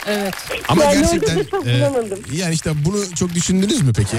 Evet. 0.06 0.34
Ama 0.68 0.84
Yani 0.84 1.00
gerçekten 1.00 1.44
çok 1.44 1.66
e, 1.66 1.80
bulamadım. 1.80 2.18
yani 2.32 2.54
işte 2.54 2.70
bunu 2.84 3.14
çok 3.14 3.34
düşündünüz 3.34 3.82
mü 3.82 3.92
peki? 3.96 4.16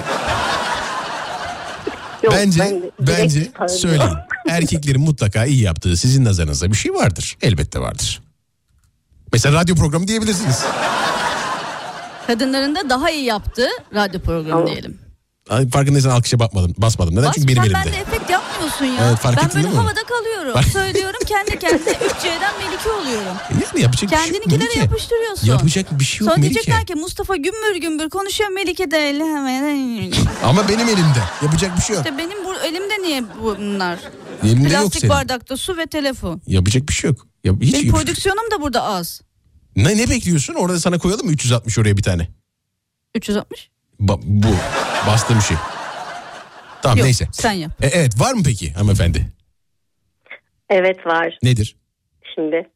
Yok, 2.24 2.34
bence 2.38 2.60
ben 2.60 2.82
bence 3.00 3.48
söyleyin. 3.68 4.12
Erkeklerin 4.50 5.02
mutlaka 5.02 5.46
iyi 5.46 5.62
yaptığı 5.64 5.98
sizin 5.98 6.26
nazarınızda 6.26 6.72
bir 6.72 6.78
şey 6.78 6.94
vardır. 6.94 7.38
Elbette 7.42 7.80
vardır. 7.80 8.22
Mesela 9.34 9.62
radyo 9.62 9.76
programı 9.76 10.08
diyebilirsiniz. 10.08 10.66
Kadınların 12.28 12.76
da 12.76 12.90
daha 12.90 13.10
iyi 13.12 13.24
yaptığı 13.26 13.68
radyo 13.94 14.20
programı 14.22 14.50
Tamam. 14.52 14.68
diyelim. 14.68 15.00
Ay, 15.50 15.70
Farkındaysan 15.70 16.10
alkışa 16.10 16.40
bakmadım, 16.40 16.74
basmadım. 16.78 17.16
Neden? 17.16 17.26
Bas, 17.26 17.36
Çünkü 17.36 17.48
benim 17.48 17.62
elimde. 17.64 17.76
bende 17.76 17.98
efekt 17.98 18.30
yapmıyorsun 18.30 18.86
ya. 18.86 19.08
Evet, 19.10 19.18
fark 19.20 19.38
ben 19.38 19.46
ettin 19.46 19.56
böyle 19.56 19.64
değil 19.68 19.76
mi? 19.76 19.82
havada 19.82 20.04
kalıyorum. 20.04 20.54
Fark- 20.54 20.68
Söylüyorum 20.68 21.20
kendi 21.26 21.60
kendine 21.60 21.90
3C'den 21.92 22.54
Melike 22.60 22.90
oluyorum. 22.92 23.38
Yani 23.74 23.82
yapacak 23.84 24.02
bir 24.12 24.18
şey 24.18 24.18
yok 24.18 24.26
Kendininkilere 24.26 24.60
Melike. 24.64 24.80
yapıştırıyorsun. 24.80 25.48
Yapacak 25.48 26.00
bir 26.00 26.04
şey 26.06 26.20
yok 26.26 26.30
Sonra 26.34 26.42
Melike. 26.42 26.54
diyecekler 26.54 26.86
ki 26.86 26.96
Mustafa 26.96 27.36
gümbür 27.36 27.76
gümbür 27.82 28.10
konuşuyor 28.10 28.50
Melike 28.50 28.92
de 28.92 28.98
öyle 28.98 29.24
hemen. 29.24 30.12
Ama 30.44 30.68
benim 30.70 30.88
elimde. 30.88 31.20
Yapacak 31.44 31.78
bir 31.78 31.82
şey 31.82 31.96
yok. 31.96 32.06
İşte 32.06 32.18
benim 32.18 32.46
bu 32.46 32.56
elimde 32.56 33.02
niye 33.02 33.24
bunlar? 33.44 34.00
Elimde 34.44 34.64
yok 34.64 34.72
Plastik 34.82 35.02
senin. 35.02 35.14
bardakta 35.14 35.58
su 35.58 35.78
ve 35.78 35.86
telefon. 35.86 36.42
Yapacak 36.48 36.90
bir 36.90 36.94
şey 36.94 37.10
yok. 37.10 37.28
Ya, 37.44 37.54
hiç 37.62 37.74
Benim 37.74 37.86
yapacak- 37.86 38.06
prodüksiyonum 38.06 38.52
da 38.52 38.62
burada 38.62 38.84
az. 38.84 39.22
Ne, 39.78 39.98
ne 39.98 40.10
bekliyorsun? 40.10 40.54
Orada 40.54 40.80
sana 40.80 40.98
koyalım 40.98 41.26
mı 41.26 41.32
360 41.32 41.80
oraya 41.80 41.98
bir 41.98 42.04
tane? 42.04 42.28
360? 43.16 43.70
Ba- 44.00 44.20
bu 44.24 44.48
bastığım 45.08 45.42
şey. 45.42 45.58
Tamam 46.82 46.98
Yok 46.98 47.06
neyse. 47.06 47.28
sen 47.32 47.52
yap. 47.52 47.72
E, 47.84 47.88
evet 47.88 48.20
var 48.22 48.34
mı 48.34 48.42
peki 48.46 48.72
hanımefendi? 48.74 49.28
Evet 50.70 51.06
var. 51.06 51.38
Nedir? 51.44 51.76
Şimdi 52.36 52.70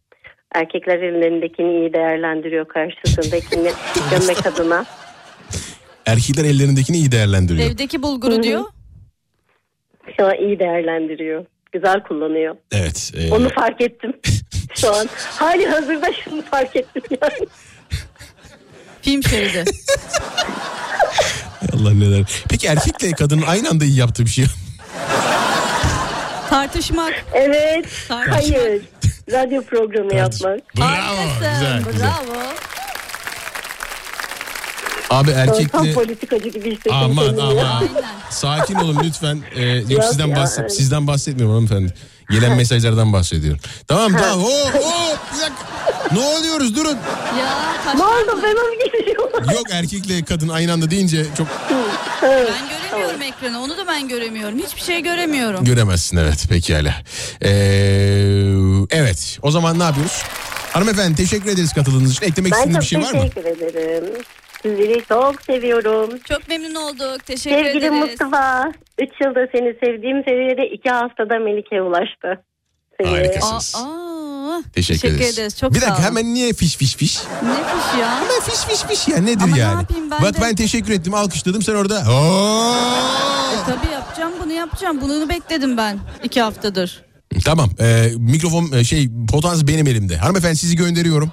erkekler 0.55 0.97
ellerindekini 0.99 1.79
iyi 1.79 1.93
değerlendiriyor 1.93 2.67
karşısındakini 2.67 3.71
gömmek 4.11 4.45
adına. 4.45 4.85
Erkekler 6.05 6.45
ellerindekini 6.45 6.97
iyi 6.97 7.11
değerlendiriyor. 7.11 7.69
Evdeki 7.71 8.03
bulguru 8.03 8.43
diyor. 8.43 8.63
Şu 10.17 10.25
an 10.25 10.35
iyi 10.35 10.59
değerlendiriyor. 10.59 11.45
Güzel 11.71 12.03
kullanıyor. 12.03 12.55
Evet. 12.71 13.11
e, 13.17 13.31
Onu 13.31 13.49
fark 13.49 13.81
ettim. 13.81 14.13
Şu 14.75 14.95
an 14.95 15.09
hali 15.39 15.67
hazırda 15.67 16.07
şunu 16.23 16.41
fark 16.51 16.75
ettim 16.75 17.03
yani. 17.21 17.47
Film 19.01 19.23
şeridi. 19.23 19.63
Allah 21.73 21.93
neler. 21.93 22.23
Peki 22.49 22.67
erkekle 22.67 23.11
kadının 23.11 23.41
aynı 23.47 23.69
anda 23.69 23.85
iyi 23.85 23.97
yaptığı 23.97 24.25
bir 24.25 24.29
şey. 24.29 24.45
Tartışmak. 26.49 27.13
Evet. 27.33 27.85
Tartışmak. 28.07 28.35
Hayır. 28.37 28.81
Radyo 29.31 29.61
programı 29.63 30.15
yapmak. 30.15 30.77
Bravo. 30.77 30.87
Harikasın. 30.87 31.39
Güzel, 31.59 31.83
güzel. 31.91 32.07
Bravo. 32.09 32.41
Abi 35.09 35.31
Tam 35.31 35.39
erkekle 35.39 35.93
politikacı 35.93 36.49
gibi 36.49 36.71
hissettim 36.71 36.93
aman 36.93 37.37
aman. 37.37 37.89
Sakin 38.29 38.75
olun 38.75 38.97
lütfen. 39.03 39.41
Ee, 39.55 39.65
yok 39.65 39.91
Yok 39.91 40.03
sizden 40.03 40.27
ya, 40.27 40.35
bahs- 40.37 40.61
evet. 40.61 40.75
sizden 40.75 41.07
bahsetmiyorum 41.07 41.53
hanımefendi. 41.55 41.93
Gelen 42.31 42.55
mesajlardan 42.57 43.13
bahsediyorum. 43.13 43.59
Tamam 43.87 44.11
tamam. 44.11 44.39
Hop 44.45 44.73
hop. 44.75 45.19
Bir 45.35 45.41
dakika. 45.41 45.65
Ne 46.11 46.19
oluyoruz 46.19 46.75
durun. 46.75 46.97
Ya 47.39 47.93
Ne 47.95 48.03
oldu 48.03 48.39
ben 48.43 48.55
onu 48.55 48.79
geçiyorum. 48.99 49.51
Yok 49.55 49.65
erkekle 49.71 50.23
kadın 50.23 50.49
aynı 50.49 50.73
anda 50.73 50.91
deyince 50.91 51.25
çok 51.37 51.47
Ben 52.21 52.69
göremiyorum 52.69 53.21
ekranı. 53.21 53.61
Onu 53.61 53.77
da 53.77 53.87
ben 53.87 54.07
göremiyorum. 54.07 54.59
Hiçbir 54.59 54.81
şey 54.81 55.01
göremiyorum. 55.03 55.65
göremezsin 55.65 56.17
evet 56.17 56.45
pekala. 56.49 56.93
Ee, 57.41 57.49
evet 58.89 59.39
o 59.41 59.51
zaman 59.51 59.79
ne 59.79 59.83
yapıyoruz? 59.83 60.23
Hanımefendi 60.73 61.15
teşekkür 61.15 61.49
ederiz 61.49 61.73
katıldığınız 61.73 62.11
için. 62.11 62.25
Eklemek 62.25 62.51
Ben 62.51 62.57
istediğiniz 62.57 62.89
çok 62.89 62.99
bir 63.01 63.05
şey 63.07 63.19
var 63.19 63.23
mı? 63.25 63.29
teşekkür 63.29 63.69
ederim. 63.69 64.13
Sizleri 64.61 65.03
çok 65.09 65.41
seviyorum. 65.41 66.09
Çok 66.29 66.47
memnun 66.49 66.75
olduk. 66.75 67.25
Teşekkür 67.25 67.63
Sevgili 67.65 67.85
ederiz. 67.85 68.01
Mustafa, 68.01 68.71
3 69.01 69.09
yılda 69.25 69.47
seni 69.55 69.73
sevdiğim 69.83 70.23
seviyede 70.27 70.69
2 70.75 70.89
haftada 70.89 71.39
Melike 71.39 71.81
ulaştı. 71.81 72.43
Seviyeye. 73.01 73.27
Harikasın. 73.27 73.77
Aa, 73.79 74.57
aa. 74.57 74.61
Teşekkür, 74.73 75.09
ederiz. 75.09 75.57
Çok 75.59 75.73
bir 75.73 75.81
dakika 75.81 76.03
hemen 76.03 76.33
niye 76.33 76.53
fiş 76.53 76.77
fiş 76.77 76.95
fiş? 76.95 77.17
Ne 77.43 77.53
fiş 77.53 77.99
ya? 77.99 78.15
Hemen 78.15 78.41
fiş 78.41 78.59
fiş 78.59 78.81
fiş 78.89 79.07
ya 79.07 79.17
nedir 79.21 79.43
Ama 79.43 79.55
ne 79.55 79.59
yani? 79.59 79.81
yapayım 79.81 80.11
ben 80.11 80.21
Bak 80.21 80.35
de- 80.35 80.41
ben 80.41 80.55
teşekkür 80.55 80.93
ettim 80.93 81.13
alkışladım 81.13 81.61
sen 81.61 81.75
orada. 81.75 81.99
E, 81.99 82.03
tabii 83.65 83.93
yapacağım 83.93 84.33
bunu 84.43 84.51
yapacağım. 84.53 85.01
Bunu 85.01 85.29
bekledim 85.29 85.77
ben 85.77 85.99
iki 86.23 86.41
haftadır. 86.41 87.03
Tamam 87.45 87.69
e, 87.79 88.07
mikrofon 88.17 88.71
e, 88.71 88.83
şey 88.83 89.09
potans 89.31 89.63
benim 89.67 89.87
elimde. 89.87 90.17
Hanımefendi 90.17 90.55
sizi 90.55 90.75
gönderiyorum. 90.75 91.31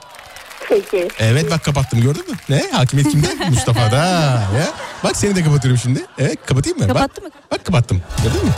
Peki. 0.69 1.09
Evet 1.19 1.51
bak 1.51 1.65
kapattım 1.65 2.01
gördün 2.01 2.31
mü? 2.31 2.37
Ne? 2.49 2.71
Hakimiyet 2.73 3.11
kimde? 3.11 3.35
Mustafa'da. 3.51 3.97
Ya. 3.97 4.69
Bak 5.05 5.17
seni 5.17 5.37
de 5.37 5.45
kapatıyorum 5.45 5.81
şimdi. 5.81 6.07
Evet 6.19 6.39
kapatayım 6.47 6.79
mı? 6.79 6.87
Kapattı 6.89 7.17
bak, 7.17 7.25
mı? 7.25 7.41
Bak 7.51 7.65
kapattım. 7.65 8.03
Gördün 8.25 8.45
mü? 8.45 8.53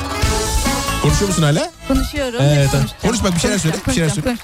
Konuşuyor 1.02 1.28
musun 1.28 1.42
hala? 1.42 1.70
Konuşuyorum. 1.88 2.40
Evet, 2.42 2.68
tamam. 2.72 2.86
Konuş 3.02 3.24
bak, 3.24 3.34
bir 3.34 3.40
şeyler 3.40 3.58
söyle, 3.58 3.76
bir 3.88 3.92
şeyler 3.92 4.08
söyle. 4.08 4.36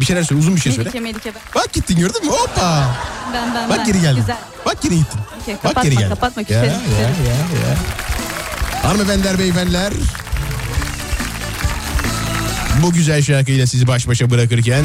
Bir 0.00 0.04
şeyler 0.04 0.22
söyle 0.22 0.40
uzun 0.40 0.56
bir 0.56 0.60
şey 0.60 0.72
söyle. 0.72 0.90
Melike 0.94 1.00
Melike 1.00 1.34
ben. 1.34 1.62
Bak 1.62 1.72
gittin 1.72 1.98
gördün 1.98 2.24
mü? 2.26 2.30
Hoppa. 2.32 2.96
Ben 3.34 3.54
ben 3.54 3.68
Bak 3.70 3.78
ben. 3.78 3.84
geri 3.86 4.00
geldin. 4.00 4.16
Güzel. 4.20 4.36
Bak 4.66 4.82
geri 4.82 4.96
gittin. 4.96 5.20
Bak 5.48 5.62
kapatma, 5.62 5.82
geri 5.82 5.96
geldin. 5.96 6.08
kapatma, 6.08 6.42
ya, 6.42 6.46
küserim, 6.46 6.70
ya, 6.70 6.78
küserim. 6.78 7.14
ya, 7.26 7.68
ya. 7.68 7.76
Hanımefendiler 8.90 9.38
beyefendiler. 9.38 9.92
Bu 12.82 12.92
güzel 12.92 13.22
şarkıyla 13.22 13.66
sizi 13.66 13.86
baş 13.86 14.08
başa 14.08 14.30
bırakırken 14.30 14.84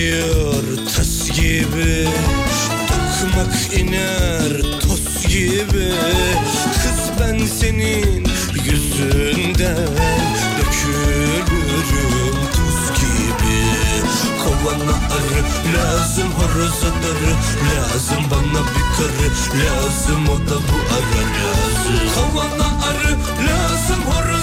batıyor 0.00 0.86
tas 0.96 1.30
gibi. 1.30 2.08
Tokmak 2.88 3.78
iner 3.78 4.62
toz 4.80 5.26
gibi. 5.28 5.92
Kız 6.82 7.10
ben 7.20 7.46
senin 7.46 8.26
yüzünden 8.64 9.88
Dökülürüm 10.58 12.34
tuz 12.54 13.00
gibi. 13.00 13.60
Kovana 14.44 14.96
arı 15.16 15.42
lazım 15.76 16.28
horoza 16.32 16.86
darı 17.02 17.34
Lazım. 17.70 18.24
Bana 18.30 18.60
bir 18.60 18.86
karı 18.96 19.30
lazım 19.60 20.28
o 20.28 20.50
da 20.50 20.56
bu 20.56 20.78
ara 20.96 21.22
lazım. 21.36 22.14
Kovana 22.14 22.68
arı 22.88 23.16
lazım 23.48 24.02
horoza 24.06 24.39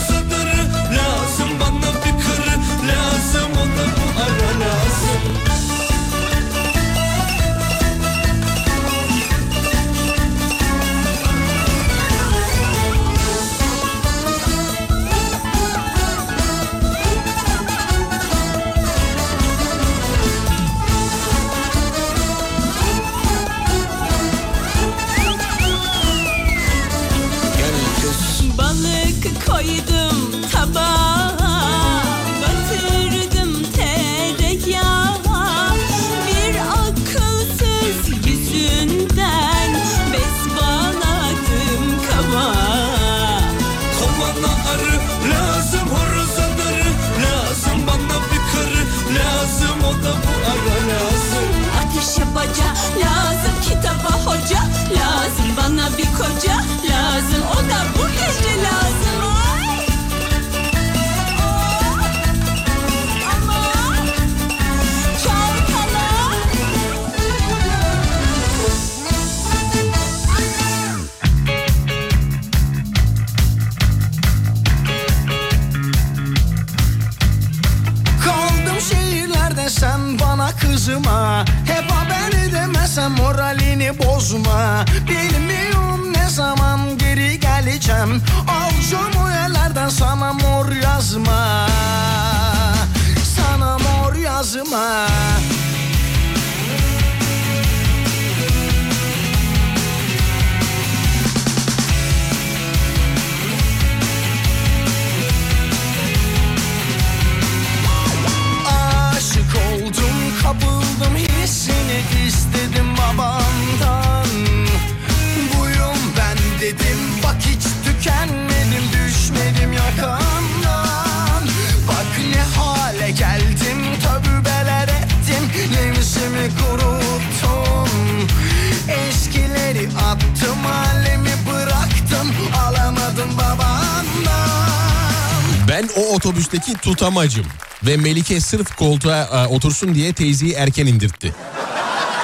tutamacım 137.18 137.46
ve 137.84 137.98
Melike 137.98 138.42
sırf 138.42 138.76
koltuğa 138.76 139.22
e, 139.24 139.48
otursun 139.48 139.96
diye 139.96 140.14
teyzeyi 140.14 140.54
erken 140.54 140.86
indirtti. 140.86 141.36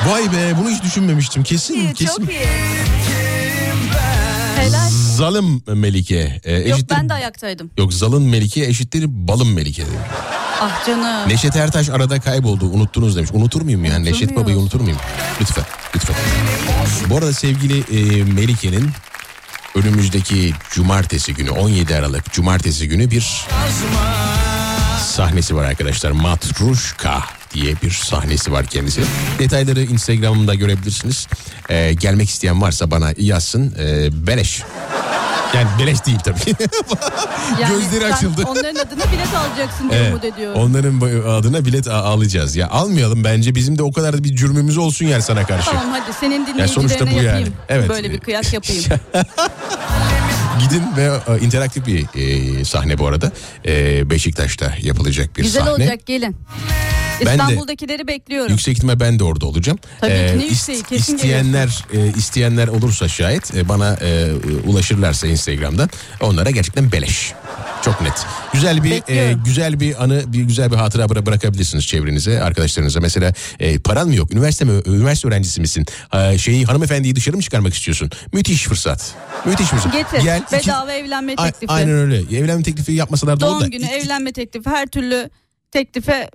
Vay 0.05 0.31
be 0.31 0.57
bunu 0.59 0.69
hiç 0.69 0.83
düşünmemiştim 0.83 1.43
kesin 1.43 1.73
İyi, 1.73 1.93
kesin. 1.93 2.17
çok 2.21 2.29
iyi. 2.31 2.39
Helal. 4.57 4.89
Zalım 5.15 5.63
Melike 5.67 6.41
e, 6.43 6.53
Yok 6.53 6.67
eşittir 6.67 6.95
ben 6.95 7.09
de 7.09 7.13
ayaktaydım. 7.13 7.71
Yok 7.77 7.93
zalın 7.93 8.23
Melike 8.23 8.65
eşittir 8.65 9.05
balım 9.09 9.53
Melike 9.53 9.85
demiş. 9.85 9.99
Ah 10.61 10.85
canım. 10.87 11.29
Neşet 11.29 11.55
Ertaş 11.55 11.89
arada 11.89 12.19
kayboldu 12.19 12.65
unuttunuz 12.65 13.15
demiş. 13.15 13.29
Unutur 13.33 13.61
muyum 13.61 13.85
yani 13.85 14.05
Neşet. 14.05 14.35
Baba'yı 14.35 14.57
unutur 14.57 14.81
muyum? 14.81 14.97
Lütfen 15.41 15.65
lütfen. 15.95 16.15
Bu 17.09 17.17
arada 17.17 17.33
sevgili 17.33 17.79
e, 17.79 18.23
Melike'nin 18.23 18.89
önümüzdeki 19.75 20.53
cumartesi 20.71 21.33
günü 21.33 21.49
17 21.49 21.95
Aralık 21.95 22.31
cumartesi 22.33 22.87
günü 22.89 23.11
bir 23.11 23.45
sahnesi 25.03 25.55
var 25.55 25.63
arkadaşlar. 25.65 26.11
Matruşka 26.11 27.23
diye 27.53 27.75
bir 27.83 27.91
sahnesi 27.91 28.51
var 28.51 28.65
kendisi. 28.65 29.01
Detayları 29.39 29.81
Instagram'da 29.83 30.55
görebilirsiniz. 30.55 31.27
E, 31.69 31.93
gelmek 31.93 32.29
isteyen 32.29 32.61
varsa 32.61 32.91
bana 32.91 33.13
yazsın. 33.17 33.75
E, 33.79 34.09
beleş. 34.27 34.63
Yani 35.53 35.67
beleş 35.79 36.05
değil 36.05 36.19
tabii. 36.23 36.39
Yani 37.61 37.73
Gözleri 37.75 38.13
açıldı. 38.13 38.43
onların 38.47 38.75
adına 38.75 39.11
bilet 39.11 39.33
alacaksın 39.35 39.89
diye 39.89 39.99
Evet, 40.01 40.11
umut 40.11 40.23
ediyorum. 40.25 40.61
onların 40.61 41.01
adına 41.29 41.65
bilet 41.65 41.87
alacağız. 41.87 42.55
Ya 42.55 42.69
almayalım 42.69 43.23
bence 43.23 43.55
bizim 43.55 43.77
de 43.77 43.83
o 43.83 43.91
kadar 43.91 44.13
da 44.17 44.23
bir 44.23 44.35
cürmümüz 44.35 44.77
olsun 44.77 45.05
yer 45.05 45.19
sana 45.19 45.45
karşı. 45.45 45.65
Tamam 45.71 45.85
hadi 45.91 46.13
senin 46.19 46.57
Ya 46.57 46.67
sonuçta 46.67 46.99
dinleyicilerine 46.99 47.11
bu 47.19 47.23
yani. 47.23 47.27
yapayım. 47.39 47.53
Evet. 47.69 47.89
Böyle 47.89 48.11
bir 48.11 48.19
kıyak 48.19 48.53
yapayım. 48.53 48.83
Gidin 50.59 50.83
ve 50.97 51.09
e, 51.27 51.39
interaktif 51.39 51.87
bir 51.87 52.05
e, 52.15 52.65
sahne 52.65 52.97
bu 52.97 53.07
arada. 53.07 53.31
E, 53.65 54.09
Beşiktaş'ta 54.09 54.73
yapılacak 54.81 55.37
bir 55.37 55.43
Güzel 55.43 55.59
sahne. 55.61 55.71
olacak 55.71 56.05
gelin. 56.05 56.35
Ben 57.25 57.31
İstanbul'dakileri 57.31 58.07
bekliyorum. 58.07 58.51
Yüksek 58.51 58.77
ihtimal 58.77 58.99
ben 58.99 59.19
de 59.19 59.23
orada 59.23 59.45
olacağım. 59.45 59.79
Tabii 60.01 60.11
ki, 60.11 60.17
ne 60.17 60.43
ist- 60.45 60.49
yükseği, 60.49 60.83
kesin 60.83 61.15
isteyenler 61.15 61.85
e, 61.93 62.13
isteyenler 62.17 62.67
olursa 62.67 63.07
şayet 63.07 63.55
e, 63.55 63.69
bana 63.69 63.93
e, 64.01 64.31
ulaşırlarsa 64.67 65.27
Instagram'dan 65.27 65.89
onlara 66.21 66.49
gerçekten 66.49 66.91
beleş. 66.91 67.33
Çok 67.85 68.01
net. 68.01 68.13
Güzel 68.53 68.83
bir 68.83 68.91
e, 68.91 68.95
Bekliyorum. 68.95 69.41
güzel 69.45 69.79
bir 69.79 70.03
anı, 70.03 70.23
bir 70.33 70.43
güzel 70.43 70.71
bir 70.71 70.75
hatıra 70.75 71.03
bıra- 71.05 71.25
bırakabilirsiniz 71.25 71.87
çevrenize, 71.87 72.43
arkadaşlarınıza. 72.43 72.99
Mesela 72.99 73.33
e, 73.59 73.79
paran 73.79 74.07
mı 74.07 74.15
yok? 74.15 74.31
Üniversite 74.33 74.65
mi 74.65 74.81
üniversite 74.85 75.27
öğrencisi 75.27 75.61
misin? 75.61 75.85
Ha, 76.09 76.37
şeyi 76.37 76.65
hanımefendiyi 76.65 77.15
dışarı 77.15 77.35
mı 77.35 77.41
çıkarmak 77.43 77.73
istiyorsun? 77.73 78.09
Müthiş 78.33 78.63
fırsat. 78.63 79.11
Müthiş 79.45 79.67
fırsat. 79.67 79.93
Getir. 79.93 80.17
iki- 80.19 80.67
Bedava 80.67 80.93
evlenme 80.93 81.33
A- 81.37 81.45
teklifi. 81.45 81.73
Aynen 81.73 81.93
öyle. 81.93 82.17
Evlenme 82.37 82.63
teklifi 82.63 82.91
yapmasalar 82.93 83.39
da 83.39 83.45
olur 83.45 83.55
da. 83.55 83.59
Doğum 83.61 83.71
günü, 83.71 83.85
evlenme 83.85 84.33
teklifi 84.33 84.69
her 84.69 84.87
türlü 84.87 85.29
teklife 85.73 86.29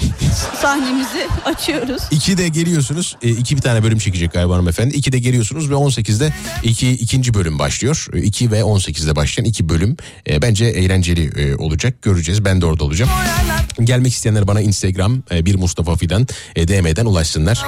sahnemizi 0.62 1.28
açıyoruz. 1.44 2.02
İki 2.10 2.38
de 2.38 2.48
geliyorsunuz. 2.48 3.16
E, 3.22 3.28
iki 3.28 3.56
bir 3.56 3.60
tane 3.62 3.82
bölüm 3.82 3.98
çekecek 3.98 4.32
galiba 4.32 4.54
hanımefendi. 4.54 4.94
İki 4.94 5.12
de 5.12 5.18
geliyorsunuz 5.18 5.70
ve 5.70 5.74
18'de 5.74 6.32
iki, 6.62 6.90
ikinci 6.90 7.34
bölüm 7.34 7.58
başlıyor. 7.58 8.06
E, 8.14 8.18
2 8.22 8.50
ve 8.50 8.60
18'de 8.60 9.16
başlayan 9.16 9.44
iki 9.44 9.68
bölüm. 9.68 9.96
E, 10.28 10.42
bence 10.42 10.64
eğlenceli 10.64 11.40
e, 11.40 11.56
olacak. 11.56 12.02
Göreceğiz. 12.02 12.44
Ben 12.44 12.60
de 12.60 12.66
orada 12.66 12.84
olacağım. 12.84 13.10
Gelmek 13.84 14.12
isteyenler 14.12 14.46
bana 14.46 14.60
Instagram 14.60 15.22
e, 15.30 15.46
bir 15.46 15.54
Mustafa 15.54 15.96
Fidan 15.96 16.26
e, 16.56 16.68
DM'den 16.68 17.06
ulaşsınlar. 17.06 17.66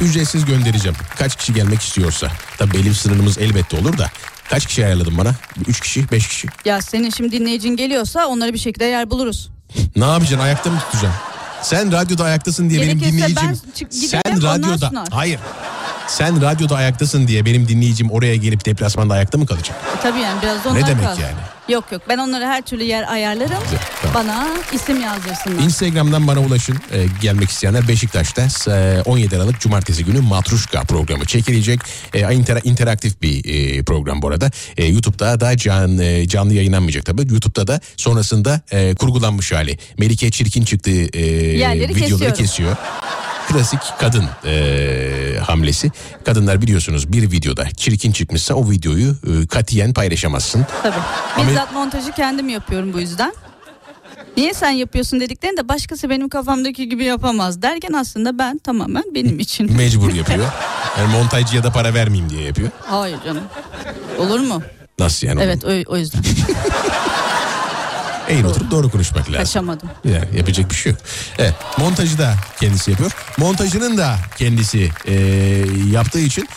Ücretsiz 0.00 0.44
göndereceğim. 0.44 0.96
Kaç 1.18 1.36
kişi 1.36 1.54
gelmek 1.54 1.80
istiyorsa. 1.80 2.32
Tabii 2.58 2.84
bir 2.84 2.94
sınırımız 2.94 3.38
elbette 3.38 3.76
olur 3.76 3.98
da. 3.98 4.10
Kaç 4.50 4.66
kişi 4.66 4.86
ayarladın 4.86 5.18
bana? 5.18 5.34
Üç 5.68 5.80
kişi, 5.80 6.10
beş 6.10 6.28
kişi. 6.28 6.48
Ya 6.64 6.82
senin 6.82 7.10
şimdi 7.10 7.32
dinleyicin 7.32 7.76
geliyorsa 7.76 8.26
onları 8.26 8.54
bir 8.54 8.58
şekilde 8.58 8.84
yer 8.84 9.10
buluruz. 9.10 9.53
Ne 9.96 10.04
yapacaksın? 10.04 10.38
Ayakta 10.38 10.70
mı 10.70 10.78
tutacaksın? 10.78 11.20
Sen 11.62 11.92
radyoda 11.92 12.24
ayaktasın 12.24 12.70
diye 12.70 12.80
benim 12.80 12.98
Gerekirse 12.98 13.16
dinleyicim. 13.16 13.48
ben 13.48 13.72
çık- 13.74 13.92
giderim, 13.92 14.22
sen 14.26 14.38
onlar 14.40 14.58
radyoda 14.58 14.88
sunar. 14.88 15.08
hayır. 15.10 15.40
Sen 16.08 16.42
radyoda 16.42 16.76
ayaktasın 16.76 17.28
diye 17.28 17.44
benim 17.44 17.68
dinleyicim 17.68 18.10
oraya 18.10 18.36
gelip 18.36 18.64
deplasmanda 18.64 19.14
ayakta 19.14 19.38
mı 19.38 19.46
kalacak? 19.46 19.76
E, 19.98 20.02
tabii 20.02 20.20
yani 20.20 20.42
biraz 20.42 20.64
da 20.64 20.68
onlar 20.68 20.80
Ne 20.82 20.86
demek 20.86 21.04
kalsın. 21.04 21.22
yani? 21.22 21.34
Yok 21.68 21.84
yok 21.92 22.02
ben 22.08 22.18
onlara 22.18 22.48
her 22.48 22.62
türlü 22.62 22.82
yer 22.84 23.12
ayarlarım. 23.12 23.62
Güzel, 23.64 23.80
tamam. 24.02 24.14
Bana 24.14 24.46
isim 24.72 25.00
yazdırsınlar. 25.00 25.62
Instagram'dan 25.64 26.26
bana 26.26 26.40
ulaşın. 26.40 26.76
Ee, 26.92 27.06
gelmek 27.22 27.50
isteyenler 27.50 27.88
Beşiktaş'ta 27.88 28.42
e, 28.76 29.02
17 29.02 29.36
Aralık 29.36 29.60
Cumartesi 29.60 30.04
günü 30.04 30.20
Matruşka 30.20 30.82
programı 30.82 31.24
çekilecek. 31.24 31.80
E, 32.14 32.20
intera- 32.20 32.64
interaktif 32.68 33.22
bir 33.22 33.44
e, 33.78 33.82
program 33.82 34.22
bu 34.22 34.28
arada. 34.28 34.50
E, 34.76 34.86
YouTube'da 34.86 35.40
da 35.40 35.56
can, 35.56 35.98
e, 35.98 36.28
canlı 36.28 36.54
yayınlanmayacak 36.54 37.04
tabii. 37.06 37.32
YouTube'da 37.32 37.66
da 37.66 37.80
sonrasında 37.96 38.60
e, 38.70 38.94
kurgulanmış 38.94 39.52
hali. 39.52 39.78
Melike 39.98 40.30
Çirkin 40.30 40.64
çıktığı 40.64 40.90
e, 41.18 41.20
Yerleri 41.26 41.94
videoları 41.96 42.08
kesiyorum. 42.34 42.34
kesiyor. 42.36 42.76
Klasik 43.48 43.80
kadın 43.98 44.24
e, 44.44 45.38
hamlesi. 45.46 45.90
Kadınlar 46.24 46.62
biliyorsunuz 46.62 47.12
bir 47.12 47.22
videoda 47.32 47.70
çirkin 47.70 48.12
çıkmışsa 48.12 48.54
o 48.54 48.70
videoyu 48.70 49.10
e, 49.10 49.46
katiyen 49.46 49.92
paylaşamazsın. 49.94 50.66
Tabii. 50.82 50.94
Ama- 51.36 51.50
Bizzat 51.50 51.72
montajı 51.72 52.12
kendim 52.12 52.48
yapıyorum 52.48 52.92
bu 52.92 53.00
yüzden. 53.00 53.34
Niye 54.36 54.54
sen 54.54 54.70
yapıyorsun 54.70 55.20
dediklerinde 55.20 55.68
başkası 55.68 56.10
benim 56.10 56.28
kafamdaki 56.28 56.88
gibi 56.88 57.04
yapamaz 57.04 57.62
derken 57.62 57.92
aslında 57.92 58.38
ben 58.38 58.58
tamamen 58.58 59.04
benim 59.14 59.38
için. 59.38 59.72
Mecbur 59.76 60.12
yapıyor. 60.12 60.44
Yani 60.98 61.12
montajcıya 61.12 61.62
da 61.64 61.70
para 61.72 61.94
vermeyeyim 61.94 62.30
diye 62.30 62.42
yapıyor. 62.42 62.68
Hayır 62.86 63.18
canım. 63.24 63.42
Olur 64.18 64.40
mu? 64.40 64.62
Nasıl 64.98 65.26
yani? 65.26 65.40
Evet 65.42 65.64
o, 65.64 65.92
o 65.92 65.96
yüzden. 65.96 66.22
Eğri 68.28 68.46
oturup 68.46 68.70
doğru 68.70 68.88
konuşmak 68.88 69.20
lazım. 69.20 69.34
Kaçamadım. 69.34 69.88
Yani 70.04 70.36
yapacak 70.36 70.70
bir 70.70 70.74
şey 70.74 70.92
yok. 70.92 71.00
Evet, 71.38 71.54
montajı 71.78 72.18
da 72.18 72.34
kendisi 72.60 72.90
yapıyor. 72.90 73.12
Montajının 73.38 73.98
da 73.98 74.16
kendisi 74.38 74.90
e, 75.06 75.14
yaptığı 75.92 76.20
için 76.20 76.48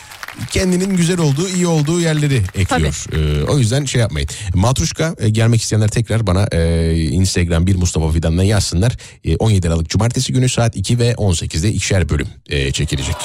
kendinin 0.52 0.98
güzel 0.98 1.20
olduğu, 1.20 1.50
iyi 1.50 1.68
olduğu 1.68 2.00
yerleri 2.02 2.42
ekliyor. 2.56 3.06
E, 3.14 3.44
o 3.44 3.58
yüzden 3.60 3.86
şey 3.86 4.02
yapmayın. 4.02 4.30
Matruşka 4.54 5.16
e, 5.20 5.30
gelmek 5.30 5.62
isteyenler 5.62 5.88
tekrar 5.88 6.28
bana 6.28 6.48
e, 6.52 6.96
Instagram 6.98 7.68
bir 7.68 7.76
Mustafa 7.76 8.12
Fidan'dan 8.12 8.44
yazsınlar. 8.44 8.98
E, 9.26 9.36
17 9.36 9.68
Aralık 9.68 9.90
Cumartesi 9.90 10.34
günü 10.34 10.50
saat 10.50 10.76
2 10.76 11.00
ve 11.00 11.12
18'de 11.12 11.70
ikişer 11.72 12.10
bölüm 12.10 12.28
e, 12.50 12.72
çekilecek. 12.72 13.16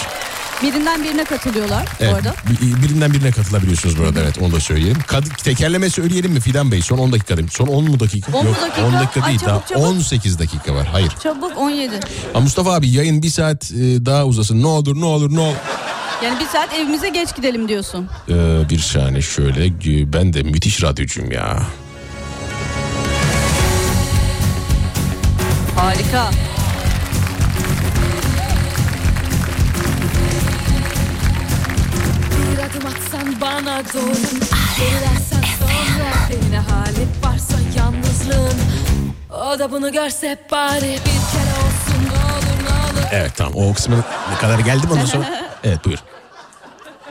Birinden 0.63 1.05
birine 1.05 1.25
katılıyorlar 1.25 1.83
bu 2.01 2.05
Evet, 2.05 2.15
arada. 2.15 2.35
bir- 2.51 2.83
birinden 2.89 3.13
birine 3.13 3.31
katılabiliyorsunuz 3.31 3.99
burada 3.99 4.21
evet 4.23 4.39
onu 4.43 4.53
da 4.53 4.61
söyleyelim. 4.61 4.97
Kad- 5.09 5.43
tekerleme 5.45 5.91
söyleyelim 5.91 6.33
mi 6.33 6.41
Fidan 6.41 6.73
Bey? 6.73 6.83
Son 6.83 6.99
10 6.99 7.13
dakika 7.13 7.37
değil 7.37 7.45
mi? 7.45 7.51
Son 7.53 7.67
10 7.67 7.85
mu 7.85 8.01
dakika? 8.01 8.33
10 8.39 8.47
mu 8.47 8.55
dakika? 8.63 8.87
10 8.87 8.93
dakika 8.93 9.21
Ay, 9.21 9.29
değil 9.29 9.39
çabuk, 9.41 9.51
daha 9.53 9.67
çabuk. 9.67 9.83
18 9.87 10.39
dakika 10.39 10.75
var. 10.75 10.87
Hayır. 10.87 11.13
Çabuk 11.23 11.59
17. 11.59 12.01
Ha, 12.33 12.41
Mustafa 12.41 12.75
abi 12.75 12.89
yayın 12.89 13.23
bir 13.23 13.29
saat 13.31 13.73
e, 13.73 14.07
daha 14.07 14.25
uzasın. 14.27 14.63
Ne 14.63 14.67
olur 14.67 15.01
ne 15.01 15.05
olur 15.05 15.35
ne 15.35 15.41
olur. 15.41 15.57
Yani 16.25 16.41
bir 16.41 16.47
saat 16.47 16.75
evimize 16.75 17.09
geç 17.09 17.37
gidelim 17.37 17.69
diyorsun. 17.69 18.09
Ee, 18.29 18.35
bir 18.71 18.79
saniye 18.79 19.23
şöyle 19.23 19.67
ben 20.13 20.33
de 20.33 20.43
müthiş 20.43 20.83
radyocuyum 20.83 21.33
ya. 21.33 21.63
Harika. 25.77 26.31
Bir 32.53 32.59
adım 32.59 32.87
atsan 32.87 33.41
bana 33.41 33.79
doğru 33.95 34.15
Gerilersen 34.79 35.43
sonra 35.59 36.09
Benimle 36.31 36.59
hali 36.59 37.07
varsa 37.25 37.55
yalnızlığın 37.79 38.59
O 39.31 39.59
da 39.59 39.71
bunu 39.71 39.93
görse 39.93 40.39
bari 40.51 40.83
Bir 40.83 40.97
kere 41.33 41.53
olsun 41.65 42.05
ne 42.05 42.19
olur 42.33 42.71
ne 42.71 43.01
olur 43.01 43.09
Evet 43.13 43.33
tamam 43.37 43.53
o 43.57 43.75
kısmına 43.75 44.05
ne 44.33 44.39
kadar 44.39 44.59
geldim 44.59 44.91
ondan 44.93 45.05
sonra. 45.05 45.42
Evet 45.65 45.85
buyur. 45.85 45.99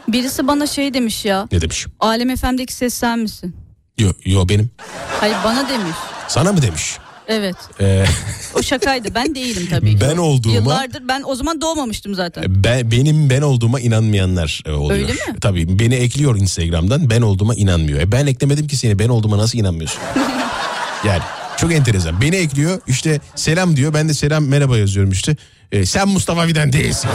Birisi 0.07 0.47
bana 0.47 0.67
şey 0.67 0.93
demiş 0.93 1.25
ya. 1.25 1.47
Ne 1.51 1.61
demiş? 1.61 1.87
Alem 1.99 2.35
FM'deki 2.35 2.73
ses 2.73 2.93
sen 2.93 3.19
misin? 3.19 3.55
Yo, 3.97 4.11
yo 4.25 4.49
benim. 4.49 4.69
Hayır 5.19 5.35
bana 5.43 5.69
demiş. 5.69 5.95
Sana 6.27 6.51
mı 6.53 6.61
demiş? 6.61 6.97
Evet. 7.27 7.55
Ee, 7.79 8.05
O 8.55 8.61
şakaydı. 8.63 9.15
Ben 9.15 9.35
değilim 9.35 9.67
tabii 9.69 9.95
ki. 9.99 10.01
ben 10.09 10.17
olduğuma 10.17 10.55
Yıllardır 10.55 11.07
ben 11.07 11.23
o 11.25 11.35
zaman 11.35 11.61
doğmamıştım 11.61 12.15
zaten. 12.15 12.43
ben, 12.47 12.91
benim 12.91 13.29
ben 13.29 13.41
olduğuma 13.41 13.79
inanmayanlar 13.79 14.63
e, 14.65 14.71
oluyor. 14.71 14.99
Öyle 14.99 15.13
mi? 15.13 15.39
Tabii 15.41 15.79
beni 15.79 15.95
ekliyor 15.95 16.35
Instagram'dan 16.37 17.09
ben 17.09 17.21
olduğuma 17.21 17.55
inanmıyor. 17.55 17.99
E 17.99 18.11
ben 18.11 18.27
eklemedim 18.27 18.67
ki 18.67 18.77
seni 18.77 18.99
ben 18.99 19.09
olduğuma 19.09 19.37
nasıl 19.37 19.59
inanmıyorsun? 19.59 20.01
yani 21.05 21.21
çok 21.57 21.73
enteresan. 21.73 22.21
Beni 22.21 22.35
ekliyor 22.35 22.81
işte 22.87 23.19
selam 23.35 23.75
diyor 23.75 23.93
ben 23.93 24.09
de 24.09 24.13
selam 24.13 24.45
merhaba 24.45 24.77
yazıyorum 24.77 25.11
işte. 25.11 25.35
E, 25.71 25.85
sen 25.85 26.07
Mustafa 26.07 26.45
Fidan 26.47 26.73
değilsin. 26.73 27.09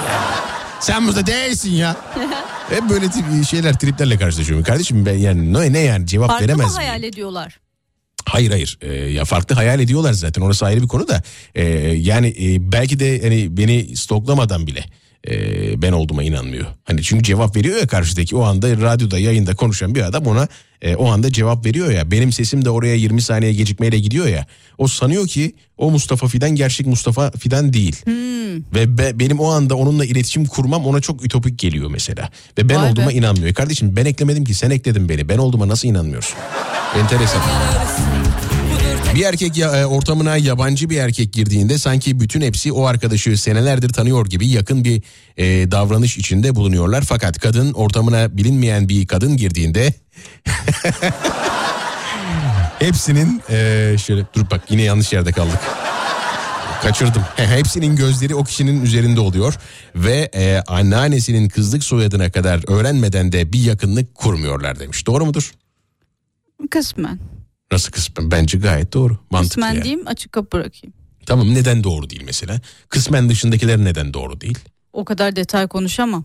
Sen 0.80 1.02
Mustafa 1.02 1.26
değilsin 1.26 1.70
ya. 1.72 1.96
Hep 2.70 2.90
böyle 2.90 3.06
tip- 3.06 3.44
şeyler 3.46 3.78
triplerle 3.78 4.18
karşılaşıyorum. 4.18 4.64
Kardeşim 4.64 5.06
ben 5.06 5.18
yani 5.18 5.52
ne, 5.52 5.72
ne 5.72 5.78
yani 5.78 6.06
cevap 6.06 6.28
Farklı 6.28 6.44
veremez 6.44 6.66
miyim? 6.66 6.76
hayal 6.76 7.02
ediyorlar? 7.02 7.60
Hayır 8.24 8.50
hayır 8.50 8.78
Ee, 8.82 8.92
ya 8.92 9.24
farklı 9.24 9.54
hayal 9.54 9.80
ediyorlar 9.80 10.12
zaten 10.12 10.42
orası 10.42 10.64
ayrı 10.66 10.82
bir 10.82 10.88
konu 10.88 11.08
da 11.08 11.22
Ee, 11.54 11.64
yani 11.96 12.28
e, 12.40 12.72
belki 12.72 13.00
de 13.00 13.20
hani 13.22 13.56
beni 13.56 13.96
stoklamadan 13.96 14.66
bile 14.66 14.84
e, 15.28 15.32
ben 15.82 15.92
olduğuma 15.92 16.22
inanmıyor. 16.22 16.66
Hani 16.84 17.02
çünkü 17.02 17.22
cevap 17.22 17.56
veriyor 17.56 17.76
ya 17.80 17.86
karşıdaki 17.86 18.36
o 18.36 18.42
anda 18.42 18.68
radyoda 18.70 19.18
yayında 19.18 19.54
konuşan 19.54 19.94
bir 19.94 20.02
adam 20.02 20.26
ona 20.26 20.48
e, 20.82 20.94
o 20.96 21.10
anda 21.10 21.32
cevap 21.32 21.66
veriyor 21.66 21.90
ya. 21.90 22.10
Benim 22.10 22.32
sesim 22.32 22.64
de 22.64 22.70
oraya 22.70 22.94
20 22.94 23.22
saniye 23.22 23.52
gecikmeyle 23.52 23.98
gidiyor 23.98 24.26
ya. 24.26 24.46
O 24.78 24.88
sanıyor 24.88 25.26
ki 25.26 25.54
o 25.78 25.90
Mustafa 25.90 26.28
Fidan 26.28 26.50
gerçek 26.50 26.86
Mustafa 26.86 27.30
Fidan 27.30 27.72
değil. 27.72 27.96
Ve 28.74 28.98
be- 28.98 29.18
benim 29.18 29.40
o 29.40 29.50
anda 29.50 29.74
onunla 29.76 30.04
iletişim 30.04 30.46
kurmam 30.46 30.86
ona 30.86 31.00
çok 31.00 31.24
ütopik 31.24 31.58
geliyor 31.58 31.90
mesela. 31.90 32.30
Ve 32.58 32.68
ben 32.68 32.76
Vay 32.76 32.86
be. 32.86 32.90
olduğuma 32.90 33.12
inanmıyor. 33.12 33.54
Kardeşim 33.54 33.96
ben 33.96 34.04
eklemedim 34.04 34.44
ki 34.44 34.54
sen 34.54 34.70
ekledin 34.70 35.08
beni. 35.08 35.28
Ben 35.28 35.38
olduğuma 35.38 35.68
nasıl 35.68 35.88
inanmıyorsun? 35.88 36.36
Enteresan. 36.98 37.40
Bir 39.16 39.24
erkek 39.24 39.56
ya, 39.56 39.76
e, 39.76 39.86
ortamına 39.86 40.36
yabancı 40.36 40.90
bir 40.90 40.96
erkek 40.96 41.32
girdiğinde 41.32 41.78
sanki 41.78 42.20
bütün 42.20 42.40
hepsi 42.40 42.72
o 42.72 42.84
arkadaşı 42.84 43.38
senelerdir 43.38 43.88
tanıyor 43.88 44.26
gibi 44.26 44.48
yakın 44.48 44.84
bir 44.84 45.02
e, 45.36 45.70
davranış 45.70 46.18
içinde 46.18 46.54
bulunuyorlar. 46.54 47.02
Fakat 47.02 47.38
kadın 47.38 47.72
ortamına 47.72 48.36
bilinmeyen 48.36 48.88
bir 48.88 49.06
kadın 49.06 49.36
girdiğinde 49.36 49.94
hepsinin 52.78 53.42
e, 53.50 53.96
şöyle 54.06 54.26
dur 54.34 54.50
bak 54.50 54.60
yine 54.68 54.82
yanlış 54.82 55.12
yerde 55.12 55.32
kaldık. 55.32 55.60
Kaçırdım. 56.82 57.22
Hepsinin 57.36 57.96
gözleri 57.96 58.34
o 58.34 58.44
kişinin 58.44 58.82
üzerinde 58.82 59.20
oluyor 59.20 59.54
ve 59.94 60.30
e, 60.34 60.62
anneannesinin 60.66 61.48
kızlık 61.48 61.84
soyadına 61.84 62.30
kadar 62.30 62.70
öğrenmeden 62.70 63.32
de 63.32 63.52
bir 63.52 63.60
yakınlık 63.60 64.14
kurmuyorlar 64.14 64.78
demiş. 64.78 65.06
Doğru 65.06 65.26
mudur? 65.26 65.52
Kısmen. 66.70 67.18
Nasıl 67.72 67.90
kısmen? 67.92 68.30
Bence 68.30 68.58
gayet 68.58 68.92
doğru. 68.92 69.18
Mantıklı 69.30 69.48
Kısmen 69.48 69.72
yani. 69.72 69.82
diyeyim 69.84 70.06
açık 70.06 70.32
kapı 70.32 70.52
bırakayım. 70.58 70.94
Tamam 71.26 71.54
neden 71.54 71.84
doğru 71.84 72.10
değil 72.10 72.22
mesela? 72.26 72.60
Kısmen 72.88 73.28
dışındakiler 73.28 73.78
neden 73.78 74.14
doğru 74.14 74.40
değil? 74.40 74.58
O 74.92 75.04
kadar 75.04 75.36
detay 75.36 75.68
konuşamam. 75.68 76.24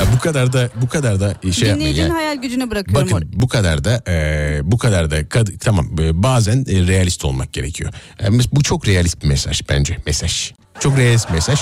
Ya 0.00 0.12
bu 0.16 0.18
kadar 0.18 0.52
da 0.52 0.70
bu 0.82 0.88
kadar 0.88 1.20
da 1.20 1.34
şey 1.42 1.48
yapmayın 1.48 1.74
Dinleyicinin 1.80 2.08
ya. 2.08 2.14
hayal 2.14 2.36
gücüne 2.36 2.70
bırakıyorum. 2.70 3.10
Bakın 3.10 3.30
bu 3.32 3.48
kadar 3.48 3.84
da 3.84 4.02
e, 4.08 4.60
bu 4.62 4.78
kadar 4.78 5.10
da 5.10 5.20
kad- 5.20 5.58
tamam 5.58 5.86
e, 6.00 6.22
bazen 6.22 6.64
e, 6.68 6.86
realist 6.86 7.24
olmak 7.24 7.52
gerekiyor. 7.52 7.92
E, 8.22 8.26
bu 8.52 8.62
çok 8.62 8.88
realist 8.88 9.22
bir 9.22 9.28
mesaj 9.28 9.62
bence 9.68 9.96
mesaj. 10.06 10.52
Çok 10.80 10.98
realist 10.98 11.30
mesaj. 11.30 11.60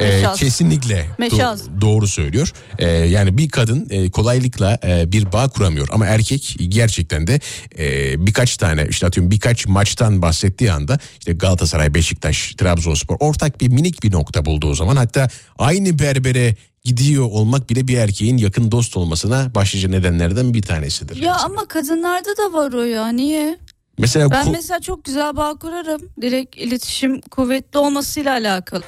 E, 0.00 0.04
Meşaz. 0.08 0.38
kesinlikle 0.38 1.06
do- 1.18 1.80
doğru 1.80 2.08
söylüyor. 2.08 2.52
E, 2.78 2.88
yani 2.88 3.38
bir 3.38 3.48
kadın 3.48 3.86
e, 3.90 4.10
kolaylıkla 4.10 4.78
e, 4.84 5.12
bir 5.12 5.32
bağ 5.32 5.48
kuramıyor 5.48 5.88
ama 5.92 6.06
erkek 6.06 6.56
gerçekten 6.68 7.26
de 7.26 7.40
e, 7.78 8.26
birkaç 8.26 8.56
tane 8.56 8.86
işte 8.90 9.06
atıyorum 9.06 9.30
birkaç 9.30 9.66
maçtan 9.66 10.22
bahsettiği 10.22 10.72
anda 10.72 10.98
işte 11.18 11.32
Galatasaray, 11.32 11.94
Beşiktaş, 11.94 12.54
Trabzonspor 12.54 13.16
ortak 13.20 13.60
bir 13.60 13.68
minik 13.68 14.02
bir 14.02 14.12
nokta 14.12 14.44
bulduğu 14.44 14.74
zaman 14.74 14.96
hatta 14.96 15.28
aynı 15.58 15.98
berbere 15.98 16.54
gidiyor 16.84 17.24
olmak 17.30 17.70
bile 17.70 17.88
bir 17.88 17.98
erkeğin 17.98 18.36
yakın 18.36 18.70
dost 18.72 18.96
olmasına 18.96 19.54
başlıca 19.54 19.88
nedenlerden 19.88 20.54
bir 20.54 20.62
tanesidir. 20.62 21.16
Ya 21.16 21.36
ama 21.36 21.68
kadınlarda 21.68 22.36
da 22.36 22.52
var 22.52 22.72
o 22.72 22.82
ya 22.82 23.08
niye? 23.08 23.58
Mesela 23.98 24.30
Ben 24.30 24.50
mesela 24.50 24.80
çok 24.80 25.04
güzel 25.04 25.36
bağ 25.36 25.54
kurarım. 25.54 26.00
Direkt 26.20 26.56
iletişim 26.56 27.20
kuvvetli 27.20 27.78
olmasıyla 27.78 28.32
alakalı. 28.32 28.82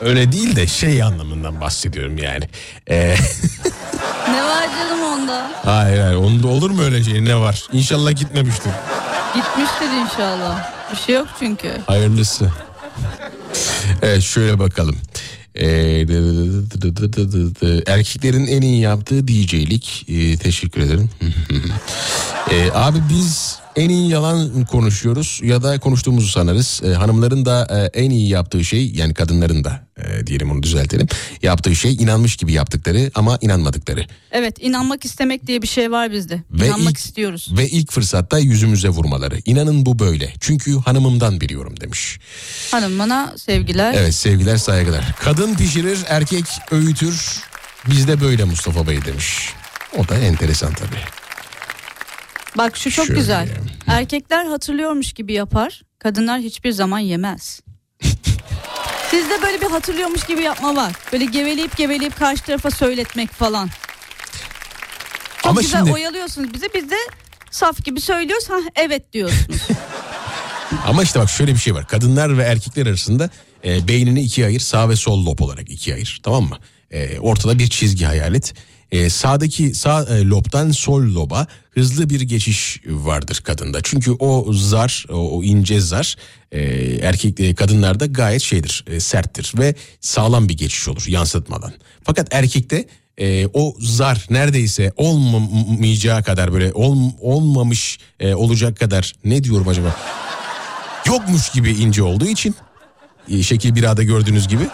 öyle 0.00 0.32
değil 0.32 0.56
de 0.56 0.66
şey 0.66 1.02
anlamından 1.02 1.60
bahsediyorum 1.60 2.18
yani. 2.18 2.48
E, 2.90 3.16
Ne 4.30 4.44
var 4.44 4.64
canım 4.78 5.04
onda? 5.04 5.50
hayır 5.64 6.00
hayır 6.00 6.16
onda 6.16 6.48
olur 6.48 6.70
mu 6.70 6.82
öyle 6.82 7.04
şey 7.04 7.24
ne 7.24 7.36
var? 7.36 7.68
İnşallah 7.72 8.16
gitmemiştir. 8.16 8.72
Gitmiştir 9.34 9.86
inşallah. 10.04 10.70
Bir 10.92 10.96
şey 10.96 11.14
yok 11.14 11.28
çünkü. 11.38 11.68
Hayırlısı. 11.86 12.50
Evet 14.02 14.22
şöyle 14.22 14.58
bakalım. 14.58 14.96
Ee, 15.54 16.00
erkeklerin 17.86 18.46
en 18.46 18.62
iyi 18.62 18.80
yaptığı 18.80 19.28
DJ'lik. 19.28 20.06
Ee, 20.08 20.36
teşekkür 20.36 20.80
ederim. 20.80 21.10
Ee, 22.50 22.70
abi 22.74 22.98
biz 23.10 23.58
en 23.76 23.88
iyi 23.88 24.10
yalan 24.10 24.64
konuşuyoruz 24.64 25.40
ya 25.42 25.62
da 25.62 25.78
konuştuğumuzu 25.78 26.28
sanırız. 26.28 26.80
Ee, 26.84 26.88
hanımların 26.88 27.44
da 27.44 27.66
e, 27.94 28.00
en 28.04 28.10
iyi 28.10 28.28
yaptığı 28.28 28.64
şey 28.64 28.92
yani 28.94 29.14
kadınların 29.14 29.64
da 29.64 29.86
e, 29.96 30.26
diyelim 30.26 30.50
onu 30.50 30.62
düzeltelim. 30.62 31.06
Yaptığı 31.42 31.76
şey 31.76 31.94
inanmış 31.94 32.36
gibi 32.36 32.52
yaptıkları 32.52 33.10
ama 33.14 33.38
inanmadıkları. 33.40 34.06
Evet 34.32 34.56
inanmak 34.60 35.04
istemek 35.04 35.46
diye 35.46 35.62
bir 35.62 35.66
şey 35.66 35.90
var 35.90 36.12
bizde. 36.12 36.42
Ve 36.50 36.66
İnanmak 36.66 36.90
ilk- 36.90 36.98
istiyoruz. 36.98 37.48
Ve 37.56 37.68
ilk 37.68 37.92
fırsatta 37.92 38.38
yüzümüze 38.38 38.88
vurmaları. 38.88 39.38
İnanın 39.44 39.86
bu 39.86 39.98
böyle. 39.98 40.32
Çünkü 40.40 40.78
hanımımdan 40.78 41.40
biliyorum 41.40 41.80
demiş. 41.80 42.18
Hanım 42.70 42.98
bana 42.98 43.34
sevgiler. 43.36 43.94
Evet 43.98 44.14
sevgiler 44.14 44.56
saygılar. 44.56 45.14
Kadın 45.20 45.54
pişirir 45.54 45.98
erkek 46.08 46.44
öğütür. 46.70 47.40
Bizde 47.90 48.20
böyle 48.20 48.44
Mustafa 48.44 48.86
Bey 48.86 49.04
demiş. 49.04 49.48
O 49.98 50.08
da 50.08 50.14
enteresan 50.18 50.72
tabii. 50.74 51.23
Bak 52.58 52.76
şu 52.76 52.90
çok 52.90 53.06
Şöyle. 53.06 53.20
güzel. 53.20 53.48
Erkekler 53.86 54.44
hatırlıyormuş 54.46 55.12
gibi 55.12 55.32
yapar. 55.32 55.82
Kadınlar 55.98 56.40
hiçbir 56.40 56.72
zaman 56.72 56.98
yemez. 56.98 57.60
Sizde 59.10 59.42
böyle 59.42 59.60
bir 59.60 59.66
hatırlıyormuş 59.66 60.24
gibi 60.26 60.42
yapma 60.42 60.76
var. 60.76 60.92
Böyle 61.12 61.24
geveleyip 61.24 61.76
geveleyip 61.76 62.16
karşı 62.18 62.42
tarafa 62.42 62.70
söyletmek 62.70 63.30
falan. 63.30 63.70
Çok 65.42 65.50
Ama 65.50 65.60
güzel 65.60 65.78
şimdi- 65.78 65.92
oyalıyorsunuz 65.92 66.54
bizi. 66.54 66.68
Biz 66.74 66.90
de 66.90 66.96
saf 67.50 67.84
gibi 67.84 68.00
söylüyoruz. 68.00 68.50
Ha 68.50 68.56
evet 68.76 69.12
diyorsunuz. 69.12 69.60
Ama 70.86 71.02
işte 71.02 71.20
bak 71.20 71.30
şöyle 71.30 71.52
bir 71.54 71.58
şey 71.58 71.74
var. 71.74 71.86
Kadınlar 71.86 72.38
ve 72.38 72.42
erkekler 72.42 72.86
arasında 72.86 73.30
e, 73.64 73.88
beynini 73.88 74.20
ikiye 74.22 74.46
ayır. 74.46 74.60
Sağ 74.60 74.88
ve 74.88 74.96
sol 74.96 75.26
lob 75.26 75.38
olarak 75.38 75.70
ikiye 75.70 75.96
ayır. 75.96 76.20
Tamam 76.22 76.44
mı? 76.44 76.58
E, 76.90 77.18
ortada 77.18 77.58
bir 77.58 77.68
çizgi 77.70 78.04
hayal 78.04 78.34
et. 78.34 78.54
E, 78.94 79.10
sağdaki 79.10 79.74
sağ 79.74 80.02
e, 80.04 80.24
lobdan 80.24 80.70
sol 80.70 81.02
loba 81.02 81.46
hızlı 81.70 82.10
bir 82.10 82.20
geçiş 82.20 82.80
vardır 82.86 83.40
kadında. 83.44 83.78
Çünkü 83.82 84.10
o 84.12 84.52
zar, 84.52 85.06
o, 85.10 85.38
o 85.38 85.42
ince 85.42 85.80
zar 85.80 86.16
e, 86.52 86.60
erkek 87.02 87.40
e, 87.40 87.54
kadınlarda 87.54 88.06
gayet 88.06 88.42
şeydir, 88.42 88.84
e, 88.86 89.00
serttir 89.00 89.52
ve 89.58 89.74
sağlam 90.00 90.48
bir 90.48 90.56
geçiş 90.56 90.88
olur 90.88 91.04
yansıtmadan. 91.08 91.72
Fakat 92.04 92.34
erkekte 92.34 92.84
e, 93.18 93.46
o 93.46 93.76
zar 93.80 94.26
neredeyse 94.30 94.92
olmayacağı 94.96 96.22
kadar 96.22 96.52
böyle 96.52 96.72
ol- 96.72 97.12
olmamış 97.20 97.98
e, 98.20 98.34
olacak 98.34 98.80
kadar 98.80 99.12
ne 99.24 99.44
diyorum 99.44 99.68
acaba? 99.68 99.96
yokmuş 101.06 101.48
gibi 101.50 101.70
ince 101.70 102.02
olduğu 102.02 102.26
için 102.26 102.54
e, 103.28 103.42
şekil 103.42 103.74
bir 103.74 103.84
A'da 103.84 104.02
gördüğünüz 104.02 104.48
gibi 104.48 104.64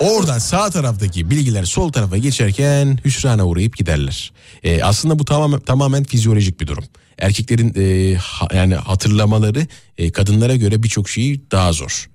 oradan 0.00 0.38
sağ 0.38 0.70
taraftaki 0.70 1.30
bilgiler 1.30 1.64
sol 1.64 1.92
tarafa 1.92 2.16
geçerken 2.16 2.98
hüsrana 3.04 3.46
uğrayıp 3.46 3.76
giderler. 3.76 4.32
E, 4.62 4.82
aslında 4.82 5.18
bu 5.18 5.24
tamamen 5.24 5.60
tamamen 5.60 6.04
fizyolojik 6.04 6.60
bir 6.60 6.66
durum. 6.66 6.84
Erkeklerin 7.18 7.74
e, 7.76 8.14
ha- 8.16 8.48
yani 8.54 8.74
hatırlamaları 8.74 9.66
e, 9.98 10.12
kadınlara 10.12 10.56
göre 10.56 10.82
birçok 10.82 11.08
şeyi 11.08 11.50
daha 11.50 11.72
zor. 11.72 12.10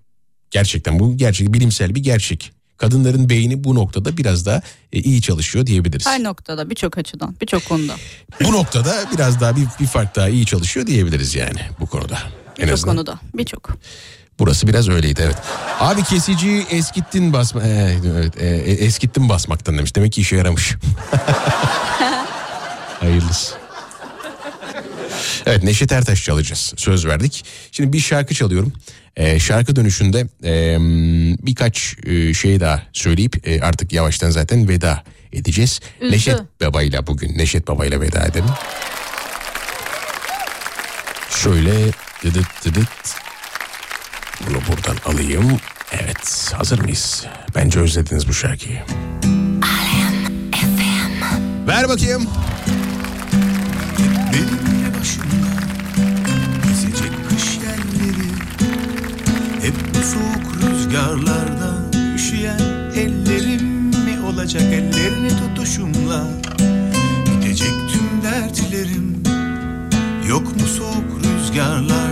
Gerçekten 0.51 0.99
bu 0.99 1.17
gerçek 1.17 1.53
bilimsel 1.53 1.95
bir 1.95 2.03
gerçek. 2.03 2.51
Kadınların 2.77 3.29
beyni 3.29 3.63
bu 3.63 3.75
noktada 3.75 4.17
biraz 4.17 4.45
daha 4.45 4.61
e, 4.93 4.99
iyi 4.99 5.21
çalışıyor 5.21 5.65
diyebiliriz. 5.65 6.07
Her 6.07 6.23
noktada 6.23 6.69
birçok 6.69 6.97
açıdan 6.97 7.35
birçok 7.41 7.65
konuda. 7.65 7.95
Bu 8.43 8.51
noktada 8.51 9.05
biraz 9.13 9.41
daha 9.41 9.55
bir, 9.55 9.65
bir 9.79 9.85
fark 9.87 10.15
daha 10.15 10.29
iyi 10.29 10.45
çalışıyor 10.45 10.87
diyebiliriz 10.87 11.35
yani 11.35 11.59
bu 11.79 11.85
konuda. 11.87 12.17
Birçok 12.59 12.83
konuda 12.83 13.19
birçok. 13.33 13.69
Burası 14.39 14.67
biraz 14.67 14.89
öyleydi 14.89 15.21
evet. 15.25 15.35
Abi 15.79 16.03
kesici 16.03 16.65
eskittin 16.69 17.33
basma 17.33 17.61
e, 17.63 17.97
evet, 18.15 18.41
e, 18.41 18.47
e, 18.47 18.71
eskittin 18.71 19.29
basmaktan 19.29 19.77
demiş. 19.77 19.95
Demek 19.95 20.13
ki 20.13 20.21
işe 20.21 20.35
yaramış. 20.35 20.75
Hayırlısı. 22.99 23.55
Evet 25.45 25.63
Neşet 25.63 25.91
Ertaş 25.91 26.23
çalacağız. 26.23 26.73
Söz 26.77 27.05
verdik. 27.05 27.45
Şimdi 27.71 27.93
bir 27.93 27.99
şarkı 27.99 28.33
çalıyorum. 28.33 28.73
E, 29.15 29.39
şarkı 29.39 29.75
dönüşünde 29.75 30.27
e, 30.43 30.77
birkaç 31.45 31.95
e, 32.05 32.33
şey 32.33 32.59
daha 32.59 32.83
söyleyip 32.93 33.47
e, 33.47 33.61
artık 33.61 33.93
yavaştan 33.93 34.29
zaten 34.29 34.69
veda 34.69 35.03
edeceğiz. 35.33 35.79
Üzdü. 36.01 36.15
Neşet 36.15 36.39
Baba'yla 36.61 37.07
bugün 37.07 37.37
Neşet 37.37 37.67
Baba'yla 37.67 38.01
veda 38.01 38.25
edelim. 38.25 38.49
Şöyle 41.29 41.71
dıdıt 42.23 42.65
dıdıt 42.65 43.28
bunu 44.47 44.57
buradan 44.69 45.13
alayım. 45.13 45.57
Evet 45.91 46.53
hazır 46.57 46.79
mıyız? 46.79 47.25
Bence 47.55 47.79
özlediniz 47.79 48.27
bu 48.27 48.33
şarkıyı. 48.33 48.81
Ver 51.67 51.89
bakayım. 51.89 52.27
Benimle 54.33 54.99
başımda 54.99 55.49
Gezecek 56.67 57.11
kış 57.29 57.57
yerleri 57.57 58.29
Hep 59.61 59.73
bu 59.95 60.03
soğuk 60.03 60.71
rüzgarlarda 60.71 61.97
Üşüyen 62.15 62.59
ellerim 62.95 63.65
mi 63.87 64.19
olacak 64.33 64.61
Ellerini 64.61 65.29
tutuşumla 65.29 66.27
Bitecek 67.25 67.73
tüm 67.91 68.21
dertlerim 68.23 69.23
Yok 70.27 70.55
mu 70.55 70.67
soğuk 70.67 71.23
rüzgarlarda 71.23 72.08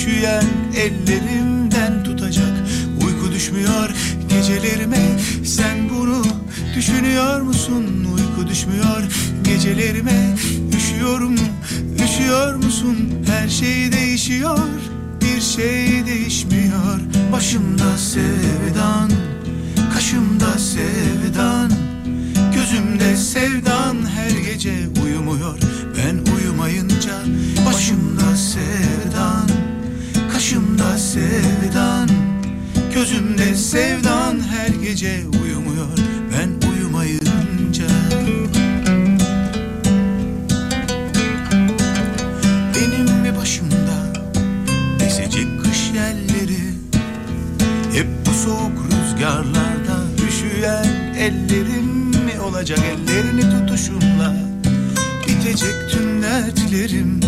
Üşüyen 0.00 0.44
ellerimden 0.76 2.04
tutacak. 2.04 2.52
Uyku 3.04 3.32
düşmüyor 3.32 3.90
gecelerime. 4.28 5.18
Sen 5.44 5.90
bunu 5.90 6.22
düşünüyor 6.76 7.40
musun? 7.40 8.06
Uyku 8.14 8.50
düşmüyor 8.50 9.02
gecelerime. 9.44 10.36
Üşüyorum 10.76 11.34
üşüyor 12.04 12.54
musun? 12.54 12.96
Her 13.26 13.48
şey 13.48 13.92
değişiyor. 13.92 14.58
Bir 15.20 15.40
şey 15.40 16.06
değişmiyor. 16.06 17.00
Başımda 17.32 17.98
sevdan 17.98 19.10
Kaşımda 19.94 20.58
sevdan. 20.58 21.72
Gözümde 22.54 23.16
sevdan 23.16 23.96
her 24.14 24.52
gece 24.52 24.74
uyumuyor. 25.04 25.58
Ben 25.96 26.32
uyumayınca 26.34 27.14
başımda 27.66 28.36
sevdan 28.36 29.59
Kaşımda 30.50 30.98
sevdan 30.98 32.08
Gözümde 32.94 33.54
sevdan 33.54 34.40
her 34.40 34.68
gece 34.68 35.22
uyumuyor. 35.42 35.86
Ben 36.32 36.70
uyumayınca 36.70 37.84
Benim 42.74 43.22
mi 43.22 43.36
başımda 43.36 44.12
Esecek 45.06 45.64
kış 45.64 45.90
yerleri? 45.94 46.60
Hep 47.92 48.06
bu 48.26 48.30
soğuk 48.30 48.72
rüzgarlarda 48.86 50.04
Üşüyen 50.28 51.14
ellerim 51.18 51.86
mi 52.24 52.40
olacak? 52.40 52.78
Ellerini 52.78 53.40
tutuşumla 53.40 54.36
Bitecek 55.28 55.90
tüm 55.90 56.22
dertlerim 56.22 57.20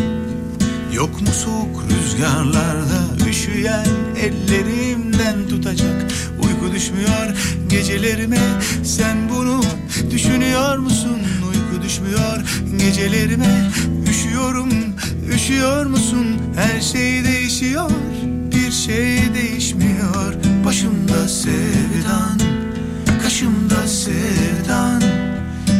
Yok 0.92 1.20
mu 1.20 1.28
soğuk 1.44 1.84
rüzgarlarda 1.90 3.26
Üşüyen 3.28 3.86
ellerimden 4.20 5.48
tutacak 5.48 6.10
Uyku 6.42 6.74
düşmüyor 6.74 7.36
gecelerime 7.68 8.40
Sen 8.84 9.16
bunu 9.28 9.62
düşünüyor 10.10 10.78
musun? 10.78 11.18
Uyku 11.48 11.84
düşmüyor 11.84 12.44
gecelerime 12.78 13.70
Üşüyorum, 14.10 14.70
üşüyor 15.34 15.86
musun? 15.86 16.26
Her 16.56 16.80
şey 16.80 17.24
değişiyor 17.24 17.90
Bir 18.52 18.72
şey 18.72 19.34
değişmiyor 19.34 20.34
Başımda 20.64 21.28
sevdan 21.28 22.40
Kaşımda 23.22 23.86
sevdan 23.88 25.02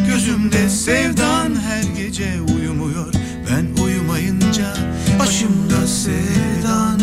Gözümde 0.07 0.69
sevdan 0.69 1.55
her 1.55 1.83
gece 2.03 2.41
başımda 5.33 5.87
sevdan 5.87 6.99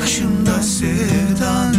Kaşımda 0.00 0.62
sevdan. 0.62 1.76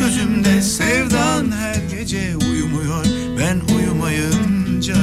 Gözümde 0.00 0.62
sevdan 0.62 1.50
her 1.50 1.74
gece 1.98 2.36
uyumuyor. 2.36 3.04
Ben 3.38 3.74
uyumayınca. 3.76 4.94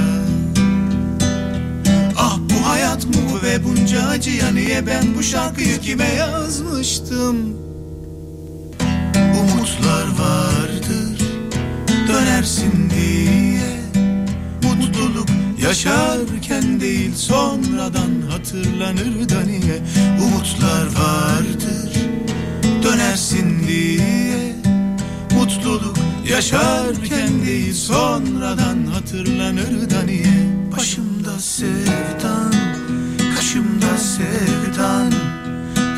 Ah 2.17 2.39
bu 2.39 2.69
hayat 2.69 3.05
mı 3.05 3.43
ve 3.43 3.63
bunca 3.63 4.07
acıya 4.07 4.51
niye 4.51 4.87
ben 4.87 5.15
bu 5.17 5.23
şarkıyı 5.23 5.79
kime 5.79 6.13
yazmıştım? 6.13 7.35
Umutlar 9.39 10.07
vardır 10.19 11.19
dönersin 12.07 12.89
diye 12.89 13.44
yaşarken 15.65 16.79
değil 16.79 17.15
sonradan 17.15 18.21
hatırlanır 18.29 19.29
da 19.29 19.41
niye 19.41 19.81
Umutlar 20.21 20.85
vardır 20.85 21.91
dönersin 22.83 23.67
diye. 23.67 24.55
Mutluluk 25.31 25.97
yaşarken 26.29 27.45
değil 27.45 27.73
sonradan 27.73 28.85
hatırlanır 28.93 29.89
da 29.89 30.01
niye 30.05 30.45
Başımda 30.77 31.39
sevdan, 31.39 32.53
kaşımda 33.35 33.97
sevdan. 33.97 35.13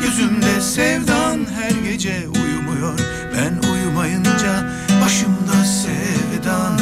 Gözümde 0.02 0.60
sevdan 0.60 1.38
her 1.60 1.90
gece 1.90 2.28
uyumuyor. 2.28 2.98
Ben 3.34 3.70
uyumayınca 3.70 4.72
başımda 5.04 5.64
sevdan 5.64 6.78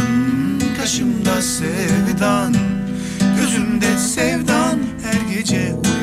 Kaşımda 0.86 1.42
sevdan 1.42 2.75
Gözümde 3.46 3.98
sevdan 3.98 4.78
her 5.02 5.34
gece 5.36 5.56
uyumuyor 5.56 5.95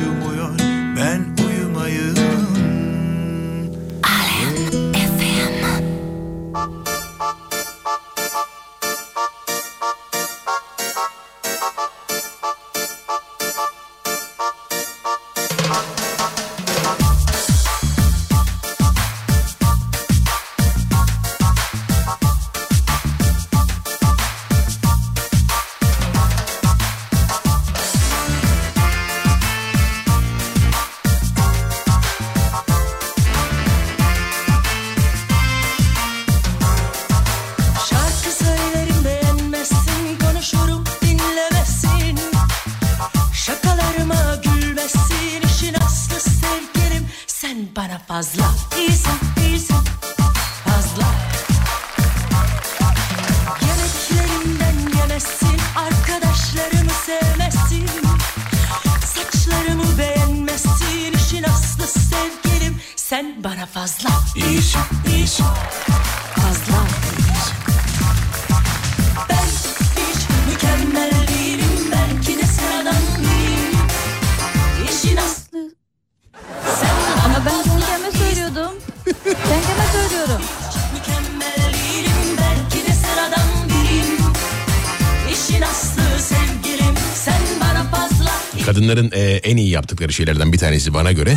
Kadınların 88.94 89.10
e, 89.14 89.36
en 89.36 89.56
iyi 89.56 89.70
yaptıkları 89.70 90.12
şeylerden 90.12 90.52
bir 90.52 90.58
tanesi 90.58 90.94
bana 90.94 91.12
göre 91.12 91.34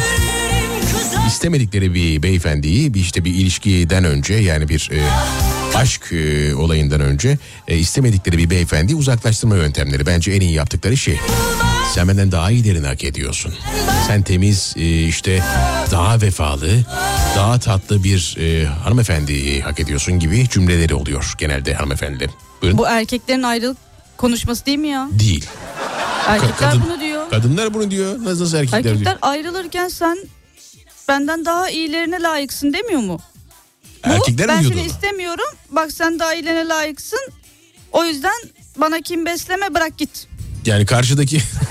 istemedikleri 1.28 1.94
bir 1.94 2.24
beyefendiyi 2.24 2.94
bir 2.94 3.00
işte 3.00 3.26
bir 3.26 3.34
ilişkiden 3.34 4.04
önce 4.04 4.34
yani 4.34 4.70
bir 4.70 4.90
e, 4.94 5.02
aşk 5.78 6.12
e, 6.12 6.56
olayından 6.56 7.02
önce 7.02 7.38
e, 7.68 7.78
istemedikleri 7.78 8.38
bir 8.38 8.50
beyefendi 8.50 8.96
uzaklaştırma 8.96 9.56
yöntemleri 9.56 10.06
bence 10.06 10.32
en 10.32 10.42
iyi 10.42 10.54
yaptıkları 10.54 10.98
şey. 10.98 11.20
Sen 11.96 12.08
benden 12.08 12.32
daha 12.32 12.52
iyilerini 12.52 12.88
hak 12.88 13.04
ediyorsun. 13.04 13.54
Sen 14.08 14.22
temiz 14.22 14.74
e, 14.78 15.04
işte 15.04 15.44
daha 15.92 16.22
vefalı 16.22 16.70
daha 17.36 17.60
tatlı 17.60 18.04
bir 18.04 18.38
e, 18.40 18.66
hanımefendi 18.66 19.62
hak 19.62 19.80
ediyorsun 19.80 20.20
gibi 20.20 20.50
cümleleri 20.50 20.94
oluyor 20.94 21.34
genelde 21.38 21.74
hanımefendilerin. 21.74 22.34
Buyurun. 22.62 22.78
Bu 22.78 22.88
erkeklerin 22.88 23.44
ayrılık 23.44 23.78
konuşması 24.18 24.66
değil 24.66 24.78
mi 24.78 24.88
ya? 24.88 25.10
Değil. 25.12 25.46
Erkekler 26.28 26.58
kadın- 26.58 26.82
bunu. 26.86 26.97
Kadınlar 27.32 27.74
bunu 27.74 27.92
diyor. 27.92 28.16
Nasıl, 28.24 28.44
nasıl 28.44 28.58
erkekler, 28.58 28.84
diyor? 28.84 28.96
Erkekler 28.96 29.18
ayrılırken 29.22 29.88
sen 29.88 30.18
benden 31.08 31.46
daha 31.46 31.70
iyilerine 31.70 32.22
layıksın 32.22 32.74
demiyor 32.74 33.02
mu? 33.02 33.20
Bu, 34.06 34.10
Erkekler 34.10 34.48
ben 34.48 34.58
mi 34.58 34.64
seni 34.64 34.74
diyordu 34.74 34.88
onu? 34.90 34.96
istemiyorum. 34.96 35.46
Bak 35.72 35.92
sen 35.92 36.20
daha 36.20 36.34
iyilerine 36.34 36.68
layıksın. 36.68 37.20
O 37.92 38.04
yüzden 38.06 38.36
bana 38.78 39.02
kim 39.02 39.26
besleme 39.26 39.74
bırak 39.74 39.98
git. 39.98 40.28
Yani 40.66 40.86
karşıdaki 40.86 41.42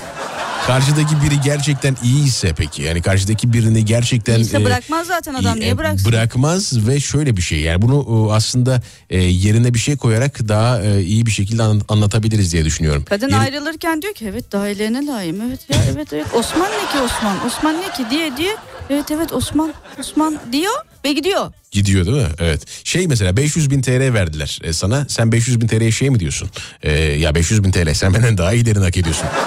karşıdaki 0.67 1.15
biri 1.23 1.41
gerçekten 1.43 1.97
iyiyse 2.03 2.53
peki 2.57 2.81
yani 2.81 3.01
karşıdaki 3.01 3.53
birini 3.53 3.85
gerçekten 3.85 4.35
İyiyse 4.35 4.57
e, 4.61 4.65
bırakmaz 4.65 5.07
zaten 5.07 5.33
adam 5.33 5.57
iyi- 5.57 5.59
niye 5.59 5.69
e, 5.71 5.77
bıraksın? 5.77 6.11
Bırakmaz 6.11 6.87
ve 6.87 6.99
şöyle 6.99 7.37
bir 7.37 7.41
şey 7.41 7.59
yani 7.59 7.81
bunu 7.81 8.27
e, 8.29 8.33
aslında 8.33 8.81
yerine 9.15 9.73
bir 9.73 9.79
şey 9.79 9.97
koyarak 9.97 10.47
daha 10.47 10.81
iyi 10.83 11.25
bir 11.25 11.31
şekilde 11.31 11.63
an- 11.63 11.81
anlatabiliriz 11.89 12.53
diye 12.53 12.65
düşünüyorum. 12.65 13.05
Kadın 13.09 13.29
Yeri- 13.29 13.37
ayrılırken 13.39 14.01
diyor 14.01 14.13
ki 14.13 14.25
evet 14.31 14.51
daha 14.51 14.69
iyilerine 14.69 15.05
layığım. 15.05 15.41
Evet 15.41 15.59
ya 15.69 15.77
evet 15.95 16.13
evet 16.13 16.25
Osman 16.33 16.67
ne 16.71 16.91
ki 16.91 17.03
Osman? 17.05 17.45
Osman 17.45 17.75
ne 17.81 17.93
ki 17.93 18.09
diye 18.11 18.37
diye. 18.37 18.55
Evet 18.89 19.11
evet 19.11 19.33
Osman 19.33 19.73
Osman 19.99 20.39
diyor 20.51 20.73
ve 21.05 21.13
gidiyor. 21.13 21.51
Gidiyor 21.71 22.05
değil 22.05 22.17
mi? 22.17 22.27
Evet. 22.39 22.61
Şey 22.83 23.07
mesela 23.07 23.37
500 23.37 23.71
bin 23.71 23.81
TL 23.81 24.13
verdiler 24.13 24.59
e, 24.63 24.73
sana. 24.73 25.05
Sen 25.09 25.31
500 25.31 25.61
bin 25.61 25.67
TL'ye 25.67 25.91
şey 25.91 26.09
mi 26.09 26.19
diyorsun? 26.19 26.49
E, 26.83 26.91
ya 27.01 27.35
500 27.35 27.63
bin 27.63 27.71
TL 27.71 27.93
sen 27.93 28.13
benden 28.13 28.37
daha 28.37 28.53
iyilerini 28.53 28.83
hak 28.83 28.97
ediyorsun. 28.97 29.27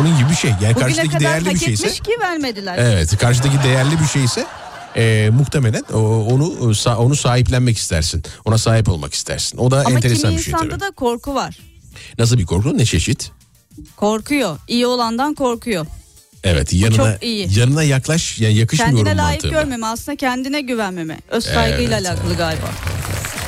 Onun 0.00 0.18
gibi 0.18 0.30
bir 0.30 0.34
şey. 0.36 0.50
Yani 0.50 0.74
Bugüne 0.74 0.94
karşıdaki 0.94 1.20
değerli 1.24 1.50
bir 1.50 1.58
şeyse. 1.58 1.88
ki 1.88 2.10
vermediler. 2.20 2.78
Evet 2.78 3.16
karşıdaki 3.18 3.56
değerli 3.64 4.00
bir 4.00 4.06
şeyse 4.06 4.46
e, 4.96 5.30
muhtemelen 5.32 5.82
onu 5.92 6.44
sa- 6.72 6.94
onu 6.96 7.16
sahiplenmek 7.16 7.78
istersin. 7.78 8.22
Ona 8.44 8.58
sahip 8.58 8.88
olmak 8.88 9.14
istersin. 9.14 9.58
O 9.58 9.70
da 9.70 9.80
Ama 9.80 9.90
enteresan 9.90 10.30
kimi 10.30 10.38
bir 10.38 10.42
şey 10.42 10.52
insanda 10.52 10.70
tabii. 10.70 10.80
da 10.80 10.90
korku 10.90 11.34
var. 11.34 11.58
Nasıl 12.18 12.38
bir 12.38 12.46
korku? 12.46 12.78
Ne 12.78 12.84
çeşit? 12.84 13.30
Korkuyor. 13.96 14.58
İyi 14.68 14.86
olandan 14.86 15.34
korkuyor. 15.34 15.86
Evet 16.44 16.72
yanına 16.72 17.16
iyi. 17.22 17.58
yanına 17.58 17.82
yaklaş 17.82 18.38
yani 18.38 18.54
yakışmıyorum 18.54 18.96
Kendine 19.04 19.22
layık 19.22 19.44
mantığına. 19.44 19.60
görmeme 19.62 19.86
aslında 19.86 20.16
kendine 20.16 20.60
güvenmeme. 20.60 21.18
Öz 21.30 21.44
saygıyla 21.44 21.98
Evet, 21.98 22.08
alakalı 22.10 22.34
galiba. 22.36 22.66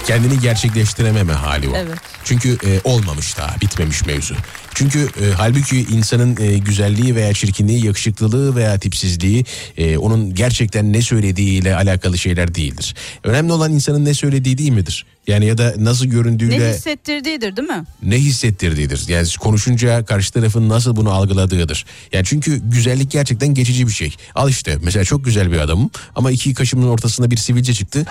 Kendini 0.06 0.40
gerçekleştirememe 0.40 1.32
hali 1.32 1.68
o. 1.68 1.76
Evet. 1.76 1.98
Çünkü 2.24 2.48
e, 2.48 2.80
olmamış 2.84 3.36
daha 3.36 3.60
bitmemiş 3.60 4.06
mevzu. 4.06 4.34
Çünkü 4.74 4.98
e, 4.98 5.32
halbuki 5.36 5.80
insanın 5.80 6.36
e, 6.40 6.58
güzelliği 6.58 7.14
veya 7.14 7.32
çirkinliği, 7.32 7.86
yakışıklılığı 7.86 8.56
veya 8.56 8.78
tipsizliği 8.78 9.44
e, 9.76 9.98
onun 9.98 10.34
gerçekten 10.34 10.92
ne 10.92 11.02
söylediğiyle 11.02 11.76
alakalı 11.76 12.18
şeyler 12.18 12.54
değildir. 12.54 12.94
Önemli 13.24 13.52
olan 13.52 13.72
insanın 13.72 14.04
ne 14.04 14.14
söylediği 14.14 14.58
değil 14.58 14.72
midir? 14.72 15.06
Yani 15.26 15.46
ya 15.46 15.58
da 15.58 15.74
nasıl 15.78 16.06
göründüğüyle 16.06 16.60
Ne 16.60 16.74
hissettirdiğidir 16.74 17.56
değil 17.56 17.68
mi? 17.68 17.84
ne 18.02 18.16
hissettirdiğidir. 18.16 19.08
Yani 19.08 19.28
konuşunca 19.40 20.04
karşı 20.04 20.32
tarafın 20.32 20.68
nasıl 20.68 20.96
bunu 20.96 21.10
algıladığıdır. 21.10 21.84
Yani 22.12 22.24
çünkü 22.24 22.56
güzellik 22.70 23.10
gerçekten 23.10 23.54
geçici 23.54 23.86
bir 23.86 23.92
şey. 23.92 24.14
Al 24.34 24.50
işte 24.50 24.78
mesela 24.82 25.04
çok 25.04 25.24
güzel 25.24 25.52
bir 25.52 25.58
adamım 25.58 25.90
ama 26.14 26.30
iki 26.30 26.54
kaşımın 26.54 26.88
ortasında 26.88 27.30
bir 27.30 27.36
sivilce 27.36 27.74
çıktı. 27.74 28.06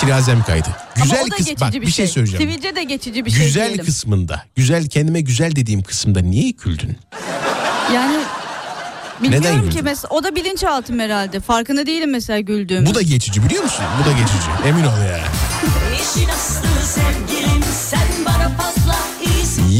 Şirazem 0.00 0.42
kaydı. 0.42 0.68
Güzel 1.02 1.24
geçici 1.38 1.60
bak 1.60 1.72
bir, 1.72 1.82
bir 1.82 1.90
şey 1.90 2.06
söyleyeceğim. 2.06 2.50
Sivilce 2.50 2.76
de 2.76 2.82
geçici 2.84 3.24
bir 3.24 3.30
şey 3.30 3.44
güzel 3.46 3.66
diyelim. 3.66 3.84
kısmında, 3.84 4.42
güzel 4.56 4.88
kendime 4.88 5.20
güzel 5.20 5.56
dediğim 5.56 5.82
kısımda 5.82 6.20
niye 6.20 6.50
güldün? 6.50 6.96
Yani 7.94 8.16
Neden 9.20 9.32
bilmiyorum 9.32 9.60
güldün? 9.60 9.76
ki 9.76 9.82
mesela 9.82 10.08
o 10.10 10.24
da 10.24 10.36
bilinçaltım 10.36 10.98
herhalde. 10.98 11.40
Farkında 11.40 11.86
değilim 11.86 12.10
mesela 12.10 12.40
güldüğümü. 12.40 12.86
Bu 12.86 12.94
da 12.94 13.02
geçici 13.02 13.44
biliyor 13.44 13.62
musun? 13.62 13.84
Bu 14.02 14.08
da 14.10 14.12
geçici. 14.12 14.68
Emin 14.68 14.84
ol 14.84 14.98
ya. 15.10 15.24
İşin 16.04 16.28
aslı 16.28 16.86
sevgilim 16.86 17.73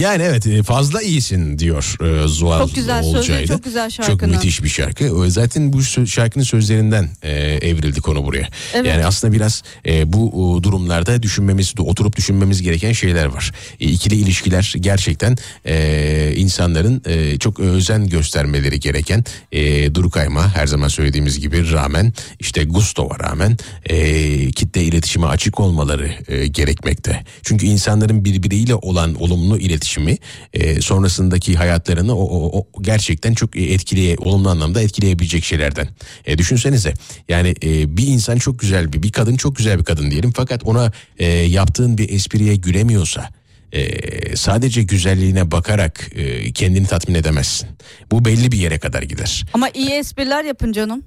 Yani 0.01 0.23
evet 0.23 0.47
e, 0.47 0.63
fazla 0.63 1.03
iyisin 1.03 1.59
diyor 1.59 1.97
e, 2.25 2.29
Zuhal 2.29 2.59
Çok 2.59 2.75
güzel 2.75 3.05
Olcay'da. 3.05 3.47
çok 3.47 3.65
güzel 3.65 3.91
Çok 3.91 4.07
şarkının. 4.07 4.35
müthiş 4.35 4.63
bir 4.63 4.69
şarkı. 4.69 5.15
O 5.15 5.29
Zaten 5.29 5.73
bu 5.73 5.83
şarkının 6.07 6.45
sözlerinden 6.45 7.09
e, 7.23 7.33
evrildi 7.43 8.01
konu 8.01 8.25
buraya. 8.25 8.49
Evet. 8.75 8.87
Yani 8.87 9.07
aslında 9.07 9.33
biraz 9.33 9.63
e, 9.87 10.13
bu 10.13 10.61
durumlarda 10.63 11.23
düşünmemiz, 11.23 11.75
oturup 11.79 12.17
düşünmemiz 12.17 12.63
gereken 12.63 12.93
şeyler 12.93 13.27
var. 13.27 13.53
E, 13.81 13.85
ikili 13.85 14.15
ilişkiler 14.15 14.75
gerçekten 14.81 15.37
e, 15.67 16.33
insanların 16.37 17.03
e, 17.07 17.39
çok 17.39 17.61
özen 17.61 18.09
göstermeleri 18.09 18.81
gereken 18.81 19.25
e, 19.53 19.95
duru 19.95 20.11
kayma 20.11 20.57
her 20.57 20.67
zaman 20.67 20.89
söylediğimiz 20.89 21.41
gibi 21.41 21.73
rağmen 21.73 22.13
işte 22.41 22.65
Gusto'ya 22.65 23.19
rağmen 23.31 23.57
e, 23.87 24.51
kitle 24.51 24.83
iletişime 24.83 25.27
açık 25.27 25.61
olmaları 25.61 26.11
e, 26.29 26.47
gerekmekte. 26.47 27.25
Çünkü 27.43 27.67
insanların 27.67 28.25
birbiriyle 28.25 28.75
olan 28.75 29.15
olumlu 29.23 29.59
iletişimi 29.85 30.19
e, 30.53 30.81
sonrasındaki 30.81 31.55
hayatlarını 31.55 32.17
o, 32.17 32.23
o, 32.23 32.59
o 32.59 32.83
gerçekten 32.83 33.35
çok 33.35 33.57
etkileye 33.57 34.17
olumlu 34.17 34.49
anlamda 34.49 34.83
etkileyebilecek 34.83 35.45
şeylerden. 35.45 35.89
E, 36.27 36.39
düşünsenize 36.39 36.95
yani 37.29 37.55
e, 37.63 37.97
bir 37.97 38.07
insan 38.07 38.37
çok 38.37 38.59
güzel 38.59 38.93
bir 38.93 39.03
bir 39.03 39.13
kadın 39.13 39.37
çok 39.37 39.57
güzel 39.57 39.79
bir 39.79 39.85
kadın 39.85 40.11
diyelim 40.11 40.33
fakat 40.37 40.65
ona 40.65 40.93
e, 41.19 41.27
yaptığın 41.27 41.99
bir 41.99 42.11
espriye 42.11 42.57
gülemiyorsa 42.57 43.29
e, 43.73 44.37
sadece 44.37 44.83
güzelliğine 44.83 45.51
bakarak 45.51 46.11
e, 46.15 46.53
kendini 46.53 46.87
tatmin 46.87 47.15
edemezsin. 47.15 47.69
Bu 48.11 48.25
belli 48.25 48.53
bir 48.53 48.59
yere 48.59 48.79
kadar 48.79 49.03
gider. 49.03 49.45
Ama 49.53 49.69
iyi 49.75 49.91
espriler 49.91 50.45
yapın 50.45 50.73
canım. 50.73 51.03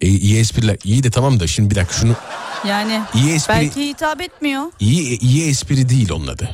E, 0.00 0.08
iyi 0.08 0.38
espriler 0.38 0.76
iyi 0.84 1.02
de 1.02 1.10
tamam 1.10 1.40
da 1.40 1.46
şimdi 1.46 1.70
bir 1.70 1.74
dakika 1.76 1.94
şunu 1.94 2.14
Yani 2.68 3.00
iyi 3.14 3.32
espri 3.34 3.52
belki 3.54 3.88
hitap 3.88 4.20
etmiyor. 4.20 4.62
iyi 4.80 5.18
iyi 5.18 5.48
espri 5.48 5.88
değil 5.88 6.10
onun 6.12 6.26
adı. 6.26 6.48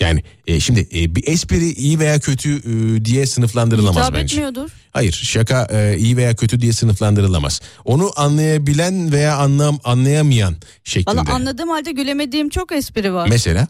Yani 0.00 0.22
e, 0.46 0.60
şimdi 0.60 0.88
e, 0.94 1.14
bir 1.14 1.28
espri 1.28 1.72
iyi 1.72 1.98
veya 1.98 2.18
kötü 2.20 2.56
e, 2.58 3.04
diye 3.04 3.26
sınıflandırılamaz 3.26 3.96
hitap 4.02 4.14
bence. 4.14 4.34
etmiyordur. 4.36 4.70
Hayır 4.92 5.12
şaka 5.12 5.68
e, 5.72 5.96
iyi 5.98 6.16
veya 6.16 6.34
kötü 6.36 6.60
diye 6.60 6.72
sınıflandırılamaz. 6.72 7.60
Onu 7.84 8.10
anlayabilen 8.16 9.12
veya 9.12 9.36
anlam 9.36 9.78
anlayamayan 9.84 10.54
şeklinde. 10.84 11.16
Valla 11.20 11.34
anladığım 11.34 11.68
halde 11.68 11.92
gülemediğim 11.92 12.48
çok 12.48 12.72
espri 12.72 13.14
var. 13.14 13.28
Mesela 13.28 13.68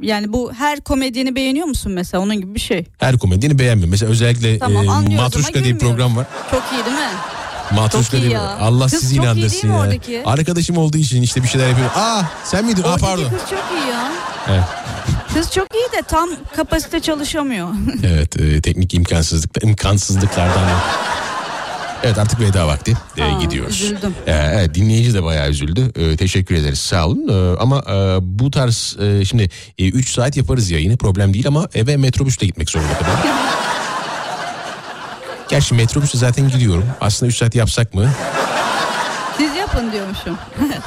yani 0.00 0.32
bu 0.32 0.52
her 0.52 0.80
komedyeni 0.80 1.34
beğeniyor 1.36 1.66
musun 1.66 1.92
mesela 1.92 2.22
onun 2.22 2.34
gibi 2.40 2.54
bir 2.54 2.60
şey. 2.60 2.84
her 2.98 3.18
komedyeni 3.18 3.58
beğenmiyor. 3.58 3.90
Mesela 3.90 4.12
özellikle 4.12 4.58
Tamam, 4.58 4.84
e, 4.86 4.90
anlıyoruz 4.90 5.14
ama 5.18 5.22
Matruşka 5.22 5.64
diye 5.64 5.74
bir 5.74 5.78
program 5.80 6.16
var. 6.16 6.26
Çok 6.50 6.62
iyi 6.72 6.84
değil 6.84 6.96
mi? 6.96 7.12
Matruşka 7.74 8.16
bir- 8.16 8.22
ya. 8.30 8.56
Allah 8.60 8.84
Kız 8.86 9.00
sizi 9.00 9.16
inandırsın 9.16 9.62
değil 9.62 9.64
mi 9.64 9.70
ya. 9.78 9.80
oradaki? 9.84 10.22
Arkadaşım 10.24 10.76
olduğu 10.78 10.98
için 10.98 11.22
işte 11.22 11.42
bir 11.42 11.48
şeyler 11.48 11.68
yapıyor. 11.68 11.90
Aa 11.94 12.22
sen 12.44 12.64
miydin? 12.64 12.82
Aa 12.82 12.86
Oradaki 12.86 13.02
pardon. 13.04 13.24
kız 13.30 13.50
çok 13.50 13.64
iyi 13.78 13.90
ya. 13.90 14.12
Evet. 14.48 14.64
Kız 15.34 15.50
çok 15.52 15.66
iyi 15.74 15.98
de 15.98 16.02
tam 16.08 16.28
kapasite 16.56 17.00
çalışamıyor. 17.00 17.68
Evet 18.04 18.40
e, 18.40 18.60
teknik 18.62 18.94
imkansızlık 18.94 19.64
imkansızlıklardan. 19.64 20.62
Evet 22.02 22.18
artık 22.18 22.40
veda 22.40 22.66
vakti 22.66 22.96
E, 23.16 23.24
Aa, 23.24 23.40
gidiyoruz. 23.40 23.82
üzüldüm. 23.82 24.14
E, 24.26 24.32
evet 24.32 24.74
dinleyici 24.74 25.14
de 25.14 25.22
bayağı 25.24 25.48
üzüldü. 25.50 25.92
E, 25.96 26.16
teşekkür 26.16 26.54
ederiz 26.54 26.78
sağ 26.78 27.06
olun. 27.06 27.28
E, 27.28 27.58
ama 27.60 27.78
e, 27.78 28.18
bu 28.22 28.50
tarz 28.50 28.96
e, 29.00 29.24
şimdi 29.24 29.50
3 29.78 30.10
saat 30.12 30.36
yaparız 30.36 30.70
yayını 30.70 30.96
problem 30.96 31.34
değil 31.34 31.46
ama 31.46 31.68
eve 31.74 31.96
metrobüsle 31.96 32.46
gitmek 32.46 32.70
zorunda 32.70 32.92
kalıyorum. 32.98 33.20
Gerçi 35.48 35.74
metrobüsle 35.74 36.18
zaten 36.18 36.48
gidiyorum. 36.48 36.84
Aslında 37.00 37.30
3 37.30 37.36
saat 37.36 37.54
yapsak 37.54 37.94
mı? 37.94 38.10
Siz 39.38 39.56
yapın 39.56 39.92
diyormuşum. 39.92 40.38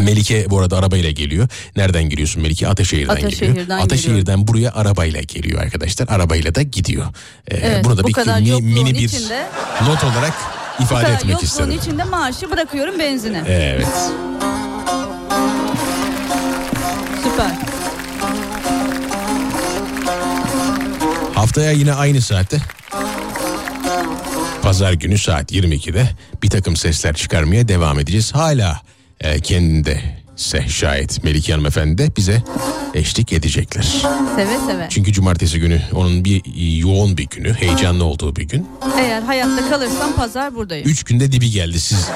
Melike 0.00 0.50
bu 0.50 0.60
arada 0.60 0.78
arabayla 0.78 1.10
geliyor. 1.10 1.48
Nereden 1.76 2.02
geliyorsun 2.08 2.42
Melike? 2.42 2.68
Ataşehir'den, 2.68 3.12
Ataşehir'den 3.16 3.54
geliyor. 3.56 3.80
Ataşehir'den 3.80 4.46
buraya 4.48 4.72
arabayla 4.72 5.20
geliyor 5.20 5.62
arkadaşlar. 5.62 6.08
Arabayla 6.08 6.54
da 6.54 6.62
gidiyor. 6.62 7.06
Ee, 7.48 7.56
Evet, 7.56 7.84
bunu 7.84 7.96
da 7.98 8.02
bu 8.04 8.08
bir 8.08 8.12
kadar 8.12 8.38
mini, 8.38 8.48
yokluğun 8.48 8.68
mini 8.72 8.94
bir 8.94 8.98
içinde- 9.08 9.46
not 9.88 10.04
olarak 10.04 10.32
ifade 10.80 11.12
etmek 11.12 11.32
yokluğun 11.32 11.46
istedim. 11.46 11.70
içinde 11.70 12.04
maaşı 12.04 12.50
bırakıyorum 12.50 12.98
benzine. 12.98 13.42
Evet. 13.48 13.86
Süper. 17.22 17.50
Haftaya 21.34 21.70
yine 21.70 21.92
aynı 21.92 22.20
saatte 22.20 22.58
Pazar 24.62 24.92
günü 24.92 25.18
saat 25.18 25.52
22'de 25.52 26.08
bir 26.42 26.50
takım 26.50 26.76
sesler 26.76 27.14
çıkarmaya 27.14 27.68
devam 27.68 27.98
edeceğiz. 27.98 28.34
Hala 28.34 28.80
e, 29.26 29.40
kendinde 29.40 30.00
ise 30.38 30.68
şayet 30.68 31.24
Melike 31.24 31.52
hanımefendi 31.52 31.98
de 31.98 32.16
bize 32.16 32.42
eşlik 32.94 33.32
edecekler. 33.32 33.82
Seve 34.36 34.56
seve. 34.66 34.86
Çünkü 34.90 35.12
cumartesi 35.12 35.60
günü 35.60 35.80
onun 35.92 36.24
bir 36.24 36.42
yoğun 36.78 37.16
bir 37.16 37.26
günü, 37.26 37.54
heyecanlı 37.54 38.04
olduğu 38.04 38.36
bir 38.36 38.48
gün. 38.48 38.68
Eğer 38.98 39.22
hayatta 39.22 39.68
kalırsam 39.70 40.12
pazar 40.16 40.54
buradayım. 40.54 40.88
Üç 40.88 41.04
günde 41.04 41.32
dibi 41.32 41.50
geldi 41.50 41.80
siz 41.80 42.08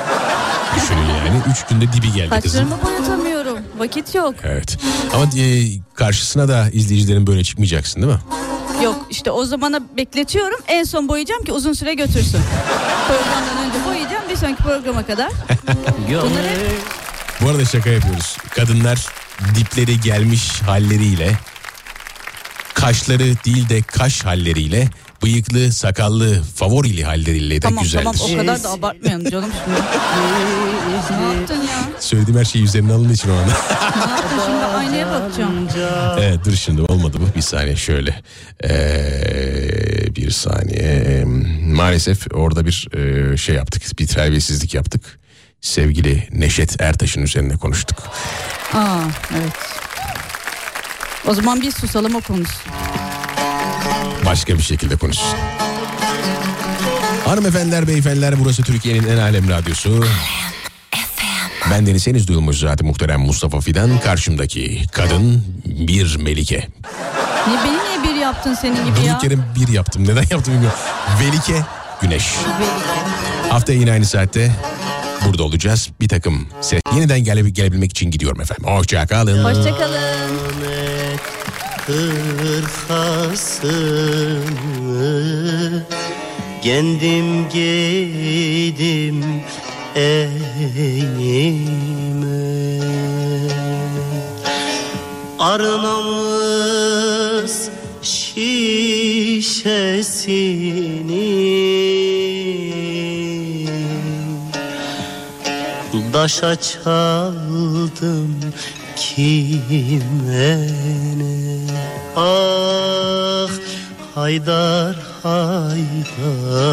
düşünün 0.76 1.00
yani. 1.00 1.40
Üç 1.52 1.66
günde 1.66 1.92
dibi 1.92 2.12
geldi 2.12 2.40
kızım. 2.42 2.50
Saçlarımı 2.50 2.84
boyatamıyorum. 2.84 3.58
Vakit 3.78 4.14
yok. 4.14 4.34
Evet. 4.44 4.78
Ama 5.14 5.24
e, 5.24 5.64
karşısına 5.94 6.48
da 6.48 6.70
izleyicilerin 6.72 7.26
böyle 7.26 7.44
çıkmayacaksın 7.44 8.02
değil 8.02 8.12
mi? 8.12 8.20
Yok 8.84 9.06
işte 9.10 9.30
o 9.30 9.44
zamana 9.44 9.80
bekletiyorum. 9.96 10.58
En 10.68 10.84
son 10.84 11.08
boyayacağım 11.08 11.44
ki 11.44 11.52
uzun 11.52 11.72
süre 11.72 11.94
götürsün. 11.94 12.40
Programdan 13.08 13.68
önce 13.68 13.86
boyayacağım 13.86 14.09
sonraki 14.40 14.62
programa 14.62 15.06
kadar. 15.06 15.28
Bunları 16.08 16.70
Bu 17.40 17.48
arada 17.48 17.64
şaka 17.64 17.90
yapıyoruz. 17.90 18.36
Kadınlar 18.54 19.06
dipleri 19.54 20.00
gelmiş 20.00 20.62
halleriyle, 20.62 21.32
kaşları 22.74 23.44
değil 23.44 23.68
de 23.68 23.82
kaş 23.82 24.24
halleriyle, 24.24 24.88
bıyıklı, 25.22 25.72
sakallı, 25.72 26.42
favorili 26.42 27.04
halleriyle 27.04 27.54
de 27.54 27.60
tamam 27.60 27.84
güzeldir. 27.84 28.04
tamam 28.04 28.32
o 28.32 28.36
kadar 28.36 28.62
da 28.62 28.70
abartmayalım 28.70 29.30
canım 29.30 29.50
şimdi. 29.64 29.80
ne 31.20 31.34
yaptın 31.34 31.54
ya? 31.54 32.00
Söylediğim 32.00 32.40
her 32.40 32.44
şey 32.44 32.62
üzerine 32.62 32.92
alındığı 32.92 33.12
için 33.12 33.30
o 33.30 33.32
anda. 33.32 33.46
Ne 33.46 34.10
yaptın 34.10 34.38
şimdi 34.46 34.64
aynaya 34.64 35.10
bakacağım. 35.10 35.68
evet 36.20 36.38
dur 36.44 36.52
şimdi 36.52 36.82
olmadı 36.82 37.16
bu. 37.20 37.36
Bir 37.36 37.42
saniye 37.42 37.76
şöyle. 37.76 38.22
Ee, 38.64 40.16
bir 40.16 40.30
saniye. 40.30 41.24
Maalesef 41.64 42.26
orada 42.34 42.66
bir 42.66 42.88
e, 42.94 43.36
şey 43.36 43.54
yaptık. 43.54 43.82
Bir 43.98 44.06
terbiyesizlik 44.06 44.74
yaptık. 44.74 45.20
Sevgili 45.60 46.28
Neşet 46.32 46.80
Ertaş'ın 46.80 47.22
üzerine 47.22 47.56
konuştuk. 47.56 47.98
Aa 48.74 49.00
evet. 49.32 49.52
O 51.28 51.34
zaman 51.34 51.60
bir 51.60 51.70
susalım 51.70 52.14
o 52.14 52.20
konuşsun. 52.20 52.72
Başka 54.26 54.54
bir 54.58 54.62
şekilde 54.62 54.96
konuşsun. 54.96 55.38
Hanımefendiler, 57.26 57.88
beyefendiler 57.88 58.34
burası 58.40 58.62
Türkiye'nin 58.62 59.08
en 59.08 59.18
alem 59.18 59.48
radyosu. 59.48 60.04
Ben 61.70 61.86
Deniz 61.86 62.06
henüz 62.06 62.28
duyulmuş 62.28 62.58
zaten 62.58 62.86
muhterem 62.86 63.20
Mustafa 63.20 63.60
Fidan. 63.60 63.98
Karşımdaki 64.00 64.82
kadın 64.92 65.44
bir 65.66 66.16
melike. 66.16 66.68
Ne 67.48 67.54
beni 67.64 68.02
niye 68.04 68.14
bir 68.14 68.20
yaptın 68.20 68.54
senin 68.54 68.76
gibi 68.86 69.06
ya? 69.06 69.14
Durduk 69.14 69.24
yere 69.24 69.36
bir 69.56 69.72
yaptım. 69.72 70.04
Neden 70.04 70.24
yaptım 70.30 70.54
bilmiyorum. 70.54 70.78
Velike 71.20 71.60
Güneş. 72.02 72.24
Haftaya 73.50 73.78
yine 73.78 73.92
aynı 73.92 74.04
saatte 74.06 74.52
burada 75.26 75.42
olacağız. 75.42 75.90
Bir 76.00 76.08
takım 76.08 76.48
ses. 76.60 76.80
Yeniden 76.94 77.20
gele, 77.24 77.50
gelebilmek 77.50 77.90
için 77.90 78.10
gidiyorum 78.10 78.40
efendim. 78.40 78.64
Hoşça 78.66 79.06
kalın. 79.06 79.44
Hoşçakalın. 79.44 80.00
Hırkasını. 81.90 83.50
Kendim 86.62 87.48
giydim 87.48 89.24
eynime 89.94 90.90
Arnamız 95.38 96.70
şişesini. 98.02 99.40
Daşa 106.12 106.56
çaldım 106.56 108.36
kime 108.96 110.66
ne 111.18 111.49
Ah 112.16 113.50
Haydar 114.14 114.96
Haydar 115.22 116.64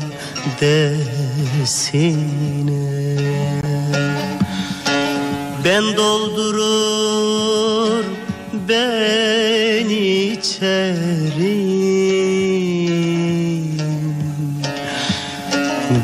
Ben 5.65 5.97
doldurur 5.97 8.05
ben 8.69 9.89
içerim. 9.89 11.73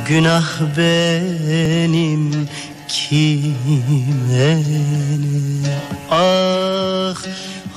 Günah 0.09 0.76
benim 0.76 2.48
kime 3.09 4.52
ne 5.20 5.76
Ah 6.10 7.14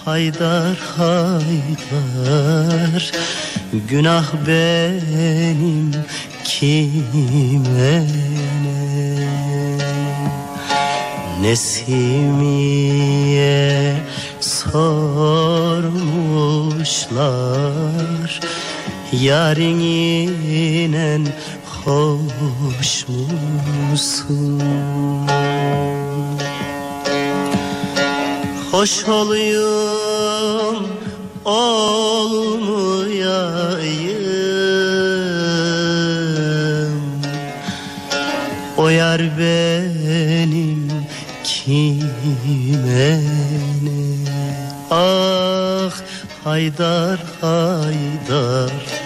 Haydar 0.06 0.78
Haydar. 0.98 3.04
Günah 3.90 4.28
benim. 4.48 5.92
Kime 6.44 8.08
ne 8.64 8.82
Nesimiye 11.42 13.18
sormuşlar. 14.40 15.92
Yariniyle 19.22 21.20
hoş 21.86 23.06
musun? 23.90 24.62
Hoş 28.72 29.08
olayım 29.08 30.88
olmayayım? 31.46 32.62
O 38.78 38.90
yar 38.90 39.22
benim 39.40 40.92
kime 41.44 43.20
ne? 43.84 44.02
Ah 44.92 45.92
Haydar 46.44 47.20
Haydar 47.42 49.01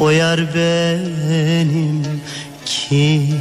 O 0.00 0.10
yar 0.10 0.40
benim 0.54 2.02
kime 2.64 3.38